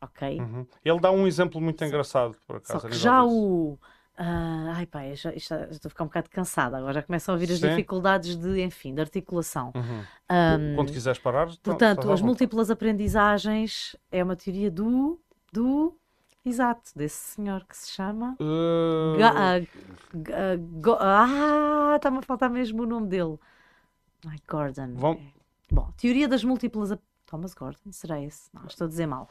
Ok? 0.00 0.40
Uhum. 0.40 0.66
Ele 0.82 1.00
dá 1.00 1.10
um 1.10 1.26
exemplo 1.26 1.60
muito 1.60 1.84
engraçado, 1.84 2.38
por 2.46 2.56
acaso. 2.56 2.80
Só 2.80 2.88
que 2.88 2.94
já 2.94 3.22
disso. 3.22 3.36
o 3.36 3.78
Uh, 4.18 4.70
ai 4.74 4.86
pá, 4.86 5.02
já, 5.14 5.32
já, 5.32 5.38
já, 5.38 5.64
estou 5.70 5.88
a 5.88 5.90
ficar 5.90 6.04
um 6.04 6.06
bocado 6.08 6.28
cansada. 6.30 6.76
Agora 6.76 6.92
já 6.92 7.02
começo 7.02 7.30
a 7.30 7.34
ouvir 7.34 7.50
as 7.50 7.58
Sim. 7.58 7.70
dificuldades 7.70 8.36
de, 8.36 8.62
enfim, 8.62 8.94
de 8.94 9.00
articulação. 9.00 9.72
Uhum. 9.74 10.00
Um, 10.30 10.76
Quando 10.76 10.92
quiseres 10.92 11.18
parar. 11.18 11.48
Portanto, 11.62 12.10
as 12.12 12.20
múltiplas 12.20 12.70
aprendizagens 12.70 13.96
é 14.10 14.22
uma 14.22 14.36
teoria 14.36 14.70
do. 14.70 15.18
do 15.52 15.96
Exato, 16.44 16.90
desse 16.96 17.34
senhor 17.34 17.64
que 17.66 17.76
se 17.76 17.90
chama. 17.90 18.34
Uh... 18.40 19.16
Ga, 20.14 20.96
ah, 20.98 21.96
está-me 21.96 22.18
a 22.18 22.22
faltar 22.22 22.48
mesmo 22.48 22.82
o 22.82 22.86
nome 22.86 23.08
dele. 23.08 23.38
Ai, 24.26 24.38
Gordon. 24.48 24.94
Bom, 24.94 25.20
Bom 25.70 25.92
teoria 25.96 26.26
das 26.26 26.42
múltiplas. 26.42 26.96
Thomas 27.26 27.54
Gordon, 27.54 27.92
será 27.92 28.20
esse? 28.20 28.50
Não, 28.52 28.66
estou 28.66 28.86
a 28.86 28.88
dizer 28.88 29.06
mal. 29.06 29.28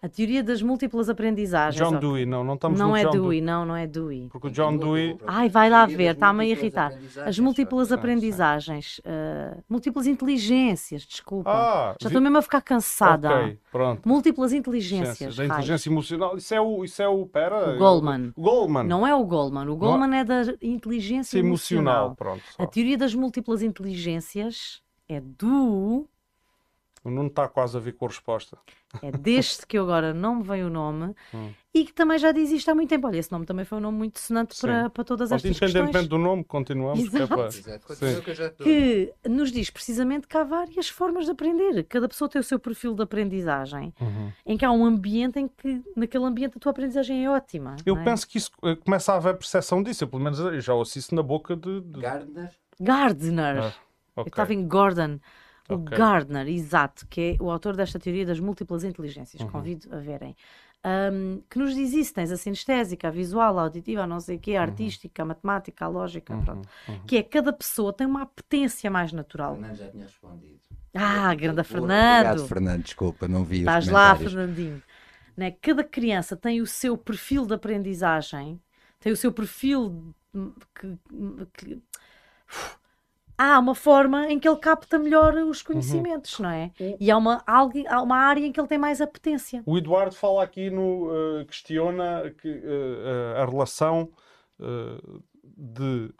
A 0.00 0.08
teoria 0.08 0.44
das 0.44 0.62
múltiplas 0.62 1.08
aprendizagens. 1.08 1.76
John. 1.76 1.98
Dewey, 1.98 2.24
não, 2.24 2.44
não 2.44 2.54
estamos 2.54 2.78
Não 2.78 2.90
no 2.90 2.96
é 2.96 3.02
John 3.02 3.10
Dewey, 3.10 3.40
não, 3.40 3.66
não 3.66 3.74
é 3.74 3.84
Dewey. 3.84 4.28
Porque 4.30 4.46
o 4.46 4.50
John 4.50 4.76
Dewey. 4.76 5.18
Ai, 5.26 5.48
vai 5.48 5.68
lá 5.68 5.86
ver, 5.86 6.14
está-me 6.14 6.44
a 6.44 6.46
irritar. 6.46 6.92
As 7.24 7.36
múltiplas 7.38 7.90
aprendizagens, 7.90 9.00
uh, 9.00 9.60
múltiplas 9.68 10.06
inteligências, 10.06 11.02
desculpa. 11.02 11.50
Ah, 11.50 11.96
Já 12.00 12.08
estou 12.08 12.20
vi... 12.20 12.24
mesmo 12.24 12.38
a 12.38 12.42
ficar 12.42 12.60
cansada. 12.60 13.28
Ok, 13.28 13.58
pronto. 13.72 14.08
Múltiplas 14.08 14.52
inteligências. 14.52 15.34
Da 15.34 15.46
inteligência 15.46 15.88
emocional. 15.88 16.36
Isso 16.36 16.54
é 16.54 16.60
o. 16.60 16.84
Isso 16.84 17.02
é 17.02 17.08
o 17.08 17.26
pera. 17.26 17.74
O 17.74 17.78
Goldman. 17.78 18.32
O 18.36 18.42
Goldman. 18.42 18.84
Não 18.84 19.04
é 19.04 19.14
o 19.14 19.24
Goldman. 19.24 19.68
O 19.68 19.76
Goldman 19.76 20.16
é... 20.16 20.20
é 20.20 20.24
da 20.24 20.42
inteligência 20.62 21.38
emocional. 21.38 22.06
emocional. 22.08 22.16
Pronto, 22.16 22.42
a 22.56 22.66
teoria 22.66 22.96
das 22.96 23.14
múltiplas 23.14 23.62
inteligências 23.62 24.80
é 25.08 25.20
do 25.20 26.06
o 27.08 27.10
Nuno 27.10 27.28
está 27.28 27.48
quase 27.48 27.76
a 27.76 27.80
vir 27.80 27.94
com 27.94 28.04
a 28.04 28.08
resposta. 28.08 28.58
É 29.02 29.10
deste 29.10 29.66
que 29.66 29.76
eu 29.76 29.82
agora 29.82 30.14
não 30.14 30.36
me 30.36 30.42
vem 30.42 30.64
o 30.64 30.70
nome 30.70 31.14
hum. 31.34 31.50
e 31.74 31.84
que 31.84 31.92
também 31.92 32.18
já 32.18 32.32
diz 32.32 32.50
isto 32.50 32.70
há 32.70 32.74
muito 32.74 32.88
tempo. 32.88 33.06
Olha, 33.06 33.18
esse 33.18 33.30
nome 33.30 33.44
também 33.44 33.64
foi 33.64 33.78
um 33.78 33.80
nome 33.80 33.98
muito 33.98 34.18
sonante 34.18 34.58
para, 34.60 34.88
para 34.88 35.04
todas 35.04 35.30
estas 35.30 35.50
Independentemente 35.50 35.92
questões. 35.92 36.08
do 36.08 36.18
nome, 36.18 36.44
continuamos. 36.44 37.00
Exato. 37.00 37.36
Que, 38.56 39.12
que 39.22 39.28
nos 39.28 39.52
diz 39.52 39.68
precisamente 39.70 40.26
que 40.26 40.36
há 40.36 40.44
várias 40.44 40.88
formas 40.88 41.26
de 41.26 41.32
aprender. 41.32 41.82
Cada 41.84 42.08
pessoa 42.08 42.28
tem 42.28 42.40
o 42.40 42.44
seu 42.44 42.58
perfil 42.58 42.94
de 42.94 43.02
aprendizagem, 43.02 43.92
uhum. 44.00 44.32
em 44.46 44.56
que 44.56 44.64
há 44.64 44.70
um 44.70 44.84
ambiente 44.84 45.38
em 45.38 45.48
que, 45.48 45.82
naquele 45.94 46.24
ambiente, 46.24 46.56
a 46.56 46.60
tua 46.60 46.70
aprendizagem 46.70 47.24
é 47.24 47.30
ótima. 47.30 47.76
Eu 47.84 47.96
é? 47.96 48.04
penso 48.04 48.26
que 48.26 48.38
isso 48.38 48.50
eh, 48.62 48.76
começa 48.76 49.12
a 49.12 49.16
haver 49.16 49.36
percepção 49.36 49.82
disso. 49.82 50.04
Eu, 50.04 50.08
pelo 50.08 50.22
menos, 50.22 50.38
já 50.64 50.74
ouço 50.74 50.98
isso 50.98 51.14
na 51.14 51.22
boca 51.22 51.54
de. 51.54 51.80
de... 51.80 52.00
Gardner? 52.00 52.52
Gardner. 52.80 53.58
Ah, 53.58 53.66
okay. 53.66 53.74
Eu 54.16 54.24
estava 54.26 54.54
em 54.54 54.66
Gordon. 54.66 55.18
O 55.68 55.74
okay. 55.74 55.98
Gardner, 55.98 56.48
exato, 56.48 57.06
que 57.08 57.36
é 57.38 57.42
o 57.42 57.50
autor 57.50 57.76
desta 57.76 57.98
teoria 57.98 58.24
das 58.24 58.40
múltiplas 58.40 58.84
inteligências, 58.84 59.42
uhum. 59.42 59.50
convido 59.50 59.94
a 59.94 59.98
verem. 59.98 60.34
Um, 60.84 61.42
que 61.50 61.58
nos 61.58 61.74
diz 61.74 61.92
isso, 61.92 62.14
tens 62.14 62.30
a 62.30 62.36
sinestésica, 62.36 63.08
a 63.08 63.10
visual, 63.10 63.58
a 63.58 63.62
auditiva, 63.62 64.02
a 64.02 64.06
não 64.06 64.20
sei 64.20 64.36
o 64.36 64.38
quê, 64.38 64.56
a 64.56 64.60
uhum. 64.60 64.68
artística, 64.68 65.22
a 65.22 65.26
matemática, 65.26 65.84
a 65.84 65.88
lógica, 65.88 66.34
uhum. 66.34 66.44
pronto. 66.44 66.68
Uhum. 66.88 67.00
Que 67.06 67.18
é 67.18 67.22
cada 67.22 67.52
pessoa 67.52 67.92
tem 67.92 68.06
uma 68.06 68.22
apetência 68.22 68.90
mais 68.90 69.12
natural. 69.12 69.54
Fernando 69.56 69.76
já 69.76 69.88
tinha 69.88 70.04
respondido. 70.04 70.60
Ah, 70.94 71.34
grande 71.34 71.62
Fernando. 71.64 72.26
Obrigado, 72.26 72.48
Fernando, 72.48 72.82
desculpa, 72.82 73.28
não 73.28 73.44
vi 73.44 73.58
Estás 73.58 73.88
lá, 73.88 74.16
Fernandinho. 74.16 74.82
Né? 75.36 75.50
Cada 75.60 75.84
criança 75.84 76.36
tem 76.36 76.60
o 76.60 76.66
seu 76.66 76.96
perfil 76.96 77.44
de 77.44 77.54
aprendizagem, 77.54 78.60
tem 78.98 79.12
o 79.12 79.16
seu 79.16 79.32
perfil 79.32 80.14
que, 80.74 80.98
que 81.52 81.82
há 83.38 83.58
uma 83.60 83.74
forma 83.74 84.26
em 84.26 84.38
que 84.38 84.48
ele 84.48 84.58
capta 84.58 84.98
melhor 84.98 85.34
os 85.34 85.62
conhecimentos, 85.62 86.36
uhum. 86.38 86.46
não 86.46 86.50
é? 86.50 86.72
E 86.98 87.10
há 87.10 87.16
uma, 87.16 87.42
há 87.46 88.02
uma 88.02 88.16
área 88.16 88.44
em 88.44 88.50
que 88.50 88.60
ele 88.60 88.66
tem 88.66 88.76
mais 88.78 89.00
apetência. 89.00 89.62
O 89.64 89.78
Eduardo 89.78 90.14
fala 90.14 90.42
aqui 90.42 90.68
no. 90.68 91.06
Uh, 91.08 91.46
questiona 91.46 92.34
que, 92.42 92.50
uh, 92.50 93.36
a 93.36 93.46
relação 93.46 94.10
uh, 94.58 95.22
de. 95.44 96.12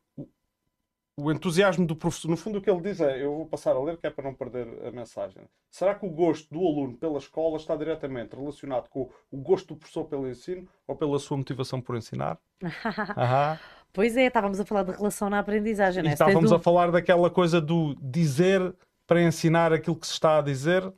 O 1.21 1.33
entusiasmo 1.33 1.85
do 1.85 1.97
professor, 1.97 2.29
no 2.29 2.37
fundo 2.37 2.59
o 2.59 2.63
que 2.63 2.71
ele 2.71 2.81
diz 2.81 3.01
é, 3.01 3.25
eu 3.25 3.35
vou 3.35 3.45
passar 3.45 3.75
a 3.75 3.83
ler 3.83 3.97
que 3.97 4.07
é 4.07 4.11
para 4.11 4.23
não 4.23 4.35
perder 4.35 4.69
a 4.87 4.93
mensagem. 4.93 5.43
Será 5.69 5.93
que 5.93 6.07
o 6.07 6.11
gosto 6.11 6.49
do 6.55 6.61
aluno 6.61 6.97
pela 6.97 7.19
escola 7.19 7.57
está 7.57 7.75
diretamente 7.75 8.37
relacionado 8.37 8.89
com 8.89 9.11
o 9.29 9.37
gosto 9.37 9.75
do 9.75 9.77
professor 9.77 10.05
pelo 10.05 10.29
ensino 10.29 10.69
ou 10.87 10.95
pela 10.95 11.19
sua 11.19 11.37
motivação 11.37 11.81
por 11.81 11.97
ensinar? 11.97 12.39
Pois 13.93 14.17
é, 14.17 14.27
estávamos 14.27 14.61
a 14.61 14.65
falar 14.65 14.83
de 14.85 14.93
relação 14.93 15.29
na 15.31 15.39
aprendizagem, 15.39 16.03
não 16.03 16.11
é? 16.11 16.13
Estávamos 16.13 16.53
a 16.53 16.59
falar 16.59 16.91
daquela 16.91 17.31
coisa 17.31 17.61
do 17.61 17.95
dizer 18.01 18.75
para 19.07 19.23
ensinar 19.23 19.73
aquilo 19.73 19.97
que 19.97 20.07
se 20.07 20.13
está 20.13 20.39
a 20.39 20.43
dizer. 20.43 20.93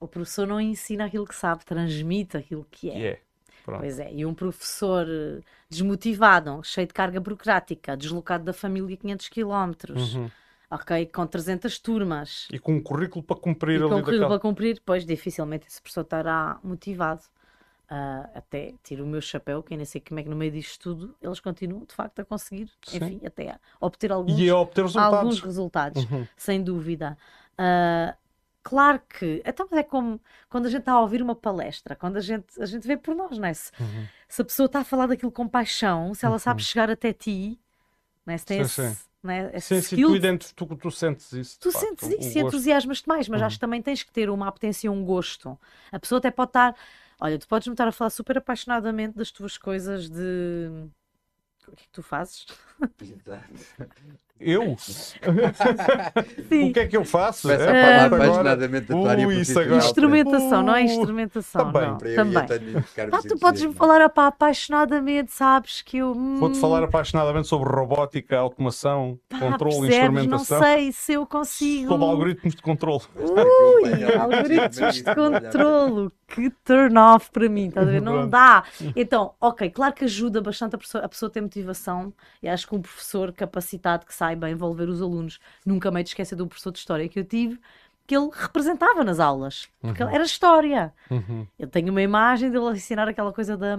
O 0.00 0.06
professor 0.06 0.46
não 0.46 0.60
ensina 0.60 1.04
aquilo 1.06 1.26
que 1.26 1.34
sabe, 1.34 1.64
transmite 1.64 2.36
aquilo 2.36 2.66
que 2.70 2.90
é. 2.90 2.94
Yeah. 2.94 3.20
Pois 3.64 3.98
é, 3.98 4.10
e 4.12 4.24
um 4.24 4.32
professor 4.32 5.06
eh, 5.06 5.40
desmotivado, 5.68 6.60
cheio 6.64 6.86
de 6.86 6.94
carga 6.94 7.20
burocrática, 7.20 7.96
deslocado 7.96 8.44
da 8.44 8.54
família 8.54 8.96
500 8.96 9.28
km, 9.28 9.72
uhum. 9.90 10.30
ok, 10.70 11.04
com 11.06 11.26
300 11.26 11.78
turmas. 11.78 12.48
E 12.50 12.58
com 12.58 12.76
um 12.76 12.82
currículo 12.82 13.22
para 13.22 13.36
cumprir 13.36 13.80
e 13.80 13.86
com 13.86 13.96
um 13.96 14.02
currículo 14.02 14.28
para 14.28 14.38
cumprir, 14.38 14.80
pois 14.86 15.04
dificilmente 15.04 15.66
esse 15.66 15.82
professor 15.82 16.00
estará 16.00 16.58
motivado. 16.64 17.20
Uh, 17.90 18.28
até 18.34 18.74
tiro 18.82 19.02
o 19.02 19.06
meu 19.06 19.20
chapéu, 19.22 19.62
que 19.62 19.74
nem 19.74 19.86
sei 19.86 19.98
como 19.98 20.20
é 20.20 20.22
que 20.22 20.28
no 20.28 20.36
meio 20.36 20.52
disto 20.52 20.78
tudo 20.78 21.16
eles 21.22 21.40
continuam 21.40 21.86
de 21.86 21.94
facto 21.94 22.20
a 22.20 22.24
conseguir, 22.24 22.70
Sim. 22.84 22.98
enfim, 22.98 23.20
até 23.24 23.52
a 23.52 23.58
obter 23.80 24.12
alguns, 24.12 24.38
e 24.38 24.50
a 24.50 24.58
obter 24.58 24.82
resultados, 24.82 25.18
alguns 25.18 25.40
resultados 25.40 26.04
uhum. 26.04 26.26
sem 26.36 26.62
dúvida. 26.62 27.16
Uh, 27.54 28.14
claro 28.62 29.00
que, 29.08 29.42
então 29.42 29.66
é 29.72 29.82
como 29.82 30.20
quando 30.50 30.66
a 30.66 30.68
gente 30.68 30.80
está 30.80 30.92
a 30.92 31.00
ouvir 31.00 31.22
uma 31.22 31.34
palestra, 31.34 31.96
quando 31.96 32.18
a 32.18 32.20
gente, 32.20 32.60
a 32.60 32.66
gente 32.66 32.86
vê 32.86 32.94
por 32.94 33.14
nós, 33.14 33.38
não 33.38 33.48
é? 33.48 33.54
Se, 33.54 33.72
uhum. 33.80 34.06
se 34.28 34.42
a 34.42 34.44
pessoa 34.44 34.66
está 34.66 34.80
a 34.80 34.84
falar 34.84 35.06
daquilo 35.06 35.32
com 35.32 35.48
paixão, 35.48 36.12
se 36.12 36.26
ela 36.26 36.34
uhum. 36.34 36.38
sabe 36.38 36.62
chegar 36.62 36.90
até 36.90 37.14
ti, 37.14 37.58
não 38.26 38.34
é? 38.34 38.36
se 38.36 38.44
tem 38.44 38.58
sim, 38.58 38.82
esse, 38.82 38.96
sim. 38.96 39.08
Né? 39.22 39.58
Sim, 39.60 39.80
sim, 39.80 39.96
tu, 39.96 40.66
tu, 40.66 40.76
tu, 40.76 40.90
sentes 40.90 41.32
isso. 41.32 41.58
Tu 41.58 41.72
sentes 41.72 42.06
isso 42.06 42.38
e 42.38 42.40
entusiasmas-te 42.42 43.08
mais, 43.08 43.28
mas 43.28 43.40
uhum. 43.40 43.46
acho 43.46 43.56
que 43.56 43.60
também 43.60 43.80
tens 43.80 44.02
que 44.02 44.12
ter 44.12 44.28
uma 44.28 44.46
apetência 44.46 44.86
e 44.86 44.90
um 44.90 45.04
gosto. 45.04 45.58
A 45.90 45.98
pessoa 45.98 46.18
até 46.18 46.30
pode 46.30 46.50
estar 46.50 46.76
Olha, 47.20 47.38
tu 47.38 47.48
podes 47.48 47.66
me 47.66 47.74
estar 47.74 47.88
a 47.88 47.92
falar 47.92 48.10
super 48.10 48.38
apaixonadamente 48.38 49.16
das 49.16 49.30
tuas 49.30 49.58
coisas 49.58 50.08
de. 50.08 50.88
O 51.66 51.76
que 51.76 51.82
é 51.82 51.84
que 51.84 51.92
tu 51.92 52.02
fazes? 52.02 52.46
Eu? 54.40 54.72
o 54.72 54.76
que 56.72 56.80
é 56.80 56.86
que 56.86 56.96
eu 56.96 57.04
faço? 57.04 57.42
Começa 57.42 57.64
é, 57.64 57.68
a 57.68 58.08
falar 58.08 58.24
apaixonadamente 58.24 58.86
da 58.86 58.94
tua 58.94 59.10
área 59.10 59.26
uh, 59.26 59.32
Instrumentação, 59.32 60.60
uh, 60.60 60.62
não 60.62 60.76
é 60.76 60.82
instrumentação. 60.82 61.72
Também. 61.72 61.90
Não. 61.90 61.98
também. 61.98 62.44
Ah, 63.12 63.20
tu 63.20 63.36
podes 63.38 63.64
me 63.64 63.74
falar 63.74 64.00
apaixonadamente, 64.00 65.32
sabes 65.32 65.82
que 65.82 65.98
eu. 65.98 66.12
Hum... 66.12 66.38
Vou-te 66.38 66.58
falar 66.58 66.84
apaixonadamente 66.84 67.48
sobre 67.48 67.68
robótica, 67.68 68.38
automação, 68.38 69.18
Pá, 69.28 69.40
controle, 69.40 69.80
percebes? 69.80 69.96
instrumentação. 69.96 70.60
Não 70.60 70.66
sei 70.66 70.92
se 70.92 71.12
eu 71.14 71.26
consigo. 71.26 71.88
Sobre 71.88 72.06
algoritmos 72.06 72.54
de 72.54 72.62
controle. 72.62 73.02
Ui, 73.16 74.16
algoritmos 74.16 74.94
de 74.94 75.14
controle. 75.14 76.12
Que 76.28 76.50
turn 76.64 76.96
off 76.98 77.30
para 77.30 77.48
mim, 77.48 77.68
estás 77.68 77.88
a 77.88 77.90
ver? 77.90 78.02
Não 78.02 78.28
dá. 78.28 78.62
Então, 78.94 79.34
ok, 79.40 79.70
claro 79.70 79.94
que 79.94 80.04
ajuda 80.04 80.42
bastante 80.42 80.74
a 80.74 80.78
pessoa 80.78 81.04
a 81.04 81.08
pessoa 81.08 81.30
ter 81.30 81.40
motivação 81.40 82.12
e 82.42 82.48
acho 82.48 82.68
que 82.68 82.74
um 82.76 82.82
professor 82.82 83.32
capacitado 83.32 84.04
que 84.04 84.14
saiba 84.14 84.50
envolver 84.50 84.88
os 84.88 85.00
alunos, 85.00 85.40
nunca 85.64 85.90
me 85.90 86.02
esquecer 86.02 86.36
do 86.36 86.46
professor 86.46 86.70
de 86.70 86.78
história 86.78 87.08
que 87.08 87.18
eu 87.18 87.24
tive, 87.24 87.58
que 88.06 88.16
ele 88.16 88.28
representava 88.32 89.02
nas 89.02 89.18
aulas, 89.18 89.68
porque 89.80 90.02
uhum. 90.02 90.10
era 90.10 90.22
história. 90.22 90.92
Uhum. 91.10 91.46
Eu 91.58 91.66
tenho 91.66 91.90
uma 91.90 92.02
imagem 92.02 92.50
dele 92.50 92.70
ensinar 92.72 93.08
aquela 93.08 93.32
coisa 93.32 93.56
da 93.56 93.78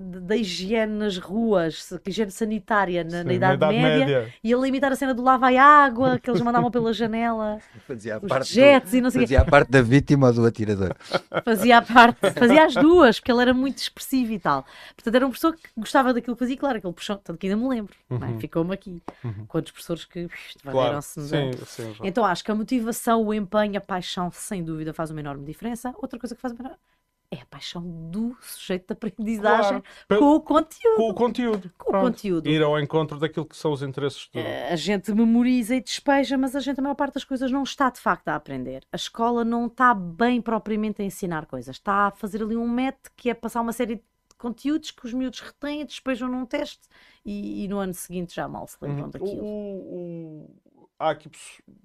da 0.00 0.36
higiene 0.36 0.92
nas 0.92 1.18
ruas, 1.18 1.92
higiene 2.06 2.30
sanitária 2.30 3.04
na, 3.04 3.18
Sim, 3.18 3.24
na, 3.24 3.34
Idade, 3.34 3.60
na 3.60 3.72
Idade 3.72 3.72
Média, 3.74 4.06
Média, 4.06 4.34
e 4.42 4.52
ele 4.52 4.68
imitar 4.68 4.90
a 4.92 4.96
cena 4.96 5.12
do 5.12 5.22
lava 5.22 5.52
e 5.52 5.58
água 5.58 6.18
que 6.18 6.30
eles 6.30 6.40
mandavam 6.40 6.70
pela 6.70 6.92
janela, 6.94 7.58
fazia 7.86 8.18
os 8.18 8.28
parte 8.28 8.52
jets 8.52 8.90
do, 8.90 8.96
e 8.96 9.00
não 9.00 9.10
sei 9.10 9.22
Fazia 9.22 9.40
a 9.40 9.44
parte 9.44 9.70
da 9.70 9.82
vítima 9.82 10.28
ou 10.28 10.32
do 10.32 10.46
atirador. 10.46 10.94
Fazia 11.44 11.78
a 11.78 11.82
parte, 11.82 12.30
fazia 12.32 12.64
as 12.64 12.74
duas, 12.74 13.18
porque 13.18 13.30
ele 13.30 13.42
era 13.42 13.52
muito 13.52 13.78
expressivo 13.78 14.32
e 14.32 14.38
tal. 14.38 14.64
Portanto, 14.94 15.14
era 15.14 15.26
uma 15.26 15.32
pessoa 15.32 15.52
que 15.52 15.68
gostava 15.76 16.14
daquilo 16.14 16.36
que 16.36 16.40
fazia, 16.40 16.56
claro, 16.56 16.78
aquele 16.78 16.92
puxão, 16.92 17.20
tanto 17.22 17.38
que 17.38 17.46
ainda 17.46 17.60
me 17.60 17.68
lembro, 17.68 17.94
é? 18.10 18.14
uhum. 18.14 18.36
é? 18.36 18.40
ficou-me 18.40 18.72
aqui. 18.72 19.02
Uhum. 19.22 19.44
Quantos 19.46 19.72
professores 19.72 20.04
que 20.04 20.28
valeram-se. 20.64 21.28
Claro. 21.28 21.66
Sim, 21.66 21.66
sim, 21.66 21.94
então 22.02 22.24
acho 22.24 22.44
que 22.44 22.50
a 22.50 22.54
motivação, 22.54 23.24
o 23.24 23.34
empenho, 23.34 23.76
a 23.76 23.80
paixão, 23.80 24.30
sem 24.32 24.62
dúvida, 24.62 24.92
faz 24.92 25.10
uma 25.10 25.20
enorme 25.20 25.44
diferença. 25.44 25.92
Outra 25.96 26.18
coisa 26.18 26.34
que 26.34 26.40
faz 26.40 26.54
uma 26.54 26.78
é 27.30 27.40
a 27.40 27.46
paixão 27.46 27.82
do 28.10 28.36
sujeito 28.40 28.86
de 28.86 28.92
aprendizagem 28.92 29.82
claro. 30.06 30.22
com 30.22 30.36
o 30.36 30.40
conteúdo. 30.40 30.96
Com 30.96 31.10
o 31.10 31.14
conteúdo. 31.14 31.72
Com 31.76 31.96
o 31.96 32.00
conteúdo. 32.00 32.48
Ir 32.48 32.62
ao 32.62 32.78
encontro 32.78 33.18
daquilo 33.18 33.46
que 33.46 33.56
são 33.56 33.72
os 33.72 33.82
interesses 33.82 34.28
do... 34.32 34.38
Eh, 34.38 34.72
a 34.72 34.76
gente 34.76 35.12
memoriza 35.12 35.74
e 35.74 35.80
despeja, 35.80 36.38
mas 36.38 36.54
a 36.54 36.60
gente, 36.60 36.78
a 36.78 36.82
maior 36.82 36.94
parte 36.94 37.14
das 37.14 37.24
coisas, 37.24 37.50
não 37.50 37.62
está 37.62 37.90
de 37.90 37.98
facto 37.98 38.28
a 38.28 38.36
aprender. 38.36 38.86
A 38.92 38.96
escola 38.96 39.44
não 39.44 39.66
está 39.66 39.94
bem 39.94 40.40
propriamente 40.40 41.02
a 41.02 41.04
ensinar 41.04 41.46
coisas. 41.46 41.76
Está 41.76 42.06
a 42.06 42.10
fazer 42.10 42.42
ali 42.42 42.56
um 42.56 42.68
método 42.68 43.10
que 43.16 43.30
é 43.30 43.34
passar 43.34 43.60
uma 43.60 43.72
série 43.72 43.96
de 43.96 44.02
conteúdos 44.38 44.90
que 44.90 45.06
os 45.06 45.12
miúdos 45.12 45.40
retêm 45.40 45.80
e 45.80 45.84
despejam 45.84 46.28
num 46.28 46.44
teste 46.44 46.86
e, 47.24 47.64
e 47.64 47.68
no 47.68 47.78
ano 47.78 47.94
seguinte 47.94 48.34
já 48.34 48.46
mal 48.46 48.66
se 48.66 48.76
lembram 48.80 49.04
uhum. 49.04 49.10
daquilo. 49.10 49.42
O, 49.42 50.48
o, 50.76 50.88
há 50.98 51.10
aqui 51.10 51.30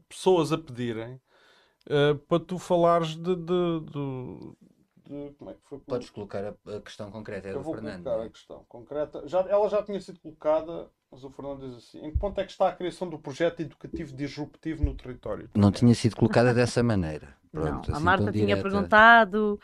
pessoas 0.10 0.52
a 0.52 0.58
pedirem 0.58 1.22
uh, 1.88 2.18
para 2.28 2.40
tu 2.40 2.58
falares 2.58 3.16
de, 3.16 3.36
de, 3.36 3.80
de 3.92 4.52
de 5.10 5.34
como 5.38 5.50
é 5.50 5.54
que 5.56 5.60
foi. 5.64 5.80
Podes 5.80 6.10
colocar 6.12 6.44
a, 6.46 6.76
a 6.76 6.82
questão 6.82 7.10
concreta, 7.10 7.50
é 7.50 7.54
do 7.54 7.64
Fernando. 7.64 8.04
colocar 8.04 8.24
a 8.24 8.30
questão 8.30 8.66
concreta. 8.70 9.28
Já, 9.28 9.40
ela 9.42 9.68
já 9.68 9.82
tinha 9.82 10.00
sido 10.00 10.20
colocada, 10.20 10.88
mas 11.12 11.24
o 11.24 11.30
Fernando 11.32 11.68
diz 11.68 11.78
assim: 11.78 12.06
em 12.06 12.12
que 12.12 12.18
ponto 12.20 12.40
é 12.40 12.46
que 12.46 12.52
está 12.52 12.70
a 12.70 12.76
criação 12.76 13.10
do 13.10 13.18
projeto 13.18 13.62
educativo 13.62 14.16
disruptivo 14.16 14.84
no 14.84 14.94
território? 14.94 15.50
Não 15.56 15.72
tinha 15.72 15.96
sido 15.96 16.16
colocada 16.16 16.54
dessa 16.54 16.84
maneira. 16.84 17.36
Pronto, 17.52 17.72
não, 17.72 17.80
assim 17.80 17.94
a 17.94 18.00
Marta 18.00 18.32
tinha 18.32 18.46
direta. 18.46 18.62
perguntado. 18.62 19.60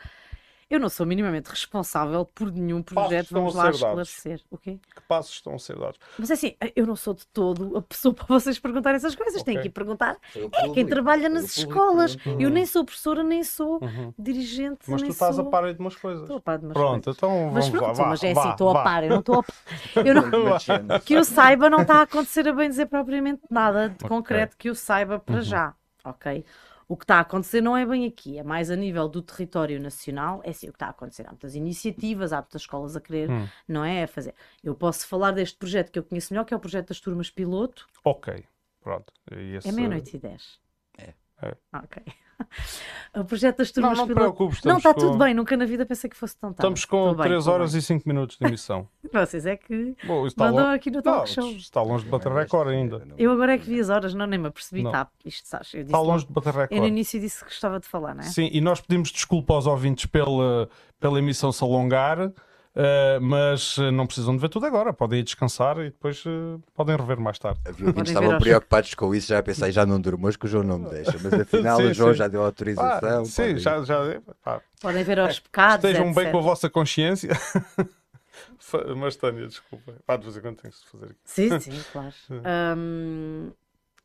Eu 0.68 0.80
não 0.80 0.88
sou 0.88 1.06
minimamente 1.06 1.48
responsável 1.48 2.24
por 2.24 2.50
nenhum 2.50 2.82
projeto, 2.82 3.28
vamos 3.30 3.54
lá 3.54 3.70
esclarecer. 3.70 4.42
O 4.50 4.58
quê? 4.58 4.80
Que 4.96 5.00
passos 5.02 5.34
estão 5.34 5.54
a 5.54 5.58
ser 5.60 5.78
dados? 5.78 6.00
Mas 6.18 6.28
é 6.28 6.32
assim, 6.32 6.56
eu 6.74 6.84
não 6.84 6.96
sou 6.96 7.14
de 7.14 7.24
todo 7.28 7.76
a 7.76 7.82
pessoa 7.82 8.12
para 8.14 8.26
vocês 8.26 8.58
perguntarem 8.58 8.96
essas 8.96 9.14
coisas. 9.14 9.42
Okay. 9.42 9.54
Tem 9.54 9.62
que 9.62 9.68
ir 9.68 9.70
perguntar 9.70 10.16
é 10.34 10.68
quem 10.70 10.84
trabalha 10.84 11.28
nas 11.28 11.56
escolas. 11.56 12.16
Uhum. 12.26 12.40
Eu 12.40 12.50
nem 12.50 12.66
sou 12.66 12.84
professora, 12.84 13.22
nem 13.22 13.44
sou 13.44 13.78
uhum. 13.80 14.12
dirigente. 14.18 14.80
Mas 14.88 15.02
tu 15.02 15.08
estás 15.08 15.36
sou... 15.36 15.46
a 15.46 15.50
par 15.50 15.72
de 15.72 15.78
umas 15.78 15.94
coisas. 15.94 16.22
Estou 16.22 16.38
a 16.38 16.40
par 16.40 16.58
de 16.58 16.64
umas 16.64 16.74
Pronto, 16.74 17.04
coisas. 17.04 17.16
então 17.16 17.30
vamos 17.30 17.54
mas 17.54 17.68
pronto, 17.70 17.98
lá. 18.00 18.08
Mas 18.08 18.24
é 18.24 18.34
vá, 18.34 18.40
assim, 18.40 18.50
estou 18.50 18.70
a 18.70 18.82
par. 18.82 19.04
Eu 19.04 19.10
não 19.10 19.20
estou 19.20 19.38
a 19.38 20.00
eu 20.04 20.14
não... 20.14 21.00
Que 21.00 21.14
eu 21.14 21.24
saiba, 21.24 21.70
não 21.70 21.82
está 21.82 21.98
a 21.98 22.02
acontecer 22.02 22.48
a 22.48 22.52
bem 22.52 22.68
dizer 22.68 22.86
propriamente 22.86 23.42
nada 23.48 23.88
de 23.88 23.94
okay. 23.94 24.08
concreto 24.08 24.56
que 24.56 24.68
eu 24.68 24.74
saiba 24.74 25.20
para 25.20 25.36
uhum. 25.36 25.42
já. 25.42 25.74
Ok? 26.04 26.44
O 26.88 26.96
que 26.96 27.04
está 27.04 27.16
a 27.16 27.20
acontecer 27.20 27.60
não 27.60 27.76
é 27.76 27.84
bem 27.84 28.06
aqui, 28.06 28.38
é 28.38 28.44
mais 28.44 28.70
a 28.70 28.76
nível 28.76 29.08
do 29.08 29.20
território 29.20 29.80
nacional. 29.80 30.40
É 30.44 30.50
assim 30.50 30.68
o 30.68 30.72
que 30.72 30.76
está 30.76 30.86
a 30.86 30.90
acontecer. 30.90 31.26
Há 31.26 31.30
muitas 31.30 31.56
iniciativas, 31.56 32.32
há 32.32 32.36
muitas 32.36 32.62
escolas 32.62 32.94
a 32.94 33.00
querer, 33.00 33.28
hum. 33.28 33.48
não 33.66 33.84
é? 33.84 34.04
A 34.04 34.08
fazer. 34.08 34.34
Eu 34.62 34.74
posso 34.74 35.06
falar 35.06 35.32
deste 35.32 35.58
projeto 35.58 35.90
que 35.90 35.98
eu 35.98 36.04
conheço 36.04 36.32
melhor, 36.32 36.44
que 36.44 36.54
é 36.54 36.56
o 36.56 36.60
projeto 36.60 36.88
das 36.88 37.00
turmas 37.00 37.28
piloto. 37.28 37.88
Ok, 38.04 38.44
pronto. 38.80 39.12
Esse... 39.32 39.68
É 39.68 39.72
meia-noite 39.72 40.16
e 40.16 40.20
dez. 40.20 40.60
É. 40.98 41.12
é. 41.42 41.56
Ok. 41.72 42.02
o 43.14 43.24
projeto 43.24 43.58
das 43.58 43.70
turmas 43.70 43.98
não, 43.98 44.06
não 44.06 44.14
piloto. 44.14 44.50
Não, 44.64 44.76
está 44.78 44.94
com... 44.94 45.00
tudo 45.00 45.18
bem, 45.18 45.34
nunca 45.34 45.56
na 45.56 45.64
vida 45.64 45.86
pensei 45.86 46.08
que 46.08 46.16
fosse 46.16 46.36
tão 46.36 46.52
tarde. 46.52 46.78
Estamos 46.78 46.84
com 46.84 47.14
3 47.22 47.46
horas 47.46 47.72
bem. 47.72 47.78
e 47.78 47.82
5 47.82 48.08
minutos 48.08 48.36
de 48.36 48.46
emissão. 48.46 48.88
Vocês 49.12 49.46
é 49.46 49.56
que 49.56 49.96
Bom, 50.04 50.26
mandam 50.36 50.64
longe... 50.64 50.76
aqui 50.76 50.90
no 50.90 51.02
talk 51.02 51.28
show. 51.28 51.50
Está 51.52 51.82
longe 51.82 52.04
de 52.04 52.10
bater 52.10 52.32
recorde 52.32 52.72
ainda. 52.72 53.06
Eu 53.16 53.32
agora 53.32 53.54
é 53.54 53.58
que 53.58 53.66
vi 53.66 53.80
as 53.80 53.88
horas, 53.88 54.14
não 54.14 54.26
nem 54.26 54.38
me 54.38 54.48
apercebi. 54.48 54.82
Tá, 54.84 55.08
isto, 55.24 55.48
sabes, 55.48 55.72
eu 55.74 55.82
está 55.82 55.98
longe 55.98 56.26
de 56.26 56.32
bater 56.32 56.52
recorde. 56.52 56.74
Eu 56.74 56.80
no 56.80 56.88
início 56.88 57.20
disse 57.20 57.38
que 57.44 57.50
gostava 57.50 57.80
de 57.80 57.86
falar, 57.86 58.14
não 58.14 58.22
é? 58.22 58.26
Sim, 58.26 58.48
e 58.52 58.60
nós 58.60 58.80
pedimos 58.80 59.10
desculpa 59.10 59.54
aos 59.54 59.66
ouvintes 59.66 60.06
pela, 60.06 60.68
pela 61.00 61.18
emissão 61.18 61.50
se 61.52 61.62
alongar. 61.62 62.32
Uh, 62.76 63.18
mas 63.22 63.78
uh, 63.78 63.90
não 63.90 64.06
precisam 64.06 64.34
de 64.34 64.42
ver 64.42 64.50
tudo 64.50 64.66
agora, 64.66 64.92
podem 64.92 65.20
ir 65.20 65.22
descansar 65.22 65.78
e 65.78 65.84
depois 65.84 66.22
uh, 66.26 66.62
podem 66.74 66.94
rever 66.94 67.18
mais 67.18 67.38
tarde. 67.38 67.58
Estavam 68.04 68.36
preocupados 68.38 68.92
com 68.92 69.14
isso, 69.14 69.28
já 69.28 69.42
pensei, 69.42 69.72
já 69.72 69.86
não 69.86 69.98
durmo 69.98 70.26
hoje 70.26 70.38
que 70.38 70.44
o 70.44 70.48
João 70.48 70.62
não 70.62 70.80
me 70.80 70.90
deixa, 70.90 71.16
mas 71.22 71.32
afinal 71.32 71.78
sim, 71.80 71.86
o 71.86 71.94
João 71.94 72.12
sim. 72.12 72.18
já 72.18 72.28
deu 72.28 72.44
autorização. 72.44 73.22
Ah, 73.22 73.24
sim, 73.24 73.56
já, 73.56 73.82
já. 73.82 74.20
Ah. 74.44 74.60
Podem 74.78 75.02
ver 75.04 75.18
aos 75.20 75.40
pecados. 75.40 75.86
Estejam 75.86 76.10
etc. 76.10 76.22
bem 76.22 76.30
com 76.30 76.38
a 76.38 76.42
vossa 76.42 76.68
consciência. 76.68 77.30
mas 78.94 79.16
Tânia, 79.16 79.46
desculpa. 79.46 79.94
Pá, 80.06 80.18
de 80.18 80.24
vez 80.24 80.36
em 80.36 80.40
quando 80.42 80.56
tem 80.56 80.70
que 80.70 80.76
se 80.76 80.86
fazer 80.86 81.06
aqui. 81.06 81.16
Sim, 81.24 81.56
sim, 81.60 81.84
claro. 81.92 82.12
um, 82.76 83.52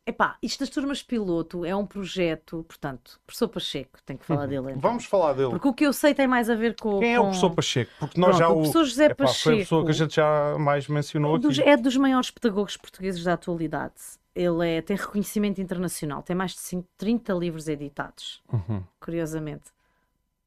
Epá, 0.04 0.36
isto 0.42 0.60
das 0.60 0.68
turmas 0.68 1.00
piloto 1.00 1.64
é 1.64 1.76
um 1.76 1.86
projeto, 1.86 2.64
portanto, 2.66 3.20
professor 3.24 3.46
Pacheco, 3.46 4.00
tenho 4.04 4.18
que 4.18 4.26
falar 4.26 4.46
dele 4.46 4.70
então. 4.70 4.80
Vamos 4.80 5.04
falar 5.04 5.32
dele. 5.32 5.50
Porque 5.50 5.68
o 5.68 5.72
que 5.72 5.86
eu 5.86 5.92
sei 5.92 6.12
tem 6.12 6.26
mais 6.26 6.50
a 6.50 6.56
ver 6.56 6.74
com. 6.74 6.98
Quem 6.98 7.14
é 7.14 7.20
o 7.20 7.24
professor 7.24 7.50
Pacheco? 7.50 7.92
Porque 8.00 8.20
nós 8.20 8.36
Pronto, 8.36 8.38
já 8.38 8.48
o. 8.48 8.52
O 8.52 8.54
professor 8.56 8.84
José 8.84 9.04
Epá, 9.04 9.24
Pacheco. 9.26 9.42
Foi 9.42 9.54
a 9.54 9.58
pessoa 9.58 9.84
que 9.84 9.90
a 9.90 9.94
gente 9.94 10.16
já 10.16 10.58
mais 10.58 10.88
mencionou 10.88 11.38
dos, 11.38 11.56
aqui. 11.56 11.68
É 11.68 11.76
dos 11.76 11.96
maiores 11.96 12.32
pedagogos 12.32 12.76
portugueses 12.76 13.22
da 13.22 13.34
atualidade. 13.34 13.94
Ele 14.34 14.68
é, 14.68 14.82
tem 14.82 14.96
reconhecimento 14.96 15.60
internacional, 15.60 16.22
tem 16.22 16.34
mais 16.34 16.52
de 16.52 16.82
30 16.96 17.32
livros 17.34 17.68
editados, 17.68 18.42
uhum. 18.52 18.82
curiosamente. 18.98 19.70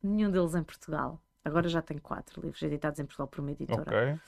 Nenhum 0.03 0.31
deles 0.31 0.53
em 0.53 0.63
Portugal. 0.63 1.21
Agora 1.45 1.69
já 1.69 1.81
tem 1.81 1.97
quatro 1.97 2.41
livros 2.41 2.61
editados 2.61 2.99
em 2.99 3.05
Portugal 3.05 3.27
por 3.27 3.39
uma 3.39 3.51
editora. 3.51 3.83
Ok. 3.83 4.19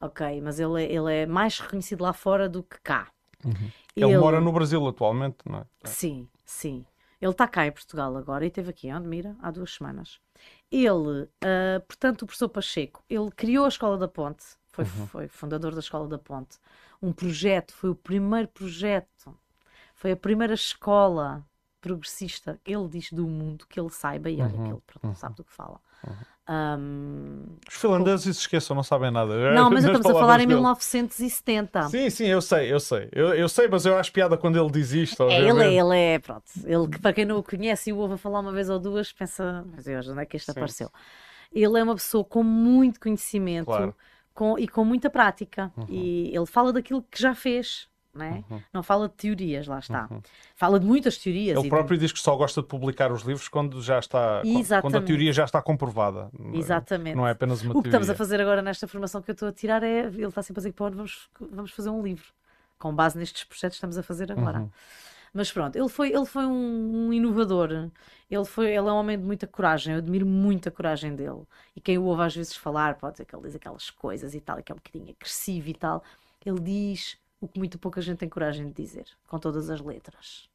Ok, 0.00 0.40
mas 0.42 0.60
ele 0.60 0.84
é, 0.84 0.92
ele 0.92 1.14
é 1.14 1.26
mais 1.26 1.58
reconhecido 1.58 2.02
lá 2.02 2.12
fora 2.12 2.48
do 2.48 2.62
que 2.62 2.78
cá. 2.82 3.08
Uhum. 3.44 3.70
Ele, 3.96 4.12
ele, 4.12 4.18
mora 4.18 4.40
no 4.40 4.52
Brasil 4.52 4.86
atualmente, 4.86 5.38
não 5.44 5.60
é? 5.60 5.64
Sim, 5.84 6.28
sim. 6.44 6.84
Ele 7.20 7.30
está 7.30 7.46
cá 7.46 7.66
em 7.66 7.72
Portugal 7.72 8.16
agora 8.16 8.44
e 8.44 8.48
esteve 8.48 8.70
aqui, 8.70 8.92
onde 8.92 9.08
mira, 9.08 9.36
há 9.40 9.50
duas 9.50 9.74
semanas. 9.74 10.20
Ele, 10.70 11.22
uh, 11.22 11.80
portanto, 11.86 12.22
o 12.22 12.26
professor 12.26 12.48
Pacheco, 12.48 13.02
ele 13.08 13.30
criou 13.30 13.64
a 13.64 13.68
Escola 13.68 13.96
da 13.96 14.08
Ponte, 14.08 14.44
foi, 14.68 14.84
uhum. 14.84 15.06
foi 15.06 15.28
fundador 15.28 15.72
da 15.72 15.80
Escola 15.80 16.08
da 16.08 16.18
Ponte. 16.18 16.58
Um 17.00 17.12
projeto, 17.12 17.72
foi 17.72 17.90
o 17.90 17.94
primeiro 17.94 18.48
projeto, 18.48 19.36
foi 19.94 20.12
a 20.12 20.16
primeira 20.16 20.54
escola 20.54 21.46
progressista, 21.80 22.58
ele 22.64 22.88
diz, 22.88 23.12
do 23.12 23.26
mundo, 23.26 23.66
que 23.68 23.78
ele 23.78 23.90
saiba, 23.90 24.30
e 24.30 24.40
olha 24.40 24.54
uhum. 24.54 24.64
que 24.64 24.70
ele 24.70 24.82
pronto, 24.86 25.06
uhum. 25.06 25.14
sabe 25.14 25.36
do 25.36 25.44
que 25.44 25.52
fala. 25.52 25.80
Uhum. 26.06 26.14
Um, 26.46 27.56
Os 27.66 27.74
finlandeses 27.74 28.36
se 28.36 28.42
esqueçam, 28.42 28.76
não 28.76 28.82
sabem 28.82 29.10
nada. 29.10 29.52
Não, 29.52 29.70
mas 29.70 29.84
estamos 29.84 30.06
a 30.06 30.12
falar 30.12 30.40
em 30.40 30.46
1970. 30.46 31.88
Sim, 31.88 32.10
sim, 32.10 32.26
eu 32.26 32.42
sei, 32.42 32.72
eu 32.72 32.78
sei. 32.78 33.08
Eu, 33.12 33.34
eu 33.34 33.48
sei, 33.48 33.66
mas 33.66 33.86
eu 33.86 33.96
acho 33.96 34.12
piada 34.12 34.36
quando 34.36 34.58
ele 34.60 34.70
diz 34.70 34.92
isto. 34.92 35.22
É, 35.24 35.40
ele 35.40 35.62
é, 35.62 35.72
ele 35.72 35.96
é, 35.96 36.18
pronto. 36.18 36.44
Ele, 36.64 36.98
para 36.98 37.12
quem 37.14 37.24
não 37.24 37.38
o 37.38 37.42
conhece 37.42 37.90
e 37.90 37.92
o 37.92 37.96
ouve 37.96 38.18
falar 38.18 38.40
uma 38.40 38.52
vez 38.52 38.68
ou 38.68 38.78
duas, 38.78 39.10
pensa, 39.10 39.64
mas 39.72 39.84
Deus, 39.84 40.06
onde 40.08 40.20
é 40.20 40.26
que 40.26 40.36
isto 40.36 40.46
sim. 40.46 40.58
apareceu? 40.58 40.90
Ele 41.52 41.78
é 41.78 41.82
uma 41.82 41.94
pessoa 41.94 42.24
com 42.24 42.42
muito 42.42 43.00
conhecimento 43.00 43.66
claro. 43.66 43.94
com, 44.34 44.58
e 44.58 44.68
com 44.68 44.84
muita 44.84 45.08
prática. 45.08 45.72
Uhum. 45.76 45.86
E 45.88 46.36
ele 46.36 46.46
fala 46.46 46.72
daquilo 46.72 47.02
que 47.10 47.20
já 47.20 47.34
fez 47.34 47.88
não, 48.14 48.24
é? 48.24 48.44
uhum. 48.50 48.62
não 48.72 48.82
fala 48.82 49.08
de 49.08 49.14
teorias, 49.14 49.66
lá 49.66 49.78
está. 49.78 50.08
Uhum. 50.10 50.20
Fala 50.54 50.78
de 50.78 50.86
muitas 50.86 51.18
teorias. 51.18 51.58
Ele 51.58 51.68
próprio 51.68 51.98
de... 51.98 52.04
diz 52.04 52.12
que 52.12 52.20
só 52.20 52.36
gosta 52.36 52.62
de 52.62 52.68
publicar 52.68 53.10
os 53.12 53.22
livros 53.22 53.48
quando 53.48 53.80
já 53.82 53.98
está 53.98 54.42
Exatamente. 54.44 54.82
quando 54.82 54.96
a 54.96 55.06
teoria 55.06 55.32
já 55.32 55.44
está 55.44 55.60
comprovada. 55.60 56.30
Exatamente. 56.52 57.16
Não 57.16 57.26
é 57.26 57.32
apenas 57.32 57.62
uma 57.62 57.70
o 57.70 57.72
teoria. 57.74 57.80
O 57.80 57.82
que 57.82 57.88
estamos 57.88 58.10
a 58.10 58.14
fazer 58.14 58.40
agora 58.40 58.62
nesta 58.62 58.86
formação 58.86 59.20
que 59.20 59.30
eu 59.30 59.34
estou 59.34 59.48
a 59.48 59.52
tirar 59.52 59.82
é 59.82 60.06
ele 60.06 60.26
está 60.26 60.42
sempre 60.42 60.60
a 60.60 60.62
dizer 60.62 60.72
que 60.72 60.78
vamos, 60.78 61.28
vamos 61.40 61.72
fazer 61.72 61.90
um 61.90 62.02
livro 62.02 62.26
com 62.78 62.94
base 62.94 63.18
nestes 63.18 63.44
projetos 63.44 63.76
que 63.76 63.78
estamos 63.78 63.98
a 63.98 64.02
fazer 64.02 64.30
agora. 64.30 64.60
Uhum. 64.60 64.70
Mas 65.34 65.50
pronto, 65.50 65.76
ele 65.76 65.88
foi, 65.88 66.12
ele 66.12 66.26
foi 66.26 66.46
um, 66.46 67.08
um, 67.08 67.12
inovador. 67.12 67.90
Ele, 68.30 68.44
foi, 68.44 68.66
ele 68.66 68.76
é 68.88 68.92
um 68.92 68.94
homem 68.94 69.18
de 69.18 69.24
muita 69.24 69.48
coragem. 69.48 69.94
Eu 69.94 69.98
admiro 69.98 70.24
muito 70.24 70.68
a 70.68 70.72
coragem 70.72 71.16
dele. 71.16 71.42
E 71.74 71.80
quem 71.80 71.98
o 71.98 72.04
ouve 72.04 72.22
às 72.22 72.36
vezes 72.36 72.54
falar, 72.54 72.94
pode 72.94 73.14
dizer 73.14 73.24
que 73.24 73.34
ele 73.34 73.42
diz 73.42 73.56
aquelas 73.56 73.90
coisas 73.90 74.32
e 74.32 74.40
tal, 74.40 74.60
e 74.60 74.62
que 74.62 74.70
é 74.70 74.74
um 74.74 74.78
bocadinho 74.78 75.10
agressivo 75.10 75.68
e 75.68 75.74
tal. 75.74 76.04
Ele 76.46 76.60
diz 76.60 77.18
o 77.44 77.48
que 77.48 77.58
muito 77.58 77.78
pouca 77.78 78.00
gente 78.00 78.18
tem 78.18 78.28
coragem 78.28 78.66
de 78.66 78.72
dizer, 78.72 79.06
com 79.28 79.38
todas 79.38 79.68
as 79.68 79.80
letras. 79.80 80.48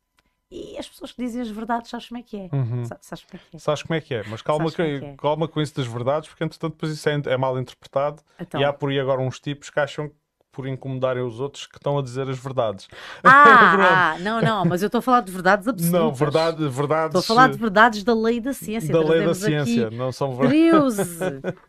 E 0.52 0.76
as 0.80 0.90
pessoas 0.90 1.12
que 1.12 1.22
dizem 1.22 1.42
as 1.42 1.50
verdades, 1.50 1.92
sabes 1.92 2.08
como 2.08 2.20
é 2.20 2.24
que 2.24 2.36
é? 2.36 2.50
Uhum. 2.52 2.84
Sabes 2.84 3.24
como 3.24 3.36
é 3.36 3.38
que 3.38 3.56
é? 3.56 3.60
Sabes 3.60 3.84
como 3.84 3.96
é 3.96 4.02
que 4.02 4.14
é, 4.16 4.24
mas 4.28 4.42
calma, 4.42 4.72
que, 4.72 4.82
é. 4.82 5.16
calma 5.16 5.48
com 5.48 5.62
isso 5.62 5.76
das 5.76 5.86
verdades, 5.86 6.28
porque 6.28 6.44
entretanto 6.44 6.74
depois 6.74 6.92
isso 6.92 7.08
é, 7.08 7.22
é 7.28 7.38
mal 7.38 7.60
interpretado 7.60 8.24
então. 8.40 8.60
e 8.60 8.64
há 8.64 8.74
por 8.74 8.90
aí 8.90 9.00
agora 9.00 9.22
uns 9.22 9.40
tipos 9.40 9.70
que 9.70 9.80
acham 9.80 10.12
por 10.52 10.68
incomodarem 10.68 11.24
os 11.24 11.40
outros 11.40 11.68
que 11.68 11.78
estão 11.78 12.00
a 12.00 12.02
dizer 12.02 12.28
as 12.28 12.40
verdades. 12.40 12.88
Ah, 13.24 14.16
ah 14.18 14.20
não, 14.20 14.42
não, 14.42 14.66
mas 14.66 14.82
eu 14.82 14.88
estou 14.88 15.00
a 15.00 15.02
falar 15.04 15.22
de 15.22 15.32
verdades 15.32 15.68
absolutas. 15.68 16.02
Não, 16.02 16.12
verdade, 16.12 16.68
verdades. 16.68 17.16
Estou 17.16 17.20
a 17.20 17.38
falar 17.38 17.52
de 17.52 17.58
verdades 17.60 18.04
da 18.04 18.16
lei 18.16 18.42
da 18.42 18.52
ciência. 18.52 18.92
Da 18.92 19.00
lei 19.02 19.24
da 19.24 19.36
ciência, 19.36 19.92
não 19.92 20.12
são 20.12 20.36
verdades. 20.36 21.18
13 21.18 21.42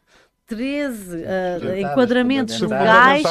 13 0.50 1.16
uh, 1.16 1.76
enquadramentos 1.78 2.60
legais. 2.60 3.22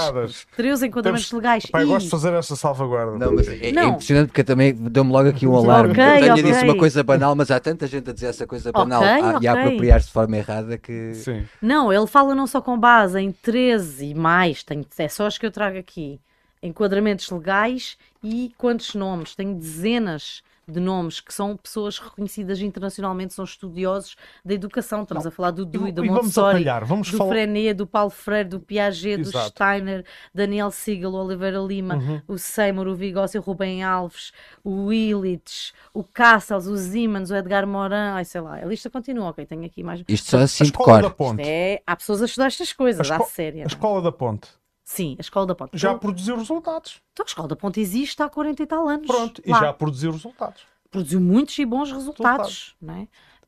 13 0.55 0.87
enquadramentos 0.87 1.29
Temos... 1.29 1.43
legais. 1.43 1.65
Pai, 1.65 1.83
e... 1.83 1.85
gosto 1.85 2.05
de 2.05 2.11
fazer 2.11 2.33
essa 2.33 2.55
salvaguarda. 2.55 3.17
Não, 3.17 3.35
mas 3.35 3.45
é, 3.49 3.67
é 3.67 3.71
não. 3.73 3.81
é 3.81 3.85
impressionante 3.87 4.27
porque 4.27 4.43
também 4.43 4.73
deu-me 4.73 5.11
logo 5.11 5.27
aqui 5.27 5.45
um 5.45 5.53
alarme. 5.53 5.91
Okay, 5.91 6.21
Tenho 6.21 6.31
okay. 6.31 6.43
disse 6.43 6.63
uma 6.63 6.77
coisa 6.77 7.03
banal, 7.03 7.35
mas 7.35 7.51
há 7.51 7.59
tanta 7.59 7.87
gente 7.87 8.09
a 8.09 8.13
dizer 8.13 8.27
essa 8.27 8.47
coisa 8.47 8.71
banal 8.71 9.01
okay, 9.01 9.21
ah, 9.21 9.39
e 9.41 9.47
a 9.47 9.51
apropriar-se 9.51 10.07
de 10.07 10.13
forma 10.13 10.37
errada 10.37 10.77
que. 10.77 11.13
Sim. 11.15 11.45
Não, 11.61 11.91
ele 11.91 12.07
fala 12.07 12.33
não 12.33 12.47
só 12.47 12.61
com 12.61 12.79
base 12.79 13.19
em 13.19 13.33
13 13.33 14.05
e 14.05 14.15
mais, 14.15 14.63
tenho, 14.63 14.85
é 14.97 15.07
só 15.09 15.27
as 15.27 15.37
que 15.37 15.45
eu 15.45 15.51
trago 15.51 15.77
aqui. 15.77 16.21
Enquadramentos 16.63 17.29
legais 17.29 17.97
e 18.23 18.53
quantos 18.57 18.95
nomes? 18.95 19.35
Tenho 19.35 19.55
dezenas 19.55 20.41
de 20.71 20.79
nomes 20.79 21.19
que 21.19 21.33
são 21.33 21.55
pessoas 21.57 21.99
reconhecidas 21.99 22.59
internacionalmente, 22.61 23.33
são 23.33 23.45
estudiosos 23.45 24.15
da 24.43 24.53
educação. 24.53 25.03
Estamos 25.03 25.23
não. 25.23 25.29
a 25.29 25.31
falar 25.31 25.51
do 25.51 25.65
Dewey, 25.65 25.91
do 25.91 26.03
Montessori, 26.03 26.65
vamos 26.85 27.11
do 27.11 27.17
falar... 27.17 27.29
Frenet, 27.31 27.73
do 27.73 27.87
Paulo 27.87 28.09
Freire, 28.09 28.49
do 28.49 28.59
Piaget, 28.59 29.21
Exato. 29.21 29.49
do 29.49 29.51
Steiner, 29.51 30.05
Daniel 30.33 30.71
Siegel, 30.71 31.11
o 31.11 31.15
Oliveira 31.15 31.59
Lima, 31.59 31.95
uhum. 31.95 32.21
o 32.27 32.37
Seymour, 32.37 32.87
o 32.87 32.95
Vigócio, 32.95 33.39
o 33.39 33.43
Rubem 33.43 33.83
Alves, 33.83 34.31
o 34.63 34.91
Illich, 34.91 35.73
o 35.93 36.03
Cassels, 36.03 36.67
o 36.67 36.77
Siemens, 36.77 37.31
o 37.31 37.35
Edgar 37.35 37.65
Morin, 37.65 37.95
ai 38.13 38.25
sei 38.25 38.41
lá, 38.41 38.55
a 38.55 38.65
lista 38.65 38.89
continua, 38.89 39.29
ok, 39.29 39.45
tenho 39.45 39.65
aqui 39.65 39.83
mais... 39.83 40.03
Isto 40.07 40.31
só 40.31 40.39
assim 40.39 40.65
de 40.65 40.73
cor. 40.73 41.01
É, 41.39 41.81
há 41.85 41.95
pessoas 41.95 42.21
a 42.21 42.25
estudar 42.25 42.47
estas 42.47 42.73
coisas, 42.73 43.09
a 43.09 43.17
à 43.17 43.23
séria. 43.23 43.63
A 43.63 43.67
Escola 43.67 44.01
da 44.01 44.11
Ponte. 44.11 44.58
Sim, 44.89 45.15
a 45.19 45.21
Escola 45.21 45.45
da 45.45 45.53
Ponte. 45.53 45.77
Já 45.77 45.89
então, 45.89 45.99
produziu 45.99 46.35
resultados. 46.35 46.99
Então 47.13 47.23
a 47.23 47.29
Escola 47.29 47.47
da 47.47 47.55
Ponte 47.55 47.79
existe 47.79 48.23
há 48.23 48.27
40 48.27 48.63
e 48.63 48.65
tal 48.65 48.87
anos. 48.87 49.05
Pronto, 49.05 49.39
lá. 49.45 49.57
e 49.57 49.59
já 49.61 49.71
produziu 49.71 50.11
resultados. 50.11 50.65
Produziu 50.89 51.21
muitos 51.21 51.55
e 51.59 51.63
bons 51.63 51.91
resultados, 51.91 52.75
não 52.81 52.95
é? 52.95 53.01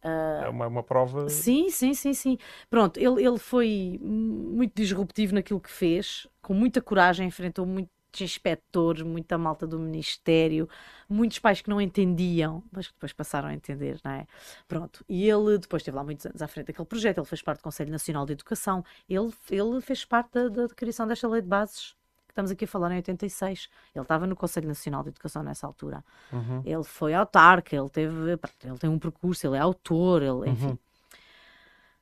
Uh, 0.04 0.46
é 0.46 0.50
uma, 0.50 0.68
uma 0.68 0.84
prova. 0.84 1.28
Sim, 1.30 1.72
sim, 1.72 1.96
sim, 1.96 2.14
sim. 2.14 2.38
Pronto, 2.70 3.00
ele, 3.00 3.26
ele 3.26 3.39
foi 3.39 4.00
muito 4.04 4.76
disruptivo 4.76 5.34
naquilo 5.34 5.60
que 5.60 5.72
fez, 5.72 6.28
com 6.44 6.54
muita 6.54 6.80
coragem, 6.80 7.28
enfrentou 7.28 7.66
muitos 7.66 7.92
inspectores, 8.20 9.03
muita 9.03 9.38
malta 9.38 9.66
do 9.66 9.80
Ministério, 9.80 10.68
muitos 11.07 11.39
pais 11.39 11.62
que 11.62 11.70
não 11.70 11.80
entendiam, 11.80 12.63
mas 12.71 12.88
que 12.88 12.93
depois 12.93 13.13
passaram 13.13 13.47
a 13.47 13.54
entender, 13.54 14.00
não 14.04 14.12
é? 14.12 14.28
Pronto, 14.67 15.05
e 15.08 15.29
ele 15.29 15.58
depois 15.58 15.82
esteve 15.82 15.96
lá 15.96 16.04
muitos 16.04 16.25
anos 16.25 16.42
à 16.42 16.47
frente 16.47 16.67
daquele 16.67 16.88
projeto, 16.88 17.20
ele 17.20 17.25
fez 17.25 17.42
parte 17.42 17.59
do 17.59 17.63
Conselho 17.63 17.92
Nacional 17.92 18.25
de 18.25 18.33
Educação, 18.33 18.83
ele, 19.08 19.32
ele 19.50 19.79
fez 19.82 20.04
parte 20.04 20.32
da, 20.33 20.50
da 20.50 20.67
criação 20.70 21.08
desta 21.08 21.28
lei 21.28 21.42
de 21.42 21.47
bases 21.47 21.96
que 22.28 22.33
estamos 22.33 22.50
aqui 22.51 22.66
a 22.66 22.67
falar 22.67 22.92
em 22.93 22.96
86. 22.96 23.70
Ele 23.93 24.04
estava 24.04 24.25
no 24.25 24.36
Conselho 24.36 24.67
Nacional 24.67 25.04
de 25.04 25.09
Educação 25.09 25.43
nessa 25.43 25.67
altura. 25.67 26.04
Uhum. 26.32 26.62
Ele 26.66 26.83
foi 26.83 27.13
autarca, 27.13 27.75
ele 27.75 27.89
teve, 27.89 28.32
ele 28.32 28.78
tem 28.79 28.89
um 28.89 28.97
percurso, 28.97 29.46
ele 29.46 29.58
é 29.58 29.59
autor, 29.59 30.21
ele, 30.21 30.50
enfim. 30.50 30.67
Uhum. 30.67 30.78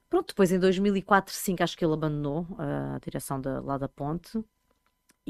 Pronto, 0.09 0.27
depois 0.29 0.51
em 0.51 0.59
2004, 0.59 1.31
2005, 1.31 1.63
acho 1.63 1.77
que 1.77 1.85
ele 1.85 1.93
abandonou 1.93 2.45
a 2.57 2.99
direção 2.99 3.39
da, 3.39 3.59
lá 3.59 3.77
da 3.77 3.87
ponte 3.87 4.43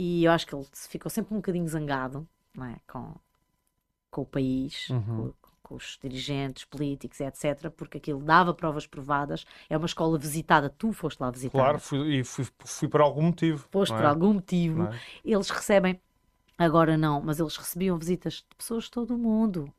e 0.02 0.24
eu 0.24 0.32
acho 0.32 0.48
que 0.48 0.56
ele 0.56 0.66
ficou 0.72 1.10
sempre 1.10 1.34
um 1.34 1.40
bocadinho 1.40 1.68
zangado 1.68 2.26
não 2.56 2.68
é? 2.68 2.78
com, 2.88 3.14
com 4.10 4.22
o 4.22 4.26
país, 4.26 4.90
uhum. 4.90 5.34
com, 5.42 5.50
com, 5.62 5.76
os 5.76 6.00
dirigentes 6.02 6.64
políticos, 6.64 7.20
etc., 7.20 7.70
porque 7.70 7.98
aquilo 7.98 8.24
dava 8.24 8.54
provas 8.54 8.88
provadas. 8.88 9.46
É 9.70 9.76
uma 9.76 9.86
escola 9.86 10.18
visitada, 10.18 10.70
tu 10.70 10.94
foste 10.94 11.20
lá 11.20 11.30
visitar. 11.30 11.60
Claro, 11.60 11.80
fui, 11.80 12.20
e 12.20 12.24
fui, 12.24 12.48
fui 12.60 12.88
por 12.88 13.02
algum 13.02 13.24
motivo. 13.24 13.68
Foste 13.70 13.94
por 13.94 14.06
é? 14.06 14.08
algum 14.08 14.36
motivo. 14.36 14.84
É? 14.84 15.00
Eles 15.26 15.50
recebem, 15.50 16.00
agora 16.58 16.98
não, 16.98 17.22
mas 17.22 17.38
eles 17.38 17.58
recebiam 17.58 18.00
visitas 18.00 18.36
de 18.36 18.56
pessoas 18.56 18.86
de 18.86 18.92
todo 18.92 19.14
o 19.14 19.18
mundo 19.18 19.70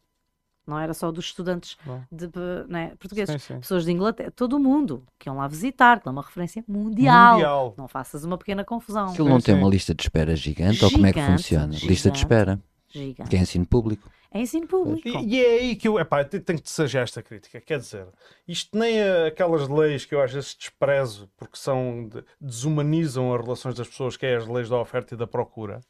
não 0.71 0.79
era 0.79 0.95
só 0.95 1.11
dos 1.11 1.27
estudantes 1.27 1.77
de, 2.11 2.29
né, 2.69 2.93
portugueses, 2.99 3.43
sim, 3.43 3.55
sim. 3.55 3.61
pessoas 3.61 3.85
de 3.85 3.93
Inglaterra, 3.93 4.31
todo 4.31 4.57
o 4.57 4.61
mundo 4.61 5.05
que 5.19 5.29
iam 5.29 5.37
lá 5.37 5.49
visitar, 5.49 6.01
que 6.01 6.09
é 6.09 6.11
uma 6.11 6.23
referência 6.23 6.65
mundial. 6.67 7.35
mundial. 7.35 7.75
Não 7.77 7.89
faças 7.89 8.25
uma 8.25 8.39
pequena 8.39 8.65
confusão. 8.65 9.09
Aquilo 9.09 9.29
não 9.29 9.41
tem 9.41 9.55
uma 9.55 9.69
lista 9.69 9.95
de 9.95 10.03
espera 10.03 10.35
gigante, 10.37 10.75
gigante 10.75 10.85
ou 10.85 10.91
como 10.93 11.07
é 11.07 11.13
que 11.13 11.21
funciona? 11.21 11.73
Gigante, 11.73 11.89
lista 11.89 12.11
de 12.11 12.19
espera. 12.19 12.61
Gigante. 12.89 13.29
Que 13.31 13.37
é 13.37 13.41
ensino 13.41 13.67
público. 13.67 14.11
É 14.33 14.41
ensino 14.41 14.67
público. 14.67 15.09
E, 15.09 15.35
e, 15.35 15.45
é 15.45 15.55
aí 15.59 15.77
que 15.77 15.89
eu 15.89 15.99
epá, 15.99 16.25
tenho 16.25 16.43
que 16.45 16.61
te 16.61 16.71
seja 16.71 17.01
esta 17.01 17.21
crítica. 17.21 17.61
Quer 17.61 17.81
dizer, 17.81 18.07
isto 18.47 18.79
nem 18.79 19.01
é 19.01 19.27
aquelas 19.27 19.69
leis 19.69 20.05
que 20.05 20.15
eu 20.15 20.23
às 20.23 20.33
vezes 20.33 20.55
desprezo 20.55 21.29
porque 21.37 21.57
são 21.57 22.09
de, 22.09 22.23
desumanizam 22.41 23.35
as 23.35 23.43
relações 23.43 23.75
das 23.75 23.89
pessoas, 23.89 24.17
que 24.17 24.25
é 24.25 24.37
as 24.37 24.47
leis 24.47 24.69
da 24.69 24.79
oferta 24.79 25.15
e 25.15 25.19
da 25.19 25.27
procura. 25.27 25.81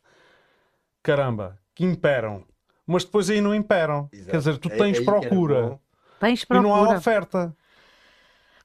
Caramba, 1.02 1.58
que 1.74 1.84
imperam 1.84 2.44
mas 2.86 3.04
depois 3.04 3.30
aí 3.30 3.40
não 3.40 3.54
imperam. 3.54 4.08
Exato. 4.12 4.30
Quer 4.30 4.38
dizer, 4.38 4.58
tu 4.58 4.68
é 4.70 4.76
tens 4.76 4.98
é, 4.98 5.04
procura. 5.04 5.80
Tens 6.18 6.44
procura. 6.44 6.68
E 6.68 6.70
não 6.70 6.74
há 6.74 6.96
oferta. 6.96 7.56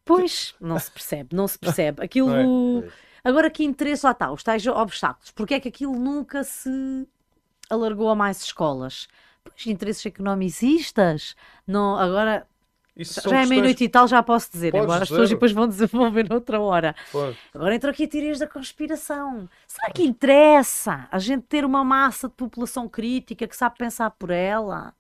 Pois, 0.04 0.54
não 0.62 0.78
se 0.78 0.92
percebe, 0.92 1.36
não 1.36 1.48
se 1.48 1.58
percebe. 1.58 2.04
Aquilo. 2.04 2.84
É. 2.84 2.90
Agora, 3.24 3.50
que 3.50 3.64
interesse 3.64 4.06
lá 4.06 4.12
está, 4.12 4.32
os 4.32 4.44
tais 4.44 4.66
obstáculos. 4.68 5.32
Porque 5.32 5.56
é 5.56 5.60
que 5.60 5.68
aquilo 5.68 5.98
nunca 5.98 6.44
se 6.44 7.08
alargou 7.70 8.10
a 8.10 8.16
mais 8.16 8.42
escolas? 8.44 9.08
Pois, 9.44 9.66
interesses 9.66 10.06
economicistas. 10.06 11.36
Não, 11.66 11.98
agora, 11.98 12.48
isso 12.96 13.22
já 13.30 13.42
é 13.42 13.46
meia-noite 13.46 13.84
e 13.84 13.90
tal, 13.90 14.08
já 14.08 14.24
posso 14.24 14.50
dizer, 14.52 14.72
Podes 14.72 14.86
embora 14.86 15.04
as 15.04 15.10
pessoas 15.10 15.30
depois 15.30 15.52
vão 15.52 15.68
desenvolver 15.68 16.30
noutra 16.30 16.60
hora. 16.62 16.96
Pode. 17.12 17.38
Agora 17.54 17.76
entrou 17.76 17.92
aqui 17.92 18.06
a 18.06 18.08
teorias 18.08 18.40
da 18.40 18.48
conspiração. 18.48 19.50
Será 19.68 19.92
que 19.92 20.04
interessa 20.04 21.08
a 21.12 21.20
gente 21.20 21.44
ter 21.44 21.66
uma 21.66 21.84
massa 21.84 22.30
de 22.30 22.34
população 22.36 22.88
crítica 22.88 23.48
que 23.48 23.56
sabe 23.56 23.78
pensar 23.78 24.12
por 24.12 24.30
ela? 24.30 24.94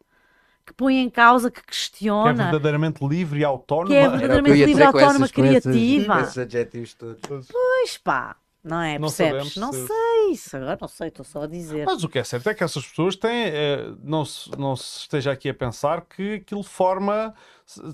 Que 0.66 0.74
põe 0.74 0.98
em 0.98 1.10
causa, 1.10 1.50
que 1.50 1.64
questiona. 1.64 2.34
Que 2.34 2.42
é 2.42 2.44
verdadeiramente 2.46 3.08
livre 3.08 3.40
e 3.40 3.46
autónoma. 3.46 3.88
Que 3.88 3.96
é 3.96 4.10
verdadeiramente 4.10 4.66
livre 4.66 4.84
e 4.84 4.86
autónoma, 4.86 5.30
criativa. 5.30 6.22
Esses 6.22 6.38
adjetivos 6.38 6.94
todos. 6.96 7.48
Pois 7.48 7.98
pá. 7.98 8.36
Não 8.66 8.82
é? 8.82 8.98
Não 8.98 9.10
Percebes? 9.10 9.56
Não 9.58 9.72
se... 9.72 9.86
sei 9.86 10.32
isso. 10.32 10.58
Agora 10.58 10.76
não 10.82 10.88
sei, 10.88 11.10
estou 11.10 11.24
só 11.24 11.44
a 11.44 11.48
dizer. 11.48 11.86
Mas 11.86 12.04
o 12.04 12.10
que 12.10 12.18
é 12.18 12.24
certo 12.24 12.50
é 12.50 12.54
que 12.54 12.64
essas 12.64 12.84
pessoas 12.84 13.16
têm. 13.16 13.46
É, 13.46 13.94
não, 14.04 14.26
se, 14.26 14.50
não 14.58 14.76
se 14.76 15.02
esteja 15.02 15.32
aqui 15.32 15.50
a 15.50 15.54
pensar 15.54 16.02
que 16.02 16.36
aquilo 16.36 16.64
forma 16.64 17.36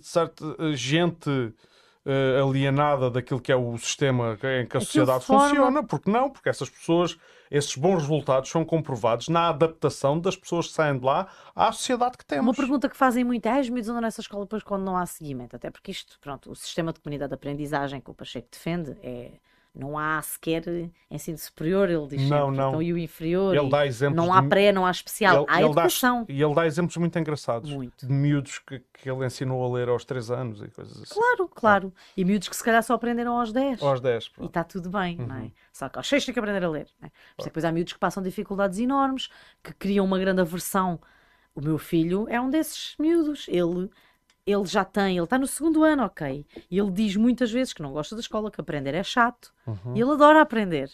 certa 0.01 0.45
gente 0.73 1.29
uh, 1.29 2.47
alienada 2.47 3.11
daquilo 3.11 3.41
que 3.41 3.51
é 3.51 3.55
o 3.55 3.77
sistema 3.77 4.37
em 4.61 4.65
que 4.65 4.77
a 4.77 4.79
sociedade 4.79 5.25
forma... 5.25 5.49
funciona. 5.49 5.83
Porque 5.83 6.09
não? 6.09 6.29
Porque 6.29 6.47
essas 6.47 6.69
pessoas, 6.69 7.17
esses 7.51 7.75
bons 7.75 8.03
resultados 8.03 8.49
são 8.49 8.63
comprovados 8.63 9.27
na 9.27 9.49
adaptação 9.49 10.17
das 10.17 10.37
pessoas 10.37 10.67
que 10.67 10.73
saem 10.73 10.97
de 10.97 11.03
lá 11.03 11.27
à 11.53 11.69
sociedade 11.73 12.17
que 12.17 12.25
temos. 12.25 12.45
Uma 12.45 12.53
pergunta 12.53 12.87
que 12.87 12.95
fazem 12.95 13.25
muito 13.25 13.45
é: 13.45 13.59
os 13.59 13.67
miúdos 13.67 13.89
andam 13.89 14.03
nessa 14.03 14.21
escola 14.21 14.45
depois 14.45 14.63
quando 14.63 14.83
não 14.85 14.95
há 14.95 15.05
seguimento? 15.05 15.53
Até 15.53 15.69
porque 15.69 15.91
isto, 15.91 16.17
pronto, 16.21 16.49
o 16.49 16.55
sistema 16.55 16.93
de 16.93 17.01
comunidade 17.01 17.31
de 17.31 17.35
aprendizagem 17.35 17.99
que 17.99 18.09
o 18.09 18.13
Pacheco 18.13 18.47
defende 18.49 18.95
é 19.03 19.31
não 19.73 19.97
há 19.97 20.21
sequer 20.21 20.63
ensino 21.09 21.37
superior, 21.37 21.89
ele 21.89 22.05
diz 22.07 22.29
não, 22.29 22.47
sempre. 22.47 22.57
Não. 22.57 22.69
Então, 22.69 22.81
e 22.81 22.91
o 22.91 22.97
inferior. 22.97 23.55
Ele 23.55 23.69
dá 23.69 23.87
exemplos 23.87 24.17
não 24.17 24.33
há 24.33 24.43
pré, 24.43 24.71
não 24.71 24.85
há 24.85 24.91
especial, 24.91 25.43
ele, 25.43 25.45
há 25.47 25.57
ele 25.59 25.65
educação. 25.67 26.25
Dá, 26.25 26.33
e 26.33 26.43
ele 26.43 26.53
dá 26.53 26.65
exemplos 26.67 26.97
muito 26.97 27.17
engraçados. 27.17 27.71
Muito. 27.71 28.05
De 28.05 28.11
miúdos 28.11 28.59
que, 28.59 28.79
que 28.79 29.09
ele 29.09 29.25
ensinou 29.25 29.63
a 29.63 29.77
ler 29.77 29.87
aos 29.87 30.03
3 30.03 30.29
anos 30.31 30.61
e 30.61 30.67
coisas 30.67 31.01
assim. 31.01 31.13
Claro, 31.13 31.47
claro. 31.47 31.93
E 32.17 32.25
miúdos 32.25 32.49
que 32.49 32.55
se 32.55 32.63
calhar 32.63 32.83
só 32.83 32.95
aprenderam 32.95 33.39
aos 33.39 33.53
10. 33.53 33.81
Aos 33.81 34.01
10, 34.01 34.29
pronto. 34.29 34.45
E 34.45 34.49
está 34.49 34.63
tudo 34.63 34.89
bem, 34.89 35.17
uhum. 35.19 35.27
não 35.27 35.35
é? 35.35 35.39
Uhum. 35.39 35.51
Só 35.71 35.87
que 35.87 35.97
aos 35.97 36.07
6 36.07 36.25
tem 36.25 36.33
que 36.33 36.39
aprender 36.39 36.65
a 36.65 36.69
ler. 36.69 36.87
Não 36.99 37.07
é? 37.07 37.11
depois 37.43 37.63
há 37.63 37.71
miúdos 37.71 37.93
que 37.93 37.99
passam 37.99 38.21
dificuldades 38.21 38.77
enormes, 38.77 39.29
que 39.63 39.73
criam 39.73 40.05
uma 40.05 40.19
grande 40.19 40.41
aversão. 40.41 40.99
O 41.55 41.61
meu 41.61 41.77
filho 41.77 42.27
é 42.29 42.39
um 42.39 42.49
desses 42.49 42.95
miúdos. 42.99 43.45
Ele 43.47 43.89
ele 44.45 44.65
já 44.65 44.83
tem, 44.83 45.17
ele 45.17 45.23
está 45.23 45.37
no 45.37 45.47
segundo 45.47 45.83
ano, 45.83 46.03
ok. 46.03 46.45
E 46.69 46.77
ele 46.77 46.91
diz 46.91 47.15
muitas 47.15 47.51
vezes 47.51 47.73
que 47.73 47.81
não 47.81 47.91
gosta 47.91 48.15
da 48.15 48.21
escola, 48.21 48.51
que 48.51 48.59
aprender 48.59 48.93
é 48.93 49.03
chato. 49.03 49.53
Uhum. 49.65 49.95
E 49.95 50.01
ele 50.01 50.11
adora 50.11 50.41
aprender. 50.41 50.91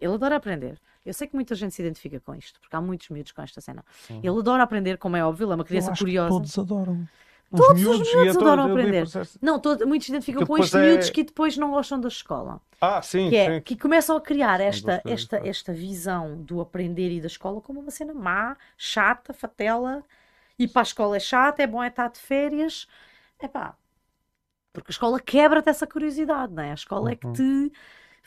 Ele 0.00 0.14
adora 0.14 0.36
aprender. 0.36 0.78
Eu 1.04 1.14
sei 1.14 1.26
que 1.26 1.34
muita 1.34 1.54
gente 1.54 1.74
se 1.74 1.82
identifica 1.82 2.20
com 2.20 2.34
isto, 2.34 2.60
porque 2.60 2.76
há 2.76 2.80
muitos 2.80 3.08
miúdos 3.08 3.32
com 3.32 3.42
esta 3.42 3.60
cena. 3.60 3.84
Uhum. 4.08 4.20
Ele 4.22 4.38
adora 4.38 4.62
aprender, 4.62 4.98
como 4.98 5.16
é 5.16 5.24
óbvio, 5.24 5.46
ele 5.46 5.52
é 5.52 5.54
uma 5.54 5.64
criança 5.64 5.92
curiosa. 5.96 6.28
todos 6.28 6.58
adoram. 6.58 7.08
Os 7.50 7.74
miúdos, 7.74 8.08
os 8.08 8.14
miúdos 8.14 8.36
adoram 8.36 8.70
aprender. 8.70 9.04
Não, 9.42 9.58
todo, 9.58 9.86
muitos 9.86 10.06
se 10.06 10.12
identificam 10.12 10.46
com 10.46 10.56
estes 10.58 10.74
é... 10.74 10.86
miúdos 10.86 11.10
que 11.10 11.24
depois 11.24 11.56
não 11.56 11.70
gostam 11.70 11.98
da 11.98 12.06
escola. 12.06 12.60
Ah, 12.80 13.02
sim, 13.02 13.28
que, 13.28 13.36
é, 13.36 13.54
sim. 13.56 13.60
que 13.62 13.76
começam 13.76 14.16
a 14.16 14.20
criar 14.20 14.60
esta, 14.60 15.02
esta, 15.04 15.36
esta 15.44 15.72
visão 15.72 16.36
do 16.42 16.60
aprender 16.60 17.10
e 17.10 17.20
da 17.20 17.26
escola 17.26 17.60
como 17.60 17.80
uma 17.80 17.90
cena 17.90 18.14
má, 18.14 18.56
chata, 18.76 19.32
fatela, 19.32 20.04
ir 20.60 20.68
para 20.68 20.82
a 20.82 20.84
escola 20.84 21.16
é 21.16 21.20
chato, 21.20 21.60
é 21.60 21.66
bom 21.66 21.82
é 21.82 21.88
estar 21.88 22.08
de 22.08 22.18
férias. 22.18 22.86
É 23.38 23.48
pá, 23.48 23.76
porque 24.72 24.90
a 24.90 24.92
escola 24.92 25.18
quebra-te 25.18 25.68
essa 25.68 25.86
curiosidade, 25.86 26.52
não 26.52 26.62
é? 26.62 26.70
A 26.70 26.74
escola 26.74 27.06
uhum. 27.06 27.08
é 27.08 27.16
que 27.16 27.26
uhum. 27.26 27.32
te. 27.32 27.72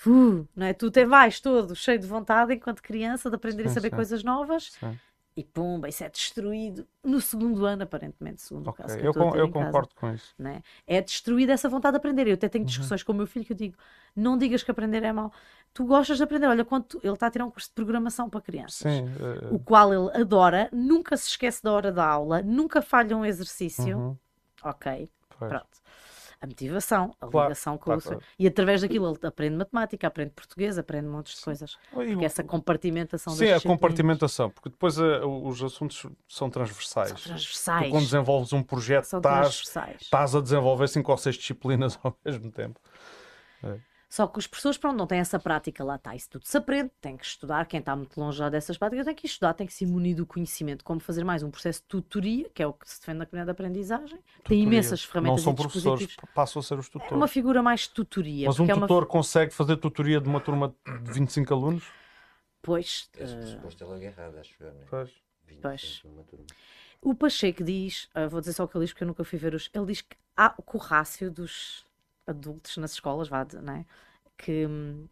Uh, 0.08 0.48
não 0.56 0.66
é? 0.66 0.74
Tu 0.74 0.90
te 0.90 1.06
vais 1.06 1.40
todo 1.40 1.76
cheio 1.76 2.00
de 2.00 2.08
vontade 2.08 2.54
enquanto 2.54 2.82
criança 2.82 3.30
de 3.30 3.36
aprender 3.36 3.64
sim, 3.64 3.70
a 3.70 3.74
saber 3.74 3.90
sim. 3.90 3.96
coisas 3.96 4.24
novas 4.24 4.72
sim. 4.80 5.00
E 5.36 5.44
pumba, 5.44 5.90
isso 5.90 6.04
é 6.04 6.10
destruído 6.10 6.88
no 7.04 7.20
segundo 7.20 7.66
ano, 7.66 7.84
aparentemente, 7.84 8.42
segundo 8.42 8.70
okay. 8.70 8.86
caso. 8.86 9.00
eu, 9.00 9.12
eu, 9.14 9.36
eu 9.36 9.52
concordo 9.52 9.90
casa, 9.96 10.00
com 10.00 10.14
isso. 10.14 10.34
Não 10.38 10.52
é? 10.88 11.02
destruída 11.02 11.54
essa 11.54 11.68
vontade 11.68 11.94
de 11.94 11.98
aprender. 11.98 12.28
Eu 12.28 12.36
até 12.36 12.48
tenho 12.48 12.64
uhum. 12.64 12.68
discussões 12.68 13.02
uhum. 13.02 13.06
com 13.08 13.12
o 13.14 13.16
meu 13.16 13.28
filho 13.28 13.46
que 13.46 13.54
eu 13.54 13.58
digo: 13.58 13.76
não 14.16 14.38
digas 14.38 14.62
que 14.64 14.72
aprender 14.72 15.04
é 15.04 15.12
mau 15.12 15.32
tu 15.74 15.86
gostas 15.86 16.18
de 16.18 16.24
aprender. 16.24 16.48
Olha, 16.48 16.64
quando 16.64 16.84
tu, 16.84 17.00
ele 17.04 17.14
está 17.14 17.28
a 17.28 17.32
tirar 17.32 17.46
um 17.46 17.52
curso 17.52 17.70
de 17.70 17.74
programação 17.74 18.30
para 18.30 18.42
crianças, 18.42 18.92
Sim, 18.92 19.06
uh... 19.06 19.56
o 19.56 19.60
qual 19.60 19.94
ele 19.94 20.22
adora, 20.22 20.70
nunca 20.72 21.18
se 21.18 21.30
esquece 21.30 21.64
da 21.64 21.72
hora 21.72 21.92
da 21.92 22.06
aula, 22.06 22.42
nunca 22.42 22.82
falha 22.82 23.18
um 23.18 23.26
exercício. 23.26 23.98
Uhum. 23.98 24.18
Ok, 24.64 25.10
pois. 25.38 25.50
pronto. 25.50 25.83
A 26.44 26.46
motivação, 26.46 27.16
a 27.22 27.28
claro, 27.28 27.48
ligação 27.48 27.78
com 27.78 27.86
claro, 27.86 28.02
o. 28.02 28.04
Claro. 28.04 28.22
E 28.38 28.46
através 28.46 28.82
daquilo 28.82 29.10
ele 29.10 29.18
aprende 29.26 29.56
matemática, 29.56 30.08
aprende 30.08 30.32
português, 30.32 30.78
aprende 30.78 31.08
montes 31.08 31.38
de 31.38 31.42
coisas. 31.42 31.78
Porque 31.90 32.26
essa 32.26 32.44
compartimentação 32.44 33.34
Sim, 33.34 33.52
a 33.52 33.62
compartimentação, 33.62 34.50
porque 34.50 34.68
depois 34.68 34.98
uh, 34.98 35.26
os 35.26 35.64
assuntos 35.64 36.06
são 36.28 36.50
transversais. 36.50 37.12
São 37.12 37.18
transversais. 37.18 37.88
Tu, 37.88 37.92
quando 37.92 38.04
desenvolves 38.04 38.52
um 38.52 38.62
projeto, 38.62 39.08
estás 40.02 40.36
a 40.36 40.42
desenvolver 40.42 40.90
cinco 40.90 41.14
ou 41.14 41.18
seis 41.18 41.38
disciplinas 41.38 41.98
ao 42.04 42.14
mesmo 42.26 42.52
tempo. 42.52 42.78
É. 43.64 43.93
Só 44.14 44.28
que 44.28 44.38
as 44.38 44.46
pessoas, 44.46 44.78
pronto, 44.78 44.96
não 44.96 45.08
têm 45.08 45.18
essa 45.18 45.40
prática 45.40 45.84
lá 45.84 45.96
está. 45.96 46.16
Isso 46.16 46.30
tudo 46.30 46.46
se 46.46 46.56
aprende, 46.56 46.92
tem 47.02 47.18
que 47.18 47.26
estudar. 47.26 47.66
Quem 47.66 47.80
está 47.80 47.96
muito 47.96 48.16
longe 48.20 48.38
já 48.38 48.48
dessas 48.48 48.78
práticas 48.78 49.08
tem 49.08 49.16
que 49.16 49.26
estudar, 49.26 49.56
tem 49.56 49.66
que 49.66 49.74
se 49.74 49.88
munir 49.88 50.16
do 50.16 50.24
conhecimento. 50.24 50.84
Como 50.84 51.00
fazer 51.00 51.24
mais 51.24 51.42
um 51.42 51.50
processo 51.50 51.82
de 51.82 51.88
tutoria, 51.88 52.48
que 52.54 52.62
é 52.62 52.68
o 52.68 52.74
que 52.74 52.88
se 52.88 53.00
defende 53.00 53.18
na 53.18 53.26
comunidade 53.26 53.48
de 53.48 53.52
aprendizagem. 53.60 54.20
Tutoria. 54.20 54.44
Tem 54.44 54.62
imensas 54.62 55.04
ferramentas 55.04 55.38
Não 55.38 55.44
são 55.44 55.56
professores, 55.56 56.16
passam 56.36 56.60
a 56.60 56.64
ser 56.64 56.78
os 56.78 56.90
tutores. 56.90 57.12
É 57.12 57.16
uma 57.16 57.28
figura 57.28 57.64
mais 57.64 57.82
de 57.82 57.90
tutoria. 57.90 58.46
Mas 58.46 58.60
um 58.60 58.66
é 58.66 58.74
tutor 58.76 59.02
uma... 59.02 59.10
consegue 59.10 59.52
fazer 59.52 59.78
tutoria 59.78 60.22
de 60.22 60.30
uma 60.30 60.40
turma 60.40 60.76
de 60.86 61.12
25 61.12 61.52
alunos? 61.52 61.84
Pois. 62.62 63.10
Esse 63.18 63.36
pressuposto 63.36 63.84
uh... 63.84 63.96
é 63.96 64.04
errado, 64.04 64.38
acho 64.38 64.54
eu. 64.64 64.74
Né? 64.74 64.86
Pois. 64.92 65.12
pois. 65.60 66.04
O 67.02 67.16
Pacheco 67.16 67.64
diz, 67.64 68.08
uh, 68.16 68.30
vou 68.30 68.42
dizer 68.42 68.54
só 68.54 68.66
o 68.66 68.68
que 68.68 68.78
ele 68.78 68.86
diz 68.86 68.94
porque 68.94 69.06
eu 69.06 69.08
nunca 69.08 69.24
fui 69.24 69.40
ver 69.40 69.56
os. 69.56 69.72
Ele 69.74 69.88
diz 69.88 70.02
que 70.02 70.16
há 70.38 70.54
o 70.56 70.78
rácio 70.78 71.32
dos 71.32 71.84
adultos 72.28 72.78
nas 72.78 72.94
escolas, 72.94 73.28
vá, 73.28 73.46
não 73.62 73.74
é? 73.74 73.86
que 74.38 74.66
hum, 74.66 75.08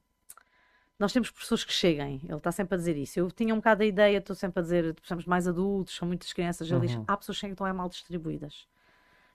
nós 1.00 1.12
temos 1.12 1.32
professores 1.32 1.64
que 1.64 1.74
cheguem, 1.74 2.22
ele 2.24 2.38
está 2.38 2.52
sempre 2.52 2.76
a 2.76 2.78
dizer 2.78 2.98
isso. 2.98 3.20
Eu 3.20 3.32
tinha 3.32 3.54
um 3.54 3.58
bocado 3.58 3.84
a 3.84 3.86
ideia, 3.86 4.18
estou 4.18 4.36
sempre 4.36 4.60
a 4.60 4.64
dizer, 4.64 4.94
precisamos 4.94 5.26
mais 5.26 5.48
adultos, 5.48 5.96
são 5.96 6.08
muitas 6.08 6.32
crianças. 6.34 6.68
Ele 6.68 6.76
uhum. 6.76 6.86
diz: 6.86 7.00
há 7.08 7.18
pessoas 7.18 7.38
que 7.38 7.42
chegam 7.42 7.54
estão 7.54 7.68
é 7.68 7.74
mal 7.74 7.90
distribuídas. 7.90 8.68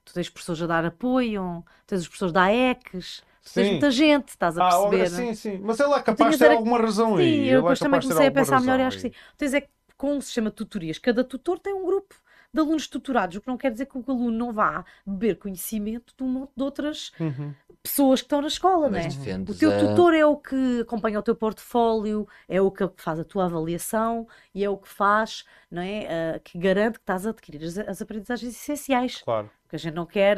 Tu 0.05 0.13
tens 0.13 0.29
professores 0.29 0.61
a 0.61 0.67
dar 0.67 0.85
apoio, 0.85 1.65
tens 1.85 2.01
os 2.01 2.07
professores 2.07 2.31
da 2.31 2.43
AECs, 2.43 3.21
tu 3.43 3.53
tens 3.53 3.71
muita 3.71 3.91
gente, 3.91 4.29
estás 4.29 4.57
a 4.57 4.65
ah, 4.65 4.69
perceber. 4.69 5.03
Ah, 5.03 5.09
sim, 5.09 5.33
sim, 5.33 5.59
mas 5.61 5.77
ele 5.81 5.93
é 5.93 6.01
capaz 6.01 6.31
de 6.31 6.37
ter 6.37 6.51
alguma 6.51 6.79
razão 6.79 7.17
sim, 7.17 7.23
aí. 7.23 7.29
Sim, 7.29 7.45
eu 7.47 7.59
é 7.59 7.61
depois 7.61 7.79
também 7.79 7.99
comecei 7.99 8.27
a 8.27 8.31
pensar 8.31 8.61
melhor 8.61 8.79
e 8.79 8.83
acho 8.83 8.97
que 8.97 9.09
sim. 9.09 9.11
Tens 9.37 9.53
é 9.53 9.61
que 9.61 9.69
com 9.97 10.15
um 10.15 10.21
sistema 10.21 10.49
de 10.49 10.55
tutorias, 10.55 10.97
cada 10.97 11.23
tutor 11.23 11.59
tem 11.59 11.73
um 11.73 11.85
grupo 11.85 12.15
de 12.53 12.61
alunos 12.61 12.87
tuturados, 12.87 13.35
o 13.35 13.41
que 13.41 13.47
não 13.47 13.57
quer 13.57 13.71
dizer 13.71 13.87
que 13.87 13.97
o 13.97 14.03
aluno 14.07 14.31
não 14.31 14.53
vá 14.53 14.85
beber 15.05 15.37
conhecimento 15.37 16.13
de 16.15 16.23
um 16.23 16.29
monte 16.29 16.51
de 16.55 16.63
outras 16.63 17.11
uhum 17.19 17.53
pessoas 17.89 18.21
que 18.21 18.25
estão 18.25 18.41
na 18.41 18.47
escola, 18.47 18.89
não 18.89 18.97
é? 18.97 19.07
O 19.49 19.55
teu 19.55 19.71
a... 19.71 19.79
tutor 19.79 20.13
é 20.13 20.25
o 20.25 20.37
que 20.37 20.81
acompanha 20.81 21.19
o 21.19 21.23
teu 21.23 21.35
portfólio, 21.35 22.27
é 22.47 22.61
o 22.61 22.69
que 22.69 22.89
faz 22.97 23.19
a 23.19 23.23
tua 23.23 23.45
avaliação 23.45 24.27
e 24.53 24.63
é 24.63 24.69
o 24.69 24.77
que 24.77 24.87
faz, 24.87 25.43
não 25.71 25.81
é? 25.81 26.35
Uh, 26.35 26.39
que 26.43 26.57
garante 26.57 26.99
que 26.99 27.03
estás 27.03 27.25
a 27.25 27.29
adquirir 27.29 27.63
as, 27.63 27.77
as 27.77 28.01
aprendizagens 28.01 28.53
essenciais. 28.53 29.21
Claro. 29.21 29.49
Porque 29.63 29.75
a 29.75 29.79
gente 29.79 29.95
não 29.95 30.05
quer, 30.05 30.37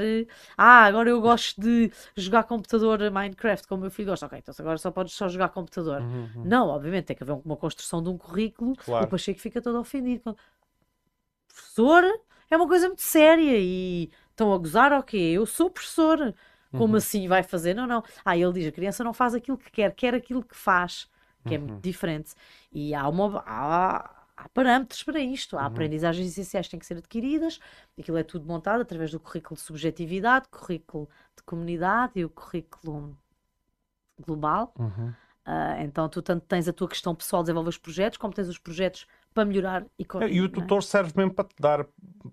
ah, 0.57 0.85
agora 0.85 1.07
eu 1.07 1.21
gosto 1.21 1.61
de 1.61 1.91
jogar 2.15 2.43
computador 2.45 2.99
Minecraft, 3.11 3.67
como 3.67 3.80
o 3.80 3.81
meu 3.84 3.91
filho 3.91 4.09
gosta. 4.09 4.26
Ok, 4.26 4.39
então 4.39 4.55
agora 4.57 4.77
só 4.80 4.89
podes 4.89 5.13
só 5.13 5.27
jogar 5.27 5.49
computador. 5.49 6.01
Uhum. 6.01 6.30
uhum. 6.35 6.43
Não, 6.45 6.67
obviamente, 6.69 7.05
tem 7.05 7.15
que 7.15 7.21
haver 7.21 7.39
uma 7.45 7.55
construção 7.55 8.01
de 8.01 8.09
um 8.09 8.17
currículo. 8.17 8.76
Claro. 8.77 9.05
O 9.05 9.07
Pacheco 9.07 9.39
fica 9.39 9.61
todo 9.61 9.77
ofendido. 9.77 10.35
Professor 11.47 12.03
é 12.49 12.57
uma 12.57 12.67
coisa 12.67 12.88
muito 12.88 13.03
séria 13.03 13.57
e 13.59 14.09
estão 14.31 14.51
a 14.51 14.57
gozar, 14.57 14.91
ok, 14.93 15.19
eu 15.19 15.45
sou 15.45 15.69
professor. 15.69 16.34
Como 16.72 16.94
uhum. 16.94 16.98
assim 16.98 17.28
vai 17.28 17.41
fazer? 17.41 17.74
Não, 17.74 17.88
não. 17.88 18.04
Ah, 18.24 18.38
ele 18.38 18.54
diz: 18.54 18.68
a 18.68 18.72
criança 18.72 19.04
não 19.04 19.14
faz 19.14 19.34
aquilo 19.34 19.58
que 19.58 19.72
quer, 19.72 19.94
quer 19.94 20.14
aquilo 20.14 20.44
que 20.44 20.56
faz, 20.56 21.10
que 21.48 21.56
é 21.56 21.58
uhum. 21.58 21.66
é 21.66 21.68
muito 21.68 21.84
diferente. 21.84 22.34
E 22.72 22.94
há, 22.94 23.08
uma, 23.08 23.44
há, 23.46 24.12
há 24.38 24.50
parâmetros 24.50 25.04
para 25.04 25.20
isto. 25.20 25.58
Há 25.58 25.62
uhum. 25.62 25.68
aprendizagens 25.68 26.28
essenciais 26.28 26.68
que 26.68 26.72
têm 26.72 26.80
que 26.80 26.86
ser 26.86 26.98
adquiridas. 26.98 27.60
Aquilo 27.98 28.18
é 28.18 28.24
tudo 28.24 28.46
montado 28.46 28.82
através 28.82 29.12
do 29.12 29.20
currículo 29.20 29.56
de 29.56 29.62
subjetividade, 29.62 30.48
currículo 30.50 31.10
de 31.36 31.44
comunidade 31.44 32.14
e 32.16 32.26
o 32.26 32.30
currículo 32.30 33.18
global. 34.20 34.74
Uhum. 34.78 35.14
Uh, 35.48 35.82
então, 35.82 36.08
tu 36.08 36.22
tanto 36.22 36.46
tens 36.46 36.68
a 36.68 36.74
tua 36.74 36.88
questão 36.88 37.16
pessoal, 37.16 37.41
desenvolver 37.41 37.70
os 37.70 37.78
projetos, 37.78 38.20
como 38.20 38.32
tens 38.32 38.48
os 38.48 38.60
projetos 38.60 39.08
para 39.34 39.46
melhorar 39.46 39.84
e 39.98 40.06
corrigir. 40.06 40.36
E 40.36 40.41
o 40.41 40.46
é? 40.46 40.50
tutor 40.50 40.78
é? 40.78 40.82
serve 40.82 41.14
mesmo 41.16 41.34
para 41.34 41.46
te 41.46 41.56
dar, 41.60 41.88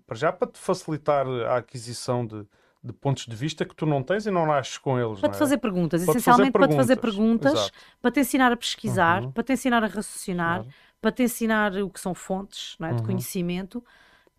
para 0.05 0.15
já 0.15 0.31
para 0.31 0.47
te 0.51 0.59
facilitar 0.59 1.25
a 1.25 1.57
aquisição 1.57 2.27
de 2.27 2.45
de 2.87 2.93
pontos 2.93 3.25
de 3.25 3.35
vista 3.35 3.65
que 3.65 3.75
tu 3.75 3.85
não 3.85 4.01
tens 4.01 4.25
e 4.25 4.31
não 4.31 4.45
nasces 4.45 4.77
com 4.77 4.99
eles. 4.99 5.19
Para 5.19 5.29
te 5.29 5.37
fazer 5.37 5.57
perguntas, 5.57 6.03
para 6.03 6.11
essencialmente 6.11 6.51
fazer 6.51 6.59
para 6.59 6.67
te 6.67 6.75
fazer 6.75 6.95
perguntas, 6.97 7.53
Exato. 7.53 7.71
para 8.01 8.11
te 8.11 8.19
ensinar 8.19 8.51
a 8.51 8.57
pesquisar, 8.57 9.23
uhum. 9.23 9.31
para 9.31 9.43
te 9.43 9.53
ensinar 9.53 9.83
a 9.83 9.87
raciocinar, 9.87 10.61
claro. 10.61 10.75
para 11.01 11.11
te 11.11 11.23
ensinar 11.23 11.75
o 11.75 11.89
que 11.89 11.99
são 11.99 12.13
fontes 12.13 12.75
é, 12.81 12.87
de 12.87 12.93
uhum. 12.93 13.05
conhecimento, 13.05 13.83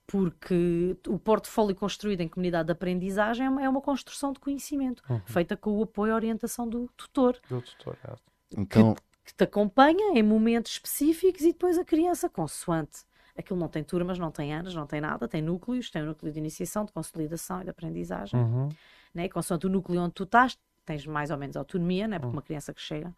porque 0.06 0.96
o 1.06 1.18
portfólio 1.18 1.76
construído 1.76 2.22
em 2.22 2.28
comunidade 2.28 2.66
de 2.66 2.72
aprendizagem 2.72 3.46
é 3.46 3.50
uma, 3.50 3.62
é 3.62 3.68
uma 3.68 3.80
construção 3.80 4.32
de 4.32 4.40
conhecimento, 4.40 5.02
uhum. 5.08 5.20
feita 5.26 5.56
com 5.56 5.78
o 5.78 5.82
apoio 5.82 6.10
e 6.10 6.14
orientação 6.14 6.68
do 6.68 6.88
tutor. 6.96 7.36
Do 7.48 7.62
tutor, 7.62 7.96
é. 8.04 8.14
Então... 8.56 8.94
Que, 8.94 9.02
que 9.26 9.34
te 9.34 9.44
acompanha 9.44 10.18
em 10.18 10.22
momentos 10.22 10.72
específicos 10.72 11.42
e 11.42 11.48
depois 11.48 11.76
a 11.76 11.84
criança, 11.84 12.30
consoante 12.30 13.06
aquilo 13.38 13.58
não 13.58 13.68
tem 13.68 13.84
turmas, 13.84 14.18
não 14.18 14.30
tem 14.30 14.52
anos, 14.52 14.74
não 14.74 14.86
tem 14.86 15.00
nada, 15.00 15.28
tem 15.28 15.40
núcleos, 15.40 15.90
tem 15.90 16.02
o 16.02 16.04
um 16.04 16.08
núcleo 16.08 16.32
de 16.32 16.38
iniciação, 16.38 16.84
de 16.84 16.92
consolidação 16.92 17.60
e 17.60 17.64
de 17.64 17.70
aprendizagem. 17.70 18.38
Uhum. 18.38 18.68
Né? 19.14 19.26
E 19.26 19.28
consoante 19.28 19.66
o 19.66 19.70
núcleo 19.70 20.00
onde 20.02 20.14
tu 20.14 20.24
estás, 20.24 20.58
tens 20.84 21.06
mais 21.06 21.30
ou 21.30 21.38
menos 21.38 21.56
autonomia, 21.56 22.08
né? 22.08 22.18
porque 22.18 22.26
uhum. 22.26 22.32
uma 22.32 22.42
criança 22.42 22.74
que 22.74 22.80
chega, 22.80 23.14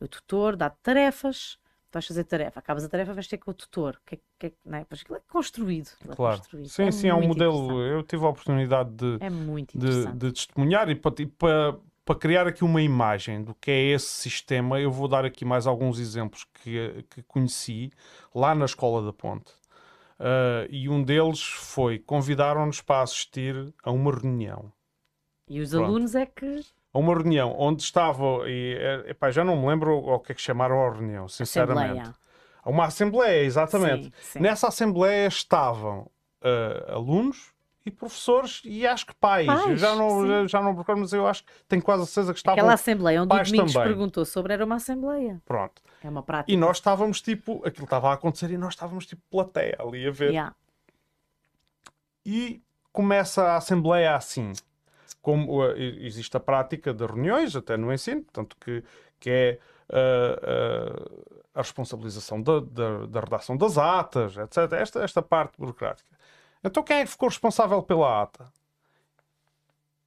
o 0.00 0.08
tutor 0.08 0.56
dá-te 0.56 0.78
tarefas, 0.82 1.58
tu 1.90 1.94
vais 1.94 2.06
fazer 2.06 2.24
tarefa, 2.24 2.58
acabas 2.58 2.84
a 2.84 2.88
tarefa, 2.88 3.14
vais 3.14 3.28
ter 3.28 3.38
com 3.38 3.50
o 3.50 3.54
tutor, 3.54 4.00
que, 4.04 4.18
que, 4.38 4.52
né? 4.64 4.84
Pois 4.88 5.02
aquilo 5.02 5.18
é 5.18 5.20
construído. 5.28 5.90
É 6.08 6.14
claro. 6.14 6.38
construído. 6.38 6.68
Sim, 6.68 6.84
é 6.84 6.90
sim, 6.90 7.08
é 7.08 7.14
um 7.14 7.26
modelo. 7.28 7.80
Eu 7.82 8.02
tive 8.02 8.24
a 8.24 8.28
oportunidade 8.28 8.90
de, 8.90 9.18
é 9.20 9.30
de, 9.78 10.12
de, 10.12 10.32
testemunhar 10.32 10.88
e 10.88 10.96
para, 10.96 11.14
e 11.22 11.26
para 11.26 11.76
para 12.04 12.14
criar 12.16 12.46
aqui 12.46 12.64
uma 12.64 12.82
imagem 12.82 13.42
do 13.42 13.54
que 13.54 13.70
é 13.70 13.80
esse 13.92 14.06
sistema, 14.06 14.80
eu 14.80 14.90
vou 14.90 15.06
dar 15.06 15.24
aqui 15.24 15.44
mais 15.44 15.66
alguns 15.66 15.98
exemplos 15.98 16.44
que, 16.62 17.04
que 17.10 17.22
conheci 17.22 17.90
lá 18.34 18.54
na 18.54 18.64
Escola 18.64 19.02
da 19.02 19.12
Ponte. 19.12 19.52
Uh, 20.18 20.66
e 20.70 20.88
um 20.88 21.02
deles 21.02 21.42
foi: 21.42 21.98
convidaram-nos 21.98 22.80
para 22.80 23.02
assistir 23.02 23.74
a 23.82 23.90
uma 23.90 24.12
reunião. 24.12 24.72
E 25.48 25.60
os 25.60 25.70
Pronto. 25.70 25.84
alunos 25.84 26.14
é 26.14 26.26
que. 26.26 26.64
A 26.94 26.98
uma 26.98 27.14
reunião 27.14 27.54
onde 27.58 27.82
estavam, 27.82 28.46
e 28.46 28.74
é, 28.74 29.10
epá, 29.10 29.30
já 29.30 29.42
não 29.42 29.56
me 29.56 29.66
lembro 29.66 29.96
o 29.96 30.20
que 30.20 30.32
é 30.32 30.34
que 30.34 30.40
chamaram 30.40 30.86
a 30.86 30.92
reunião, 30.92 31.26
sinceramente. 31.26 32.00
Assembleia. 32.00 32.14
Uma 32.64 32.84
assembleia, 32.84 33.42
exatamente. 33.44 34.04
Sim, 34.04 34.12
sim. 34.22 34.40
Nessa 34.40 34.68
assembleia 34.68 35.26
estavam 35.26 36.10
uh, 36.42 36.92
alunos, 36.92 37.51
e 37.84 37.90
professores 37.90 38.62
e 38.64 38.86
acho 38.86 39.06
que 39.06 39.14
pais. 39.14 39.46
pais 39.46 39.80
já 39.80 39.94
não, 39.94 40.26
já, 40.26 40.46
já, 40.46 40.62
não 40.62 40.74
recordo, 40.74 41.00
mas 41.00 41.12
eu 41.12 41.26
acho 41.26 41.44
que 41.44 41.52
tenho 41.68 41.82
quase 41.82 42.02
a 42.02 42.06
certeza 42.06 42.32
que 42.32 42.38
estavam. 42.38 42.58
Aquela 42.58 42.74
assembleia 42.74 43.22
onde 43.22 43.34
o 43.34 43.42
Domingos 43.42 43.72
também. 43.72 43.88
perguntou 43.88 44.24
sobre 44.24 44.52
era 44.52 44.64
uma 44.64 44.76
assembleia. 44.76 45.40
Pronto. 45.44 45.82
É 46.02 46.08
uma 46.08 46.22
prática. 46.22 46.52
E 46.52 46.56
nós 46.56 46.76
estávamos 46.76 47.20
tipo, 47.20 47.62
aquilo 47.66 47.84
estava 47.84 48.10
a 48.10 48.14
acontecer 48.14 48.50
e 48.50 48.56
nós 48.56 48.74
estávamos 48.74 49.06
tipo 49.06 49.22
plateia 49.30 49.76
ali 49.80 50.06
a 50.06 50.10
ver. 50.10 50.30
Yeah. 50.30 50.54
E 52.24 52.62
começa 52.92 53.42
a 53.42 53.56
assembleia 53.56 54.14
assim. 54.14 54.52
Como 55.20 55.62
uh, 55.62 55.76
existe 55.76 56.36
a 56.36 56.40
prática 56.40 56.92
de 56.92 57.06
reuniões, 57.06 57.54
até 57.54 57.76
no 57.76 57.92
ensino, 57.92 58.22
portanto, 58.22 58.56
que, 58.58 58.82
que 59.20 59.30
é 59.30 59.58
uh, 59.88 60.98
uh, 60.98 61.36
a 61.54 61.60
responsabilização 61.60 62.42
da, 62.42 62.60
da, 62.60 63.06
da, 63.06 63.20
redação 63.20 63.56
das 63.56 63.78
atas, 63.78 64.36
etc. 64.36 64.72
Esta, 64.72 65.04
esta 65.04 65.22
parte 65.22 65.54
burocrática. 65.58 66.08
Então 66.62 66.82
quem 66.82 66.98
é 66.98 67.04
que 67.04 67.10
ficou 67.10 67.28
responsável 67.28 67.82
pela 67.82 68.22
ata? 68.22 68.52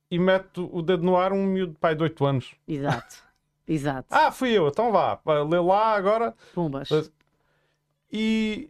E 0.09 0.19
mete 0.19 0.59
o 0.59 0.81
dedo 0.81 1.03
no 1.03 1.17
ar 1.17 1.33
um 1.33 1.45
miúdo 1.45 1.73
de 1.73 1.79
pai 1.79 1.95
de 1.95 2.03
8 2.03 2.25
anos. 2.25 2.55
Exato. 2.67 3.23
Exato. 3.67 4.07
ah, 4.11 4.31
fui 4.31 4.51
eu, 4.51 4.67
então 4.67 4.91
vá, 4.91 5.19
lê 5.49 5.59
lá 5.59 5.95
agora. 5.95 6.35
Pumbas. 6.53 6.87
E, 8.11 8.69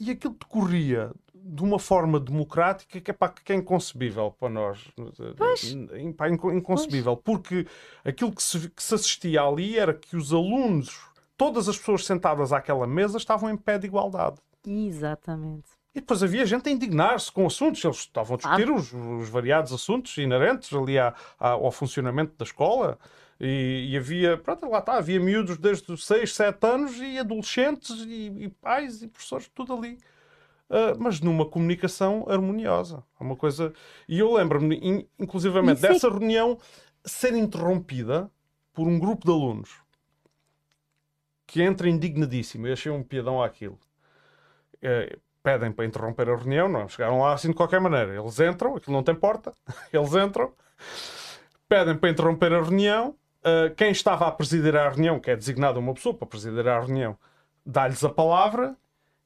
e 0.00 0.10
aquilo 0.10 0.34
decorria 0.40 1.12
de 1.44 1.62
uma 1.62 1.78
forma 1.78 2.20
democrática 2.20 3.00
que 3.00 3.10
é, 3.10 3.14
pá, 3.14 3.28
que 3.28 3.52
é 3.52 3.56
inconcebível 3.56 4.30
para 4.38 4.48
nós. 4.48 4.88
Pois. 5.36 5.74
Pá, 6.16 6.28
inconcebível. 6.28 7.16
Pois. 7.16 7.40
Porque 7.40 7.66
aquilo 8.04 8.32
que 8.32 8.42
se, 8.42 8.70
que 8.70 8.82
se 8.82 8.94
assistia 8.94 9.42
ali 9.42 9.76
era 9.76 9.92
que 9.92 10.16
os 10.16 10.32
alunos, 10.32 10.98
todas 11.36 11.68
as 11.68 11.76
pessoas 11.76 12.06
sentadas 12.06 12.52
àquela 12.52 12.86
mesa, 12.86 13.18
estavam 13.18 13.50
em 13.50 13.56
pé 13.56 13.78
de 13.78 13.86
igualdade. 13.86 14.40
Exatamente. 14.66 15.70
E 15.94 16.00
depois 16.00 16.22
havia 16.22 16.46
gente 16.46 16.68
a 16.68 16.72
indignar-se 16.72 17.30
com 17.30 17.46
assuntos. 17.46 17.84
Eles 17.84 17.98
estavam 17.98 18.34
a 18.34 18.36
discutir 18.38 18.68
ah. 18.68 18.74
os, 18.74 18.92
os, 18.92 19.28
variados 19.28 19.72
assuntos 19.72 20.16
inerentes 20.16 20.72
ali 20.72 20.98
à, 20.98 21.14
à, 21.38 21.50
ao 21.50 21.70
funcionamento 21.70 22.32
da 22.38 22.44
escola. 22.44 22.98
E, 23.38 23.88
e, 23.90 23.96
havia, 23.96 24.38
pronto, 24.38 24.68
lá 24.70 24.78
está, 24.78 24.94
havia 24.94 25.20
miúdos 25.20 25.58
desde 25.58 25.92
os 25.92 26.06
6, 26.06 26.34
7 26.34 26.66
anos 26.66 26.96
e 26.98 27.18
adolescentes 27.18 27.90
e, 28.06 28.32
e 28.38 28.48
pais 28.48 29.02
e 29.02 29.08
professores, 29.08 29.50
tudo 29.54 29.74
ali. 29.74 29.98
Uh, 30.70 30.96
mas 30.98 31.20
numa 31.20 31.44
comunicação 31.44 32.24
harmoniosa. 32.28 33.04
Uma 33.20 33.36
coisa... 33.36 33.74
E 34.08 34.18
eu 34.18 34.32
lembro-me, 34.32 34.76
in, 34.76 35.06
inclusivamente, 35.18 35.80
Isso 35.80 35.88
dessa 35.88 36.06
é... 36.06 36.10
reunião 36.10 36.58
ser 37.04 37.34
interrompida 37.34 38.30
por 38.72 38.88
um 38.88 38.98
grupo 38.98 39.26
de 39.26 39.32
alunos 39.32 39.82
que 41.46 41.60
entra 41.60 41.86
indignadíssimo. 41.86 42.66
Eu 42.66 42.72
achei 42.72 42.90
um 42.90 43.02
piadão 43.02 43.42
àquilo. 43.42 43.78
Uh, 44.76 45.20
pedem 45.42 45.72
para 45.72 45.84
interromper 45.84 46.28
a 46.28 46.36
reunião, 46.36 46.68
não 46.68 46.88
chegaram 46.88 47.20
lá 47.20 47.34
assim 47.34 47.48
de 47.48 47.54
qualquer 47.54 47.80
maneira. 47.80 48.14
Eles 48.14 48.38
entram, 48.38 48.76
aquilo 48.76 48.96
não 48.96 49.02
tem 49.02 49.14
porta, 49.14 49.52
eles 49.92 50.14
entram, 50.14 50.52
pedem 51.68 51.96
para 51.96 52.10
interromper 52.10 52.52
a 52.52 52.62
reunião. 52.62 53.16
Uh, 53.40 53.74
quem 53.74 53.90
estava 53.90 54.26
a 54.28 54.30
presidir 54.30 54.76
a 54.76 54.88
reunião, 54.88 55.18
que 55.18 55.30
é 55.30 55.36
designado 55.36 55.80
uma 55.80 55.94
pessoa 55.94 56.14
para 56.14 56.28
presidir 56.28 56.66
a 56.68 56.78
reunião, 56.78 57.18
dá-lhes 57.66 58.04
a 58.04 58.08
palavra 58.08 58.76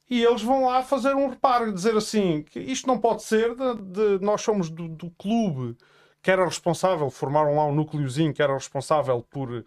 e 0.08 0.24
eles 0.24 0.42
vão 0.42 0.66
lá 0.66 0.82
fazer 0.82 1.14
um 1.14 1.28
reparo 1.28 1.68
e 1.68 1.72
dizer 1.72 1.96
assim: 1.96 2.42
que 2.42 2.58
isto 2.60 2.86
não 2.86 2.98
pode 2.98 3.22
ser, 3.22 3.54
de, 3.54 4.18
de 4.18 4.24
nós 4.24 4.40
somos 4.40 4.70
do, 4.70 4.88
do, 4.88 5.10
clube 5.10 5.76
que 6.22 6.30
era 6.30 6.44
responsável, 6.44 7.10
formaram 7.10 7.56
lá 7.56 7.66
um 7.66 7.74
núcleozinho 7.74 8.32
que 8.32 8.42
era 8.42 8.54
responsável 8.54 9.24
por 9.30 9.50
uh, 9.50 9.64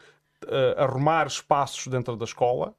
arrumar 0.77 1.27
espaços 1.27 1.87
dentro 1.87 2.15
da 2.17 2.25
escola 2.25 2.73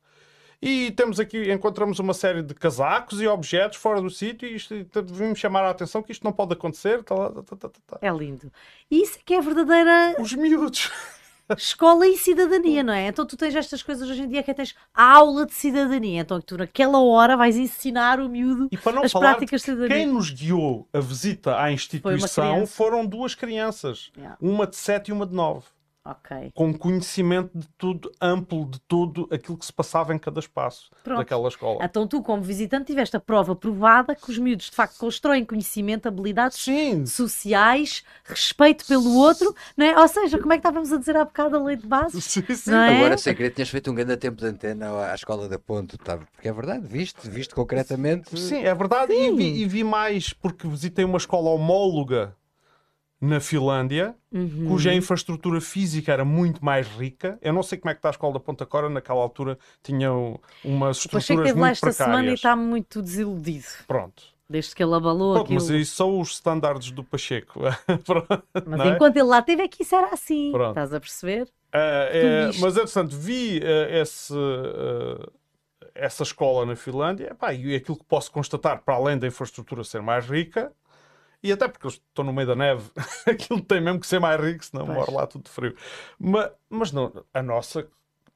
e 0.62 0.91
temos 0.91 1.19
aqui, 1.19 1.51
encontramos 1.51 1.99
uma 1.99 2.12
série 2.12 2.43
de 2.43 2.53
casacos 2.53 3.20
e 3.20 3.27
objetos 3.27 3.78
fora 3.78 4.03
do 4.03 4.11
sítio 4.11 4.47
e 4.47 4.57
isto, 4.57 4.74
devemos 5.03 5.39
chamar 5.39 5.65
a 5.65 5.70
atenção 5.70 6.03
que 6.03 6.12
isto 6.12 6.23
não 6.23 6.32
pode 6.32 6.53
acontecer. 6.53 7.03
Tá, 7.03 7.31
tá, 7.31 7.57
tá, 7.57 7.69
tá, 7.87 7.99
é 8.03 8.11
lindo. 8.11 8.53
Isso 8.91 9.19
é 9.19 9.23
que 9.24 9.32
é 9.32 9.41
verdadeira. 9.41 10.16
Os 10.19 10.35
miúdos. 10.35 10.91
Escola 11.57 12.07
e 12.07 12.16
cidadania, 12.16 12.82
não 12.82 12.93
é? 12.93 13.09
Então 13.09 13.27
tu 13.27 13.37
tens 13.37 13.57
estas 13.57 13.82
coisas 13.82 14.09
hoje 14.09 14.23
em 14.23 14.28
dia 14.28 14.43
que 14.43 14.55
tens 14.55 14.74
aula 14.95 15.47
de 15.47 15.55
cidadania. 15.55 16.20
Então 16.20 16.41
tu 16.41 16.59
naquela 16.59 17.01
hora 17.01 17.37
vais 17.37 17.57
ensinar 17.57 18.20
o 18.20 18.28
miúdo 18.28 18.69
as 19.03 19.12
práticas 19.12 19.62
de 19.62 19.65
cidadania. 19.65 19.97
Quem 19.97 20.07
nos 20.07 20.31
guiou 20.31 20.87
a 20.93 21.01
visita 21.01 21.61
à 21.61 21.73
instituição 21.73 22.66
foram 22.66 23.05
duas 23.05 23.35
crianças, 23.35 24.12
yeah. 24.16 24.37
uma 24.41 24.66
de 24.66 24.77
7 24.77 25.09
e 25.09 25.12
uma 25.12 25.27
de 25.27 25.35
9. 25.35 25.65
Okay. 26.02 26.51
Com 26.55 26.72
conhecimento 26.72 27.51
de 27.55 27.68
tudo, 27.77 28.10
amplo 28.20 28.64
de 28.64 28.81
tudo 28.81 29.28
aquilo 29.31 29.59
que 29.59 29.66
se 29.66 29.72
passava 29.72 30.14
em 30.14 30.18
cada 30.18 30.40
espaço 30.40 30.90
Pronto. 31.05 31.18
daquela 31.18 31.47
escola. 31.47 31.85
Então 31.85 32.06
tu, 32.06 32.22
como 32.22 32.43
visitante, 32.43 32.86
tiveste 32.86 33.16
a 33.16 33.20
prova 33.20 33.55
provada 33.55 34.14
que 34.14 34.31
os 34.31 34.39
miúdos 34.39 34.70
de 34.70 34.77
facto 34.77 34.97
constroem 34.97 35.44
conhecimento, 35.44 36.09
habilidades 36.09 36.59
Sim. 36.59 37.05
sociais, 37.05 38.02
respeito 38.24 38.86
pelo 38.86 39.14
outro, 39.14 39.55
não 39.77 39.85
é? 39.85 39.98
Ou 39.98 40.09
seja, 40.09 40.39
como 40.39 40.55
é 40.55 40.56
que 40.56 40.60
estávamos 40.60 40.90
a 40.90 40.97
dizer 40.97 41.16
há 41.16 41.24
bocado 41.24 41.56
a 41.56 41.62
lei 41.62 41.77
de 41.77 41.86
base? 41.86 42.18
Sim, 42.22 42.44
sim. 42.55 42.72
É? 42.72 42.97
Agora, 42.97 43.18
sem 43.18 43.35
querer, 43.35 43.51
tinhas 43.51 43.68
feito 43.68 43.90
um 43.90 43.94
grande 43.94 44.16
tempo 44.16 44.39
de 44.39 44.47
antena 44.47 45.10
à 45.12 45.14
escola 45.14 45.48
da 45.48 45.59
Ponte, 45.59 45.98
tá? 45.98 46.16
porque 46.16 46.48
é 46.48 46.52
verdade, 46.52 46.86
viste, 46.86 47.28
viste 47.28 47.55
concretamente. 47.55 48.39
Sim, 48.40 48.62
é 48.62 48.74
verdade, 48.74 49.12
e 49.12 49.31
vi, 49.32 49.62
e 49.62 49.66
vi 49.66 49.85
mais 49.85 50.32
porque 50.32 50.66
visitei 50.66 51.05
uma 51.05 51.18
escola 51.18 51.51
homóloga 51.51 52.35
na 53.20 53.38
Finlândia, 53.38 54.14
uhum. 54.32 54.66
cuja 54.68 54.94
infraestrutura 54.94 55.60
física 55.60 56.10
era 56.10 56.24
muito 56.24 56.64
mais 56.64 56.86
rica. 56.88 57.38
Eu 57.42 57.52
não 57.52 57.62
sei 57.62 57.76
como 57.76 57.90
é 57.90 57.94
que 57.94 57.98
está 57.98 58.09
a 58.09 58.12
escola 58.12 58.32
da 58.32 58.40
Ponta 58.40 58.64
Cora, 58.64 58.88
naquela 58.88 59.20
altura 59.20 59.59
tinham 59.82 60.40
umas 60.64 60.98
estruturas 60.98 61.28
muito 61.28 61.42
precárias. 61.42 61.59
lá 61.59 61.70
esta 61.70 61.92
semana 61.92 62.30
e 62.30 62.34
está 62.34 62.56
muito 62.56 63.02
desiludido. 63.02 63.66
Pronto. 63.86 64.22
Desde 64.48 64.74
que 64.74 64.82
ele 64.82 64.94
abalou 64.94 65.34
Pronto, 65.34 65.44
aquilo. 65.44 65.60
Mas 65.60 65.70
isso 65.70 65.94
são 65.94 66.18
os 66.18 66.32
standards 66.32 66.90
do 66.90 67.05
Pacheco. 67.05 67.60
mas 68.66 68.80
é? 68.80 68.88
enquanto 68.88 69.16
ele 69.16 69.28
lá 69.28 69.42
teve, 69.42 69.62
aqui 69.62 69.82
isso 69.82 69.94
era 69.94 70.09
assim. 70.12 70.51
Pronto. 70.51 70.70
Estás 70.70 70.94
a 70.94 70.98
perceber? 70.98 71.42
Uh, 71.42 72.10
é, 72.10 72.47
mas, 72.59 72.76
entretanto, 72.76 73.16
vi 73.16 73.59
uh, 73.59 73.94
esse, 73.94 74.34
uh, 74.34 75.30
essa 75.94 76.24
escola 76.24 76.66
na 76.66 76.74
Finlândia 76.74 77.34
pá, 77.36 77.52
e 77.52 77.76
aquilo 77.76 77.97
que 77.97 78.05
posso 78.05 78.32
constatar, 78.32 78.82
para 78.82 78.94
além 78.94 79.18
da 79.18 79.28
infraestrutura 79.28 79.84
ser 79.84 80.02
mais 80.02 80.26
rica, 80.26 80.72
e 81.42 81.52
até 81.52 81.68
porque 81.68 81.86
eu 81.86 81.90
estou 81.90 82.24
no 82.24 82.32
meio 82.32 82.46
da 82.48 82.54
neve, 82.56 82.90
aquilo 83.26 83.60
tem 83.62 83.80
mesmo 83.80 84.00
que 84.00 84.06
ser 84.06 84.20
mais 84.20 84.40
rico, 84.40 84.64
senão 84.64 84.84
pois. 84.86 84.98
moro 84.98 85.14
lá 85.14 85.26
tudo 85.26 85.48
frio. 85.48 85.74
Mas, 86.18 86.50
mas 86.68 86.92
não, 86.92 87.12
a 87.32 87.42
nossa 87.42 87.86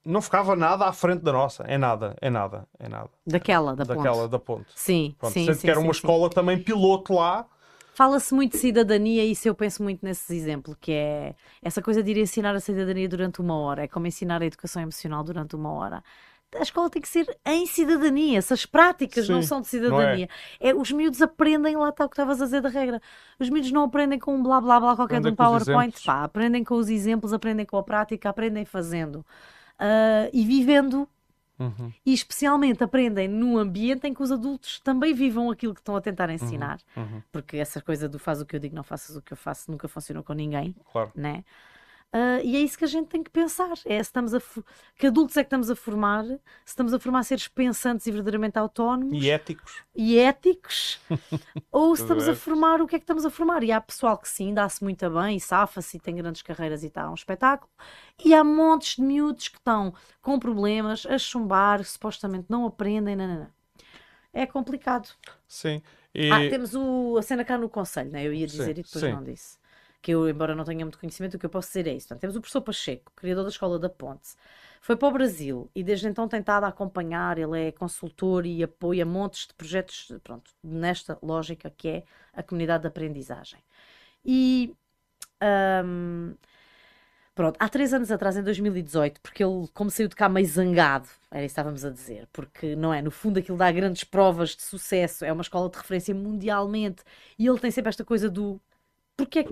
não 0.05 0.21
ficava 0.21 0.55
nada 0.55 0.87
à 0.87 0.93
frente 0.93 1.23
da 1.23 1.33
nossa. 1.33 1.63
É 1.65 1.79
nada, 1.79 2.15
é 2.21 2.29
nada, 2.29 2.69
é 2.79 2.89
nada. 2.89 3.11
Daquela, 3.27 3.75
da 3.75 3.85
Daquela, 3.85 4.23
ponte. 4.23 4.31
da 4.31 4.39
ponte. 4.39 4.67
Sim, 4.75 5.15
Pronto, 5.19 5.33
sim, 5.33 5.45
Sendo 5.47 5.55
sim, 5.57 5.61
que 5.63 5.71
era 5.71 5.81
sim, 5.81 5.87
uma 5.87 5.95
sim. 5.95 5.99
escola 5.99 6.31
também 6.31 6.63
piloto 6.63 7.15
lá. 7.15 7.47
Fala-se 7.95 8.35
muito 8.35 8.53
de 8.53 8.59
cidadania 8.59 9.25
e 9.25 9.31
isso 9.31 9.47
eu 9.47 9.55
penso 9.55 9.83
muito 9.83 10.05
nesse 10.05 10.35
exemplo, 10.35 10.77
que 10.81 10.91
é 10.93 11.35
essa 11.63 11.81
coisa 11.81 12.03
de 12.03 12.11
ir 12.11 12.19
ensinar 12.19 12.55
a 12.55 12.61
cidadania 12.61 13.09
durante 13.09 13.41
uma 13.41 13.57
hora. 13.57 13.85
É 13.85 13.89
como 13.89 14.07
ensinar 14.07 14.43
a 14.43 14.47
educação 14.47 14.83
emocional 14.83 15.23
durante 15.23 15.55
uma 15.55 15.73
hora 15.73 16.03
a 16.57 16.63
escola 16.63 16.91
tem 16.91 17.01
que 17.01 17.09
ser 17.09 17.27
em 17.45 17.67
cidadania. 17.67 18.39
Essas 18.39 18.67
práticas 18.67 19.27
Sim, 19.27 19.33
não 19.33 19.43
são 19.43 19.61
de 19.61 19.69
cidadania. 19.69 20.29
Não 20.61 20.69
é. 20.69 20.71
é. 20.71 20.75
os 20.75 20.91
miúdos 20.91 21.21
aprendem, 21.23 21.77
lá 21.77 21.89
está 21.89 22.05
o 22.05 22.09
que 22.09 22.15
estavas 22.15 22.41
a 22.41 22.45
dizer 22.45 22.61
da 22.61 22.69
regra. 22.69 23.01
Os 23.39 23.49
miúdos 23.49 23.71
não 23.73 23.85
aprendem 23.85 24.19
com 24.19 24.35
um 24.35 24.43
blá 24.43 24.61
blá 24.61 24.81
blá 24.81 24.97
qualquer 24.97 25.17
aprendem 25.17 25.35
de 25.35 25.43
um 25.43 25.45
PowerPoint. 25.45 26.05
Pá, 26.05 26.25
aprendem 26.25 26.65
com 26.65 26.75
os 26.75 26.89
exemplos, 26.89 27.33
aprendem 27.33 27.67
com 27.67 27.77
a 27.77 27.83
prática, 27.83 28.29
aprendem 28.29 28.65
fazendo. 28.65 29.17
Uh, 29.81 30.31
e 30.33 30.45
vivendo. 30.45 31.09
Uhum. 31.57 31.93
E 32.05 32.13
especialmente 32.13 32.83
aprendem 32.83 33.29
num 33.29 33.57
ambiente 33.57 34.09
em 34.09 34.13
que 34.13 34.21
os 34.21 34.33
adultos 34.33 34.81
também 34.81 35.15
vivam 35.15 35.53
aquilo 35.53 35.73
que 35.73 35.81
estão 35.81 35.95
a 35.95 36.01
tentar 36.01 36.29
uhum, 36.29 36.35
ensinar. 36.35 36.81
Uhum. 36.97 37.03
Uhum. 37.05 37.23
Porque 37.31 37.57
essa 37.57 37.81
coisa 37.81 38.09
do 38.09 38.19
faz 38.19 38.41
o 38.41 38.47
que 38.47 38.57
eu 38.57 38.61
digo, 38.61 38.75
não 38.75 38.83
faças 38.83 39.15
o 39.15 39.23
que 39.23 39.33
eu 39.33 39.37
faço, 39.37 39.71
nunca 39.71 39.87
funcionou 39.87 40.25
com 40.25 40.33
ninguém. 40.33 40.75
Claro. 40.91 41.13
Né? 41.15 41.45
Uh, 42.15 42.39
e 42.45 42.55
é 42.55 42.61
isso 42.61 42.79
que 42.79 42.85
a 42.85 42.89
gente 42.89 43.09
tem 43.09 43.25
que 43.25 43.31
pensar. 43.31 43.73
É 43.85 43.97
se 43.97 44.03
estamos 44.03 44.33
a 44.33 44.41
que 44.97 45.09
adultos 45.09 45.37
é 45.37 45.43
que 45.43 45.49
estamos 45.49 45.69
a 45.69 45.75
formar, 45.75 46.25
se 46.25 46.39
estamos 46.67 46.95
a 46.95 47.01
formar 47.01 47.25
seres 47.25 47.49
pensantes 47.49 48.07
e 48.07 48.13
verdadeiramente 48.13 48.57
autónomos 48.57 49.21
e 49.21 49.29
éticos, 49.29 49.83
e 49.97 50.17
éticos 50.17 51.01
ou 51.73 51.97
se 51.97 52.03
estamos 52.03 52.29
a 52.29 52.37
formar 52.37 52.81
o 52.81 52.87
que 52.87 52.95
é 52.95 52.99
que 53.01 53.03
estamos 53.03 53.27
a 53.27 53.31
formar. 53.31 53.65
E 53.65 53.73
há 53.73 53.81
pessoal 53.81 54.17
que 54.17 54.29
sim, 54.29 54.55
dá-se 54.55 54.85
muito 54.85 55.11
bem 55.11 55.39
e 55.39 55.41
safa-se 55.41 55.97
e 55.97 56.01
tem 56.01 56.15
grandes 56.15 56.43
carreiras 56.43 56.85
e 56.85 56.87
está 56.87 57.11
um 57.11 57.15
espetáculo. 57.15 57.69
E 58.25 58.33
há 58.33 58.45
montes 58.45 58.95
de 58.95 59.03
miúdos 59.03 59.49
que 59.49 59.59
estão 59.59 59.93
com 60.23 60.39
problemas, 60.39 61.05
a 61.07 61.19
chumbar, 61.19 61.83
supostamente 61.85 62.47
não 62.49 62.65
aprendem. 62.65 63.17
É 64.33 64.47
complicado. 64.47 65.09
Sim. 65.49 65.83
E... 66.15 66.31
Ah, 66.31 66.49
temos 66.49 66.77
o, 66.77 67.17
a 67.19 67.23
cena 67.23 67.45
cá 67.45 67.59
no 67.59 67.69
Conselho, 67.69 68.13
né? 68.13 68.25
eu 68.25 68.33
ia 68.33 68.47
dizer 68.47 68.67
sim, 68.67 68.71
e 68.71 68.75
depois 68.75 69.05
sim. 69.05 69.11
não 69.11 69.25
disse 69.25 69.64
que 70.05 70.11
eu, 70.11 70.29
embora 70.29 70.55
não 70.55 70.65
tenha 70.65 70.85
muito 70.85 70.99
conhecimento, 70.99 71.35
o 71.35 71.39
que 71.39 71.47
eu 71.47 71.51
posso 71.51 71.69
dizer 71.69 71.87
é 71.87 71.95
isso. 71.95 72.09
Portanto, 72.09 72.21
temos 72.21 72.37
o 72.37 72.41
professor 72.43 72.61
Pacheco, 72.61 73.11
criador 73.17 73.45
da 73.45 73.49
Escola 73.49 73.79
da 73.79 73.89
Ponte. 73.89 74.35
Foi 74.83 74.97
para 74.97 75.09
o 75.09 75.11
Brasil 75.11 75.71
e 75.75 75.83
desde 75.83 76.07
então 76.07 76.29
tem 76.29 76.41
estado 76.41 76.65
a 76.65 76.69
acompanhar, 76.69 77.39
ele 77.39 77.69
é 77.69 77.73
consultor 77.73 78.45
e 78.45 78.63
apoia 78.63 79.07
montes 79.07 79.47
de 79.47 79.55
projetos, 79.55 80.13
pronto, 80.23 80.51
nesta 80.63 81.19
lógica 81.23 81.71
que 81.71 81.89
é 81.89 82.05
a 82.35 82.43
comunidade 82.43 82.83
de 82.83 82.89
aprendizagem. 82.89 83.59
E 84.23 84.77
um, 85.43 86.35
pronto, 87.35 87.57
há 87.59 87.67
três 87.71 87.95
anos 87.95 88.11
atrás, 88.11 88.37
em 88.37 88.43
2018, 88.43 89.23
porque 89.23 89.43
ele, 89.43 89.67
como 89.73 89.91
saiu 89.91 90.09
de 90.09 90.17
cá 90.17 90.29
meio 90.29 90.47
zangado, 90.47 91.09
era 91.31 91.47
isso 91.47 91.55
que 91.55 91.61
estávamos 91.61 91.83
a 91.83 91.91
dizer, 91.91 92.29
porque 92.31 92.77
não 92.77 92.93
é, 92.93 93.01
no 93.01 93.11
fundo 93.11 93.39
aquilo 93.39 93.57
dá 93.57 93.73
grandes 93.73 94.05
provas 94.05 94.51
de 94.51 94.63
sucesso, 94.63 95.25
é 95.25 95.33
uma 95.33 95.43
escola 95.43 95.71
de 95.71 95.79
referência 95.79 96.15
mundialmente 96.15 97.03
e 97.39 97.47
ele 97.47 97.59
tem 97.59 97.71
sempre 97.71 97.89
esta 97.89 98.05
coisa 98.05 98.29
do 98.29 98.61
porque 99.17 99.41
é 99.41 99.45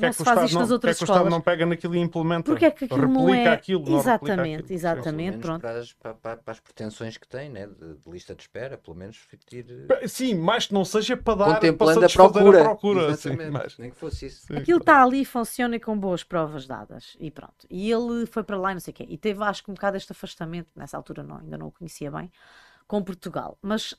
não 0.00 0.08
é 0.08 0.12
se 0.12 0.24
faz 0.24 0.42
isto 0.44 0.58
nas 0.58 0.70
outras 0.70 0.98
porque 0.98 1.04
escolas. 1.04 1.20
É 1.20 1.22
que 1.22 1.24
o 1.24 1.28
Estado 1.28 1.30
não 1.30 1.40
pega 1.40 1.66
naquilo 1.66 1.96
e 1.96 1.98
implementa. 1.98 2.44
Porque 2.44 2.64
é 2.64 2.70
que 2.70 2.84
aquilo 2.84 3.08
não 3.08 3.34
é. 3.34 3.48
Aquilo, 3.48 3.98
exatamente, 3.98 4.60
aquilo. 4.60 4.74
exatamente. 4.74 5.38
Pronto. 5.38 5.60
Para 5.60 5.78
as, 5.78 5.92
para, 5.92 6.14
para, 6.14 6.40
as 6.46 6.60
pretensões 6.60 7.16
que 7.16 7.26
tem, 7.26 7.48
né? 7.48 7.66
De, 7.66 7.94
de, 7.94 8.10
lista 8.10 8.34
de 8.34 8.42
espera, 8.42 8.76
pelo 8.76 8.96
menos 8.96 9.16
ficar. 9.16 9.44
Sim, 10.08 10.34
mais 10.34 10.66
que 10.66 10.74
não 10.74 10.84
seja 10.84 11.16
para 11.16 11.34
dar 11.34 11.54
Contemplando 11.54 12.00
para 12.00 12.24
a 12.24 12.30
procura. 12.30 12.60
A 12.60 12.64
procura 12.64 13.16
sim, 13.16 13.36
mas... 13.50 13.78
Nem 13.78 13.90
que 13.90 13.96
fosse 13.96 14.26
isso. 14.26 14.46
Sim, 14.46 14.56
aquilo 14.56 14.78
está 14.78 15.02
ali, 15.02 15.24
funciona 15.24 15.76
e 15.76 15.80
com 15.80 15.98
boas 15.98 16.22
provas 16.22 16.66
dadas. 16.66 17.16
E 17.20 17.30
pronto. 17.30 17.66
E 17.70 17.90
ele 17.90 18.26
foi 18.26 18.42
para 18.42 18.56
lá 18.56 18.72
e 18.72 18.74
não 18.74 18.80
sei 18.80 18.92
o 18.92 18.94
quê. 18.94 19.06
E 19.08 19.18
teve, 19.18 19.42
acho 19.42 19.64
que, 19.64 19.70
um 19.70 19.74
bocado 19.74 19.96
este 19.96 20.12
afastamento, 20.12 20.68
nessa 20.76 20.96
altura 20.96 21.22
não, 21.22 21.38
ainda 21.38 21.58
não 21.58 21.68
o 21.68 21.72
conhecia 21.72 22.10
bem, 22.10 22.30
com 22.86 23.02
Portugal. 23.02 23.58
Mas 23.62 23.94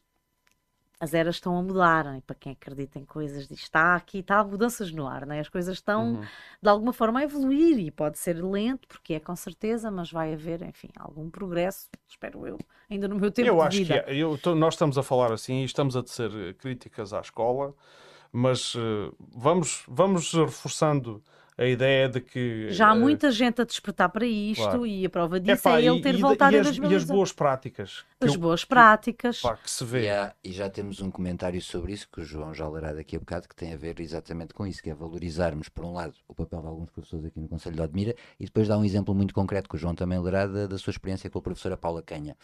as 1.05 1.13
eras 1.13 1.35
estão 1.35 1.57
a 1.57 1.61
mudar, 1.61 2.17
e 2.17 2.21
para 2.21 2.35
quem 2.35 2.51
acredita 2.51 2.99
em 2.99 3.05
coisas, 3.05 3.47
diz, 3.47 3.59
está 3.59 3.95
aqui, 3.95 4.19
está 4.19 4.43
mudanças 4.43 4.91
no 4.91 5.07
ar, 5.07 5.25
né? 5.25 5.39
as 5.39 5.47
coisas 5.47 5.77
estão 5.77 6.15
uhum. 6.15 6.21
de 6.61 6.69
alguma 6.69 6.91
forma 6.91 7.19
a 7.19 7.23
evoluir 7.23 7.79
e 7.79 7.91
pode 7.91 8.17
ser 8.17 8.43
lento, 8.43 8.87
porque 8.87 9.13
é 9.13 9.19
com 9.19 9.35
certeza, 9.35 9.89
mas 9.91 10.11
vai 10.11 10.33
haver, 10.33 10.61
enfim, 10.63 10.89
algum 10.97 11.29
progresso, 11.29 11.87
espero 12.07 12.45
eu, 12.47 12.57
ainda 12.89 13.07
no 13.07 13.15
meu 13.15 13.31
tempo 13.31 13.47
eu 13.47 13.55
de 13.55 13.61
acho 13.61 13.77
vida. 13.77 14.03
Que 14.03 14.11
é. 14.11 14.15
eu, 14.15 14.37
nós 14.55 14.73
estamos 14.73 14.97
a 14.97 15.03
falar 15.03 15.31
assim 15.31 15.61
e 15.61 15.65
estamos 15.65 15.95
a 15.95 16.03
tecer 16.03 16.31
eh, 16.35 16.53
críticas 16.53 17.13
à 17.13 17.21
escola, 17.21 17.73
mas 18.31 18.75
uh, 18.75 19.15
vamos, 19.33 19.83
vamos 19.87 20.33
reforçando 20.33 21.23
a 21.57 21.65
ideia 21.65 22.09
de 22.09 22.19
que. 22.19 22.69
Já 22.71 22.89
há 22.89 22.93
uh, 22.93 22.99
muita 22.99 23.31
gente 23.31 23.61
a 23.61 23.65
despertar 23.65 24.09
para 24.09 24.25
isto 24.25 24.61
claro. 24.61 24.85
e 24.85 25.05
a 25.05 25.09
prova 25.09 25.39
disso 25.39 25.67
Epá, 25.67 25.79
é 25.79 25.85
ele 25.85 26.01
ter 26.01 26.15
e, 26.15 26.21
voltado 26.21 26.53
e 26.53 26.57
em 26.57 26.59
as, 26.59 26.65
2018. 26.67 26.91
E 26.91 26.95
as 26.95 27.05
boas 27.05 27.31
práticas. 27.31 28.05
As 28.19 28.33
eu, 28.33 28.39
boas 28.39 28.65
práticas. 28.65 29.37
Que, 29.37 29.43
pá, 29.43 29.55
que 29.55 29.71
se 29.71 29.85
vê. 29.85 30.03
E, 30.03 30.09
há, 30.09 30.33
e, 30.43 30.51
já 30.51 30.69
temos 30.69 30.99
um 30.99 31.09
comentário 31.09 31.61
sobre 31.61 31.93
isso 31.93 32.09
que 32.11 32.19
o 32.19 32.23
João 32.23 32.53
já 32.53 32.67
lerá 32.67 32.93
daqui 32.93 33.15
a 33.15 33.19
bocado, 33.19 33.47
que 33.47 33.55
tem 33.55 33.73
a 33.73 33.77
ver 33.77 33.99
exatamente 34.01 34.53
com 34.53 34.67
isso, 34.67 34.83
que 34.83 34.89
é 34.89 34.93
valorizarmos, 34.93 35.69
por 35.69 35.85
um 35.85 35.93
lado, 35.93 36.13
o 36.27 36.35
papel 36.35 36.61
de 36.61 36.67
alguns 36.67 36.89
professores 36.89 37.25
aqui 37.25 37.39
no 37.39 37.47
Conselho 37.47 37.75
de 37.75 37.81
Odmira 37.81 38.15
e 38.39 38.45
depois 38.45 38.67
dá 38.67 38.77
um 38.77 38.83
exemplo 38.83 39.15
muito 39.15 39.33
concreto 39.33 39.69
que 39.69 39.75
o 39.75 39.77
João 39.77 39.95
também 39.95 40.19
lerá 40.19 40.47
da, 40.47 40.67
da 40.67 40.77
sua 40.77 40.91
experiência 40.91 41.29
com 41.29 41.39
a 41.39 41.41
professora 41.41 41.77
Paula 41.77 42.01
Canha. 42.01 42.35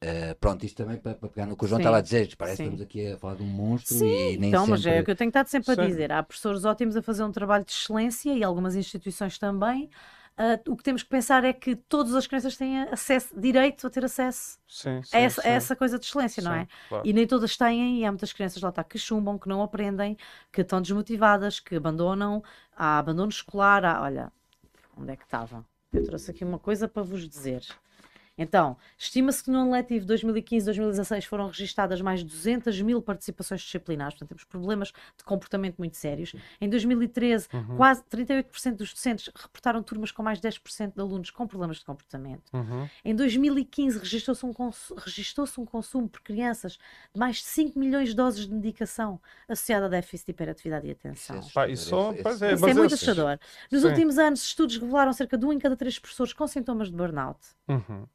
Uh, 0.00 0.32
pronto, 0.38 0.64
isto 0.64 0.76
também 0.76 0.96
para, 0.96 1.14
para 1.14 1.28
pegar 1.28 1.46
no 1.46 1.56
que 1.56 1.64
o 1.64 1.68
João 1.68 1.80
estava 1.80 1.98
a 1.98 2.00
dizer, 2.00 2.32
parece 2.36 2.58
que 2.58 2.62
estamos 2.62 2.80
aqui 2.80 3.12
a 3.12 3.18
falar 3.18 3.34
de 3.34 3.42
um 3.42 3.46
monstro 3.46 3.96
sim, 3.96 4.06
e 4.06 4.38
nem 4.38 4.50
então, 4.50 4.60
sempre... 4.60 4.70
mas 4.70 4.86
é 4.86 5.00
o 5.00 5.04
que 5.04 5.10
eu 5.10 5.16
tenho 5.16 5.28
estado 5.28 5.48
sempre 5.48 5.74
sim. 5.74 5.80
a 5.80 5.86
dizer. 5.86 6.12
Há 6.12 6.22
professores 6.22 6.64
ótimos 6.64 6.96
a 6.96 7.02
fazer 7.02 7.24
um 7.24 7.32
trabalho 7.32 7.64
de 7.64 7.72
excelência 7.72 8.32
e 8.32 8.44
algumas 8.44 8.76
instituições 8.76 9.38
também. 9.38 9.90
Uh, 10.38 10.70
o 10.70 10.76
que 10.76 10.84
temos 10.84 11.02
que 11.02 11.08
pensar 11.08 11.42
é 11.42 11.52
que 11.52 11.74
todas 11.74 12.14
as 12.14 12.28
crianças 12.28 12.56
têm 12.56 12.82
acesso, 12.82 13.34
direito 13.36 13.84
a 13.84 13.90
ter 13.90 14.04
acesso 14.04 14.56
sim, 14.68 15.00
a, 15.12 15.18
essa, 15.18 15.42
a, 15.42 15.50
essa, 15.50 15.74
coisa 15.74 15.98
de 15.98 16.06
excelência, 16.06 16.40
não 16.44 16.52
é? 16.52 16.68
Claro. 16.88 17.04
E 17.04 17.12
nem 17.12 17.26
todas 17.26 17.56
têm, 17.56 17.98
e 17.98 18.04
há 18.04 18.12
muitas 18.12 18.32
crianças 18.32 18.62
lá 18.62 18.68
está 18.68 18.84
que 18.84 18.96
chumbam, 19.00 19.36
que 19.36 19.48
não 19.48 19.60
aprendem, 19.62 20.16
que 20.52 20.60
estão 20.60 20.80
desmotivadas, 20.80 21.58
que 21.58 21.74
abandonam, 21.74 22.40
há 22.76 23.00
abandono 23.00 23.30
escolar, 23.30 23.84
há, 23.84 24.00
olha, 24.00 24.32
onde 24.96 25.10
é 25.10 25.16
que 25.16 25.24
estava? 25.24 25.66
Eu 25.92 26.04
trouxe 26.04 26.30
aqui 26.30 26.44
uma 26.44 26.60
coisa 26.60 26.86
para 26.86 27.02
vos 27.02 27.28
dizer. 27.28 27.66
Então, 28.38 28.76
estima-se 28.96 29.42
que 29.42 29.50
no 29.50 29.58
ano 29.58 29.72
letivo 29.72 30.06
2015-2016 30.06 31.24
foram 31.24 31.48
registadas 31.48 32.00
mais 32.00 32.20
de 32.20 32.26
200 32.26 32.80
mil 32.82 33.02
participações 33.02 33.60
disciplinares, 33.60 34.14
portanto, 34.14 34.28
temos 34.28 34.44
problemas 34.44 34.92
de 35.16 35.24
comportamento 35.24 35.76
muito 35.78 35.96
sérios. 35.96 36.34
Em 36.60 36.68
2013, 36.68 37.48
uhum. 37.52 37.76
quase 37.76 38.02
38% 38.04 38.76
dos 38.76 38.92
docentes 38.92 39.30
reportaram 39.34 39.82
turmas 39.82 40.12
com 40.12 40.22
mais 40.22 40.40
de 40.40 40.48
10% 40.48 40.94
de 40.94 41.00
alunos 41.00 41.30
com 41.30 41.46
problemas 41.46 41.78
de 41.78 41.84
comportamento. 41.84 42.50
Uhum. 42.52 42.88
Em 43.04 43.14
2015, 43.14 43.98
registrou-se 43.98 44.46
um, 44.46 44.52
registrou 44.96 45.46
um 45.58 45.64
consumo 45.64 46.08
por 46.08 46.20
crianças 46.20 46.78
de 47.12 47.18
mais 47.18 47.36
de 47.36 47.44
5 47.44 47.78
milhões 47.78 48.10
de 48.10 48.14
doses 48.14 48.46
de 48.46 48.54
medicação 48.54 49.20
associada 49.48 49.86
a 49.86 49.88
déficit 49.88 50.26
de 50.26 50.30
hiperatividade 50.30 50.86
e 50.86 50.90
atenção. 50.90 51.38
Isso, 51.40 51.58
é, 51.58 51.70
isso, 51.70 51.82
isso 51.82 52.44
é, 52.44 52.52
isso 52.54 52.68
é 52.68 52.74
muito 52.74 52.94
assustador. 52.94 53.38
Nos 53.70 53.82
Sim. 53.82 53.88
últimos 53.88 54.18
anos, 54.18 54.42
estudos 54.42 54.76
revelaram 54.76 55.12
cerca 55.12 55.36
de 55.36 55.44
um 55.44 55.52
em 55.52 55.58
cada 55.58 55.76
três 55.76 55.98
professores 55.98 56.32
com 56.32 56.46
sintomas 56.46 56.88
de 56.88 56.96
burnout. 56.96 57.38
Uhum. 57.68 58.06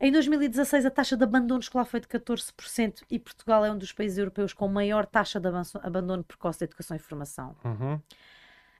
Em 0.00 0.10
2016, 0.10 0.86
a 0.86 0.90
taxa 0.90 1.16
de 1.16 1.24
abandono 1.24 1.60
escolar 1.60 1.84
foi 1.84 2.00
de 2.00 2.08
14% 2.08 3.02
e 3.10 3.18
Portugal 3.18 3.64
é 3.64 3.70
um 3.70 3.78
dos 3.78 3.92
países 3.92 4.18
europeus 4.18 4.52
com 4.52 4.66
maior 4.68 5.06
taxa 5.06 5.38
de 5.38 5.48
abandono 5.82 6.24
precoce 6.24 6.60
da 6.60 6.64
educação 6.64 6.96
e 6.96 7.00
formação. 7.00 7.56
Uhum. 7.64 8.00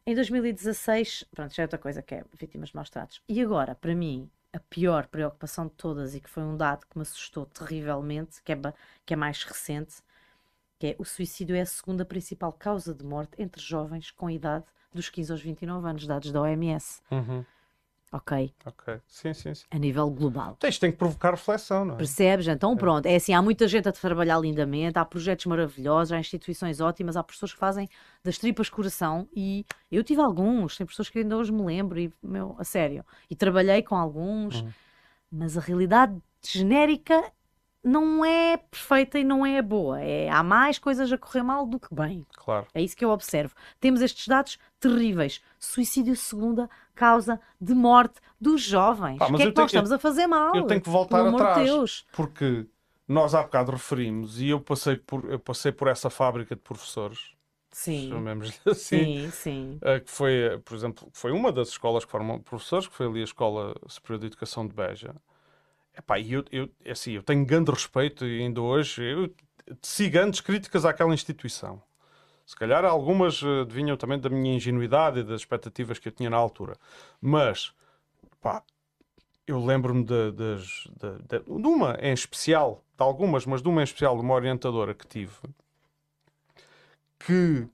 Em 0.07 0.15
2016, 0.15 1.25
pronto, 1.31 1.55
já 1.55 1.63
é 1.63 1.65
outra 1.65 1.79
coisa 1.79 2.03
que 2.03 2.15
é 2.15 2.25
vítimas 2.39 2.71
de 2.71 2.77
maus 2.77 2.91
tratos. 2.91 3.23
E 3.29 3.41
agora, 3.41 3.75
para 3.75 3.95
mim, 3.95 4.29
a 4.53 4.61
pior 4.61 5.07
preocupação 5.07 5.67
de 5.67 5.73
todas 5.73 6.15
e 6.15 6.21
que 6.21 6.29
foi 6.29 6.43
um 6.43 6.57
dado 6.57 6.87
que 6.87 6.99
me 6.99 7.03
assustou 7.03 7.47
terrivelmente, 7.47 8.43
que 8.43 8.53
é, 8.53 8.61
que 9.07 9.15
é 9.15 9.17
mais 9.17 9.43
recente, 9.45 10.03
que 10.79 10.89
é 10.89 10.97
o 10.99 11.05
suicídio 11.05 11.57
é 11.57 11.63
a 11.63 11.67
segunda 11.67 12.05
principal 12.05 12.53
causa 12.53 12.95
de 12.95 13.05
morte 13.05 13.41
entre 13.41 13.63
jovens 13.63 14.11
com 14.11 14.29
idade 14.29 14.65
dos 14.93 15.09
15 15.09 15.33
aos 15.33 15.41
29 15.41 15.89
anos, 15.89 16.07
dados 16.07 16.31
da 16.31 16.41
OMS. 16.41 17.01
Uhum. 17.11 17.45
Ok. 18.15 18.55
Ok. 18.65 19.01
Sim, 19.09 19.35
sim, 19.35 19.53
sim. 19.53 19.65
A 19.73 19.77
nível 19.77 20.09
global. 20.09 20.57
Isto 20.63 20.83
tem 20.83 20.93
que 20.93 20.97
provocar 20.97 21.33
reflexão, 21.33 21.85
não 21.85 21.95
é? 21.95 21.97
Percebes? 21.97 22.47
Então, 22.47 22.77
pronto. 22.77 23.07
É 23.07 23.17
assim, 23.17 23.35
há 23.35 23.43
muita 23.43 23.67
gente 23.67 23.89
a 23.89 23.93
trabalhar 23.93 24.39
lindamente, 24.39 24.97
há 24.97 25.05
projetos 25.05 25.47
maravilhosos, 25.47 26.13
há 26.13 26.21
instituições 26.21 26.81
ótimas, 26.81 27.17
há 27.17 27.25
professores 27.25 27.53
que 27.53 27.59
fazem 27.59 27.89
das 28.23 28.39
tripas 28.39 28.71
coração 28.71 29.29
e 29.35 29.67
eu 29.91 30.05
tive 30.05 30.21
alguns, 30.21 30.77
tem 30.77 30.87
pessoas 30.87 31.09
que 31.09 31.19
ainda 31.19 31.37
hoje 31.37 31.51
me 31.51 31.65
lembro, 31.65 31.99
e, 31.99 32.13
meu, 32.23 32.55
a 32.57 32.63
sério. 32.63 33.05
E 33.29 33.35
trabalhei 33.35 33.83
com 33.83 33.97
alguns, 33.97 34.61
uhum. 34.61 34.71
mas 35.33 35.59
a 35.59 35.61
realidade 35.61 36.17
genérica 36.41 37.21
não 37.83 38.25
é 38.25 38.57
perfeita 38.57 39.19
e 39.19 39.25
não 39.25 39.45
é 39.45 39.61
boa. 39.61 40.01
É, 40.01 40.31
há 40.31 40.43
mais 40.43 40.79
coisas 40.79 41.13
a 41.13 41.19
correr 41.19 41.43
mal 41.43 41.67
do 41.67 41.79
que 41.79 41.93
bem. 41.93 42.25
Claro. 42.35 42.67
É 42.73 42.81
isso 42.81 42.97
que 42.97 43.05
eu 43.05 43.11
observo. 43.11 43.55
Temos 43.79 44.01
estes 44.01 44.27
dados 44.27 44.59
terríveis. 44.81 45.43
Suicídio 45.59 46.17
segunda 46.17 46.71
causa 46.95 47.41
de 47.61 47.75
morte 47.75 48.21
dos 48.41 48.63
jovens. 48.63 49.21
o 49.21 49.37
que 49.37 49.43
é 49.43 49.51
que 49.51 49.57
nós 49.57 49.71
estamos 49.71 49.93
a 49.93 49.99
fazer 49.99 50.27
mal? 50.27 50.55
Eu 50.55 50.67
tenho 50.67 50.81
que 50.81 50.89
voltar 50.89 51.27
atrás. 51.27 51.69
De 51.69 52.05
porque 52.13 52.67
nós 53.07 53.35
há 53.35 53.43
bocado 53.43 53.73
referimos 53.73 54.41
e 54.41 54.49
eu 54.49 54.61
passei 54.61 54.97
por, 54.97 55.25
eu 55.31 55.39
passei 55.39 55.73
por 55.73 55.89
essa 55.89 56.09
fábrica 56.11 56.55
de 56.55 56.61
professores. 56.61 57.35
Sim. 57.71 58.09
Chamemos 58.09 58.61
assim. 58.67 59.29
Sim, 59.29 59.31
sim. 59.31 59.79
Eh, 59.83 60.01
que 60.01 60.11
foi, 60.11 60.61
por 60.65 60.77
exemplo, 60.77 61.09
foi 61.13 61.33
uma 61.33 61.51
das 61.51 61.69
escolas 61.69 62.05
que 62.05 62.11
formam 62.11 62.41
professores, 62.41 62.87
que 62.87 62.95
foi 62.95 63.07
ali 63.07 63.21
a 63.21 63.25
Escola 63.25 63.75
Superior 63.89 64.21
de 64.21 64.27
Educação 64.27 64.67
de 64.67 64.73
Beja 64.73 65.15
Epá, 65.97 66.19
eu, 66.21 66.45
eu, 66.51 66.69
é 66.85 66.91
assim, 66.91 67.13
eu 67.13 67.23
tenho 67.23 67.47
grande 67.47 67.71
respeito 67.71 68.27
e 68.27 68.41
ainda 68.43 68.61
hoje 68.61 69.03
eu 69.03 69.33
teci 69.81 70.09
grandes 70.09 70.41
críticas 70.41 70.85
àquela 70.85 71.15
instituição. 71.15 71.81
Se 72.47 72.55
calhar 72.55 72.85
algumas 72.85 73.43
uh, 73.43 73.65
vinham 73.67 73.97
também 73.97 74.19
da 74.19 74.29
minha 74.29 74.55
ingenuidade 74.55 75.21
e 75.21 75.25
das 75.25 75.41
expectativas 75.41 75.99
que 75.99 76.09
eu 76.09 76.13
tinha 76.13 76.29
na 76.29 76.37
altura. 76.37 76.77
Mas, 77.21 77.73
pá, 78.41 78.63
eu 79.47 79.65
lembro-me 79.65 80.05
de, 80.05 80.33
de, 80.33 80.57
de, 81.29 81.39
de, 81.39 81.67
uma 81.67 81.97
em 82.01 82.13
especial, 82.13 82.83
de 82.97 83.03
algumas, 83.03 83.47
mas 83.47 83.63
de 83.63 83.69
uma 83.69 83.81
em 83.81 83.85
especial, 83.85 84.17
de 84.17 84.23
uma 84.23 84.35
orientadora 84.35 84.95
que 84.95 85.07
tive, 85.07 85.33
que, 87.19 87.67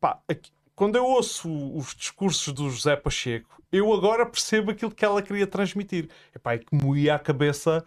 pá, 0.00 0.20
aqui, 0.28 0.50
quando 0.74 0.96
eu 0.96 1.04
ouço 1.04 1.48
os 1.76 1.94
discursos 1.94 2.52
do 2.52 2.70
José 2.70 2.96
Pacheco, 2.96 3.60
eu 3.70 3.92
agora 3.92 4.24
percebo 4.24 4.70
aquilo 4.70 4.90
que 4.90 5.04
ela 5.04 5.20
queria 5.20 5.46
transmitir. 5.46 6.08
Epá, 6.34 6.54
é 6.54 6.58
que 6.58 6.74
moía 6.74 7.14
a 7.14 7.18
cabeça 7.18 7.84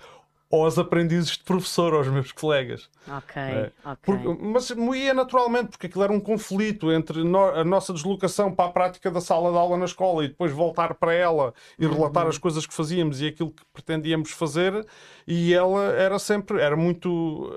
aos 0.51 0.77
aprendizes 0.77 1.37
de 1.37 1.43
professor, 1.43 1.93
aos 1.93 2.07
meus 2.07 2.31
colegas. 2.31 2.89
Ok, 3.07 3.41
é. 3.41 3.71
ok. 3.85 3.97
Porque, 4.03 4.43
mas 4.43 4.71
moía 4.71 5.13
naturalmente, 5.13 5.69
porque 5.69 5.87
aquilo 5.87 6.03
era 6.03 6.11
um 6.11 6.19
conflito 6.19 6.91
entre 6.91 7.23
no, 7.23 7.45
a 7.45 7.63
nossa 7.63 7.93
deslocação 7.93 8.53
para 8.53 8.69
a 8.69 8.71
prática 8.71 9.09
da 9.09 9.21
sala 9.21 9.51
de 9.51 9.57
aula 9.57 9.77
na 9.77 9.85
escola 9.85 10.25
e 10.25 10.27
depois 10.27 10.51
voltar 10.51 10.95
para 10.95 11.13
ela 11.13 11.53
e 11.79 11.87
relatar 11.87 12.23
uhum. 12.23 12.29
as 12.29 12.37
coisas 12.37 12.65
que 12.65 12.73
fazíamos 12.73 13.21
e 13.21 13.27
aquilo 13.27 13.51
que 13.51 13.63
pretendíamos 13.71 14.31
fazer. 14.31 14.85
E 15.25 15.53
ela 15.53 15.85
era 15.93 16.19
sempre, 16.19 16.59
era 16.59 16.75
muito. 16.75 17.49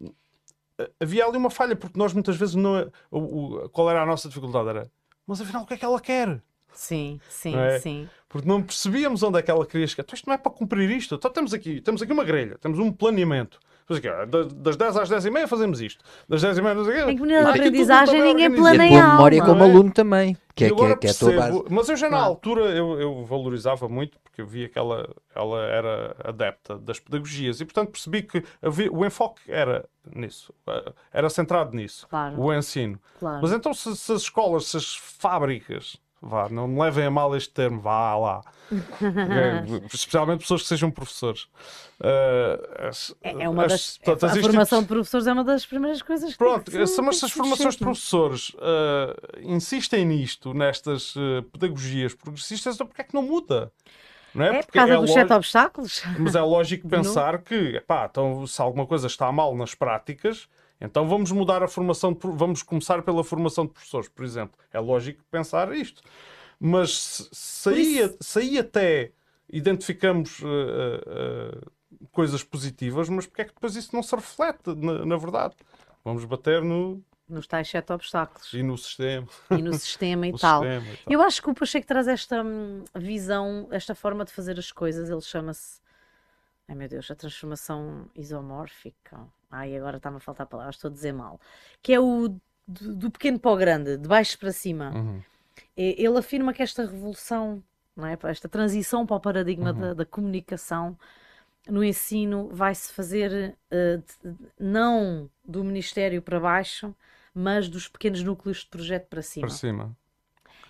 Uh, 0.00 0.14
havia 1.00 1.24
ali 1.24 1.36
uma 1.36 1.50
falha, 1.50 1.74
porque 1.74 1.98
nós 1.98 2.12
muitas 2.12 2.36
vezes 2.36 2.54
não. 2.54 2.90
O, 3.10 3.18
o, 3.18 3.68
qual 3.70 3.90
era 3.90 4.02
a 4.02 4.06
nossa 4.06 4.28
dificuldade? 4.28 4.68
Era, 4.68 4.90
mas 5.26 5.40
afinal, 5.40 5.62
o 5.62 5.66
que 5.66 5.74
é 5.74 5.76
que 5.76 5.84
ela 5.84 6.00
quer? 6.00 6.40
Sim, 6.72 7.18
sim, 7.28 7.56
é? 7.56 7.78
sim. 7.78 8.08
Porque 8.36 8.48
não 8.48 8.62
percebíamos 8.62 9.22
onde 9.22 9.38
é 9.38 9.42
que 9.42 9.50
ela 9.50 9.66
queria 9.66 9.86
chegar. 9.86 10.04
Então 10.04 10.14
isto 10.14 10.26
não 10.26 10.34
é 10.34 10.38
para 10.38 10.52
cumprir 10.52 10.90
isto. 10.90 11.14
Então 11.14 11.30
temos 11.30 11.52
aqui, 11.52 11.80
temos 11.80 12.02
aqui 12.02 12.12
uma 12.12 12.24
grelha, 12.24 12.56
temos 12.58 12.78
um 12.78 12.92
planeamento. 12.92 13.58
Aqui, 13.88 14.08
das 14.56 14.76
10 14.76 14.96
às 14.96 15.08
10 15.08 15.26
e 15.26 15.30
meia 15.30 15.46
fazemos 15.46 15.80
isto. 15.80 16.04
Das 16.28 16.42
10 16.42 16.58
e 16.58 16.62
meia, 16.62 16.74
não 16.74 16.84
sei 16.84 16.92
o 16.92 17.04
quê. 17.04 17.12
Em 17.12 17.16
comunidade 17.16 17.52
de 17.52 17.58
aprendizagem 17.60 18.20
ninguém 18.20 18.52
planeia. 18.52 18.90
E 18.90 18.96
a 18.96 19.08
memória 19.12 19.44
como 19.44 19.62
é? 19.62 19.70
aluno 19.70 19.92
também. 19.92 20.36
Que 20.56 20.64
é, 20.64 20.74
que 20.74 20.82
é, 20.82 20.96
que 20.96 21.06
é 21.06 21.10
a 21.10 21.14
tua 21.14 21.32
base. 21.32 21.64
Mas 21.70 21.88
eu 21.88 21.96
já 21.96 22.10
na 22.10 22.18
altura 22.18 22.62
eu, 22.62 23.00
eu 23.00 23.24
valorizava 23.24 23.88
muito, 23.88 24.18
porque 24.18 24.42
eu 24.42 24.46
via 24.46 24.68
que 24.68 24.76
ela, 24.76 25.08
ela 25.32 25.62
era 25.66 26.16
adepta 26.24 26.76
das 26.78 26.98
pedagogias 26.98 27.60
e, 27.60 27.64
portanto, 27.64 27.90
percebi 27.90 28.22
que 28.22 28.42
havia, 28.60 28.90
o 28.90 29.06
enfoque 29.06 29.40
era 29.46 29.84
nisso. 30.12 30.52
Eh, 30.66 30.92
era 31.12 31.30
centrado 31.30 31.76
nisso. 31.76 32.08
Claro. 32.08 32.40
O 32.40 32.52
ensino. 32.52 32.98
Claro. 33.20 33.38
Mas 33.40 33.52
então, 33.52 33.72
se, 33.72 33.96
se 33.96 34.12
as 34.12 34.22
escolas, 34.22 34.66
se 34.66 34.76
as 34.78 34.96
fábricas 34.96 35.96
Vá, 36.26 36.48
não 36.48 36.66
me 36.66 36.80
levem 36.80 37.06
a 37.06 37.10
mal 37.10 37.36
este 37.36 37.50
termo, 37.50 37.80
vá 37.80 38.16
lá. 38.16 38.42
é, 38.72 39.86
especialmente 39.94 40.40
pessoas 40.40 40.62
que 40.62 40.68
sejam 40.68 40.90
professores. 40.90 41.44
Uh, 42.00 42.88
as, 42.88 43.14
é, 43.22 43.44
é 43.44 43.48
uma 43.48 43.64
as, 43.64 43.98
das, 44.04 44.24
a 44.24 44.40
formação 44.40 44.82
de 44.82 44.88
professores 44.88 45.26
é 45.26 45.32
uma 45.32 45.44
das 45.44 45.64
primeiras 45.64 46.02
coisas 46.02 46.32
que 46.32 46.38
Pronto, 46.38 46.70
que, 46.70 46.86
se, 46.86 47.00
mas 47.00 47.18
se 47.18 47.24
as 47.24 47.30
formações 47.30 47.74
de 47.74 47.80
professores 47.80 48.50
uh, 48.50 49.40
insistem 49.40 50.04
nisto, 50.04 50.52
nestas 50.52 51.14
uh, 51.16 51.42
pedagogias 51.52 52.12
progressistas, 52.12 52.74
então 52.74 52.86
porquê 52.86 53.02
é 53.02 53.04
que 53.04 53.14
não 53.14 53.22
muda? 53.22 53.72
Não 54.34 54.44
é? 54.44 54.58
é 54.58 54.62
por 54.62 54.72
causa 54.72 54.92
é 54.92 54.96
dos 54.98 55.12
sete 55.12 55.32
obstáculos. 55.32 56.02
Mas 56.18 56.34
é 56.34 56.42
lógico 56.42 56.86
pensar 56.90 57.38
que, 57.38 57.54
epá, 57.76 58.06
então, 58.10 58.46
se 58.46 58.60
alguma 58.60 58.86
coisa 58.86 59.06
está 59.06 59.32
mal 59.32 59.56
nas 59.56 59.74
práticas, 59.74 60.46
então 60.80 61.08
vamos 61.08 61.32
mudar 61.32 61.62
a 61.62 61.68
formação, 61.68 62.12
de, 62.12 62.18
vamos 62.22 62.62
começar 62.62 63.02
pela 63.02 63.24
formação 63.24 63.66
de 63.66 63.72
professores, 63.72 64.08
por 64.08 64.24
exemplo. 64.24 64.58
É 64.72 64.78
lógico 64.78 65.22
pensar 65.30 65.74
isto. 65.74 66.02
Mas 66.58 67.28
se 67.32 67.68
aí, 67.68 68.16
se 68.20 68.38
aí 68.38 68.58
até 68.58 69.12
identificamos 69.50 70.40
uh, 70.40 70.46
uh, 70.46 72.08
coisas 72.10 72.42
positivas, 72.42 73.08
mas 73.08 73.26
porque 73.26 73.42
é 73.42 73.44
que 73.44 73.54
depois 73.54 73.76
isso 73.76 73.94
não 73.94 74.02
se 74.02 74.14
reflete, 74.14 74.74
na, 74.74 75.04
na 75.04 75.16
verdade? 75.16 75.54
Vamos 76.04 76.24
bater 76.24 76.62
no, 76.62 77.02
nos 77.28 77.46
tais 77.46 77.68
sete 77.68 77.92
obstáculos. 77.92 78.52
E 78.52 78.62
no 78.62 78.78
sistema. 78.78 79.26
E 79.50 79.60
no 79.60 79.74
sistema, 79.74 80.26
e, 80.28 80.32
tal. 80.38 80.62
sistema 80.62 80.92
e, 80.92 80.96
tal. 80.96 81.12
Eu 81.12 81.22
acho 81.22 81.42
que 81.42 81.50
o 81.50 81.54
Pacheco 81.54 81.86
traz 81.86 82.06
esta 82.06 82.42
hum, 82.42 82.84
visão, 82.94 83.66
esta 83.70 83.94
forma 83.94 84.24
de 84.24 84.32
fazer 84.32 84.58
as 84.58 84.70
coisas. 84.70 85.10
Ele 85.10 85.20
chama-se. 85.20 85.80
Ai 86.68 86.74
meu 86.74 86.88
Deus, 86.88 87.10
a 87.10 87.14
transformação 87.14 88.08
isomórfica. 88.14 89.26
Ai, 89.50 89.76
agora 89.76 89.98
está-me 89.98 90.16
a 90.16 90.20
faltar 90.20 90.46
palavras, 90.46 90.76
estou 90.76 90.90
a 90.90 90.94
dizer 90.94 91.12
mal. 91.12 91.40
Que 91.82 91.92
é 91.92 92.00
o 92.00 92.28
do, 92.66 92.94
do 92.94 93.10
pequeno 93.10 93.38
para 93.38 93.50
o 93.50 93.56
grande, 93.56 93.96
de 93.96 94.08
baixo 94.08 94.38
para 94.38 94.52
cima. 94.52 94.92
Uhum. 94.94 95.22
Ele 95.76 96.18
afirma 96.18 96.52
que 96.52 96.62
esta 96.62 96.84
revolução, 96.84 97.62
não 97.94 98.06
é? 98.06 98.18
esta 98.24 98.48
transição 98.48 99.06
para 99.06 99.16
o 99.16 99.20
paradigma 99.20 99.72
uhum. 99.72 99.80
da, 99.80 99.94
da, 99.94 100.06
comunicação 100.06 100.98
no 101.68 101.82
ensino 101.84 102.48
vai-se 102.52 102.92
fazer 102.92 103.56
uh, 103.70 103.98
de, 103.98 104.36
não 104.58 105.28
do 105.44 105.64
Ministério 105.64 106.22
para 106.22 106.40
baixo, 106.40 106.94
mas 107.34 107.68
dos 107.68 107.88
pequenos 107.88 108.22
núcleos 108.22 108.58
de 108.58 108.66
projeto 108.66 109.08
para 109.08 109.22
cima. 109.22 109.46
Para 109.46 109.56
cima. 109.56 109.96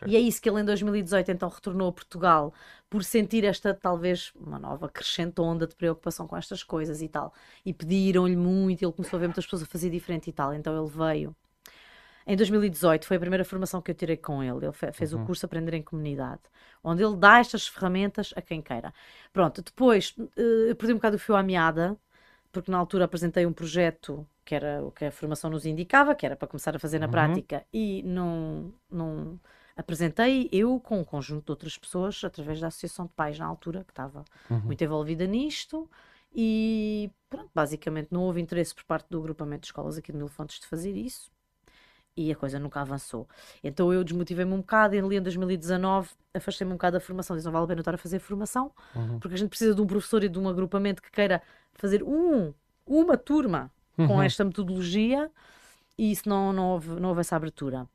Okay. 0.02 0.12
E 0.12 0.16
é 0.16 0.20
isso 0.20 0.40
que 0.40 0.48
ele 0.48 0.60
em 0.60 0.64
2018 0.64 1.30
então 1.30 1.48
retornou 1.48 1.88
a 1.88 1.92
Portugal 1.92 2.52
por 2.88 3.02
sentir 3.02 3.44
esta 3.44 3.74
talvez 3.74 4.32
uma 4.34 4.58
nova 4.58 4.88
crescente 4.88 5.40
onda 5.40 5.66
de 5.66 5.74
preocupação 5.74 6.26
com 6.26 6.36
estas 6.36 6.62
coisas 6.62 7.02
e 7.02 7.08
tal. 7.08 7.32
E 7.64 7.72
pediram-lhe 7.72 8.36
muito, 8.36 8.84
ele 8.84 8.92
começou 8.92 9.16
a 9.16 9.20
ver 9.20 9.26
muitas 9.26 9.44
pessoas 9.44 9.62
a 9.62 9.66
fazer 9.66 9.90
diferente 9.90 10.28
e 10.28 10.32
tal. 10.32 10.52
Então 10.54 10.76
ele 10.78 10.90
veio. 10.90 11.34
Em 12.26 12.36
2018 12.36 13.06
foi 13.06 13.16
a 13.16 13.20
primeira 13.20 13.44
formação 13.44 13.80
que 13.80 13.90
eu 13.90 13.94
tirei 13.94 14.16
com 14.16 14.42
ele. 14.42 14.66
Ele 14.66 14.92
fez 14.92 15.12
uhum. 15.12 15.22
o 15.22 15.26
curso 15.26 15.46
Aprender 15.46 15.74
em 15.74 15.82
Comunidade, 15.82 16.42
onde 16.82 17.02
ele 17.02 17.16
dá 17.16 17.38
estas 17.38 17.68
ferramentas 17.68 18.34
a 18.36 18.42
quem 18.42 18.60
queira. 18.60 18.92
Pronto, 19.32 19.62
depois 19.62 20.14
eh, 20.36 20.70
eu 20.70 20.76
perdi 20.76 20.92
um 20.92 20.96
bocado 20.96 21.16
o 21.16 21.18
fio 21.20 21.36
à 21.36 21.42
meada, 21.42 21.96
porque 22.50 22.70
na 22.70 22.78
altura 22.78 23.04
apresentei 23.04 23.46
um 23.46 23.52
projeto 23.52 24.26
que 24.44 24.54
era 24.54 24.82
o 24.82 24.92
que 24.92 25.04
a 25.04 25.10
formação 25.10 25.50
nos 25.50 25.66
indicava, 25.66 26.14
que 26.14 26.24
era 26.24 26.36
para 26.36 26.48
começar 26.48 26.74
a 26.74 26.78
fazer 26.78 27.00
na 27.00 27.06
uhum. 27.06 27.12
prática, 27.12 27.64
e 27.72 28.02
não, 28.04 28.72
não 28.90 29.38
apresentei 29.76 30.48
eu 30.50 30.80
com 30.80 31.00
um 31.00 31.04
conjunto 31.04 31.44
de 31.44 31.50
outras 31.52 31.76
pessoas 31.76 32.22
através 32.24 32.60
da 32.60 32.68
Associação 32.68 33.06
de 33.06 33.12
Pais 33.12 33.38
na 33.38 33.46
altura, 33.46 33.84
que 33.84 33.92
estava 33.92 34.24
uhum. 34.50 34.60
muito 34.60 34.82
envolvida 34.82 35.26
nisto. 35.26 35.88
E 36.34 37.10
pronto, 37.30 37.50
basicamente 37.54 38.08
não 38.10 38.22
houve 38.22 38.40
interesse 38.40 38.74
por 38.74 38.84
parte 38.84 39.06
do 39.08 39.18
agrupamento 39.18 39.62
de 39.62 39.66
escolas 39.68 39.96
aqui 39.96 40.12
de 40.12 40.18
Mil 40.18 40.28
Fontes 40.28 40.60
de 40.60 40.66
fazer 40.66 40.92
isso 40.92 41.30
e 42.16 42.32
a 42.32 42.36
coisa 42.36 42.58
nunca 42.58 42.80
avançou. 42.80 43.28
Então 43.62 43.92
eu 43.92 44.02
desmotivei-me 44.02 44.52
um 44.52 44.58
bocado 44.58 44.94
e 44.94 44.98
ali 44.98 45.16
em 45.16 45.22
2019 45.22 46.08
afastei-me 46.32 46.72
um 46.72 46.76
bocado 46.76 46.94
da 46.94 47.00
formação. 47.00 47.36
Disse, 47.36 47.44
não 47.44 47.52
vale 47.52 47.64
a 47.64 47.68
pena 47.68 47.80
estar 47.80 47.94
a 47.94 47.98
fazer 47.98 48.18
formação, 48.18 48.72
uhum. 48.94 49.18
porque 49.18 49.34
a 49.34 49.38
gente 49.38 49.50
precisa 49.50 49.74
de 49.74 49.80
um 49.82 49.86
professor 49.86 50.24
e 50.24 50.28
de 50.28 50.38
um 50.38 50.48
agrupamento 50.48 51.02
que 51.02 51.10
queira 51.10 51.42
fazer 51.74 52.02
um, 52.02 52.54
uma 52.86 53.18
turma 53.18 53.70
uhum. 53.98 54.08
com 54.08 54.22
esta 54.22 54.44
metodologia 54.44 55.30
e 55.98 56.10
isso 56.10 56.28
não, 56.28 56.52
não, 56.52 56.70
houve, 56.70 56.88
não 57.00 57.10
houve 57.10 57.20
essa 57.20 57.36
abertura. 57.36 57.86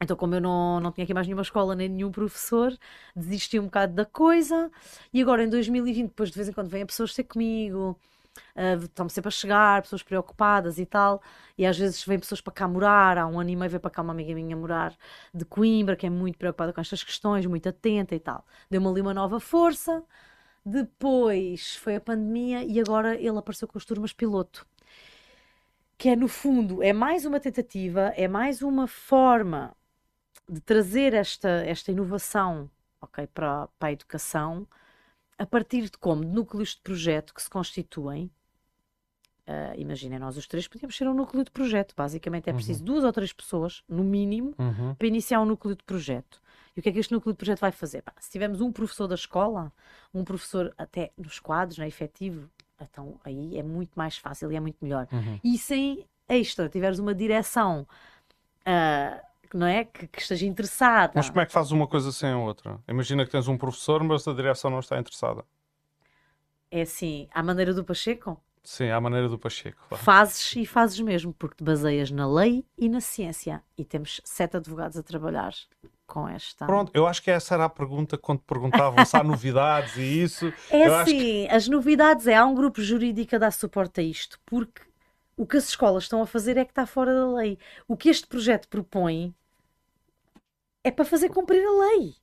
Então, 0.00 0.16
como 0.16 0.34
eu 0.34 0.40
não, 0.40 0.78
não 0.80 0.92
tinha 0.92 1.04
aqui 1.04 1.12
mais 1.12 1.26
nenhuma 1.26 1.42
escola 1.42 1.74
nem 1.74 1.88
nenhum 1.88 2.10
professor, 2.12 2.72
desisti 3.16 3.58
um 3.58 3.64
bocado 3.64 3.94
da 3.94 4.04
coisa. 4.04 4.70
E 5.12 5.20
agora, 5.20 5.42
em 5.42 5.48
2020, 5.48 6.08
depois 6.08 6.30
de 6.30 6.36
vez 6.36 6.48
em 6.48 6.52
quando 6.52 6.68
vêm 6.68 6.86
pessoas 6.86 7.12
ter 7.14 7.24
comigo, 7.24 7.98
uh, 8.56 8.84
estão 8.84 9.08
sempre 9.08 9.28
a 9.28 9.30
chegar, 9.32 9.82
pessoas 9.82 10.02
preocupadas 10.02 10.78
e 10.78 10.86
tal. 10.86 11.20
E 11.56 11.66
às 11.66 11.76
vezes 11.76 12.04
vêm 12.04 12.18
pessoas 12.18 12.40
para 12.40 12.52
cá 12.52 12.68
morar. 12.68 13.18
Há 13.18 13.26
um 13.26 13.40
ano 13.40 13.50
e 13.50 13.56
meio 13.56 13.70
veio 13.70 13.80
para 13.80 13.90
cá 13.90 14.02
uma 14.02 14.12
amiga 14.12 14.32
minha 14.34 14.56
morar 14.56 14.94
de 15.34 15.44
Coimbra, 15.44 15.96
que 15.96 16.06
é 16.06 16.10
muito 16.10 16.38
preocupada 16.38 16.72
com 16.72 16.80
estas 16.80 17.02
questões, 17.02 17.44
muito 17.46 17.68
atenta 17.68 18.14
e 18.14 18.20
tal. 18.20 18.44
Deu-me 18.70 18.86
ali 18.88 19.00
uma 19.00 19.14
nova 19.14 19.40
força. 19.40 20.04
Depois 20.64 21.76
foi 21.76 21.96
a 21.96 22.00
pandemia 22.00 22.62
e 22.64 22.78
agora 22.80 23.16
ele 23.16 23.38
apareceu 23.38 23.66
com 23.68 23.78
as 23.78 23.84
turmas 23.84 24.12
piloto. 24.12 24.66
Que 25.96 26.10
é, 26.10 26.16
no 26.16 26.28
fundo, 26.28 26.82
é 26.82 26.92
mais 26.92 27.24
uma 27.24 27.40
tentativa, 27.40 28.12
é 28.16 28.28
mais 28.28 28.62
uma 28.62 28.86
forma 28.86 29.74
de 30.48 30.60
trazer 30.60 31.14
esta, 31.14 31.48
esta 31.48 31.90
inovação 31.90 32.70
ok, 33.00 33.26
para, 33.28 33.68
para 33.78 33.88
a 33.88 33.92
educação, 33.92 34.66
a 35.36 35.46
partir 35.46 35.82
de 35.82 35.98
como? 35.98 36.24
De 36.24 36.30
núcleos 36.30 36.70
de 36.70 36.80
projeto 36.80 37.32
que 37.32 37.42
se 37.42 37.48
constituem. 37.50 38.30
Uh, 39.46 39.72
imaginem, 39.78 40.18
nós 40.18 40.36
os 40.36 40.46
três 40.46 40.68
podíamos 40.68 40.94
ser 40.94 41.08
um 41.08 41.14
núcleo 41.14 41.42
de 41.42 41.50
projeto. 41.50 41.94
Basicamente 41.96 42.50
é 42.50 42.52
preciso 42.52 42.80
uhum. 42.80 42.86
duas 42.86 43.04
ou 43.04 43.12
três 43.12 43.32
pessoas, 43.32 43.82
no 43.88 44.04
mínimo, 44.04 44.54
uhum. 44.58 44.94
para 44.94 45.06
iniciar 45.06 45.40
um 45.40 45.46
núcleo 45.46 45.74
de 45.74 45.82
projeto. 45.84 46.42
E 46.76 46.80
o 46.80 46.82
que 46.82 46.88
é 46.90 46.92
que 46.92 46.98
este 46.98 47.12
núcleo 47.12 47.32
de 47.32 47.38
projeto 47.38 47.60
vai 47.60 47.72
fazer? 47.72 48.04
se 48.20 48.30
tivermos 48.30 48.60
um 48.60 48.70
professor 48.70 49.06
da 49.06 49.14
escola, 49.14 49.72
um 50.12 50.22
professor 50.22 50.74
até 50.76 51.12
nos 51.16 51.40
quadros, 51.40 51.78
não 51.78 51.84
é 51.84 51.88
efetivo, 51.88 52.50
então 52.78 53.18
aí 53.24 53.56
é 53.58 53.62
muito 53.62 53.92
mais 53.96 54.18
fácil 54.18 54.52
e 54.52 54.56
é 54.56 54.60
muito 54.60 54.76
melhor. 54.82 55.08
Uhum. 55.10 55.40
E 55.42 55.56
sem 55.56 56.06
extra, 56.28 56.68
tiveres 56.68 56.98
uma 56.98 57.14
direção 57.14 57.86
uh, 58.60 59.27
não 59.56 59.66
é? 59.66 59.84
Que, 59.84 60.06
que, 60.06 60.20
esteja 60.20 60.46
interessada. 60.46 61.12
Mas 61.14 61.28
como 61.28 61.40
é 61.40 61.46
que 61.46 61.52
fazes 61.52 61.72
uma 61.72 61.86
coisa 61.86 62.12
sem 62.12 62.30
a 62.30 62.38
outra? 62.38 62.78
Imagina 62.88 63.24
que 63.24 63.30
tens 63.30 63.48
um 63.48 63.56
professor, 63.56 64.02
mas 64.02 64.26
a 64.26 64.32
direção 64.32 64.70
não 64.70 64.80
está 64.80 64.98
interessada. 64.98 65.44
É 66.70 66.82
assim, 66.82 67.28
à 67.32 67.42
maneira 67.42 67.72
do 67.72 67.84
Pacheco? 67.84 68.40
Sim, 68.62 68.90
à 68.90 69.00
maneira 69.00 69.28
do 69.28 69.38
Pacheco. 69.38 69.78
Claro. 69.88 70.04
Fazes 70.04 70.54
e 70.56 70.66
fazes 70.66 71.00
mesmo, 71.00 71.32
porque 71.32 71.56
te 71.56 71.64
baseias 71.64 72.10
na 72.10 72.30
lei 72.30 72.66
e 72.76 72.88
na 72.88 73.00
ciência. 73.00 73.62
E 73.78 73.84
temos 73.84 74.20
sete 74.24 74.58
advogados 74.58 74.98
a 74.98 75.02
trabalhar 75.02 75.54
com 76.06 76.28
esta. 76.28 76.66
Pronto, 76.66 76.92
eu 76.94 77.06
acho 77.06 77.22
que 77.22 77.30
essa 77.30 77.54
era 77.54 77.64
a 77.64 77.68
pergunta 77.68 78.18
quando 78.18 78.40
te 78.40 78.46
perguntavam 78.46 79.02
se 79.04 79.16
há 79.16 79.22
novidades 79.24 79.96
e 79.96 80.22
isso. 80.22 80.52
É 80.70 80.84
assim, 80.84 81.16
que... 81.16 81.48
as 81.48 81.66
novidades 81.66 82.26
é, 82.26 82.34
há 82.34 82.44
um 82.44 82.54
grupo 82.54 82.82
jurídico 82.82 83.36
a 83.36 83.38
dar 83.38 83.52
suporte 83.52 84.00
a 84.00 84.02
isto, 84.02 84.38
porque 84.44 84.82
o 85.36 85.46
que 85.46 85.56
as 85.56 85.68
escolas 85.68 86.04
estão 86.04 86.20
a 86.20 86.26
fazer 86.26 86.56
é 86.56 86.64
que 86.64 86.72
está 86.72 86.84
fora 86.84 87.14
da 87.14 87.30
lei. 87.30 87.58
O 87.86 87.96
que 87.96 88.08
este 88.08 88.26
projeto 88.26 88.68
propõe 88.68 89.34
é 90.88 90.90
para 90.90 91.04
fazer 91.04 91.28
cumprir 91.28 91.62
a 91.64 91.88
lei. 91.88 92.14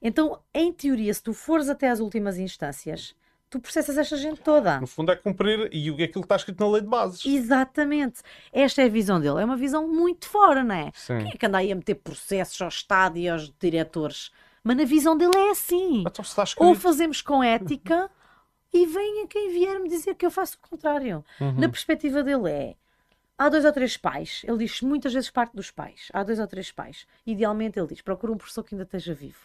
Então, 0.00 0.40
em 0.54 0.72
teoria, 0.72 1.12
se 1.12 1.22
tu 1.22 1.32
fores 1.32 1.68
até 1.68 1.88
às 1.88 2.00
últimas 2.00 2.38
instâncias, 2.38 3.14
tu 3.50 3.60
processas 3.60 3.98
esta 3.98 4.16
gente 4.16 4.40
toda. 4.40 4.80
No 4.80 4.86
fundo 4.86 5.12
é 5.12 5.16
cumprir 5.16 5.68
e 5.72 5.90
aquilo 5.90 6.06
que 6.06 6.18
está 6.20 6.36
escrito 6.36 6.60
na 6.64 6.70
lei 6.70 6.80
de 6.80 6.88
bases. 6.88 7.24
Exatamente. 7.26 8.20
Esta 8.52 8.82
é 8.82 8.86
a 8.86 8.88
visão 8.88 9.20
dele. 9.20 9.40
É 9.40 9.44
uma 9.44 9.56
visão 9.56 9.86
muito 9.88 10.26
fora, 10.26 10.62
não 10.62 10.74
é? 10.74 10.90
Sim. 10.94 11.18
Quem 11.18 11.28
é 11.28 11.36
que 11.36 11.46
anda 11.46 11.58
aí 11.58 11.70
a 11.70 11.74
meter 11.74 11.96
processos 11.96 12.60
ao 12.62 12.68
Estado 12.68 13.18
e 13.18 13.28
aos 13.28 13.52
diretores? 13.60 14.30
Mas 14.62 14.76
na 14.76 14.84
visão 14.84 15.16
dele 15.16 15.36
é 15.36 15.50
assim. 15.50 16.00
Então, 16.00 16.12
Ou 16.58 16.74
fazemos 16.74 17.20
com 17.20 17.42
ética 17.42 18.10
e 18.72 18.86
venha 18.86 19.26
quem 19.26 19.50
vier 19.50 19.80
me 19.80 19.88
dizer 19.88 20.14
que 20.14 20.24
eu 20.24 20.30
faço 20.30 20.56
o 20.62 20.68
contrário. 20.68 21.24
Uhum. 21.40 21.52
Na 21.58 21.68
perspectiva 21.68 22.22
dele 22.22 22.50
é. 22.50 22.76
Há 23.38 23.48
dois 23.48 23.64
ou 23.64 23.72
três 23.72 23.96
pais, 23.96 24.42
ele 24.44 24.58
diz 24.58 24.82
muitas 24.82 25.12
vezes 25.14 25.30
parte 25.30 25.54
dos 25.54 25.70
pais. 25.70 26.08
Há 26.12 26.24
dois 26.24 26.40
ou 26.40 26.46
três 26.48 26.72
pais. 26.72 27.06
Idealmente, 27.24 27.78
ele 27.78 27.86
diz: 27.86 28.00
procura 28.00 28.32
um 28.32 28.36
professor 28.36 28.64
que 28.64 28.74
ainda 28.74 28.82
esteja 28.82 29.14
vivo. 29.14 29.38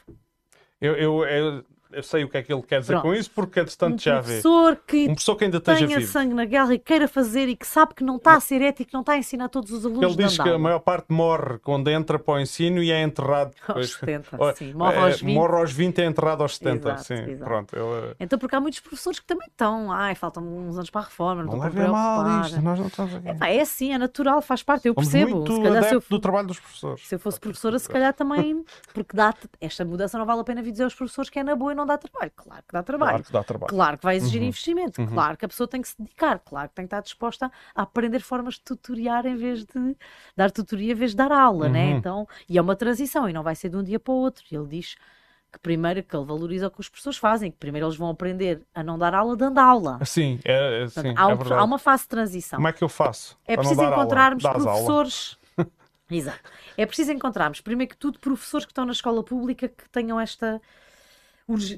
Eu, 0.81 0.95
eu, 0.95 1.23
eu, 1.25 1.65
eu 1.93 2.03
sei 2.03 2.23
o 2.23 2.29
que 2.29 2.37
é 2.37 2.43
que 2.43 2.53
ele 2.53 2.61
quer 2.61 2.79
dizer 2.79 2.93
Pronto. 2.93 3.03
com 3.03 3.13
isso, 3.13 3.31
porque 3.31 3.59
entretanto 3.59 3.95
um 3.95 3.99
já 3.99 4.21
vê. 4.21 4.41
Que 4.87 5.03
um 5.03 5.07
professor 5.07 5.35
que 5.35 5.45
ainda 5.45 5.59
tenha 5.59 5.87
vivo. 5.87 6.11
sangue 6.11 6.33
na 6.33 6.45
guerra 6.45 6.73
e 6.73 6.79
queira 6.79 7.07
fazer 7.07 7.47
e 7.47 7.55
que 7.55 7.65
sabe 7.67 7.93
que 7.93 8.03
não 8.03 8.17
está 8.17 8.35
a 8.35 8.39
ser 8.39 8.61
ético, 8.61 8.91
não 8.93 9.01
está 9.01 9.13
a 9.13 9.17
ensinar 9.17 9.49
todos 9.49 9.71
os 9.71 9.85
alunos. 9.85 10.03
Ele 10.03 10.27
diz 10.27 10.37
que 10.37 10.49
a 10.49 10.57
maior 10.57 10.79
parte 10.79 11.11
morre 11.11 11.59
quando 11.59 11.89
entra 11.89 12.17
para 12.17 12.33
o 12.33 12.39
ensino 12.39 12.81
e 12.81 12.91
é 12.91 13.01
enterrado. 13.01 13.51
Aos 13.67 13.93
70, 13.93 14.53
sim. 14.55 14.73
Morre 14.73 14.97
aos 14.97 15.21
20. 15.21 15.31
É, 15.31 15.33
morre 15.33 15.57
aos 15.57 15.71
20 15.71 15.97
e 15.97 16.01
é 16.01 16.05
enterrado 16.05 16.43
aos 16.43 16.57
70. 16.57 16.87
Exato, 16.87 17.03
sim, 17.03 17.13
exato. 17.13 17.43
pronto. 17.43 17.75
Ele... 17.75 18.15
Então, 18.19 18.39
porque 18.39 18.55
há 18.55 18.59
muitos 18.59 18.79
professores 18.79 19.19
que 19.19 19.25
também 19.25 19.47
estão. 19.47 19.91
Ai, 19.91 20.15
faltam 20.15 20.43
uns 20.43 20.75
anos 20.75 20.89
para 20.89 21.01
a 21.01 21.05
reforma, 21.05 21.43
não, 21.43 21.53
não 21.53 21.91
mal 21.91 22.41
isto, 22.41 22.61
nós 22.61 22.79
não 22.79 22.87
estamos 22.87 23.15
aqui. 23.15 23.27
É, 23.27 23.57
é 23.57 23.61
assim, 23.61 23.93
é 23.93 23.97
natural, 23.97 24.41
faz 24.41 24.63
parte, 24.63 24.87
eu 24.87 24.95
percebo. 24.95 25.45
Se 25.45 25.61
calhar, 25.61 25.83
se 25.83 25.95
eu, 25.95 26.03
do 26.09 26.19
trabalho 26.19 26.47
dos 26.47 26.59
professores. 26.59 27.07
Se 27.07 27.15
eu 27.15 27.19
fosse 27.19 27.39
professora, 27.39 27.77
se 27.77 27.89
calhar 27.89 28.13
também, 28.13 28.63
porque 28.93 29.15
dá 29.15 29.33
esta 29.59 29.85
mudança 29.85 30.17
não 30.17 30.25
vale 30.25 30.41
a 30.41 30.43
pena 30.43 30.61
vir 30.61 30.71
dizer 30.71 30.83
aos 30.83 30.95
professores 30.95 31.29
que 31.29 31.39
é 31.39 31.43
na 31.43 31.55
boa 31.55 31.71
e 31.71 31.75
não 31.75 31.82
dá 31.85 31.97
trabalho. 31.97 32.31
Claro 32.35 32.63
que 32.67 32.73
dá 32.73 32.83
trabalho. 32.83 33.09
Claro 33.09 33.23
que 33.23 33.31
dá 33.31 33.43
trabalho. 33.43 33.69
Claro 33.69 33.97
que 33.97 34.03
vai 34.03 34.15
exigir 34.15 34.41
uhum. 34.41 34.47
investimento. 34.47 35.01
Uhum. 35.01 35.07
Claro 35.07 35.37
que 35.37 35.45
a 35.45 35.47
pessoa 35.47 35.67
tem 35.67 35.81
que 35.81 35.87
se 35.87 35.95
dedicar. 35.97 36.39
Claro 36.39 36.69
que 36.69 36.75
tem 36.75 36.85
que 36.85 36.87
estar 36.87 37.01
disposta 37.01 37.51
a 37.75 37.81
aprender 37.81 38.19
formas 38.19 38.55
de 38.55 38.61
tutoriar 38.61 39.25
em 39.25 39.35
vez 39.35 39.65
de 39.65 39.97
dar 40.35 40.51
tutoria 40.51 40.91
em 40.91 40.95
vez 40.95 41.11
de 41.11 41.17
dar 41.17 41.31
aula, 41.31 41.69
né? 41.69 41.85
uhum. 41.85 41.91
né? 41.91 41.97
Então, 41.97 42.27
e 42.47 42.57
é 42.57 42.61
uma 42.61 42.75
transição 42.75 43.29
e 43.29 43.33
não 43.33 43.43
vai 43.43 43.55
ser 43.55 43.69
de 43.69 43.77
um 43.77 43.83
dia 43.83 43.99
para 43.99 44.13
o 44.13 44.17
outro. 44.17 44.43
E 44.51 44.55
ele 44.55 44.67
diz 44.67 44.95
que 45.53 45.59
primeiro 45.59 46.01
que 46.01 46.15
ele 46.15 46.25
valoriza 46.25 46.67
o 46.67 46.71
que 46.71 46.81
as 46.81 46.89
pessoas 46.89 47.15
fazem, 47.15 47.51
que 47.51 47.57
primeiro 47.57 47.85
eles 47.85 47.95
vão 47.95 48.09
aprender 48.09 48.61
a 48.73 48.83
não 48.83 48.97
dar 48.97 49.13
aula 49.13 49.37
dando 49.37 49.59
aula. 49.59 49.99
Sim, 50.03 50.39
é, 50.43 50.83
é, 50.83 50.87
sim, 50.87 51.13
há, 51.15 51.27
um, 51.27 51.31
é 51.31 51.53
há, 51.53 51.63
uma 51.63 51.77
fase 51.77 52.03
de 52.03 52.09
transição. 52.09 52.57
Como 52.57 52.67
é 52.67 52.73
que 52.73 52.83
eu 52.83 52.89
faço? 52.89 53.37
É 53.45 53.55
preciso 53.55 53.83
encontrarmos 53.83 54.43
professores. 54.43 55.37
Exato. 56.09 56.39
É 56.75 56.85
preciso 56.85 57.11
encontrarmos, 57.11 57.61
primeiro 57.61 57.91
que 57.91 57.97
tudo, 57.97 58.19
professores 58.19 58.65
que 58.65 58.71
estão 58.71 58.85
na 58.85 58.91
escola 58.91 59.23
pública 59.23 59.67
que 59.67 59.87
tenham 59.89 60.19
esta 60.19 60.59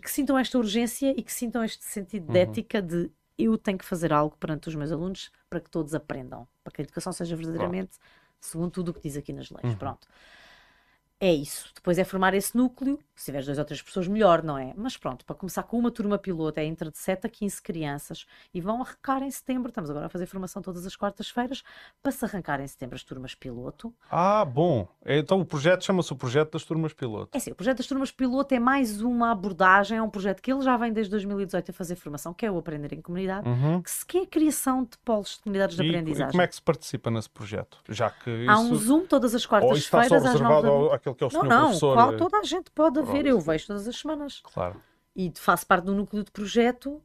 que 0.01 0.11
sintam 0.11 0.37
esta 0.37 0.57
urgência 0.57 1.13
e 1.17 1.21
que 1.21 1.33
sintam 1.33 1.63
este 1.63 1.83
sentido 1.85 2.31
de 2.31 2.37
uhum. 2.37 2.43
ética 2.43 2.81
de 2.81 3.09
eu 3.37 3.57
tenho 3.57 3.77
que 3.77 3.85
fazer 3.85 4.13
algo 4.13 4.37
perante 4.37 4.69
os 4.69 4.75
meus 4.75 4.91
alunos 4.91 5.31
para 5.49 5.59
que 5.59 5.69
todos 5.69 5.93
aprendam, 5.93 6.47
para 6.63 6.71
que 6.71 6.81
a 6.81 6.83
educação 6.83 7.11
seja 7.11 7.35
verdadeiramente 7.35 7.97
segundo 8.39 8.71
tudo 8.71 8.89
o 8.89 8.93
que 8.93 9.01
diz 9.01 9.17
aqui 9.17 9.33
nas 9.33 9.49
leis. 9.49 9.63
Uhum. 9.63 9.77
Pronto 9.77 10.07
é 11.19 11.33
isso. 11.33 11.69
Depois 11.73 11.97
é 11.97 12.03
formar 12.03 12.33
esse 12.33 12.57
núcleo. 12.57 12.99
Se 13.15 13.25
tiveres 13.25 13.45
dois 13.45 13.57
ou 13.57 13.63
três 13.63 13.81
pessoas, 13.81 14.07
melhor, 14.07 14.43
não 14.43 14.57
é? 14.57 14.73
Mas 14.75 14.97
pronto, 14.97 15.23
para 15.23 15.35
começar 15.35 15.63
com 15.63 15.79
uma 15.79 15.89
turma 15.89 16.17
piloto, 16.17 16.59
é 16.59 16.65
entre 16.65 16.91
de 16.91 16.97
7 16.97 17.27
a 17.27 17.29
15 17.29 17.61
crianças 17.61 18.25
e 18.53 18.59
vão 18.59 18.81
arrancar 18.81 19.23
em 19.23 19.31
setembro. 19.31 19.69
Estamos 19.69 19.89
agora 19.89 20.07
a 20.07 20.09
fazer 20.09 20.25
formação 20.25 20.61
todas 20.61 20.85
as 20.85 20.95
quartas-feiras 20.97 21.63
para 22.03 22.11
se 22.11 22.25
arrancar 22.25 22.59
em 22.59 22.67
setembro 22.67 22.95
as 22.95 23.03
turmas 23.03 23.33
piloto. 23.33 23.93
Ah, 24.11 24.43
bom. 24.43 24.85
Então 25.05 25.39
o 25.39 25.45
projeto 25.45 25.85
chama-se 25.85 26.11
o 26.11 26.15
Projeto 26.17 26.51
das 26.53 26.65
Turmas 26.65 26.91
Piloto. 26.91 27.37
É 27.37 27.39
sim, 27.39 27.51
o 27.51 27.55
Projeto 27.55 27.77
das 27.77 27.87
Turmas 27.87 28.11
Piloto 28.11 28.53
é 28.53 28.59
mais 28.59 29.01
uma 29.01 29.31
abordagem, 29.31 29.97
é 29.97 30.01
um 30.01 30.09
projeto 30.09 30.41
que 30.41 30.51
ele 30.51 30.61
já 30.61 30.75
vem 30.75 30.91
desde 30.91 31.11
2018 31.11 31.71
a 31.71 31.73
fazer 31.73 31.95
formação, 31.95 32.33
que 32.33 32.45
é 32.45 32.51
o 32.51 32.57
Aprender 32.57 32.91
em 32.91 33.01
Comunidade, 33.01 33.47
uhum. 33.47 33.81
que 34.05 34.17
é 34.17 34.21
a 34.23 34.27
criação 34.27 34.83
de 34.83 34.97
polos 35.05 35.35
de 35.37 35.43
comunidades 35.43 35.77
de 35.77 35.83
e, 35.83 35.89
aprendizagem. 35.89 36.27
E 36.27 36.31
como 36.31 36.41
é 36.41 36.47
que 36.47 36.55
se 36.55 36.61
participa 36.61 37.09
nesse 37.09 37.29
projeto? 37.29 37.77
Já 37.87 38.09
que 38.09 38.29
isso... 38.29 38.51
Há 38.51 38.59
um 38.59 38.75
Zoom 38.75 39.05
todas 39.05 39.33
as 39.33 39.45
quartas-feiras 39.45 40.25
às 40.25 40.39
9 40.41 40.67
da 40.67 41.04
aquele 41.09 41.29
que 41.29 41.35
é 41.35 41.39
o 41.39 41.43
não, 41.43 41.49
não, 41.49 41.63
professor. 41.65 41.95
Qual, 41.95 42.13
eh, 42.13 42.17
toda 42.17 42.37
a 42.39 42.43
gente 42.43 42.71
pode 42.71 42.99
haver, 42.99 43.25
eu 43.25 43.39
vejo 43.39 43.67
todas 43.67 43.87
as 43.87 43.95
semanas. 43.95 44.41
Claro. 44.41 44.81
E 45.15 45.31
faço 45.35 45.65
parte 45.65 45.85
do 45.85 45.93
núcleo 45.93 46.23
de 46.23 46.31
projeto. 46.31 47.01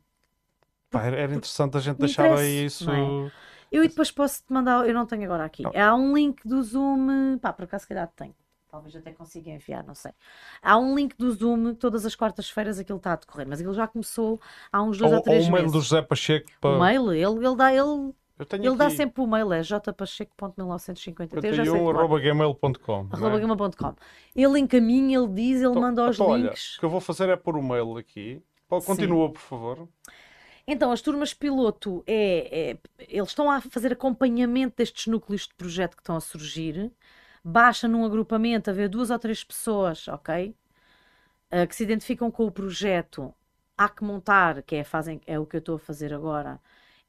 Pá, 0.91 1.05
era, 1.05 1.35
interessante 1.35 1.77
a 1.77 1.81
gente 1.81 1.99
deixar 1.99 2.37
aí 2.37 2.65
isso. 2.65 2.91
É? 2.91 3.33
Eu 3.71 3.83
depois 3.87 4.11
posso 4.11 4.43
te 4.45 4.53
mandar, 4.53 4.87
eu 4.89 4.95
não 4.95 5.07
tenho 5.07 5.25
agora 5.25 5.45
aqui. 5.45 5.63
Não. 5.63 5.73
Há 5.75 5.95
um 5.95 6.17
link 6.17 6.47
do 6.47 6.61
Zoom, 6.63 7.39
pá, 7.39 7.53
por 7.53 7.65
acaso 7.65 7.83
se 7.83 7.89
calhar 7.89 8.11
tenho. 8.17 8.35
Talvez 8.69 8.95
até 8.95 9.13
consiga 9.13 9.51
enviar, 9.51 9.85
não 9.85 9.95
sei. 9.95 10.13
Há 10.63 10.79
um 10.79 10.95
link 10.95 11.17
do 11.17 11.31
Zoom, 11.33 11.75
todas 11.75 12.07
as 12.07 12.15
quartas-feiras 12.15 12.79
aquilo 12.79 12.99
está 12.99 13.13
a 13.13 13.17
decorrer, 13.17 13.47
mas 13.49 13.61
ele 13.61 13.73
já 13.73 13.87
começou 13.87 14.41
há 14.73 14.81
uns 14.83 14.97
dois 14.97 15.11
ou, 15.11 15.19
ou 15.19 15.25
três 15.25 15.45
ou 15.45 15.51
o 15.51 15.53
mail 15.53 15.67
do 15.71 15.81
José 15.81 16.03
Pacheco 16.03 16.49
para... 16.61 16.77
O 16.77 16.81
mail, 16.81 17.13
ele, 17.13 17.47
ele 17.47 17.57
dá, 17.57 17.73
ele 17.75 18.15
ele 18.53 18.69
aqui... 18.69 18.77
dá 18.77 18.91
sempre 18.91 19.23
o 19.23 19.27
mail, 19.27 19.53
é 19.53 19.63
jpacheco.1953. 19.63 21.91
arroba 21.91 22.19
gmail.com. 22.19 23.09
Arroba 23.13 23.37
é? 23.37 23.41
gmail.com. 23.41 23.95
Ele 24.35 24.59
encaminha, 24.59 25.19
ele 25.19 25.29
diz, 25.29 25.61
ele 25.61 25.69
então, 25.69 25.83
manda 25.83 26.09
os 26.09 26.17
então, 26.17 26.35
links. 26.37 26.73
Olha, 26.73 26.77
o 26.77 26.81
que 26.81 26.87
eu 26.87 26.91
vou 26.91 27.01
fazer 27.01 27.29
é 27.29 27.37
pôr 27.37 27.57
o 27.57 27.63
mail 27.63 27.99
aqui. 27.99 28.43
Continua, 28.69 29.27
Sim. 29.27 29.33
por 29.35 29.41
favor. 29.41 29.89
Então, 30.67 30.91
as 30.93 31.01
turmas 31.03 31.35
piloto 31.35 32.03
é, 32.07 32.71
é, 32.71 32.79
Eles 33.09 33.31
estão 33.31 33.51
a 33.51 33.61
fazer 33.61 33.93
acompanhamento 33.93 34.77
destes 34.77 35.07
núcleos 35.07 35.49
de 35.49 35.55
projeto 35.55 35.97
que 35.97 36.03
estão 36.03 36.17
a 36.17 36.21
surgir. 36.21 36.93
Baixa 37.45 37.89
num 37.89 38.05
agrupamento, 38.05 38.71
haver 38.71 38.89
duas 38.89 39.11
ou 39.11 39.19
três 39.19 39.43
pessoas, 39.43 40.07
ok? 40.09 40.55
Uh, 41.53 41.67
que 41.67 41.75
se 41.75 41.83
identificam 41.83 42.31
com 42.31 42.47
o 42.47 42.51
projeto. 42.51 43.35
Há 43.77 43.89
que 43.89 44.05
montar, 44.05 44.63
que 44.63 44.77
é, 44.77 44.85
fazem, 44.85 45.21
é 45.27 45.39
o 45.39 45.47
que 45.47 45.57
eu 45.57 45.61
estou 45.61 45.77
a 45.77 45.79
fazer 45.79 46.15
agora 46.15 46.61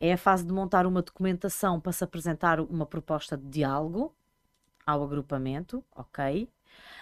é 0.01 0.13
a 0.13 0.17
fase 0.17 0.43
de 0.43 0.51
montar 0.51 0.87
uma 0.87 1.03
documentação 1.03 1.79
para 1.79 1.91
se 1.91 2.03
apresentar 2.03 2.59
uma 2.59 2.87
proposta 2.87 3.37
de 3.37 3.47
diálogo 3.47 4.13
ao 4.85 5.03
agrupamento, 5.03 5.83
ok? 5.95 6.49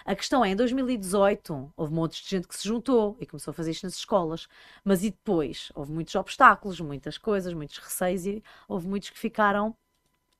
A 0.04 0.14
questão 0.14 0.44
é, 0.44 0.50
em 0.50 0.56
2018, 0.56 1.72
houve 1.74 1.92
montes 1.94 2.22
de 2.22 2.28
gente 2.28 2.46
que 2.46 2.54
se 2.54 2.68
juntou 2.68 3.16
e 3.18 3.24
começou 3.24 3.52
a 3.52 3.54
fazer 3.54 3.70
isto 3.70 3.84
nas 3.84 3.94
escolas, 3.94 4.48
mas 4.84 5.02
e 5.02 5.10
depois? 5.10 5.72
Houve 5.74 5.92
muitos 5.92 6.14
obstáculos, 6.14 6.78
muitas 6.80 7.16
coisas, 7.16 7.54
muitos 7.54 7.78
receios 7.78 8.26
e 8.26 8.44
houve 8.68 8.86
muitos 8.86 9.08
que 9.08 9.18
ficaram, 9.18 9.70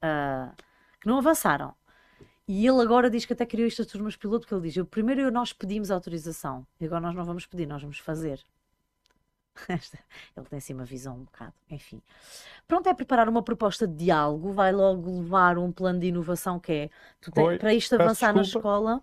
uh, 0.05 0.55
que 1.01 1.07
não 1.07 1.17
avançaram. 1.17 1.75
E 2.47 2.67
ele 2.67 2.83
agora 2.83 3.09
diz 3.09 3.25
que 3.25 3.33
até 3.33 3.47
criou 3.47 3.69
estas 3.69 3.87
turmas 3.87 4.17
piloto, 4.17 4.41
porque 4.41 4.55
ele 4.55 4.71
diz, 4.71 4.87
primeiro 4.91 5.31
nós 5.31 5.53
pedimos 5.53 5.91
autorização, 5.91 6.67
e 6.79 6.85
agora 6.85 7.01
nós 7.01 7.15
não 7.15 7.25
vamos 7.25 7.47
pedir, 7.47 7.67
nós 7.67 7.81
vamos 7.81 7.99
fazer. 7.99 8.45
Ele 10.37 10.47
tem 10.49 10.59
assim 10.59 10.75
uma 10.75 10.85
visão 10.85 11.17
um 11.17 11.25
bocado, 11.25 11.55
enfim. 11.69 12.03
Pronto, 12.67 12.89
é 12.89 12.95
preparar 12.95 13.29
uma 13.29 13.43
proposta 13.43 13.87
de 13.87 14.05
diálogo, 14.05 14.53
vai 14.53 14.73
logo 14.73 15.21
levar 15.21 15.59
um 15.59 15.73
plano 15.73 16.01
de 16.01 16.07
inovação 16.07 16.59
que 16.59 16.73
é 16.73 16.91
tem, 17.33 17.45
Oi, 17.45 17.59
para 17.59 17.75
isto 17.75 17.95
avançar 17.95 18.35
na 18.35 18.43
escola. 18.43 19.03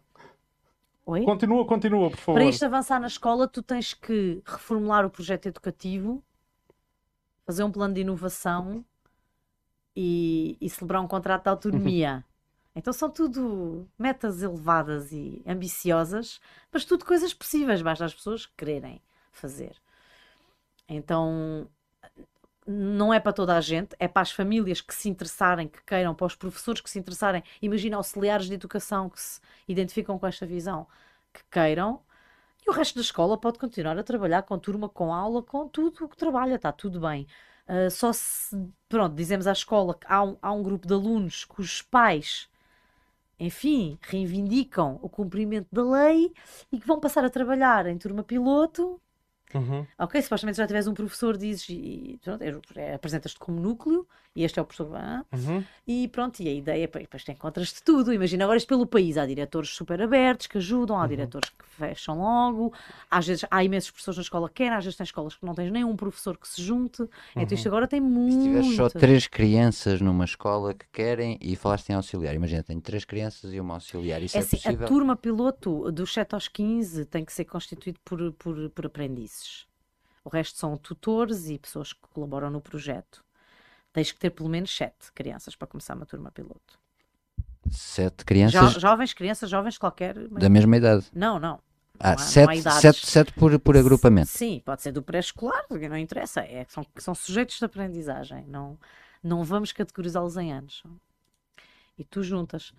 Oi? 1.06 1.24
Continua, 1.24 1.66
continua, 1.66 2.10
por 2.10 2.18
favor. 2.18 2.40
Para 2.40 2.50
isto 2.50 2.66
avançar 2.66 3.00
na 3.00 3.08
escola, 3.08 3.48
tu 3.48 3.62
tens 3.64 3.94
que 3.94 4.42
reformular 4.46 5.06
o 5.06 5.10
projeto 5.10 5.46
educativo, 5.48 6.24
fazer 7.46 7.64
um 7.64 7.72
plano 7.72 7.94
de 7.94 8.02
inovação 8.02 8.84
e, 9.96 10.58
e 10.60 10.70
celebrar 10.70 11.02
um 11.02 11.08
contrato 11.08 11.44
de 11.44 11.50
autonomia. 11.50 12.26
Então 12.76 12.94
são 12.94 13.10
tudo 13.10 13.88
metas 13.98 14.44
elevadas 14.44 15.12
e 15.12 15.42
ambiciosas, 15.48 16.40
mas 16.72 16.86
tudo 16.86 17.06
coisas 17.06 17.34
possíveis, 17.34 17.82
basta 17.82 18.06
as 18.06 18.14
pessoas 18.14 18.46
quererem 18.46 19.02
fazer. 19.32 19.76
Então 20.88 21.70
não 22.68 23.14
é 23.14 23.20
para 23.20 23.32
toda 23.32 23.56
a 23.56 23.62
gente, 23.62 23.96
é 23.98 24.08
para 24.08 24.22
as 24.22 24.32
famílias 24.32 24.82
que 24.82 24.94
se 24.94 25.08
interessarem, 25.10 25.70
que 25.70 25.82
queiram, 25.86 26.14
para 26.14 26.28
os 26.28 26.36
professores 26.36 26.82
que 26.82 26.90
se 26.90 27.00
interessarem, 27.00 27.42
imagina 27.62 27.96
auxiliares 27.96 28.48
de 28.48 28.54
educação 28.56 29.10
que 29.10 29.22
se 29.22 29.40
identificam 29.68 30.20
com 30.20 30.28
esta 30.28 30.46
visão, 30.46 30.86
que 31.34 31.42
queiram, 31.50 32.02
e 32.66 32.70
o 32.70 32.74
resto 32.74 32.96
da 32.96 33.02
escola 33.02 33.38
pode 33.38 33.58
continuar 33.58 33.98
a 33.98 34.04
trabalhar 34.04 34.44
com 34.44 34.60
turma, 34.60 34.90
com 34.90 35.14
aula, 35.14 35.42
com 35.42 35.70
tudo 35.70 36.06
o 36.06 36.10
que 36.10 36.18
trabalha, 36.18 36.56
está 36.56 36.72
tudo 36.72 37.00
bem. 37.00 37.26
Uh, 37.68 37.90
só 37.90 38.12
se, 38.12 38.58
pronto, 38.90 39.16
dizemos 39.16 39.48
à 39.48 39.54
escola 39.54 39.94
que 39.98 40.06
há 40.08 40.24
um, 40.24 40.38
há 40.42 40.52
um 40.52 40.64
grupo 40.64 40.88
de 40.88 40.94
alunos 40.94 41.46
cujos 41.46 41.82
pais, 41.82 42.50
enfim, 43.40 43.98
reivindicam 44.02 45.00
o 45.02 45.10
cumprimento 45.10 45.68
da 45.72 45.84
lei 45.84 46.34
e 46.72 46.80
que 46.80 46.88
vão 46.88 47.00
passar 47.00 47.24
a 47.24 47.30
trabalhar 47.30 47.86
em 47.88 47.98
turma 47.98 48.24
piloto 48.24 49.02
Uhum. 49.54 49.88
Ok, 49.98 50.22
supostamente 50.22 50.58
já 50.58 50.68
tiveres 50.68 50.88
um 50.88 50.94
professor, 50.94 51.38
dizes 51.38 51.68
e 51.70 52.20
pronto, 52.24 52.42
é, 52.44 52.52
é, 52.76 52.94
apresentas-te 52.96 53.40
como 53.40 53.60
núcleo 53.60 54.08
e 54.38 54.44
este 54.44 54.60
é 54.60 54.62
o 54.62 54.66
professor. 54.66 54.96
Ah, 54.96 55.26
uhum. 55.34 55.64
E 55.88 56.08
pronto, 56.10 56.40
e 56.42 56.48
a 56.48 56.54
ideia, 56.54 56.88
depois 56.88 57.24
te 57.24 57.32
encontras 57.32 57.70
de 57.70 57.82
tudo. 57.82 58.14
Imagina 58.14 58.44
agora 58.44 58.56
isto 58.56 58.68
pelo 58.68 58.86
país. 58.86 59.18
Há 59.18 59.26
diretores 59.26 59.72
super 59.72 60.00
abertos 60.00 60.46
que 60.46 60.60
ajudam, 60.60 60.96
há 60.96 61.02
uhum. 61.02 61.08
diretores 61.08 61.50
que 61.50 61.66
fecham 61.66 62.20
logo. 62.20 62.72
Às 63.10 63.26
vezes 63.26 63.46
há 63.50 63.64
imensos 63.64 63.90
professores 63.90 64.18
na 64.18 64.22
escola 64.22 64.48
que 64.48 64.54
querem, 64.54 64.78
às 64.78 64.84
vezes 64.84 64.96
tem 64.96 65.04
escolas 65.06 65.36
que 65.36 65.44
não 65.44 65.56
tens 65.56 65.72
nenhum 65.72 65.96
professor 65.96 66.38
que 66.38 66.48
se 66.48 66.62
junte. 66.62 67.02
Então 67.36 67.56
isto 67.56 67.66
uhum. 67.66 67.72
agora 67.72 67.88
tem 67.88 68.00
muito. 68.00 68.36
Se 68.36 68.44
tiveres 68.44 68.76
só 68.76 68.90
três 68.90 69.26
crianças 69.26 70.02
numa 70.02 70.26
escola 70.26 70.76
que 70.76 70.86
querem 70.94 71.40
e 71.42 71.56
falaste 71.56 71.90
em 71.90 71.94
auxiliar, 71.94 72.36
imagina, 72.36 72.62
tenho 72.62 72.80
três 72.80 73.04
crianças 73.04 73.52
e 73.52 73.60
uma 73.60 73.74
auxiliar. 73.74 74.22
Isso 74.22 74.38
é, 74.38 74.42
é 74.42 74.44
assim, 74.44 74.58
possível? 74.58 74.86
A 74.86 74.88
turma 74.88 75.16
piloto 75.16 75.92
dos 75.92 76.14
7 76.14 76.36
aos 76.36 76.48
15 76.48 77.06
tem 77.06 77.26
que 77.26 77.34
ser 77.34 77.46
constituído 77.46 78.00
por, 78.06 78.32
por, 78.34 78.70
por 78.70 78.86
aprendizes. 78.86 79.66
O 80.24 80.30
resto 80.30 80.60
são 80.60 80.78
tutores 80.78 81.50
e 81.50 81.58
pessoas 81.58 81.92
que 81.92 82.02
colaboram 82.14 82.52
no 82.52 82.62
projeto. 82.62 83.26
Tens 83.98 84.12
que 84.12 84.20
ter 84.20 84.30
pelo 84.30 84.48
menos 84.48 84.78
sete 84.78 85.12
crianças 85.12 85.56
para 85.56 85.68
começar 85.68 85.96
uma 85.96 86.06
turma 86.06 86.32
piloto. 86.32 86.78
Sete 87.72 88.24
crianças? 88.24 88.74
Jo 88.74 88.80
jovens, 88.80 89.12
crianças, 89.12 89.50
jovens, 89.50 89.76
qualquer. 89.76 90.14
Da 90.14 90.50
mesma 90.50 90.78
idade? 90.78 91.08
Não, 91.12 91.40
não. 91.40 91.60
Ah, 92.00 92.14
há, 92.14 92.18
sete, 92.20 92.62
sete, 92.62 93.08
sete 93.08 93.34
por, 93.34 93.60
por 93.60 93.76
agrupamento? 93.76 94.28
Sim, 94.28 94.62
pode 94.64 94.84
ser 94.84 94.92
do 94.92 95.02
pré-escolar, 95.02 95.66
não 95.72 95.98
interessa. 95.98 96.42
É, 96.42 96.64
são, 96.70 96.86
são 96.98 97.16
sujeitos 97.16 97.58
de 97.58 97.66
aprendizagem. 97.66 98.46
Não, 98.46 98.78
não 99.24 99.44
vamos 99.44 99.72
categorizá-los 99.72 100.38
em 100.38 100.54
anos. 100.54 100.84
E 101.98 102.04
tu 102.04 102.22
juntas. 102.22 102.76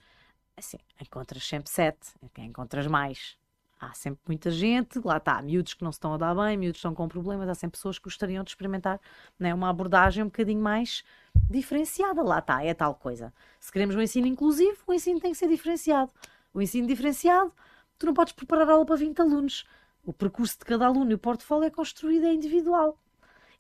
Assim, 0.57 0.79
encontras 1.03 1.45
sempre 1.45 1.69
sete, 1.69 2.11
encontras 2.39 2.87
mais 2.87 3.37
há 3.81 3.93
sempre 3.95 4.21
muita 4.27 4.51
gente, 4.51 5.01
lá 5.05 5.19
está, 5.19 5.41
miúdos 5.41 5.75
que 5.75 5.85
não 5.85 5.93
se 5.93 5.97
estão 5.97 6.13
a 6.15 6.17
dar 6.17 6.35
bem, 6.35 6.57
miúdos 6.57 6.77
que 6.77 6.79
estão 6.79 6.95
com 6.95 7.09
problemas, 7.09 7.49
há 7.49 7.55
sempre 7.55 7.77
pessoas 7.77 7.99
que 7.99 8.05
gostariam 8.05 8.43
de 8.43 8.51
experimentar 8.51 9.01
né, 9.39 9.55
uma 9.55 9.69
abordagem 9.69 10.23
um 10.23 10.27
bocadinho 10.27 10.61
mais 10.61 11.05
diferenciada. 11.49 12.23
Lá 12.23 12.39
está, 12.39 12.63
é 12.65 12.75
tal 12.75 12.95
coisa. 12.95 13.33
Se 13.61 13.71
queremos 13.73 13.95
um 13.95 14.01
ensino 14.01 14.27
inclusivo, 14.27 14.79
o 14.87 14.93
ensino 14.93 15.21
tem 15.21 15.33
que 15.33 15.39
ser 15.39 15.49
diferenciado. 15.49 16.11
O 16.53 16.61
ensino 16.61 16.87
diferenciado, 16.87 17.53
tu 17.99 18.07
não 18.07 18.15
podes 18.15 18.33
preparar 18.33 18.69
aula 18.71 18.85
para 18.85 18.97
20 18.97 19.21
alunos. 19.21 19.65
O 20.05 20.13
percurso 20.13 20.59
de 20.59 20.65
cada 20.65 20.87
aluno 20.87 21.11
e 21.11 21.15
o 21.15 21.19
portfólio 21.19 21.67
é 21.67 21.71
construído 21.71 22.27
é 22.27 22.33
individual. 22.33 22.99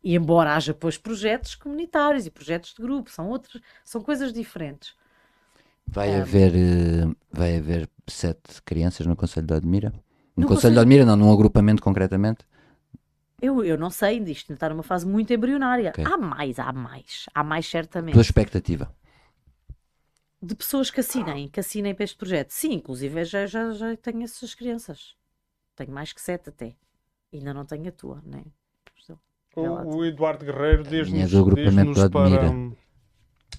E 0.02 0.14
embora 0.14 0.54
haja, 0.54 0.72
pois, 0.72 0.96
projetos 0.96 1.54
comunitários 1.54 2.26
e 2.26 2.30
projetos 2.30 2.72
de 2.72 2.80
grupo, 2.80 3.10
são 3.10 3.28
outros, 3.28 3.60
são 3.84 4.00
coisas 4.00 4.32
diferentes. 4.32 4.94
Vai, 5.86 6.10
é. 6.10 6.20
haver, 6.20 6.54
eh, 6.54 7.14
vai 7.32 7.56
haver 7.56 7.88
sete 8.06 8.62
crianças 8.62 9.06
no 9.06 9.16
Conselho 9.16 9.46
de 9.46 9.54
Admira? 9.54 9.92
No, 10.38 10.42
no 10.42 10.54
Conselho, 10.54 10.74
de 10.74 10.80
Admira, 10.80 11.04
não, 11.04 11.16
num 11.16 11.32
agrupamento 11.32 11.82
concretamente? 11.82 12.46
Eu, 13.40 13.64
eu 13.64 13.76
não 13.76 13.90
sei, 13.90 14.18
isto 14.18 14.52
está 14.52 14.68
numa 14.68 14.82
fase 14.82 15.06
muito 15.06 15.32
embrionária. 15.32 15.90
Okay. 15.90 16.04
Há 16.04 16.16
mais, 16.16 16.58
há 16.58 16.72
mais, 16.72 17.26
há 17.34 17.44
mais 17.44 17.66
certamente. 17.66 18.14
Tua 18.14 18.22
expectativa? 18.22 18.94
De 20.40 20.54
pessoas 20.54 20.90
que 20.90 21.00
assinem, 21.00 21.48
que 21.48 21.58
assinem 21.58 21.94
para 21.94 22.04
este 22.04 22.16
projeto. 22.16 22.50
Sim, 22.50 22.74
inclusive 22.74 23.24
já, 23.24 23.46
já, 23.46 23.72
já 23.72 23.96
tenho 23.96 24.22
essas 24.22 24.54
crianças. 24.54 25.16
Tenho 25.74 25.92
mais 25.92 26.12
que 26.12 26.20
sete 26.20 26.50
até. 26.50 26.76
Ainda 27.32 27.52
não 27.52 27.64
tenho 27.64 27.88
a 27.88 27.92
tua, 27.92 28.22
nem. 28.24 28.44
O, 29.56 29.96
o 29.96 30.04
Eduardo 30.04 30.44
Guerreiro 30.44 30.84
diz-nos 30.84 31.30
diz 31.30 32.08
para. 32.10 32.52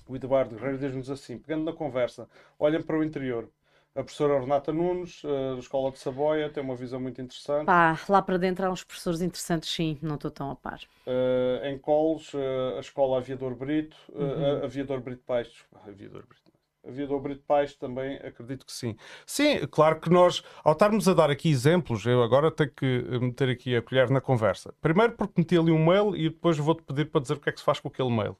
O 0.07 0.15
Eduardo 0.15 0.55
Guerreiro 0.55 0.77
diz-nos 0.77 1.09
assim, 1.09 1.37
pegando 1.37 1.65
na 1.65 1.73
conversa, 1.73 2.27
olhem 2.57 2.81
para 2.81 2.97
o 2.97 3.03
interior. 3.03 3.49
A 3.95 4.03
professora 4.03 4.39
Renata 4.39 4.71
Nunes, 4.71 5.23
uh, 5.23 5.55
da 5.55 5.59
Escola 5.59 5.91
de 5.91 5.99
Saboia, 5.99 6.49
tem 6.49 6.63
uma 6.63 6.75
visão 6.75 6.99
muito 6.99 7.19
interessante. 7.21 7.65
Pá, 7.65 7.99
lá 8.07 8.21
para 8.21 8.37
dentro 8.37 8.65
há 8.65 8.69
uns 8.69 8.83
professores 8.83 9.19
interessantes, 9.21 9.69
sim, 9.69 9.97
não 10.01 10.15
estou 10.15 10.29
tão 10.29 10.51
a 10.51 10.55
par. 10.55 10.79
Uh, 11.07 11.65
em 11.65 11.77
Coles, 11.77 12.31
uh, 12.33 12.77
a 12.77 12.79
Escola 12.79 13.17
Aviador 13.17 13.55
Brito, 13.55 13.97
uhum. 14.13 14.63
Aviador 14.63 15.01
Brito 15.01 15.23
Paes, 15.25 15.49
Aviador 15.87 16.23
Brito. 16.27 16.49
Aviador 16.87 17.19
Brito 17.19 17.43
Paes 17.45 17.75
também 17.75 18.15
acredito 18.17 18.65
que 18.65 18.71
sim. 18.71 18.95
Sim, 19.25 19.67
claro 19.67 19.99
que 19.99 20.09
nós, 20.09 20.41
ao 20.63 20.71
estarmos 20.71 21.09
a 21.09 21.13
dar 21.13 21.29
aqui 21.29 21.49
exemplos, 21.49 22.05
eu 22.05 22.23
agora 22.23 22.49
tenho 22.49 22.71
que 22.71 23.03
meter 23.19 23.49
aqui 23.49 23.75
a 23.75 23.81
colher 23.81 24.09
na 24.09 24.21
conversa. 24.21 24.73
Primeiro 24.81 25.13
porque 25.13 25.33
meti 25.37 25.57
ali 25.57 25.71
um 25.71 25.85
mail 25.85 26.15
e 26.15 26.29
depois 26.29 26.57
vou-te 26.57 26.83
pedir 26.83 27.05
para 27.11 27.19
dizer 27.19 27.33
o 27.33 27.39
que 27.39 27.49
é 27.49 27.51
que 27.51 27.59
se 27.59 27.65
faz 27.65 27.81
com 27.81 27.89
aquele 27.89 28.09
mail, 28.09 28.37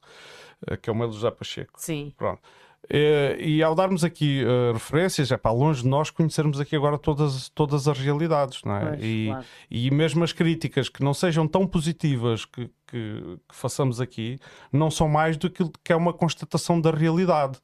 que 0.82 0.90
é 0.90 0.94
o 0.94 0.96
mail 0.96 1.10
do 1.10 1.16
José 1.16 1.30
Pacheco. 1.32 1.74
Sim. 1.76 2.14
Pronto. 2.18 2.42
Eh, 2.88 3.38
e 3.40 3.64
ao 3.64 3.76
darmos 3.76 4.04
aqui 4.04 4.44
uh, 4.44 4.74
referências, 4.74 5.32
é 5.32 5.38
para 5.38 5.52
longe 5.52 5.84
de 5.84 5.88
nós 5.88 6.10
conhecermos 6.10 6.60
aqui 6.60 6.76
agora 6.76 6.98
todas, 6.98 7.50
todas 7.50 7.88
as 7.88 8.00
realidades, 8.00 8.64
não 8.64 8.76
é? 8.76 8.86
Pois, 8.88 9.00
e, 9.04 9.26
claro. 9.28 9.46
e 9.70 9.92
mesmo 9.92 10.24
as 10.24 10.32
críticas 10.32 10.90
que 10.90 11.04
não 11.04 11.14
sejam 11.14 11.48
tão 11.48 11.68
positivas 11.68 12.46
que, 12.46 12.68
que, 12.88 13.40
que, 13.48 13.56
façamos 13.56 14.02
aqui, 14.02 14.40
não 14.72 14.90
são 14.90 15.08
mais 15.08 15.38
do 15.38 15.52
que, 15.52 15.64
que 15.84 15.94
é 15.94 15.96
uma 15.96 16.14
constatação 16.14 16.82
da 16.82 16.90
realidade. 16.90 17.60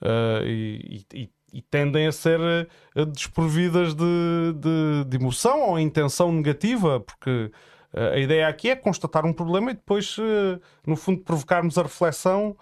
Uh, 0.00 0.46
e, 0.46 1.04
e, 1.12 1.30
e, 1.52 1.62
tendem 1.62 2.06
a 2.06 2.12
ser 2.12 2.40
desprovidas 3.12 3.92
de, 3.92 4.04
de, 4.54 5.04
de, 5.04 5.16
emoção 5.16 5.68
ou 5.68 5.78
intenção 5.80 6.32
negativa, 6.32 7.00
porque 7.00 7.50
a 7.92 8.16
ideia 8.16 8.46
aqui 8.46 8.70
é 8.70 8.76
constatar 8.76 9.26
um 9.26 9.32
problema 9.32 9.72
e 9.72 9.74
depois, 9.74 10.16
no 10.86 10.94
fundo, 10.94 11.22
provocarmos 11.22 11.76
a 11.76 11.82
reflexão 11.82 12.56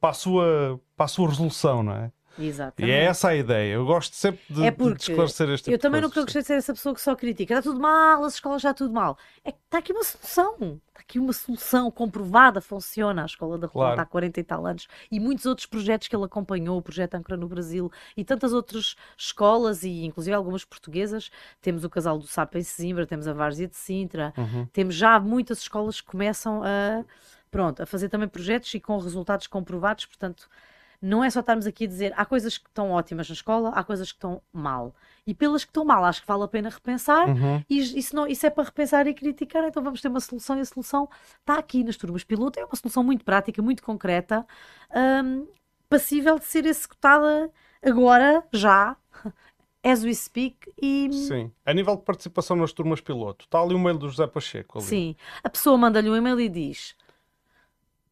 para, 0.00 0.10
a 0.10 0.12
sua, 0.12 0.80
para 0.98 1.04
a 1.04 1.08
sua 1.08 1.28
resolução, 1.28 1.82
não 1.82 1.92
é? 1.92 2.10
Exatamente. 2.38 2.90
E 2.90 2.94
é 2.94 3.04
essa 3.04 3.28
a 3.28 3.36
ideia. 3.36 3.74
Eu 3.74 3.84
gosto 3.84 4.14
sempre 4.14 4.40
de, 4.48 4.64
é 4.64 4.70
de 4.70 4.92
esclarecer 5.00 5.48
este 5.50 5.64
tipo 5.64 5.74
Eu 5.74 5.78
também 5.78 6.00
não 6.00 6.08
gostei 6.08 6.40
de 6.40 6.46
ser 6.46 6.54
essa 6.54 6.72
pessoa 6.72 6.94
que 6.94 7.00
só 7.00 7.16
critica. 7.16 7.54
Está 7.54 7.70
tudo 7.70 7.80
mal, 7.80 8.24
as 8.24 8.34
escolas 8.34 8.62
já 8.62 8.72
tudo 8.72 8.92
mal. 8.92 9.18
É 9.44 9.50
que 9.50 9.58
está 9.64 9.78
aqui 9.78 9.92
uma 9.92 10.04
solução. 10.04 10.80
Está 10.88 11.00
aqui 11.00 11.18
uma 11.18 11.32
solução 11.32 11.90
comprovada, 11.90 12.60
funciona. 12.60 13.22
A 13.22 13.26
Escola 13.26 13.58
da 13.58 13.66
Rua 13.66 13.72
claro. 13.72 13.94
está 13.94 14.02
há 14.02 14.06
40 14.06 14.40
e 14.40 14.44
tal 14.44 14.66
anos. 14.66 14.86
E 15.10 15.18
muitos 15.18 15.46
outros 15.46 15.66
projetos 15.66 16.06
que 16.06 16.14
ele 16.14 16.24
acompanhou, 16.24 16.78
o 16.78 16.82
Projeto 16.82 17.14
Ancora 17.14 17.36
no 17.36 17.48
Brasil 17.48 17.90
e 18.16 18.24
tantas 18.24 18.52
outras 18.52 18.94
escolas, 19.16 19.82
e 19.82 20.04
inclusive 20.04 20.34
algumas 20.34 20.64
portuguesas. 20.64 21.30
Temos 21.60 21.82
o 21.82 21.90
Casal 21.90 22.18
do 22.18 22.26
Sapo 22.26 22.56
em 22.56 22.62
Sesimbra, 22.62 23.06
temos 23.06 23.26
a 23.26 23.32
Várzea 23.32 23.66
de 23.66 23.76
Sintra, 23.76 24.32
uhum. 24.36 24.66
temos 24.72 24.94
já 24.94 25.18
muitas 25.18 25.58
escolas 25.58 26.00
que 26.00 26.06
começam 26.06 26.62
a 26.62 27.04
pronto, 27.50 27.82
a 27.82 27.86
fazer 27.86 28.08
também 28.08 28.28
projetos 28.28 28.72
e 28.74 28.80
com 28.80 28.98
resultados 28.98 29.46
comprovados, 29.46 30.04
portanto, 30.04 30.48
não 31.00 31.22
é 31.22 31.30
só 31.30 31.40
estarmos 31.40 31.66
aqui 31.66 31.84
a 31.84 31.86
dizer 31.86 32.12
há 32.16 32.24
coisas 32.24 32.58
que 32.58 32.68
estão 32.68 32.90
ótimas 32.90 33.28
na 33.28 33.32
escola, 33.32 33.70
há 33.70 33.84
coisas 33.84 34.10
que 34.10 34.16
estão 34.16 34.42
mal. 34.52 34.94
E 35.26 35.32
pelas 35.32 35.64
que 35.64 35.70
estão 35.70 35.84
mal, 35.84 36.04
acho 36.04 36.20
que 36.20 36.26
vale 36.26 36.42
a 36.42 36.48
pena 36.48 36.68
repensar. 36.68 37.28
Uhum. 37.28 37.62
E 37.70 37.78
isso, 37.78 38.14
não, 38.16 38.26
isso 38.26 38.44
é 38.46 38.50
para 38.50 38.64
repensar 38.64 39.06
e 39.06 39.14
criticar, 39.14 39.64
então 39.64 39.82
vamos 39.82 40.00
ter 40.00 40.08
uma 40.08 40.20
solução 40.20 40.58
e 40.58 40.60
a 40.60 40.64
solução 40.64 41.08
está 41.40 41.58
aqui 41.58 41.84
nas 41.84 41.96
turmas 41.96 42.24
piloto. 42.24 42.58
É 42.58 42.64
uma 42.64 42.74
solução 42.74 43.04
muito 43.04 43.24
prática, 43.24 43.62
muito 43.62 43.82
concreta, 43.82 44.44
um, 45.24 45.46
passível 45.88 46.38
de 46.38 46.44
ser 46.44 46.66
executada 46.66 47.50
agora, 47.82 48.44
já. 48.52 48.96
As 49.80 50.02
we 50.02 50.12
speak 50.12 50.72
e... 50.82 51.08
Sim, 51.12 51.52
a 51.64 51.72
nível 51.72 51.94
de 51.94 52.02
participação 52.02 52.56
nas 52.56 52.72
turmas 52.72 53.00
piloto, 53.00 53.44
está 53.44 53.60
ali 53.60 53.74
o 53.74 53.78
e-mail 53.78 53.96
do 53.96 54.08
José 54.08 54.26
Pacheco 54.26 54.78
ali. 54.78 54.86
Sim, 54.86 55.16
a 55.42 55.48
pessoa 55.48 55.78
manda-lhe 55.78 56.10
um 56.10 56.16
e-mail 56.16 56.40
e 56.40 56.48
diz 56.48 56.96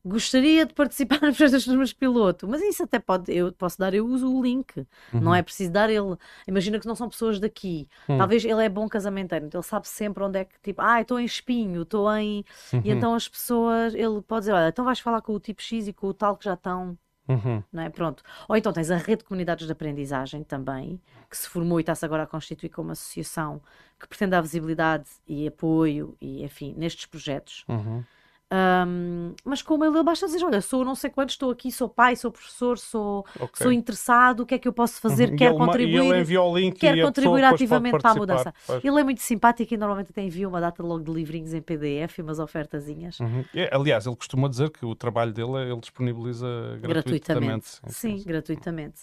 gostaria 0.07 0.65
de 0.65 0.73
participar 0.73 1.21
nos 1.23 1.65
turmas 1.65 1.93
piloto, 1.93 2.47
mas 2.47 2.63
isso 2.63 2.85
até 2.85 2.99
pode, 2.99 3.33
eu 3.33 3.53
posso 3.53 3.79
dar, 3.79 3.93
eu 3.93 4.07
uso 4.07 4.33
o 4.33 4.43
link, 4.43 4.79
uhum. 5.13 5.21
não 5.21 5.35
é 5.35 5.43
preciso 5.43 5.73
dar 5.73 5.91
ele. 5.91 6.17
Imagina 6.47 6.79
que 6.79 6.87
não 6.87 6.95
são 6.95 7.09
pessoas 7.09 7.41
daqui, 7.41 7.89
uhum. 8.09 8.19
talvez 8.19 8.45
ele 8.45 8.65
é 8.65 8.69
bom 8.69 8.89
casamenteiro, 8.89 9.47
então 9.47 9.61
ele 9.61 9.67
sabe 9.67 9.89
sempre 9.89 10.23
onde 10.23 10.39
é 10.39 10.45
que, 10.45 10.55
tipo, 10.63 10.81
ah, 10.81 11.01
estou 11.01 11.19
em 11.19 11.25
espinho, 11.25 11.83
estou 11.83 12.11
em. 12.17 12.45
Uhum. 12.73 12.83
E 12.85 12.91
então 12.91 13.15
as 13.15 13.29
pessoas, 13.29 13.95
ele 13.95 14.23
pode 14.23 14.43
dizer, 14.43 14.53
olha, 14.53 14.69
então 14.69 14.85
vais 14.85 15.01
falar 15.01 15.21
com 15.21 15.33
o 15.33 15.41
tipo 15.41 15.61
X 15.61 15.89
e 15.89 15.93
com 15.93 16.07
o 16.07 16.15
tal 16.15 16.37
que 16.37 16.45
já 16.45 16.55
estão. 16.55 16.97
Uhum. 17.29 17.61
Não 17.73 17.83
é? 17.83 17.91
Pronto. 17.91 18.23
Ou 18.49 18.57
então 18.57 18.73
tens 18.73 18.89
a 18.89 18.97
rede 18.97 19.19
de 19.19 19.25
comunidades 19.25 19.67
de 19.67 19.73
aprendizagem 19.73 20.45
também, 20.45 21.01
que 21.29 21.37
se 21.37 21.49
formou 21.49 21.81
e 21.81 21.83
está-se 21.83 22.05
agora 22.05 22.23
a 22.23 22.27
constituir 22.27 22.69
como 22.69 22.93
associação 22.93 23.61
que 23.99 24.07
pretende 24.07 24.31
dar 24.31 24.43
visibilidade 24.43 25.09
e 25.27 25.49
apoio 25.49 26.17
e, 26.21 26.45
enfim, 26.45 26.73
nestes 26.77 27.07
projetos. 27.07 27.65
Uhum 27.69 28.05
Um, 28.53 29.35
mas 29.45 29.61
como 29.61 29.85
ele 29.85 30.01
basta 30.05 30.27
dizer, 30.27 30.45
olha, 30.45 30.61
sou 30.61 30.85
não 30.85 30.95
sei 30.95 31.11
quanto, 31.11 31.31
estou 31.31 31.51
aqui, 31.51 31.73
sou 31.73 31.89
pai, 31.89 32.15
sou 32.15 32.31
professor, 32.31 32.79
sou, 32.79 33.27
okay. 33.35 33.49
sou 33.55 33.73
interessado, 33.73 34.41
o 34.41 34.47
que 34.47 34.55
é 34.55 34.59
que 34.59 34.69
eu 34.69 34.73
posso 34.73 35.01
fazer? 35.01 35.31
Uhum. 35.31 35.59
Contribuir, 35.59 36.05
e 36.05 36.09
ele 36.09 36.21
envia 36.21 36.43
o 36.43 36.57
link 36.57 36.79
quero 36.79 37.03
contribuir 37.03 37.45
ativamente 37.45 37.99
para 37.99 38.11
a 38.11 38.15
mudança. 38.15 38.55
Pois. 38.67 38.85
Ele 38.85 39.01
é 39.01 39.05
muito 39.05 39.21
simpático 39.21 39.75
e 39.75 39.77
normalmente 39.77 40.11
até 40.11 40.23
envia 40.23 40.49
uma 40.49 40.61
data 40.61 40.83
logo 40.83 41.03
de 41.03 41.11
livrinhos 41.11 41.55
em 41.55 41.61
PDF 41.61 42.19
e 42.19 42.23
umas 42.23 42.39
ofertazinhas. 42.39 43.19
Uhum. 43.19 43.45
É, 43.53 43.69
aliás, 43.75 44.07
ele 44.07 44.17
costuma 44.17 44.49
dizer 44.49 44.71
que 44.71 44.87
o 44.87 44.95
trabalho 44.95 45.33
dele 45.33 45.71
ele 45.71 45.81
disponibiliza 45.81 46.47
gratuitamente. 46.81 47.81
Gratuitamente, 47.81 47.81
sim, 47.89 48.23
gratuitamente. 48.25 49.03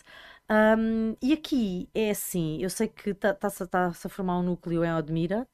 Um, 0.50 1.16
e 1.22 1.34
aqui 1.34 1.90
é 1.94 2.12
assim, 2.12 2.62
eu 2.62 2.70
sei 2.70 2.88
que 2.88 3.12
está-se 3.12 3.66
tá, 3.68 3.88
a 3.88 4.10
formar 4.10 4.40
um 4.40 4.44
núcleo 4.44 4.84
em 4.84 4.94
Odmira, 4.94 5.48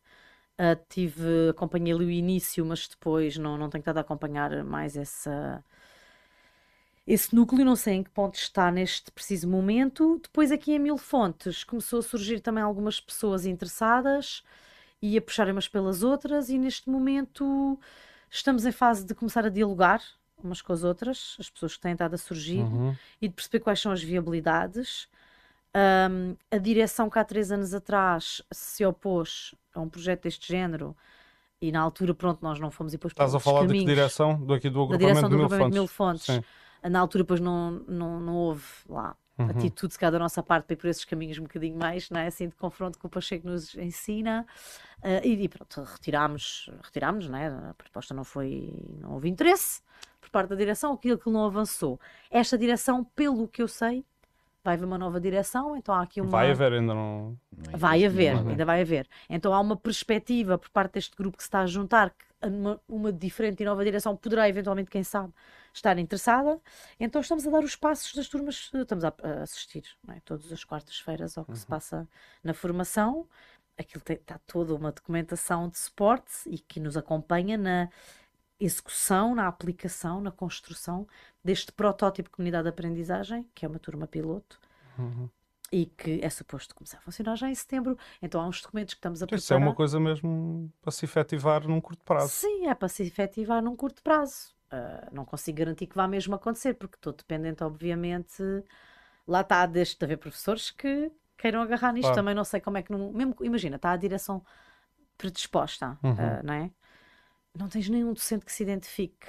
Uh, 0.59 0.75
tive, 0.89 1.49
acompanhei 1.49 1.93
ali 1.93 2.05
o 2.05 2.11
início, 2.11 2.65
mas 2.65 2.85
depois 2.85 3.37
não, 3.37 3.57
não 3.57 3.69
tenho 3.69 3.79
estado 3.79 3.99
a 3.99 4.01
acompanhar 4.01 4.61
mais 4.65 4.97
essa, 4.97 5.63
esse 7.07 7.33
núcleo, 7.33 7.63
não 7.63 7.77
sei 7.77 7.93
em 7.93 8.03
que 8.03 8.09
ponto 8.09 8.35
está 8.35 8.69
neste 8.69 9.09
preciso 9.09 9.47
momento. 9.47 10.19
Depois 10.21 10.51
aqui 10.51 10.73
em 10.73 10.79
Mil 10.79 10.97
Fontes 10.97 11.63
começou 11.63 11.99
a 11.99 12.03
surgir 12.03 12.41
também 12.41 12.61
algumas 12.61 12.99
pessoas 12.99 13.45
interessadas 13.45 14.43
e 15.01 15.17
a 15.17 15.21
puxarem 15.21 15.53
umas 15.53 15.69
pelas 15.69 16.03
outras, 16.03 16.49
e 16.49 16.57
neste 16.57 16.89
momento 16.89 17.79
estamos 18.29 18.65
em 18.65 18.71
fase 18.73 19.05
de 19.05 19.15
começar 19.15 19.45
a 19.45 19.49
dialogar 19.49 20.03
umas 20.43 20.61
com 20.61 20.73
as 20.73 20.83
outras, 20.83 21.37
as 21.39 21.49
pessoas 21.49 21.75
que 21.75 21.81
têm 21.81 21.93
estado 21.93 22.15
a 22.15 22.17
surgir, 22.17 22.59
uhum. 22.59 22.93
e 23.21 23.27
de 23.27 23.33
perceber 23.33 23.61
quais 23.61 23.79
são 23.79 23.91
as 23.91 24.03
viabilidades. 24.03 25.07
Um, 25.75 26.35
a 26.49 26.57
direção 26.57 27.09
que 27.09 27.19
há 27.19 27.23
três 27.23 27.51
anos 27.51 27.73
atrás 27.73 28.41
se 28.51 28.83
opôs 28.85 29.53
a 29.73 29.79
um 29.79 29.87
projeto 29.87 30.23
deste 30.23 30.47
género 30.47 30.97
e 31.61 31.71
na 31.71 31.79
altura, 31.79 32.13
pronto, 32.13 32.39
nós 32.41 32.59
não 32.59 32.71
fomos 32.71 32.93
e 32.93 32.97
depois 32.97 33.11
Estás 33.11 33.35
a 33.35 33.39
falar 33.39 33.61
caminhos, 33.61 33.79
de 33.79 33.85
que 33.85 33.95
direção? 33.95 34.39
Do 34.39 34.53
aqui 34.53 34.69
do 34.69 34.81
agrupamento, 34.81 35.21
do 35.21 35.29
de 35.29 35.35
agrupamento 35.35 35.73
Mil 35.73 35.87
Fontes. 35.87 36.27
Mil 36.27 36.41
Fontes. 36.41 36.91
Na 36.91 36.99
altura, 36.99 37.23
depois 37.23 37.39
não, 37.39 37.71
não, 37.87 38.19
não 38.19 38.35
houve 38.35 38.63
lá 38.87 39.15
uhum. 39.39 39.49
atitude, 39.49 39.93
se 39.93 39.99
calhar, 39.99 40.11
da 40.11 40.19
nossa 40.19 40.43
parte 40.43 40.65
para 40.65 40.73
ir 40.73 40.77
por 40.77 40.87
esses 40.87 41.05
caminhos 41.05 41.37
um 41.37 41.43
bocadinho 41.43 41.77
mais, 41.77 42.09
não 42.09 42.19
é? 42.19 42.27
assim, 42.27 42.47
de 42.47 42.55
confronto 42.55 42.99
com 42.99 43.07
o 43.07 43.09
Pacheco 43.09 43.47
nos 43.47 43.75
ensina. 43.75 44.45
Uh, 44.99 45.25
e, 45.25 45.43
e, 45.43 45.49
pronto, 45.49 45.81
retirámos, 45.81 46.69
retirámos, 46.83 47.29
não 47.29 47.37
é? 47.37 47.47
A 47.47 47.73
proposta 47.77 48.13
não 48.13 48.23
foi, 48.23 48.73
não 48.99 49.13
houve 49.13 49.29
interesse 49.29 49.81
por 50.19 50.29
parte 50.29 50.49
da 50.49 50.55
direção, 50.55 50.93
aquilo 50.93 51.17
que 51.17 51.29
não 51.29 51.45
avançou. 51.45 51.99
Esta 52.29 52.57
direção, 52.57 53.03
pelo 53.03 53.47
que 53.47 53.61
eu 53.61 53.67
sei, 53.67 54.05
vai 54.63 54.75
haver 54.75 54.85
uma 54.85 54.97
nova 54.97 55.19
direção, 55.19 55.75
então 55.75 55.95
há 55.95 56.01
aqui 56.01 56.21
uma... 56.21 56.29
Vai 56.29 56.51
haver, 56.51 56.73
ainda 56.73 56.93
não... 56.93 57.37
Vai 57.71 58.05
haver, 58.05 58.35
ainda 58.35 58.65
vai 58.65 58.81
haver. 58.81 59.07
Então 59.29 59.53
há 59.53 59.59
uma 59.59 59.75
perspectiva 59.75 60.57
por 60.57 60.69
parte 60.69 60.93
deste 60.93 61.15
grupo 61.15 61.37
que 61.37 61.43
se 61.43 61.47
está 61.47 61.61
a 61.61 61.65
juntar, 61.65 62.09
que 62.11 62.25
uma, 62.47 62.79
uma 62.87 63.11
diferente 63.11 63.61
e 63.61 63.65
nova 63.65 63.83
direção 63.83 64.15
poderá 64.15 64.47
eventualmente, 64.47 64.89
quem 64.89 65.03
sabe, 65.03 65.33
estar 65.73 65.97
interessada. 65.97 66.59
Então 66.99 67.21
estamos 67.21 67.45
a 67.47 67.49
dar 67.49 67.63
os 67.63 67.75
passos 67.75 68.13
das 68.13 68.27
turmas, 68.27 68.69
estamos 68.73 69.03
a, 69.03 69.13
a 69.23 69.43
assistir 69.43 69.83
é? 70.09 70.19
todas 70.25 70.51
as 70.51 70.63
quartas-feiras 70.63 71.37
ao 71.37 71.45
que 71.45 71.51
uhum. 71.51 71.57
se 71.57 71.65
passa 71.65 72.07
na 72.43 72.53
formação. 72.53 73.27
Aquilo 73.77 74.03
tem, 74.03 74.17
está 74.17 74.37
toda 74.45 74.75
uma 74.75 74.91
documentação 74.91 75.69
de 75.69 75.77
suporte 75.77 76.31
e 76.47 76.59
que 76.59 76.79
nos 76.79 76.97
acompanha 76.97 77.57
na 77.57 77.89
execução, 78.59 79.33
na 79.33 79.47
aplicação, 79.47 80.19
na 80.19 80.31
construção 80.31 81.07
deste 81.43 81.71
protótipo 81.71 82.29
de 82.29 82.35
comunidade 82.35 82.63
de 82.63 82.69
aprendizagem, 82.69 83.47
que 83.55 83.65
é 83.65 83.69
uma 83.69 83.79
turma 83.79 84.05
piloto, 84.05 84.59
uhum. 84.97 85.29
e 85.71 85.85
que 85.85 86.19
é 86.21 86.29
suposto 86.29 86.75
começar 86.75 86.97
a 86.97 87.01
funcionar 87.01 87.35
já 87.35 87.49
em 87.49 87.55
setembro. 87.55 87.97
Então 88.21 88.41
há 88.41 88.47
uns 88.47 88.61
documentos 88.61 88.93
que 88.93 88.99
estamos 88.99 89.23
a 89.23 89.25
preparar. 89.25 89.39
Isso 89.39 89.53
é 89.53 89.57
uma 89.57 89.73
coisa 89.73 89.99
mesmo 89.99 90.71
para 90.81 90.91
se 90.91 91.05
efetivar 91.05 91.67
num 91.67 91.79
curto 91.79 92.03
prazo. 92.03 92.29
Sim, 92.29 92.67
é 92.67 92.75
para 92.75 92.89
se 92.89 93.03
efetivar 93.03 93.63
num 93.63 93.75
curto 93.75 94.03
prazo. 94.03 94.53
Uh, 94.71 95.13
não 95.13 95.25
consigo 95.25 95.57
garantir 95.57 95.87
que 95.87 95.95
vá 95.95 96.07
mesmo 96.07 96.35
acontecer, 96.35 96.75
porque 96.75 96.95
estou 96.95 97.13
dependente, 97.13 97.63
obviamente. 97.63 98.43
Lá 99.27 99.41
está, 99.41 99.65
deixe 99.65 99.97
de 99.97 100.05
haver 100.05 100.17
professores 100.17 100.69
que 100.69 101.11
queiram 101.37 101.61
agarrar 101.61 101.93
nisto. 101.93 102.07
Claro. 102.07 102.15
Também 102.17 102.35
não 102.35 102.43
sei 102.43 102.59
como 102.59 102.77
é 102.77 102.83
que. 102.83 102.91
Não... 102.91 103.11
Mesmo, 103.11 103.35
imagina, 103.41 103.77
está 103.77 103.91
a 103.91 103.97
direção 103.97 104.43
predisposta, 105.17 105.97
uhum. 106.03 106.11
uh, 106.11 106.43
não 106.43 106.53
é? 106.53 106.71
Não 107.57 107.67
tens 107.67 107.89
nenhum 107.89 108.13
docente 108.13 108.45
que 108.45 108.51
se 108.51 108.63
identifique. 108.63 109.27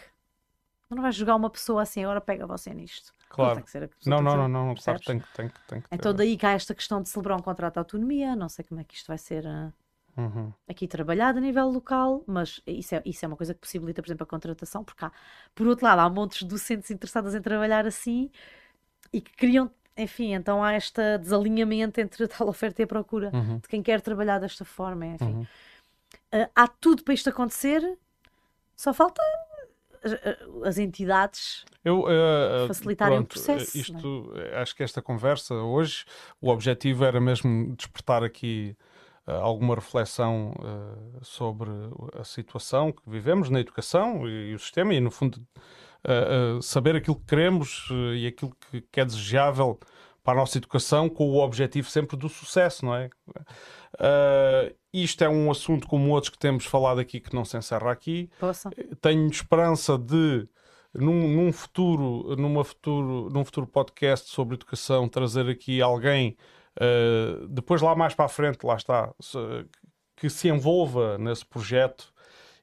Não 0.88 1.02
vais 1.02 1.14
jogar 1.14 1.36
uma 1.36 1.48
pessoa 1.48 1.82
assim, 1.82 2.02
agora 2.02 2.20
pega 2.20 2.46
você 2.46 2.74
nisto. 2.74 3.14
Claro. 3.28 3.62
Não, 4.04 4.20
não, 4.20 4.36
não, 4.36 4.48
não, 4.48 4.66
não, 4.66 4.74
claro, 4.74 4.98
tem, 5.00 5.22
tem, 5.36 5.48
tem 5.68 5.80
que 5.80 5.86
Então 5.92 6.12
daí 6.12 6.36
cá 6.36 6.50
esta 6.50 6.74
questão 6.74 7.00
de 7.00 7.08
celebrar 7.08 7.38
um 7.38 7.42
contrato 7.42 7.74
de 7.74 7.78
autonomia, 7.78 8.34
não 8.34 8.48
sei 8.48 8.64
como 8.64 8.80
é 8.80 8.84
que 8.84 8.94
isto 8.96 9.06
vai 9.06 9.18
ser 9.18 9.44
uh, 9.46 9.72
uhum. 10.16 10.52
aqui 10.68 10.88
trabalhado 10.88 11.38
a 11.38 11.40
nível 11.40 11.68
local, 11.68 12.24
mas 12.26 12.60
isso 12.66 12.96
é, 12.96 13.02
isso 13.04 13.24
é 13.24 13.28
uma 13.28 13.36
coisa 13.36 13.54
que 13.54 13.60
possibilita, 13.60 14.02
por 14.02 14.08
exemplo, 14.08 14.24
a 14.24 14.26
contratação, 14.26 14.82
porque 14.82 15.04
há, 15.04 15.12
por 15.54 15.68
outro 15.68 15.86
lado, 15.86 16.00
há 16.00 16.10
montes 16.10 16.40
de 16.40 16.46
docentes 16.46 16.90
interessados 16.90 17.32
em 17.32 17.40
trabalhar 17.40 17.86
assim 17.86 18.28
e 19.12 19.20
que 19.20 19.32
queriam 19.36 19.70
enfim, 19.96 20.32
então 20.32 20.62
há 20.62 20.76
este 20.76 21.18
desalinhamento 21.18 22.00
entre 22.00 22.24
a 22.24 22.28
tal 22.28 22.48
oferta 22.48 22.80
e 22.80 22.84
a 22.84 22.86
procura 22.86 23.30
uhum. 23.34 23.58
de 23.58 23.68
quem 23.68 23.82
quer 23.82 24.00
trabalhar 24.00 24.38
desta 24.38 24.64
forma, 24.64 25.06
enfim. 25.06 25.24
Uhum. 25.24 25.46
Uh, 26.32 26.50
há 26.54 26.66
tudo 26.66 27.04
para 27.04 27.14
isto 27.14 27.28
acontecer, 27.28 27.98
só 28.80 28.94
falta 28.94 29.22
as 30.64 30.78
entidades 30.78 31.66
eu, 31.84 32.04
uh, 32.04 32.66
facilitarem 32.66 33.18
pronto, 33.18 33.26
o 33.26 33.34
processo. 33.34 33.76
Isto, 33.76 34.32
é? 34.36 34.56
Acho 34.56 34.74
que 34.74 34.82
esta 34.82 35.02
conversa 35.02 35.54
hoje, 35.54 36.06
o 36.40 36.48
objetivo 36.48 37.04
era 37.04 37.20
mesmo 37.20 37.76
despertar 37.76 38.24
aqui 38.24 38.74
uh, 39.26 39.32
alguma 39.32 39.74
reflexão 39.74 40.54
uh, 40.58 41.22
sobre 41.22 41.68
a 42.18 42.24
situação 42.24 42.90
que 42.90 43.02
vivemos 43.06 43.50
na 43.50 43.60
educação 43.60 44.26
e, 44.26 44.52
e 44.52 44.54
o 44.54 44.58
sistema 44.58 44.94
e, 44.94 45.00
no 45.00 45.10
fundo, 45.10 45.46
saber 46.62 46.96
aquilo 46.96 47.16
que 47.16 47.26
queremos 47.26 47.86
e 48.16 48.26
aquilo 48.26 48.56
que, 48.70 48.80
que, 48.80 49.00
é 49.00 49.04
desejável 49.04 49.78
para 50.22 50.34
a 50.38 50.42
nossa 50.42 50.58
educação 50.58 51.08
com 51.08 51.28
o 51.28 51.38
objetivo 51.38 51.88
sempre 51.88 52.16
do 52.16 52.28
sucesso, 52.28 52.84
não 52.84 52.94
é? 52.94 53.10
Uh, 53.96 54.74
isto 54.92 55.22
é 55.24 55.28
um 55.28 55.50
assunto 55.50 55.86
como 55.86 56.10
outros 56.10 56.30
que 56.30 56.38
temos 56.38 56.64
falado 56.64 57.00
aqui 57.00 57.20
que 57.20 57.34
não 57.34 57.44
se 57.44 57.56
encerra 57.56 57.90
aqui. 57.90 58.30
Poxa. 58.38 58.70
Tenho 59.00 59.26
esperança 59.28 59.96
de 59.96 60.48
num, 60.92 61.28
num, 61.28 61.52
futuro, 61.52 62.34
numa 62.36 62.64
futuro, 62.64 63.28
num 63.30 63.44
futuro 63.44 63.66
podcast 63.66 64.28
sobre 64.28 64.56
educação, 64.56 65.08
trazer 65.08 65.48
aqui 65.48 65.80
alguém, 65.80 66.36
uh, 66.76 67.46
depois 67.48 67.80
lá 67.80 67.94
mais 67.94 68.14
para 68.14 68.24
a 68.24 68.28
frente, 68.28 68.64
lá 68.64 68.76
está, 68.76 69.12
se, 69.20 69.38
que 70.16 70.28
se 70.28 70.48
envolva 70.48 71.16
nesse 71.18 71.46
projeto 71.46 72.12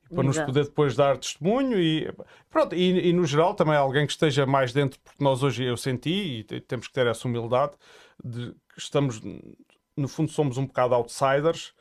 para 0.10 0.24
Exato. 0.24 0.28
nos 0.28 0.40
poder 0.40 0.64
depois 0.66 0.96
dar 0.96 1.18
testemunho 1.18 1.80
e 1.80 2.12
pronto, 2.50 2.76
e, 2.76 3.10
e, 3.10 3.14
no 3.14 3.26
geral 3.26 3.54
também 3.54 3.76
alguém 3.76 4.06
que 4.06 4.12
esteja 4.14 4.46
mais 4.46 4.74
dentro, 4.74 5.00
porque 5.04 5.24
nós 5.24 5.44
hoje 5.44 5.64
eu 5.64 5.76
senti 5.76 6.46
e 6.50 6.62
temos 6.62 6.88
que 6.88 6.94
ter 6.94 7.08
essa 7.08 7.28
humildade 7.28 7.74
de 8.24 8.54
que 8.74 8.80
estamos, 8.80 9.22
no 9.96 10.08
fundo 10.08 10.32
somos 10.32 10.58
um 10.58 10.66
bocado 10.66 10.94
outsiders 10.94 11.74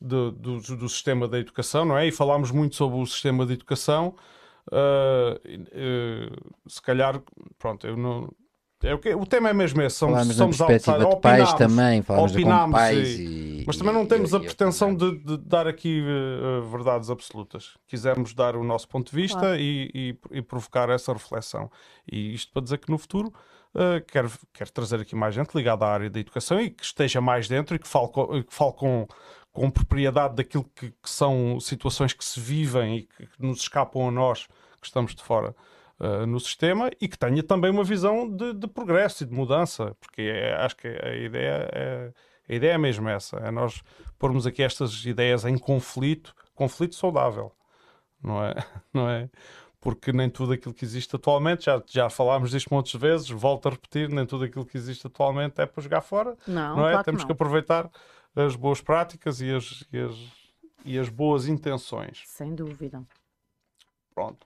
do, 0.00 0.30
do, 0.30 0.60
do, 0.60 0.88
sistema 0.88 1.26
da 1.26 1.38
educação, 1.38 1.84
não 1.84 1.98
é? 1.98 2.06
E 2.06 2.12
falámos 2.12 2.50
muito 2.50 2.76
sobre 2.76 2.98
o 2.98 3.06
sistema 3.06 3.44
de 3.44 3.54
educação. 3.54 4.14
Uh, 4.70 5.34
uh, 5.34 6.70
se 6.70 6.80
calhar, 6.80 7.20
pronto, 7.58 7.86
eu 7.86 7.96
não. 7.96 8.32
É 8.82 8.94
o, 8.94 8.98
que, 8.98 9.12
o 9.12 9.26
tema 9.26 9.48
é 9.48 9.52
mesmo 9.52 9.82
esse, 9.82 9.96
somos, 9.96 10.14
falamos 10.14 10.36
somos 10.36 10.60
outsiders, 10.60 11.08
de 11.08 11.20
pais 11.20 11.52
também, 11.54 12.00
falamos 12.00 12.32
opinamos 12.32 12.78
pais 12.78 13.08
e, 13.08 13.22
e, 13.22 13.64
mas 13.66 13.76
também 13.76 13.92
não 13.92 14.06
temos 14.06 14.30
e, 14.30 14.36
a 14.36 14.40
pretensão 14.40 14.94
de, 14.94 15.18
de, 15.18 15.36
dar 15.38 15.66
aqui 15.66 16.00
uh, 16.00 16.62
verdades 16.62 17.10
absolutas. 17.10 17.76
Quisemos 17.88 18.32
dar 18.34 18.54
o 18.54 18.62
nosso 18.62 18.86
ponto 18.86 19.10
de 19.10 19.16
vista 19.16 19.40
claro. 19.40 19.56
e, 19.56 20.16
e, 20.30 20.42
provocar 20.42 20.88
essa 20.90 21.12
reflexão. 21.12 21.68
E 22.10 22.34
isto 22.34 22.52
para 22.52 22.62
dizer 22.62 22.78
que 22.78 22.88
no 22.88 22.98
futuro 22.98 23.34
uh, 23.74 24.00
quero, 24.06 24.30
quero 24.52 24.70
trazer 24.70 25.00
aqui 25.00 25.16
mais 25.16 25.34
gente 25.34 25.52
ligada 25.56 25.84
à 25.84 25.92
área 25.92 26.08
da 26.08 26.20
educação 26.20 26.60
e 26.60 26.70
que 26.70 26.84
esteja 26.84 27.20
mais 27.20 27.48
dentro 27.48 27.74
e 27.74 27.80
que 27.80 27.88
fale 27.88 28.08
com, 28.08 28.42
que 28.44 28.54
fale 28.54 28.72
com 28.72 29.08
com 29.50 29.70
propriedade 29.70 30.36
daquilo 30.36 30.64
que, 30.76 30.90
que, 30.90 31.10
são 31.10 31.58
situações 31.58 32.12
que 32.12 32.24
se 32.24 32.38
vivem 32.38 32.98
e 32.98 33.02
que, 33.02 33.26
que 33.26 33.42
nos 33.42 33.62
escapam 33.62 34.06
a 34.06 34.10
nós 34.12 34.46
que 34.80 34.86
estamos 34.86 35.16
de 35.16 35.22
fora 35.22 35.52
uh, 36.00 36.26
no 36.26 36.38
sistema 36.40 36.90
e 37.00 37.08
que 37.08 37.18
tenha 37.18 37.42
também 37.42 37.70
uma 37.70 37.84
visão 37.84 38.28
de, 38.28 38.52
de 38.54 38.66
progresso 38.66 39.24
e 39.24 39.26
de 39.26 39.34
mudança, 39.34 39.96
porque 40.00 40.22
é, 40.22 40.54
acho 40.54 40.76
que 40.76 40.88
a 40.88 41.16
ideia 41.16 41.68
é, 41.72 42.12
a 42.48 42.54
ideia 42.54 42.72
é 42.72 42.78
mesmo 42.78 43.08
essa, 43.08 43.36
é 43.38 43.50
nós 43.50 43.82
pormos 44.18 44.46
aqui 44.46 44.62
estas 44.62 45.04
ideias 45.04 45.44
em 45.44 45.58
conflito, 45.58 46.34
conflito 46.54 46.94
saudável, 46.94 47.52
não 48.22 48.42
é? 48.42 48.54
Não 48.92 49.08
é? 49.08 49.28
Porque 49.80 50.12
nem 50.12 50.28
tudo 50.28 50.52
aquilo 50.54 50.74
que 50.74 50.84
existe 50.84 51.14
atualmente, 51.14 51.66
já, 51.66 51.80
já 51.86 52.10
falámos 52.10 52.50
disto 52.50 52.74
muitas 52.74 52.92
vezes, 52.94 53.28
volto 53.28 53.68
a 53.68 53.70
repetir, 53.70 54.08
nem 54.08 54.26
tudo 54.26 54.42
aquilo 54.42 54.66
que 54.66 54.76
existe 54.76 55.06
atualmente 55.06 55.60
é 55.60 55.66
para 55.66 55.80
jogar 55.80 56.00
fora, 56.00 56.36
não, 56.48 56.78
não 56.78 56.86
é? 56.88 56.90
Claro 56.90 57.04
Temos 57.04 57.20
que, 57.22 57.26
que 57.26 57.32
aproveitar 57.32 57.88
as 58.34 58.56
boas 58.56 58.80
práticas 58.80 59.40
e 59.40 59.54
as, 59.54 59.84
e 59.92 59.98
as, 59.98 60.14
e 60.84 60.98
as 60.98 61.08
boas 61.08 61.46
intenções. 61.46 62.24
Sem 62.26 62.56
dúvida. 62.56 63.04
Pronto. 64.12 64.44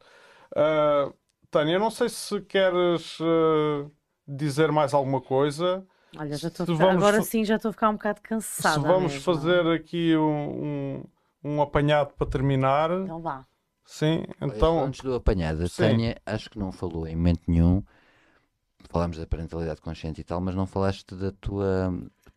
Uh, 0.54 1.14
Tânia, 1.52 1.78
não 1.78 1.90
sei 1.90 2.08
se 2.08 2.40
queres 2.40 3.20
uh, 3.20 3.92
dizer 4.26 4.72
mais 4.72 4.94
alguma 4.94 5.20
coisa. 5.20 5.86
Olha, 6.16 6.34
já 6.34 6.48
estou 6.48 6.64
ficar... 6.66 6.90
agora 6.90 7.20
sim 7.20 7.44
já 7.44 7.56
estou 7.56 7.68
a 7.68 7.72
ficar 7.72 7.90
um 7.90 7.94
bocado 7.94 8.22
cansada. 8.22 8.80
Se 8.80 8.80
vamos 8.80 9.12
mesmo. 9.12 9.20
fazer 9.20 9.66
aqui 9.66 10.16
um, 10.16 10.64
um, 10.64 11.04
um, 11.44 11.62
apanhado 11.62 12.14
para 12.14 12.26
terminar. 12.26 12.90
Então 12.90 13.20
vá. 13.20 13.44
Sim, 13.84 14.24
então. 14.40 14.82
Antes 14.84 15.02
do 15.02 15.14
apanhado, 15.14 15.62
a 15.62 15.68
Tânia 15.68 16.16
acho 16.24 16.48
que 16.48 16.58
não 16.58 16.72
falou 16.72 17.06
em 17.06 17.14
momento 17.14 17.42
nenhum. 17.46 17.82
Falámos 18.88 19.18
da 19.18 19.26
parentalidade 19.26 19.80
consciente 19.82 20.22
e 20.22 20.24
tal, 20.24 20.40
mas 20.40 20.54
não 20.54 20.66
falaste 20.66 21.14
da 21.14 21.32
tua 21.32 21.92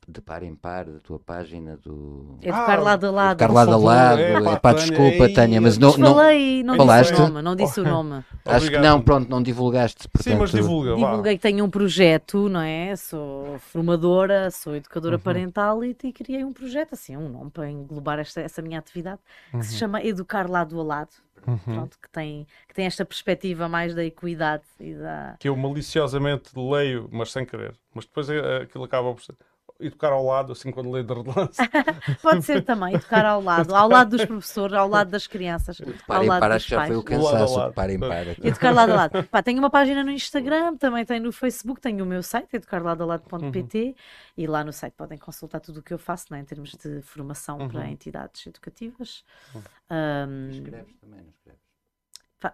de 0.07 0.21
par 0.21 0.43
em 0.43 0.55
par 0.55 0.85
da 0.85 0.99
tua 0.99 1.19
página 1.19 1.77
do. 1.77 2.37
É 2.41 2.51
ah, 2.51 2.75
lado 2.75 3.07
a 3.07 3.11
lado. 3.11 3.37
Tocar 3.37 3.51
lado 3.51 3.73
a 3.73 3.77
lado. 3.77 4.19
É, 4.21 4.41
pá, 4.41 4.59
pá, 4.59 4.73
desculpa, 4.73 5.29
Tânia, 5.33 5.59
mas 5.59 5.77
não. 5.77 5.97
não 5.97 6.13
falei, 6.13 6.63
não 6.63 6.75
falaste? 6.75 7.11
disse 7.11 7.21
o 7.21 7.27
nome. 7.27 7.41
Não 7.41 7.55
disse 7.55 7.79
o 7.79 7.83
nome. 7.85 8.25
Acho 8.45 8.69
que 8.69 8.77
não, 8.77 9.01
pronto, 9.01 9.29
não 9.29 9.41
divulgaste. 9.41 10.07
Portanto... 10.07 10.33
Sim, 10.33 10.39
mas 10.39 10.51
divulga. 10.51 10.95
Divulguei 10.95 11.37
que 11.37 11.41
tenho 11.41 11.65
um 11.65 11.69
projeto, 11.69 12.47
não 12.47 12.61
é? 12.61 12.95
Sou 12.95 13.57
formadora, 13.59 14.51
sou 14.51 14.75
educadora 14.75 15.15
uhum. 15.15 15.21
parental 15.21 15.83
e, 15.83 15.95
e, 16.03 16.13
criei 16.13 16.43
um 16.43 16.53
projeto, 16.53 16.93
assim, 16.93 17.17
um 17.17 17.27
nome 17.27 17.49
para 17.49 17.69
englobar 17.69 18.19
esta, 18.19 18.41
essa 18.41 18.61
minha 18.61 18.77
atividade, 18.77 19.19
que 19.49 19.57
uhum. 19.57 19.63
se 19.63 19.75
chama 19.75 20.03
Educar 20.03 20.49
Lado 20.49 20.79
a 20.79 20.83
Lado. 20.83 21.25
Uhum. 21.47 21.57
Pronto, 21.57 21.97
que, 22.01 22.09
tem, 22.09 22.47
que 22.67 22.73
tem 22.73 22.85
esta 22.85 23.05
perspectiva 23.05 23.69
mais 23.69 23.93
da 23.93 24.03
equidade 24.03 24.63
e 24.79 24.95
da. 24.95 25.35
Que 25.39 25.47
eu 25.47 25.55
maliciosamente 25.55 26.49
leio, 26.55 27.07
mas 27.11 27.31
sem 27.31 27.45
querer. 27.45 27.75
Mas 27.93 28.05
depois 28.05 28.29
é, 28.29 28.63
aquilo 28.63 28.83
acaba 28.83 29.13
por 29.13 29.21
ser 29.21 29.35
e 29.79 29.89
tocar 29.89 30.13
ao 30.13 30.23
lado, 30.23 30.53
assim, 30.53 30.71
quando 30.71 30.89
lê 30.89 31.03
de 31.03 31.13
relance. 31.13 31.61
Pode 32.21 32.43
ser 32.43 32.63
também, 32.63 32.97
tocar 32.97 33.25
ao 33.25 33.41
lado, 33.41 33.75
ao 33.75 33.89
lado 33.89 34.15
dos 34.15 34.25
professores, 34.25 34.73
ao 34.73 34.87
lado 34.87 35.09
das 35.11 35.27
crianças. 35.27 35.81
Para 36.07 36.17
ao 36.17 36.25
lado 36.25 36.39
para, 36.39 36.55
acho 36.55 36.65
que 36.65 36.71
já 36.71 36.87
foi 36.87 36.95
o 36.95 37.03
cansaço, 37.03 37.73
para 37.73 37.93
em 37.93 37.99
para. 37.99 38.31
E 38.31 38.53
tocar 38.53 38.71
lado 38.71 38.91
a 38.91 38.95
lado. 38.95 39.23
Pá, 39.25 39.43
tenho 39.43 39.59
uma 39.59 39.69
página 39.69 40.03
no 40.03 40.11
Instagram, 40.11 40.77
também 40.77 41.05
tenho 41.05 41.23
no 41.23 41.31
Facebook, 41.31 41.81
tenho 41.81 42.03
o 42.03 42.07
meu 42.07 42.23
site, 42.23 42.55
educarladalado.pt 42.55 43.83
uhum. 43.83 43.95
e 44.37 44.47
lá 44.47 44.63
no 44.63 44.71
site 44.71 44.93
podem 44.93 45.17
consultar 45.17 45.59
tudo 45.59 45.79
o 45.79 45.83
que 45.83 45.93
eu 45.93 45.99
faço, 45.99 46.27
né, 46.31 46.39
em 46.39 46.45
termos 46.45 46.71
de 46.71 47.01
formação 47.01 47.59
uhum. 47.59 47.67
para 47.67 47.89
entidades 47.89 48.47
educativas. 48.47 49.25
Uhum. 49.53 49.61
Um, 49.91 50.49
escreves 50.51 50.95
também, 51.01 51.21
não 51.21 51.29
escreves? 51.29 51.65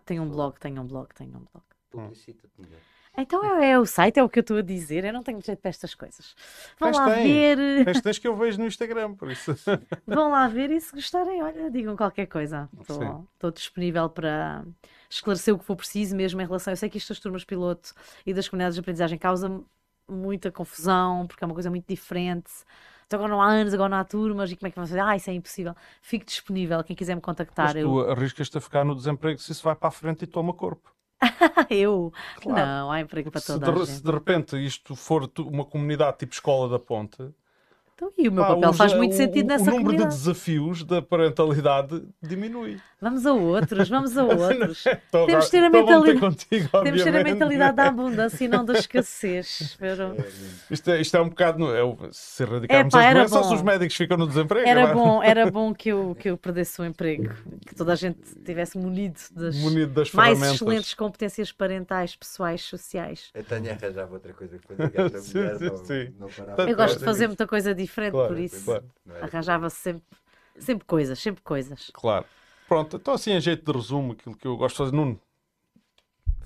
tenho 0.06 0.24
um 0.24 0.30
blog, 0.30 0.60
tenho 0.60 0.82
um 0.82 0.88
blog, 0.88 1.14
tenho 1.14 1.38
um 1.38 1.46
blog. 1.52 1.66
Publicita-te 1.92 2.60
melhor. 2.60 2.80
Então 3.18 3.44
é, 3.44 3.72
é, 3.72 3.80
o 3.80 3.86
site, 3.86 4.20
é 4.20 4.24
o 4.24 4.30
que 4.30 4.40
eu 4.40 4.42
estou 4.42 4.58
a 4.58 4.62
dizer. 4.62 5.04
Eu 5.04 5.12
não 5.12 5.22
tenho 5.22 5.42
jeito 5.42 5.60
para 5.60 5.70
estas 5.70 5.94
coisas. 5.94 6.34
Vão 6.80 6.92
lá 6.92 7.14
tem. 7.14 7.28
ver. 7.28 7.86
Mas 7.86 8.02
tens 8.02 8.18
que 8.18 8.28
eu 8.28 8.36
vejo 8.36 8.58
no 8.58 8.66
Instagram, 8.66 9.14
por 9.16 9.30
isso. 9.30 9.54
Vão 10.08 10.32
lá 10.32 10.48
ver 10.48 10.72
e 10.72 10.80
se 10.80 10.94
gostarem, 10.94 11.44
olha, 11.44 11.70
digam 11.70 11.96
qualquer 11.98 12.28
coisa. 12.28 12.70
Estou 12.80 13.52
disponível 13.52 14.10
para 14.10 14.66
esclarecer 15.10 15.54
o 15.54 15.60
que 15.60 15.66
for 15.66 15.76
preciso, 15.76 16.16
mesmo 16.16 16.42
em 16.42 16.46
relação. 16.46 16.72
Eu 16.72 16.78
sei 16.78 16.90
que 16.90 16.98
isto 16.98 17.10
das 17.10 17.20
turmas 17.20 17.44
piloto 17.44 17.94
e 18.26 18.34
das 18.34 18.48
comunidades 18.48 18.76
de 18.76 18.80
aprendizagem 18.80 19.18
causa 19.18 19.62
muita 20.08 20.52
confusão, 20.52 21.28
porque 21.28 21.44
é 21.44 21.46
uma 21.46 21.54
coisa 21.54 21.70
muito 21.70 21.88
diferente. 21.88 22.52
Então 23.06 23.20
agora 23.20 23.34
não 23.34 23.42
há 23.42 23.48
anos, 23.48 23.74
agora 23.74 23.90
não 23.90 23.98
há 23.98 24.06
turmas, 24.06 24.50
e 24.52 24.56
como 24.56 24.68
é 24.68 24.72
que 24.72 24.78
vão 24.78 24.88
fazer? 24.88 25.02
Ah, 25.02 25.18
isso 25.18 25.30
é 25.30 25.34
impossível. 25.34 25.76
Fico 26.02 26.26
disponível, 26.26 26.82
quem 26.82 26.96
quiser 26.96 27.14
me 27.14 27.22
contactar. 27.22 27.74
Mas 27.74 27.84
tu 27.84 28.00
eu... 28.00 28.10
arriscas-te 28.10 28.58
a 28.58 28.62
ficar 28.62 28.86
no 28.86 28.96
desemprego 28.96 29.38
se 29.38 29.52
isso 29.52 29.64
vai 29.64 29.76
para 29.76 29.90
a 29.90 29.92
frente 29.92 30.24
e 30.24 30.28
toma 30.28 30.54
corpo. 30.54 30.94
eu? 31.70 32.12
Claro. 32.42 32.66
Não, 32.66 32.92
há 32.92 33.02
emprego 33.02 33.32
para 33.32 33.42
toda 33.42 33.66
se 33.66 33.72
de, 33.74 33.86
Se 33.88 34.04
de 34.04 34.12
repente 34.12 34.66
isto 34.66 34.96
for 34.96 35.32
uma 35.40 35.66
comunidade 35.66 36.18
tipo 36.18 36.34
Escola 36.34 36.70
da 36.70 36.80
Ponte, 36.80 37.32
então, 38.02 38.12
e 38.18 38.28
o 38.28 38.32
meu 38.32 38.44
Pá, 38.44 38.56
papel 38.56 38.74
faz 38.74 38.94
muito 38.96 39.14
sentido 39.14 39.48
nessa 39.48 39.64
O 39.64 39.66
número 39.66 39.84
comunidade. 39.84 40.10
de 40.10 40.18
desafios 40.18 40.84
da 40.84 41.04
parentalidade 41.04 42.04
diminui. 42.20 42.80
Vamos 43.00 43.26
a 43.26 43.34
outros, 43.34 43.90
vamos 43.90 44.18
a 44.18 44.24
outros. 44.26 44.84
temos 45.12 45.46
de 45.46 45.52
ter 45.52 45.64
a 45.64 45.70
mentalidade, 45.70 46.20
contigo, 46.20 46.84
temos 46.84 47.04
ter 47.04 47.16
a 47.16 47.24
mentalidade 47.24 47.76
da 47.76 47.84
abundância 47.90 48.46
e 48.46 48.48
não 48.48 48.66
da 48.66 48.74
escassez. 48.74 49.76
Pero... 49.80 50.16
Isto, 50.70 50.92
é, 50.92 51.02
isto 51.02 51.16
é 51.16 51.22
um 51.22 51.30
bocado, 51.30 51.76
é, 51.76 51.82
se 52.12 52.44
erradicarmos 52.44 52.94
Epá, 52.94 53.12
as 53.24 53.32
doenças, 53.32 53.52
os 53.52 53.62
médicos 53.62 53.96
ficam 53.96 54.18
no 54.18 54.28
desemprego. 54.28 54.68
Era 54.68 54.82
é? 54.82 54.94
bom, 54.94 55.22
era 55.24 55.52
bom 55.52 55.74
que 55.74 55.90
eu, 55.90 56.16
que 56.20 56.30
eu 56.30 56.38
perdesse 56.38 56.82
o 56.82 56.86
emprego, 56.86 57.34
que 57.68 57.76
toda 57.76 57.94
a 57.94 57.96
gente 57.96 58.20
tivesse 58.44 58.78
munido 58.78 59.20
das, 59.32 59.56
munido 59.58 59.94
das 59.94 60.12
mais 60.12 60.42
excelentes 60.42 60.94
competências 60.96 61.52
parentais, 61.52 62.16
pessoais, 62.16 62.62
sociais. 62.62 63.32
A 63.36 63.44
Tânia 63.44 63.78
arranjava 63.80 64.14
outra 64.14 64.34
coisa 64.34 64.58
que 64.58 64.68
quando 64.68 64.80
mulher, 64.80 65.10
sim, 65.20 65.86
sim, 65.86 66.14
não, 66.20 66.28
não 66.58 66.68
Eu 66.68 66.76
gosto 66.76 67.00
de 67.00 67.06
fazer 67.06 67.28
muita 67.28 67.48
coisa 67.48 67.74
diferente 67.74 67.91
diferente, 67.92 68.14
claro, 68.14 68.28
por 68.30 68.40
isso 68.40 68.66
claro. 68.66 68.86
arranjava-se 69.22 69.76
sempre, 69.76 70.18
sempre 70.58 70.86
coisas, 70.86 71.20
sempre 71.20 71.42
coisas. 71.44 71.92
Claro. 71.94 72.26
Pronto, 72.68 72.96
então 72.96 73.14
assim, 73.14 73.34
a 73.34 73.40
jeito 73.40 73.70
de 73.70 73.78
resumo, 73.78 74.14
aquilo 74.14 74.36
que 74.36 74.48
eu 74.48 74.56
gosto 74.56 74.76
de 74.76 74.78
fazer, 74.78 74.96
Nuno. 74.96 75.20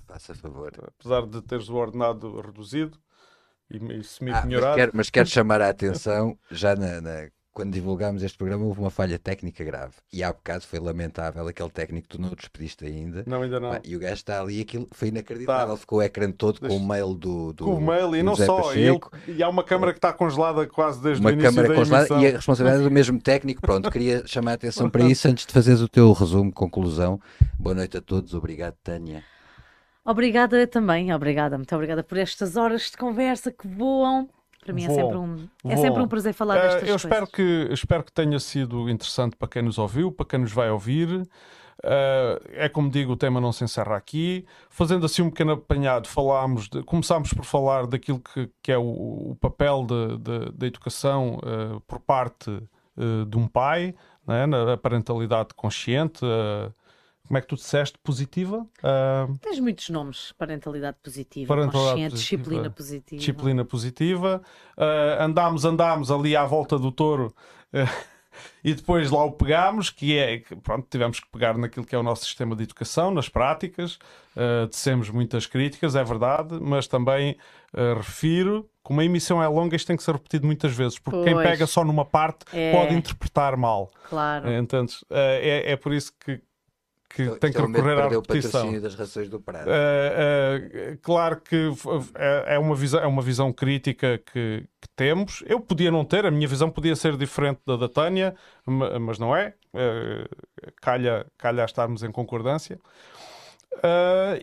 Faça 0.07 0.33
favor. 0.33 0.71
Apesar 0.99 1.25
de 1.25 1.41
teres 1.41 1.69
o 1.69 1.75
ordenado 1.75 2.41
reduzido 2.41 2.97
e, 3.69 3.77
e 3.77 4.03
semi-melhorado. 4.03 4.65
Ah, 4.65 4.69
mas, 4.69 4.75
quero, 4.75 4.91
mas 4.95 5.09
quero 5.09 5.29
chamar 5.29 5.61
a 5.61 5.69
atenção, 5.69 6.37
já 6.49 6.75
na, 6.75 7.01
na 7.01 7.29
quando 7.55 7.71
divulgámos 7.71 8.21
este 8.21 8.37
programa, 8.37 8.65
houve 8.65 8.81
uma 8.81 8.89
falha 8.89 9.17
técnica 9.17 9.63
grave. 9.63 9.93
E 10.11 10.21
há 10.21 10.33
bocado 10.33 10.65
foi 10.65 10.77
lamentável. 10.77 11.47
Aquele 11.47 11.69
técnico 11.69 12.05
tu 12.09 12.19
não 12.19 12.31
despediste 12.31 12.85
ainda. 12.85 13.23
Não, 13.25 13.41
ainda 13.41 13.61
não. 13.61 13.79
e 13.81 13.95
o 13.95 13.99
gajo 13.99 14.15
está 14.15 14.41
ali, 14.41 14.59
aquilo 14.59 14.89
foi 14.91 15.07
inacreditável. 15.07 15.73
Tá. 15.73 15.77
Ficou 15.77 15.99
o 15.99 16.01
ecrã 16.01 16.29
todo 16.33 16.59
Deixa... 16.59 16.75
com 16.75 16.83
o 16.83 16.85
mail 16.85 17.13
do. 17.13 17.53
do 17.53 17.63
com 17.63 17.75
o 17.75 17.81
mail 17.81 18.13
e 18.13 18.21
não 18.21 18.35
Zé 18.35 18.45
só. 18.45 18.75
E, 18.75 18.81
ele... 18.81 18.99
e, 19.29 19.41
há 19.41 19.47
uma 19.47 19.63
câmara 19.63 19.93
que 19.93 19.99
está 19.99 20.11
congelada 20.11 20.67
quase 20.67 21.01
desde 21.01 21.21
uma 21.21 21.29
o 21.29 21.33
início 21.33 21.49
câmara 21.49 21.69
da 21.69 21.75
congelada 21.75 22.03
emissão. 22.03 22.21
E 22.21 22.27
a 22.27 22.31
responsabilidade 22.31 22.83
é 22.83 22.89
do 22.89 22.91
mesmo 22.93 23.21
técnico. 23.21 23.61
Pronto, 23.61 23.89
queria 23.89 24.27
chamar 24.27 24.51
a 24.51 24.55
atenção 24.55 24.89
para 24.89 25.05
isso 25.05 25.25
antes 25.25 25.45
de 25.45 25.53
fazeres 25.53 25.79
o 25.79 25.87
teu 25.87 26.11
resumo, 26.11 26.51
conclusão. 26.51 27.21
Boa 27.57 27.73
noite 27.73 27.95
a 27.95 28.01
todos. 28.01 28.33
Obrigado, 28.33 28.75
Tânia. 28.83 29.23
Obrigada 30.03 30.67
também, 30.67 31.13
obrigada, 31.13 31.57
muito 31.57 31.73
obrigada 31.73 32.03
por 32.03 32.17
estas 32.17 32.57
horas 32.57 32.91
de 32.91 32.97
conversa 32.97 33.49
que 33.49 33.65
voam. 33.65 34.29
Para 34.65 34.73
mim 34.73 34.83
é 34.83 34.89
sempre, 34.89 35.15
um, 35.15 35.47
é 35.63 35.77
sempre 35.77 36.01
um 36.01 36.07
prazer 36.07 36.33
falar 36.33 36.55
destas 36.55 36.73
uh, 36.73 36.85
eu 36.85 36.87
coisas. 36.87 37.03
Espero 37.03 37.27
que, 37.27 37.69
espero 37.71 38.03
que 38.03 38.11
tenha 38.11 38.39
sido 38.39 38.89
interessante 38.89 39.35
para 39.35 39.47
quem 39.47 39.61
nos 39.61 39.77
ouviu, 39.77 40.11
para 40.11 40.25
quem 40.25 40.39
nos 40.39 40.51
vai 40.51 40.71
ouvir. 40.71 41.07
Uh, 41.83 42.41
é 42.53 42.67
como 42.67 42.89
digo, 42.89 43.11
o 43.13 43.15
tema 43.15 43.39
não 43.39 43.51
se 43.51 43.63
encerra 43.63 43.95
aqui. 43.95 44.43
Fazendo 44.71 45.05
assim 45.05 45.21
um 45.21 45.29
pequeno 45.29 45.51
apanhado, 45.51 46.07
falámos 46.07 46.67
de, 46.67 46.81
começámos 46.81 47.31
por 47.31 47.45
falar 47.45 47.85
daquilo 47.85 48.19
que, 48.19 48.49
que 48.63 48.71
é 48.71 48.77
o, 48.77 49.31
o 49.31 49.37
papel 49.39 49.85
da 49.85 50.65
educação 50.65 51.35
uh, 51.35 51.79
por 51.81 51.99
parte 51.99 52.49
uh, 52.49 53.25
de 53.27 53.37
um 53.37 53.47
pai, 53.47 53.93
né, 54.27 54.47
na 54.47 54.75
parentalidade 54.77 55.49
consciente, 55.55 56.21
como 57.27 57.37
é 57.37 57.41
que 57.41 57.47
tu 57.47 57.55
disseste? 57.55 57.97
Positiva? 58.03 58.67
Uh... 58.79 59.37
Tens 59.39 59.59
muitos 59.59 59.89
nomes. 59.89 60.31
Parentalidade 60.37 60.97
positiva, 61.03 61.47
parentalidade 61.47 61.89
consciente, 61.89 62.11
positiva, 62.11 62.41
disciplina 62.43 62.69
positiva. 62.69 63.19
Disciplina 63.19 63.65
positiva. 63.65 64.41
Uh, 64.77 65.23
andámos, 65.23 65.65
andámos 65.65 66.11
ali 66.11 66.35
à 66.35 66.45
volta 66.45 66.77
do 66.77 66.91
touro 66.91 67.33
uh, 67.73 68.05
e 68.63 68.73
depois 68.73 69.09
lá 69.09 69.23
o 69.23 69.31
pegámos, 69.31 69.89
que 69.89 70.17
é, 70.17 70.43
pronto, 70.61 70.87
tivemos 70.89 71.19
que 71.19 71.27
pegar 71.29 71.57
naquilo 71.57 71.85
que 71.85 71.95
é 71.95 71.97
o 71.97 72.03
nosso 72.03 72.25
sistema 72.25 72.55
de 72.55 72.63
educação, 72.63 73.11
nas 73.11 73.27
práticas. 73.27 73.95
Uh, 74.35 74.67
dissemos 74.69 75.09
muitas 75.09 75.47
críticas, 75.47 75.95
é 75.95 76.03
verdade, 76.03 76.59
mas 76.61 76.87
também 76.87 77.37
refiro 77.97 78.69
como 78.81 79.01
a 79.01 79.03
emissão 79.03 79.43
é 79.43 79.47
longa, 79.47 79.75
isto 79.75 79.87
tem 79.87 79.97
que 79.97 80.03
ser 80.03 80.13
repetido 80.13 80.45
muitas 80.45 80.71
vezes, 80.71 80.99
porque 80.99 81.17
pois. 81.17 81.25
quem 81.25 81.35
pega 81.35 81.65
só 81.65 81.83
numa 81.83 82.05
parte 82.05 82.45
é. 82.53 82.71
pode 82.71 82.93
interpretar 82.93 83.57
mal. 83.57 83.91
Claro. 84.07 84.49
Entendes? 84.49 85.03
É, 85.09 85.71
é 85.71 85.75
por 85.75 85.91
isso 85.91 86.13
que 86.23 86.39
que 87.15 87.39
tem 87.39 87.49
que 87.49 87.61
recorrer 87.61 87.97
à 87.97 88.09
repetição. 88.09 88.77
das 88.81 88.93
rações 88.93 89.29
do 89.29 89.39
Prado. 89.39 89.69
Uh, 89.69 90.93
uh, 90.93 90.97
claro 91.01 91.39
que 91.39 91.71
é, 92.15 92.55
é, 92.55 92.59
uma 92.59 92.75
visão, 92.75 92.99
é 92.99 93.07
uma 93.07 93.21
visão 93.21 93.53
crítica 93.53 94.17
que, 94.17 94.65
que, 94.81 94.89
temos. 94.97 95.41
Eu 95.47 95.61
podia 95.61 95.89
não 95.89 96.03
ter, 96.03 96.25
a 96.25 96.31
minha 96.31 96.47
visão 96.47 96.69
podia 96.69 96.95
ser 96.95 97.15
diferente 97.15 97.61
da 97.65 97.77
da 97.77 97.87
Tânia, 97.87 98.35
mas 98.65 99.17
não 99.17 99.33
é. 99.33 99.53
Uh, 99.73 100.27
calha, 100.81 101.25
calha 101.37 101.63
a 101.63 101.65
estarmos 101.65 102.03
em 102.03 102.11
concordância. 102.11 102.77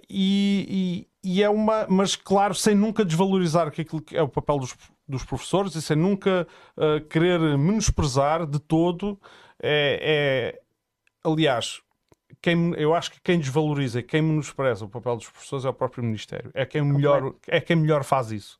E, 0.08 1.06
e, 1.22 1.36
e, 1.36 1.42
é 1.42 1.50
uma, 1.50 1.86
mas 1.88 2.16
claro, 2.16 2.54
sem 2.54 2.74
nunca 2.74 3.04
desvalorizar 3.04 3.66
aquilo 3.66 4.00
que 4.00 4.16
é 4.16 4.22
o 4.22 4.28
papel 4.28 4.58
dos, 4.58 4.74
dos 5.08 5.24
professores 5.24 5.74
e 5.74 5.82
sem 5.82 5.96
nunca 5.96 6.46
querer 7.10 7.38
menosprezar 7.58 8.46
de 8.46 8.58
todo. 8.58 9.18
É, 9.62 10.54
é 10.54 10.62
aliás, 11.24 11.80
quem, 12.42 12.74
eu 12.74 12.92
acho 12.92 13.12
que 13.12 13.20
quem 13.20 13.38
desvaloriza 13.38 14.00
e 14.00 14.02
quem 14.02 14.20
menospreza 14.20 14.84
o 14.84 14.88
papel 14.88 15.16
dos 15.16 15.28
professores 15.28 15.64
é 15.64 15.68
o 15.68 15.72
próprio 15.72 16.02
Ministério. 16.02 16.50
É 16.52 16.66
quem, 16.66 16.82
melhor, 16.82 17.34
é 17.46 17.60
quem 17.60 17.76
melhor 17.76 18.02
faz 18.02 18.32
isso. 18.32 18.58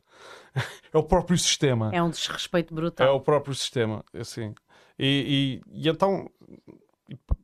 é 0.92 0.96
o 0.96 1.02
próprio 1.02 1.36
sistema. 1.36 1.90
É 1.92 2.00
um 2.00 2.08
desrespeito 2.08 2.72
brutal. 2.72 3.06
É 3.06 3.10
o 3.10 3.20
próprio 3.20 3.52
sistema, 3.54 4.04
assim. 4.14 4.54
E, 4.96 5.60
e, 5.66 5.82
e 5.82 5.88
então, 5.88 6.30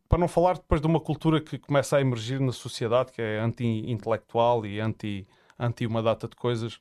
para 0.09 0.19
não 0.19 0.29
falar 0.29 0.55
depois 0.55 0.81
de 0.81 0.87
uma 0.87 1.01
cultura 1.01 1.41
que 1.41 1.59
começa 1.59 1.97
a 1.97 2.01
emergir 2.01 2.39
na 2.39 2.53
sociedade, 2.53 3.11
que 3.11 3.21
é 3.21 3.41
anti-intelectual 3.41 4.65
e 4.65 4.81
anti, 4.81 5.27
anti 5.59 5.87
uma 5.87 6.03
data 6.03 6.29
de 6.29 6.37
coisas, 6.37 6.79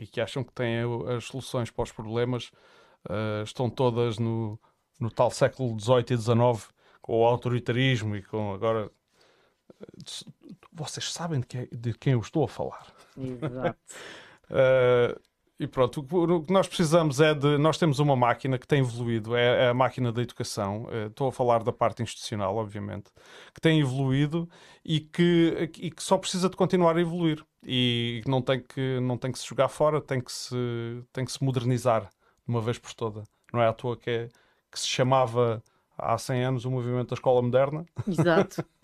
e 0.00 0.06
que 0.08 0.20
acham 0.20 0.42
que 0.42 0.52
têm 0.52 0.78
as 1.16 1.24
soluções 1.24 1.70
para 1.70 1.84
os 1.84 1.92
problemas, 1.92 2.50
uh, 3.08 3.44
estão 3.44 3.70
todas 3.70 4.18
no, 4.18 4.58
no 4.98 5.08
tal 5.08 5.30
século 5.30 5.78
XVIII 5.78 6.04
e 6.10 6.16
XIX 6.16 6.68
com 7.02 7.20
o 7.20 7.26
autoritarismo 7.26 8.16
e 8.16 8.22
com 8.22 8.54
agora. 8.54 8.90
Vocês 10.72 11.12
sabem 11.12 11.40
de, 11.40 11.46
que, 11.46 11.76
de 11.76 11.92
quem 11.94 12.14
eu 12.14 12.20
estou 12.20 12.44
a 12.44 12.48
falar. 12.48 12.86
Exato. 13.18 13.78
uh, 14.48 15.20
E 15.62 15.66
pronto, 15.68 16.04
o 16.10 16.42
que 16.42 16.52
nós 16.52 16.66
precisamos 16.66 17.20
é 17.20 17.32
de. 17.32 17.56
Nós 17.56 17.78
temos 17.78 18.00
uma 18.00 18.16
máquina 18.16 18.58
que 18.58 18.66
tem 18.66 18.80
evoluído, 18.80 19.36
é, 19.36 19.66
é 19.66 19.68
a 19.68 19.74
máquina 19.74 20.10
da 20.10 20.20
educação. 20.20 20.88
Eh, 20.90 21.06
estou 21.06 21.28
a 21.28 21.32
falar 21.32 21.62
da 21.62 21.72
parte 21.72 22.02
institucional, 22.02 22.56
obviamente, 22.56 23.12
que 23.54 23.60
tem 23.60 23.78
evoluído 23.78 24.50
e 24.84 24.98
que, 24.98 25.70
e 25.78 25.88
que 25.92 26.02
só 26.02 26.18
precisa 26.18 26.48
de 26.50 26.56
continuar 26.56 26.96
a 26.96 27.00
evoluir. 27.00 27.44
E 27.64 28.22
não 28.26 28.42
tem 28.42 28.60
que, 28.60 28.98
não 29.00 29.16
tem 29.16 29.30
que 29.30 29.38
se 29.38 29.46
jogar 29.46 29.68
fora, 29.68 30.00
tem 30.00 30.20
que 30.20 30.32
se, 30.32 30.56
tem 31.12 31.24
que 31.24 31.30
se 31.30 31.44
modernizar 31.44 32.06
de 32.06 32.48
uma 32.48 32.60
vez 32.60 32.76
por 32.80 32.92
toda. 32.92 33.22
Não 33.52 33.62
é 33.62 33.68
à 33.68 33.72
toa 33.72 33.96
que, 33.96 34.10
é, 34.10 34.28
que 34.68 34.80
se 34.80 34.88
chamava 34.88 35.62
há 35.96 36.16
100 36.18 36.44
anos 36.44 36.64
o 36.64 36.70
movimento 36.70 37.10
da 37.10 37.14
escola 37.14 37.42
moderna. 37.42 37.84
Exato. 38.06 38.64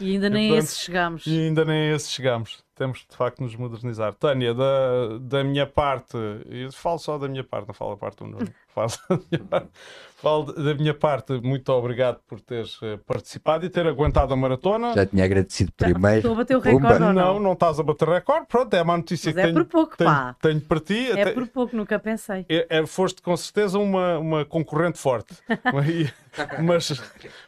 E 0.00 0.12
ainda 0.12 0.28
nem 0.28 0.46
e, 0.46 0.48
portanto, 0.48 0.64
a 0.64 0.64
esse 0.64 0.76
chegamos. 0.80 1.26
E 1.26 1.38
ainda 1.38 1.64
nem 1.64 1.92
a 1.92 1.94
esse 1.94 2.10
chegamos 2.10 2.64
temos 2.78 3.04
de 3.10 3.16
facto 3.16 3.38
de 3.38 3.42
nos 3.42 3.56
modernizar. 3.56 4.14
Tânia, 4.14 4.54
da, 4.54 5.18
da 5.20 5.42
minha 5.42 5.66
parte, 5.66 6.16
eu 6.48 6.70
falo 6.72 6.98
só 6.98 7.18
da 7.18 7.28
minha 7.28 7.42
parte, 7.42 7.66
não 7.66 7.74
falo 7.74 7.92
a 7.92 7.96
parte 7.96 8.18
do 8.18 8.26
Nuno, 8.26 8.48
falo 8.72 8.88
da 8.88 9.18
minha 9.30 9.44
parte, 9.44 9.68
falo 10.16 10.52
da 10.52 10.74
minha 10.74 10.94
parte 10.94 11.32
muito 11.42 11.68
obrigado 11.70 12.20
por 12.26 12.40
teres 12.40 12.78
eh, 12.82 12.98
participado 13.04 13.66
e 13.66 13.68
ter 13.68 13.84
aguentado 13.86 14.32
a 14.32 14.36
maratona. 14.36 14.94
Já 14.94 15.04
tinha 15.04 15.24
agradecido 15.24 15.72
primeiro. 15.72 16.18
Estou 16.18 16.32
a 16.32 16.36
bater 16.36 16.56
o 16.56 16.60
recorde 16.60 17.00
não, 17.00 17.12
não? 17.12 17.40
Não, 17.40 17.52
estás 17.52 17.80
a 17.80 17.82
bater 17.82 18.08
o 18.08 18.12
recorde, 18.12 18.46
pronto, 18.46 18.72
é 18.72 18.80
uma 18.80 18.96
notícia 18.96 19.32
Mas 19.32 19.34
que 19.34 19.40
é 19.40 19.52
tenho, 19.52 19.54
por 19.56 19.64
pouco, 19.64 19.96
tenho, 19.96 20.10
pá. 20.10 20.36
tenho 20.40 20.60
para 20.60 20.80
ti. 20.80 21.10
É 21.10 21.32
por 21.32 21.48
pouco, 21.48 21.76
nunca 21.76 21.98
pensei. 21.98 22.46
É, 22.48 22.78
é, 22.78 22.86
foste 22.86 23.20
com 23.20 23.36
certeza 23.36 23.76
uma, 23.78 24.18
uma 24.18 24.44
concorrente 24.44 24.98
forte, 24.98 25.34
mas, 26.62 27.02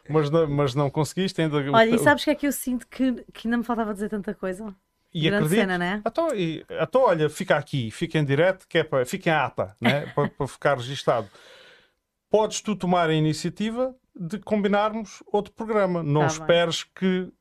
mas, 0.08 0.28
não, 0.28 0.48
mas 0.48 0.74
não 0.74 0.90
conseguiste 0.90 1.40
ainda. 1.40 1.56
Olha, 1.56 1.94
e 1.94 1.98
sabes 2.00 2.24
que 2.24 2.30
é 2.30 2.34
que 2.34 2.48
eu 2.48 2.52
sinto 2.52 2.86
que, 2.88 3.24
que 3.32 3.46
ainda 3.46 3.58
me 3.58 3.64
faltava 3.64 3.94
dizer 3.94 4.08
tanta 4.08 4.34
coisa? 4.34 4.74
E 5.12 5.22
Grande 5.22 5.44
acredito, 5.44 5.60
cena, 5.60 5.78
né? 5.78 6.02
Então, 6.06 6.28
e, 6.34 6.64
então, 6.70 7.02
olha, 7.02 7.28
fica 7.28 7.56
aqui, 7.56 7.90
fica 7.90 8.18
em 8.18 8.24
direto, 8.24 8.66
que 8.68 8.78
é 8.78 8.84
para, 8.84 9.04
fica 9.04 9.30
em 9.30 9.32
ata, 9.32 9.74
né? 9.80 10.06
para, 10.14 10.28
para 10.28 10.46
ficar 10.46 10.76
registado. 10.76 11.28
Podes 12.30 12.60
tu 12.60 12.76
tomar 12.76 13.10
a 13.10 13.14
iniciativa 13.14 13.94
de 14.14 14.38
combinarmos 14.38 15.22
outro 15.32 15.52
programa. 15.52 16.02
Não 16.02 16.22
tá 16.22 16.26
esperes 16.28 16.84
bem. 16.84 16.92
que. 16.94 17.32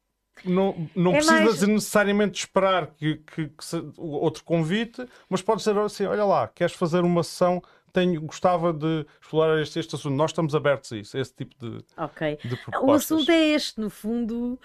Não, 0.45 0.89
não 0.95 1.11
é 1.11 1.17
precisas 1.17 1.59
mais... 1.59 1.67
necessariamente 1.67 2.39
esperar 2.39 2.87
que, 2.87 3.17
que, 3.17 3.49
que 3.49 3.65
se, 3.65 3.83
outro 3.97 4.43
convite, 4.43 5.05
mas 5.29 5.41
podes 5.41 5.65
dizer 5.65 5.77
assim: 5.79 6.05
olha 6.05 6.23
lá, 6.23 6.47
queres 6.47 6.73
fazer 6.73 7.01
uma 7.01 7.23
sessão 7.23 7.61
tenho, 7.91 8.21
gostava 8.21 8.73
de 8.73 9.05
explorar 9.21 9.61
este, 9.61 9.79
este 9.79 9.95
assunto. 9.95 10.15
Nós 10.15 10.31
estamos 10.31 10.55
abertos 10.55 10.91
a 10.91 10.97
isso, 10.97 11.17
a 11.17 11.19
esse 11.19 11.33
tipo 11.33 11.55
de, 11.59 11.83
okay. 11.97 12.37
de 12.37 12.55
propostas. 12.55 12.81
O 12.83 12.91
assunto 12.91 13.31
é 13.31 13.49
este, 13.49 13.79
no 13.79 13.89
fundo. 13.89 14.59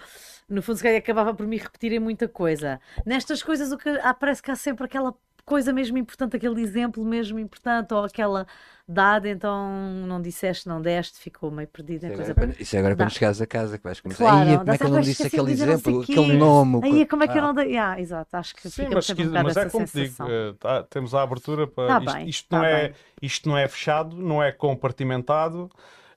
No 0.47 0.61
fundo, 0.61 0.77
se 0.77 0.83
calhar 0.83 0.99
acabava 0.99 1.33
por 1.33 1.47
me 1.47 1.57
repetir 1.57 1.91
em 1.91 1.99
muita 1.99 2.27
coisa. 2.27 2.79
Nestas 3.05 3.41
coisas, 3.41 3.71
o 3.71 3.77
que 3.77 3.89
há, 3.89 4.13
parece 4.13 4.41
que 4.41 4.51
há 4.51 4.55
sempre 4.55 4.85
aquela 4.85 5.13
coisa 5.45 5.71
mesmo 5.71 5.97
importante, 5.97 6.35
aquele 6.35 6.61
exemplo 6.61 7.05
mesmo 7.05 7.37
importante, 7.39 7.93
ou 7.93 8.03
aquela 8.03 8.47
dada, 8.87 9.27
então 9.27 9.67
não 10.07 10.21
disseste, 10.21 10.67
não 10.67 10.81
deste, 10.81 11.17
ficou 11.19 11.49
meio 11.49 11.67
perdida. 11.67 12.07
Isso, 12.07 12.15
coisa 12.15 12.31
agora, 12.31 12.47
para... 12.47 12.61
isso 12.61 12.75
é 12.75 12.79
agora 12.79 12.95
quando 12.95 13.09
chegares 13.11 13.41
a 13.41 13.47
casa 13.47 13.77
que 13.77 13.83
vais 13.83 13.99
começar. 13.99 14.23
Claro, 14.23 14.49
aí, 14.49 14.57
como 14.57 14.71
é 14.71 14.77
que 14.77 14.83
eu 14.83 14.89
não 14.89 15.01
disse 15.01 15.27
aquele 15.27 15.51
exemplo, 15.51 16.01
aquele 16.01 16.37
nome? 16.37 16.81
Aí, 16.83 17.05
como 17.05 17.23
é 17.23 17.27
que 17.27 17.37
eu 17.37 17.41
não 17.41 17.53
dei? 17.53 17.77
Ah, 17.77 17.99
exato, 17.99 18.37
acho 18.37 18.55
que 18.55 18.69
Sim, 18.69 18.87
mas, 18.93 19.09
um 19.09 19.43
mas 19.43 19.57
é 19.57 19.69
como 19.69 19.85
digo, 19.85 20.23
uh, 20.23 20.53
tá, 20.53 20.83
temos 20.83 21.15
a 21.15 21.21
abertura 21.23 21.67
para. 21.67 21.87
Tá 21.87 21.99
isto, 21.99 22.13
bem, 22.13 22.29
isto, 22.29 22.49
tá 22.49 22.57
não 22.57 22.65
é, 22.65 22.93
isto 23.21 23.49
não 23.49 23.57
é 23.57 23.67
fechado, 23.67 24.15
não 24.15 24.43
é 24.43 24.51
compartimentado 24.51 25.69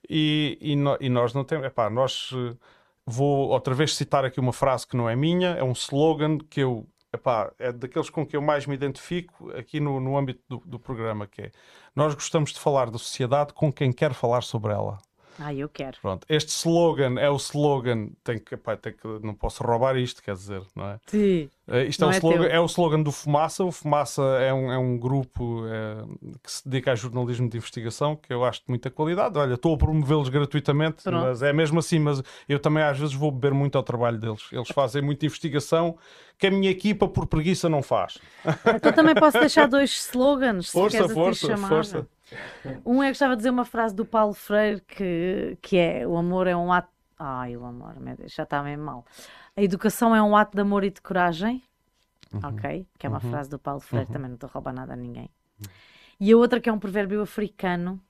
e, 0.08 0.58
e, 0.60 0.76
no, 0.76 0.96
e 1.00 1.08
nós 1.08 1.32
não 1.32 1.44
temos. 1.44 1.66
Epá, 1.66 1.88
nós. 1.88 2.32
Uh, 2.32 2.56
vou 3.10 3.48
outra 3.48 3.72
vez 3.72 3.96
citar 3.96 4.22
aqui 4.26 4.38
uma 4.38 4.52
frase 4.52 4.86
que 4.86 4.94
não 4.94 5.08
é 5.08 5.16
minha, 5.16 5.52
é 5.52 5.64
um 5.64 5.72
slogan 5.72 6.36
que 6.36 6.60
eu 6.60 6.86
epá, 7.12 7.52
é 7.58 7.72
daqueles 7.72 8.10
com 8.10 8.26
que 8.26 8.36
eu 8.36 8.42
mais 8.42 8.66
me 8.66 8.74
identifico 8.74 9.50
aqui 9.52 9.80
no, 9.80 10.00
no 10.00 10.16
âmbito 10.16 10.42
do, 10.48 10.58
do 10.64 10.78
programa, 10.78 11.26
que 11.26 11.42
é 11.42 11.52
nós 11.94 12.14
gostamos 12.14 12.52
de 12.52 12.60
falar 12.60 12.90
da 12.90 12.98
sociedade 12.98 13.52
com 13.52 13.72
quem 13.72 13.92
quer 13.92 14.12
falar 14.14 14.42
sobre 14.42 14.72
ela. 14.72 14.98
Ah, 15.38 15.54
eu 15.54 15.68
quero. 15.68 15.96
Pronto, 16.02 16.26
este 16.28 16.48
slogan 16.48 17.18
é 17.18 17.30
o 17.30 17.36
slogan, 17.36 18.08
tem 18.24 18.38
que, 18.38 18.56
pá, 18.56 18.76
tem 18.76 18.92
que, 18.92 19.06
não 19.22 19.34
posso 19.34 19.62
roubar 19.62 19.96
isto, 19.96 20.22
quer 20.22 20.34
dizer, 20.34 20.62
não 20.74 20.86
é? 20.86 21.00
Sim. 21.06 21.48
Uh, 21.68 21.82
isto 21.86 22.02
é, 22.02 22.06
o 22.06 22.10
é, 22.10 22.16
slogan, 22.16 22.44
é, 22.46 22.60
o 22.60 22.64
slogan 22.64 23.02
do 23.02 23.12
Fumaça. 23.12 23.62
O 23.62 23.70
Fumaça 23.70 24.22
é 24.22 24.52
um, 24.52 24.72
é 24.72 24.78
um 24.78 24.98
grupo 24.98 25.64
é, 25.66 26.02
que 26.42 26.50
se 26.50 26.68
dedica 26.68 26.92
a 26.92 26.94
jornalismo 26.94 27.48
de 27.48 27.56
investigação, 27.56 28.16
que 28.16 28.32
eu 28.32 28.44
acho 28.44 28.60
de 28.60 28.66
muita 28.68 28.90
qualidade. 28.90 29.38
Olha, 29.38 29.54
estou 29.54 29.74
a 29.74 29.78
promovê-los 29.78 30.28
gratuitamente, 30.28 31.02
Pronto. 31.02 31.22
mas 31.22 31.42
é 31.42 31.52
mesmo 31.52 31.78
assim. 31.78 31.98
Mas 31.98 32.22
eu 32.48 32.58
também 32.58 32.82
às 32.82 32.98
vezes 32.98 33.14
vou 33.14 33.30
beber 33.30 33.52
muito 33.52 33.76
ao 33.76 33.82
trabalho 33.82 34.18
deles. 34.18 34.42
Eles 34.50 34.68
fazem 34.68 35.02
muita 35.02 35.26
investigação 35.26 35.96
que 36.38 36.46
a 36.46 36.50
minha 36.50 36.70
equipa, 36.70 37.06
por 37.06 37.26
preguiça, 37.26 37.68
não 37.68 37.82
faz. 37.82 38.18
Então 38.74 38.92
também 38.92 39.14
posso 39.14 39.38
deixar 39.38 39.68
dois 39.68 39.90
slogans. 39.90 40.70
Força, 40.70 41.08
força, 41.08 41.56
força. 41.56 42.06
Um 42.84 43.02
é 43.02 43.06
que 43.06 43.12
gostava 43.12 43.34
de 43.34 43.38
dizer 43.38 43.50
uma 43.50 43.64
frase 43.64 43.94
do 43.94 44.04
Paulo 44.04 44.34
Freire 44.34 44.80
que, 44.82 45.56
que 45.62 45.76
é: 45.76 46.06
o 46.06 46.16
amor 46.16 46.46
é 46.46 46.56
um 46.56 46.72
ato. 46.72 46.88
Ai, 47.18 47.56
o 47.56 47.64
amor, 47.64 47.94
Deus, 48.16 48.32
já 48.32 48.44
está 48.44 48.62
meio 48.62 48.78
mal. 48.78 49.04
A 49.56 49.62
educação 49.62 50.14
é 50.14 50.22
um 50.22 50.36
ato 50.36 50.54
de 50.54 50.60
amor 50.60 50.84
e 50.84 50.90
de 50.90 51.00
coragem. 51.00 51.62
Uhum. 52.32 52.40
Ok? 52.44 52.86
Que 52.98 53.06
é 53.06 53.08
uma 53.08 53.22
uhum. 53.22 53.30
frase 53.30 53.48
do 53.48 53.58
Paulo 53.58 53.80
Freire, 53.80 54.06
uhum. 54.06 54.12
também 54.12 54.28
não 54.28 54.34
estou 54.34 54.48
a 54.48 54.52
roubar 54.52 54.72
nada 54.72 54.92
a 54.92 54.96
ninguém. 54.96 55.30
E 56.20 56.32
a 56.32 56.36
outra 56.36 56.60
que 56.60 56.68
é 56.68 56.72
um 56.72 56.78
provérbio 56.78 57.22
africano 57.22 58.00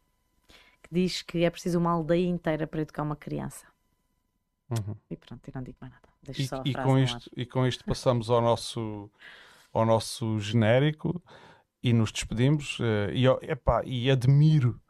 que 0.83 0.89
diz 0.91 1.23
que 1.23 1.45
é 1.45 1.51
preciso 1.51 1.79
uma 1.79 1.91
aldeia 1.91 2.27
inteira 2.27 2.67
para 2.67 2.81
educar 2.81 3.03
uma 3.03 3.17
criança. 3.17 3.67
Uhum. 4.71 4.97
E 5.11 5.17
pronto, 5.17 5.47
eu 5.47 5.53
não 5.55 5.63
digo 5.63 5.77
mais 5.81 5.93
nada. 5.93 6.09
Deixo 6.23 6.43
e, 6.43 6.47
só 6.47 6.57
a 6.57 6.63
e, 6.65 6.75
com 6.75 6.99
isto, 6.99 7.31
e 7.37 7.47
com 7.47 7.67
isto 7.67 7.85
passamos 7.85 8.29
ao 8.29 8.41
nosso, 8.41 9.11
ao 9.73 9.87
nosso 9.87 10.39
genérico 10.41 11.23
e 11.83 11.93
nos 11.93 12.13
despedimos. 12.13 12.79
Uh, 12.79 13.11
e, 13.13 13.27
epá, 13.51 13.83
e 13.85 14.11
admiro. 14.11 14.81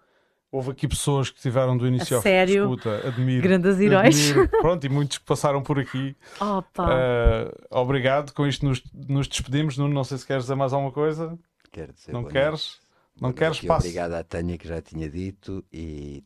Houve 0.51 0.71
aqui 0.71 0.89
pessoas 0.89 1.31
que 1.31 1.39
tiveram 1.41 1.77
do 1.77 1.87
início 1.87 2.17
ao 2.17 2.23
fim 2.23 2.31
escuta, 2.31 3.07
admiro. 3.07 3.43
Grandes 3.43 3.79
heróis. 3.79 4.31
Admiro. 4.31 4.49
Pronto, 4.63 4.85
e 4.87 4.89
muitos 4.89 5.19
que 5.19 5.25
passaram 5.27 5.63
por 5.63 5.79
aqui. 5.79 6.17
Opa. 6.41 6.89
Uh, 6.89 7.67
obrigado. 7.71 8.33
Com 8.33 8.47
isto 8.47 8.65
nos, 8.65 8.83
nos 8.95 9.29
despedimos. 9.29 9.77
Nuno, 9.77 9.93
não 9.93 10.05
sei 10.05 10.17
se 10.17 10.27
queres 10.27 10.45
dizer 10.45 10.55
mais 10.55 10.73
alguma 10.73 10.93
coisa. 10.93 11.39
Quero 11.71 11.93
dizer. 11.93 12.13
Não 12.13 12.25
queres? 12.25 12.81
Não 13.21 13.33
queres? 13.33 13.61
Passo. 13.61 13.87
Obrigado 13.87 14.15
à 14.15 14.25
Tânia 14.25 14.57
que 14.57 14.67
já 14.67 14.81
tinha 14.81 15.11
dito 15.11 15.63
e. 15.71 16.25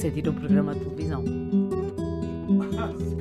você 0.00 0.10
tira 0.10 0.30
um 0.30 0.34
programa 0.34 0.74
de 0.74 0.80
televisão. 0.80 1.22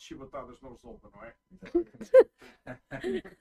chibatadas 0.00 0.60
não 0.60 0.72
resolva, 0.72 1.10
não 1.14 1.24
é? 1.24 1.34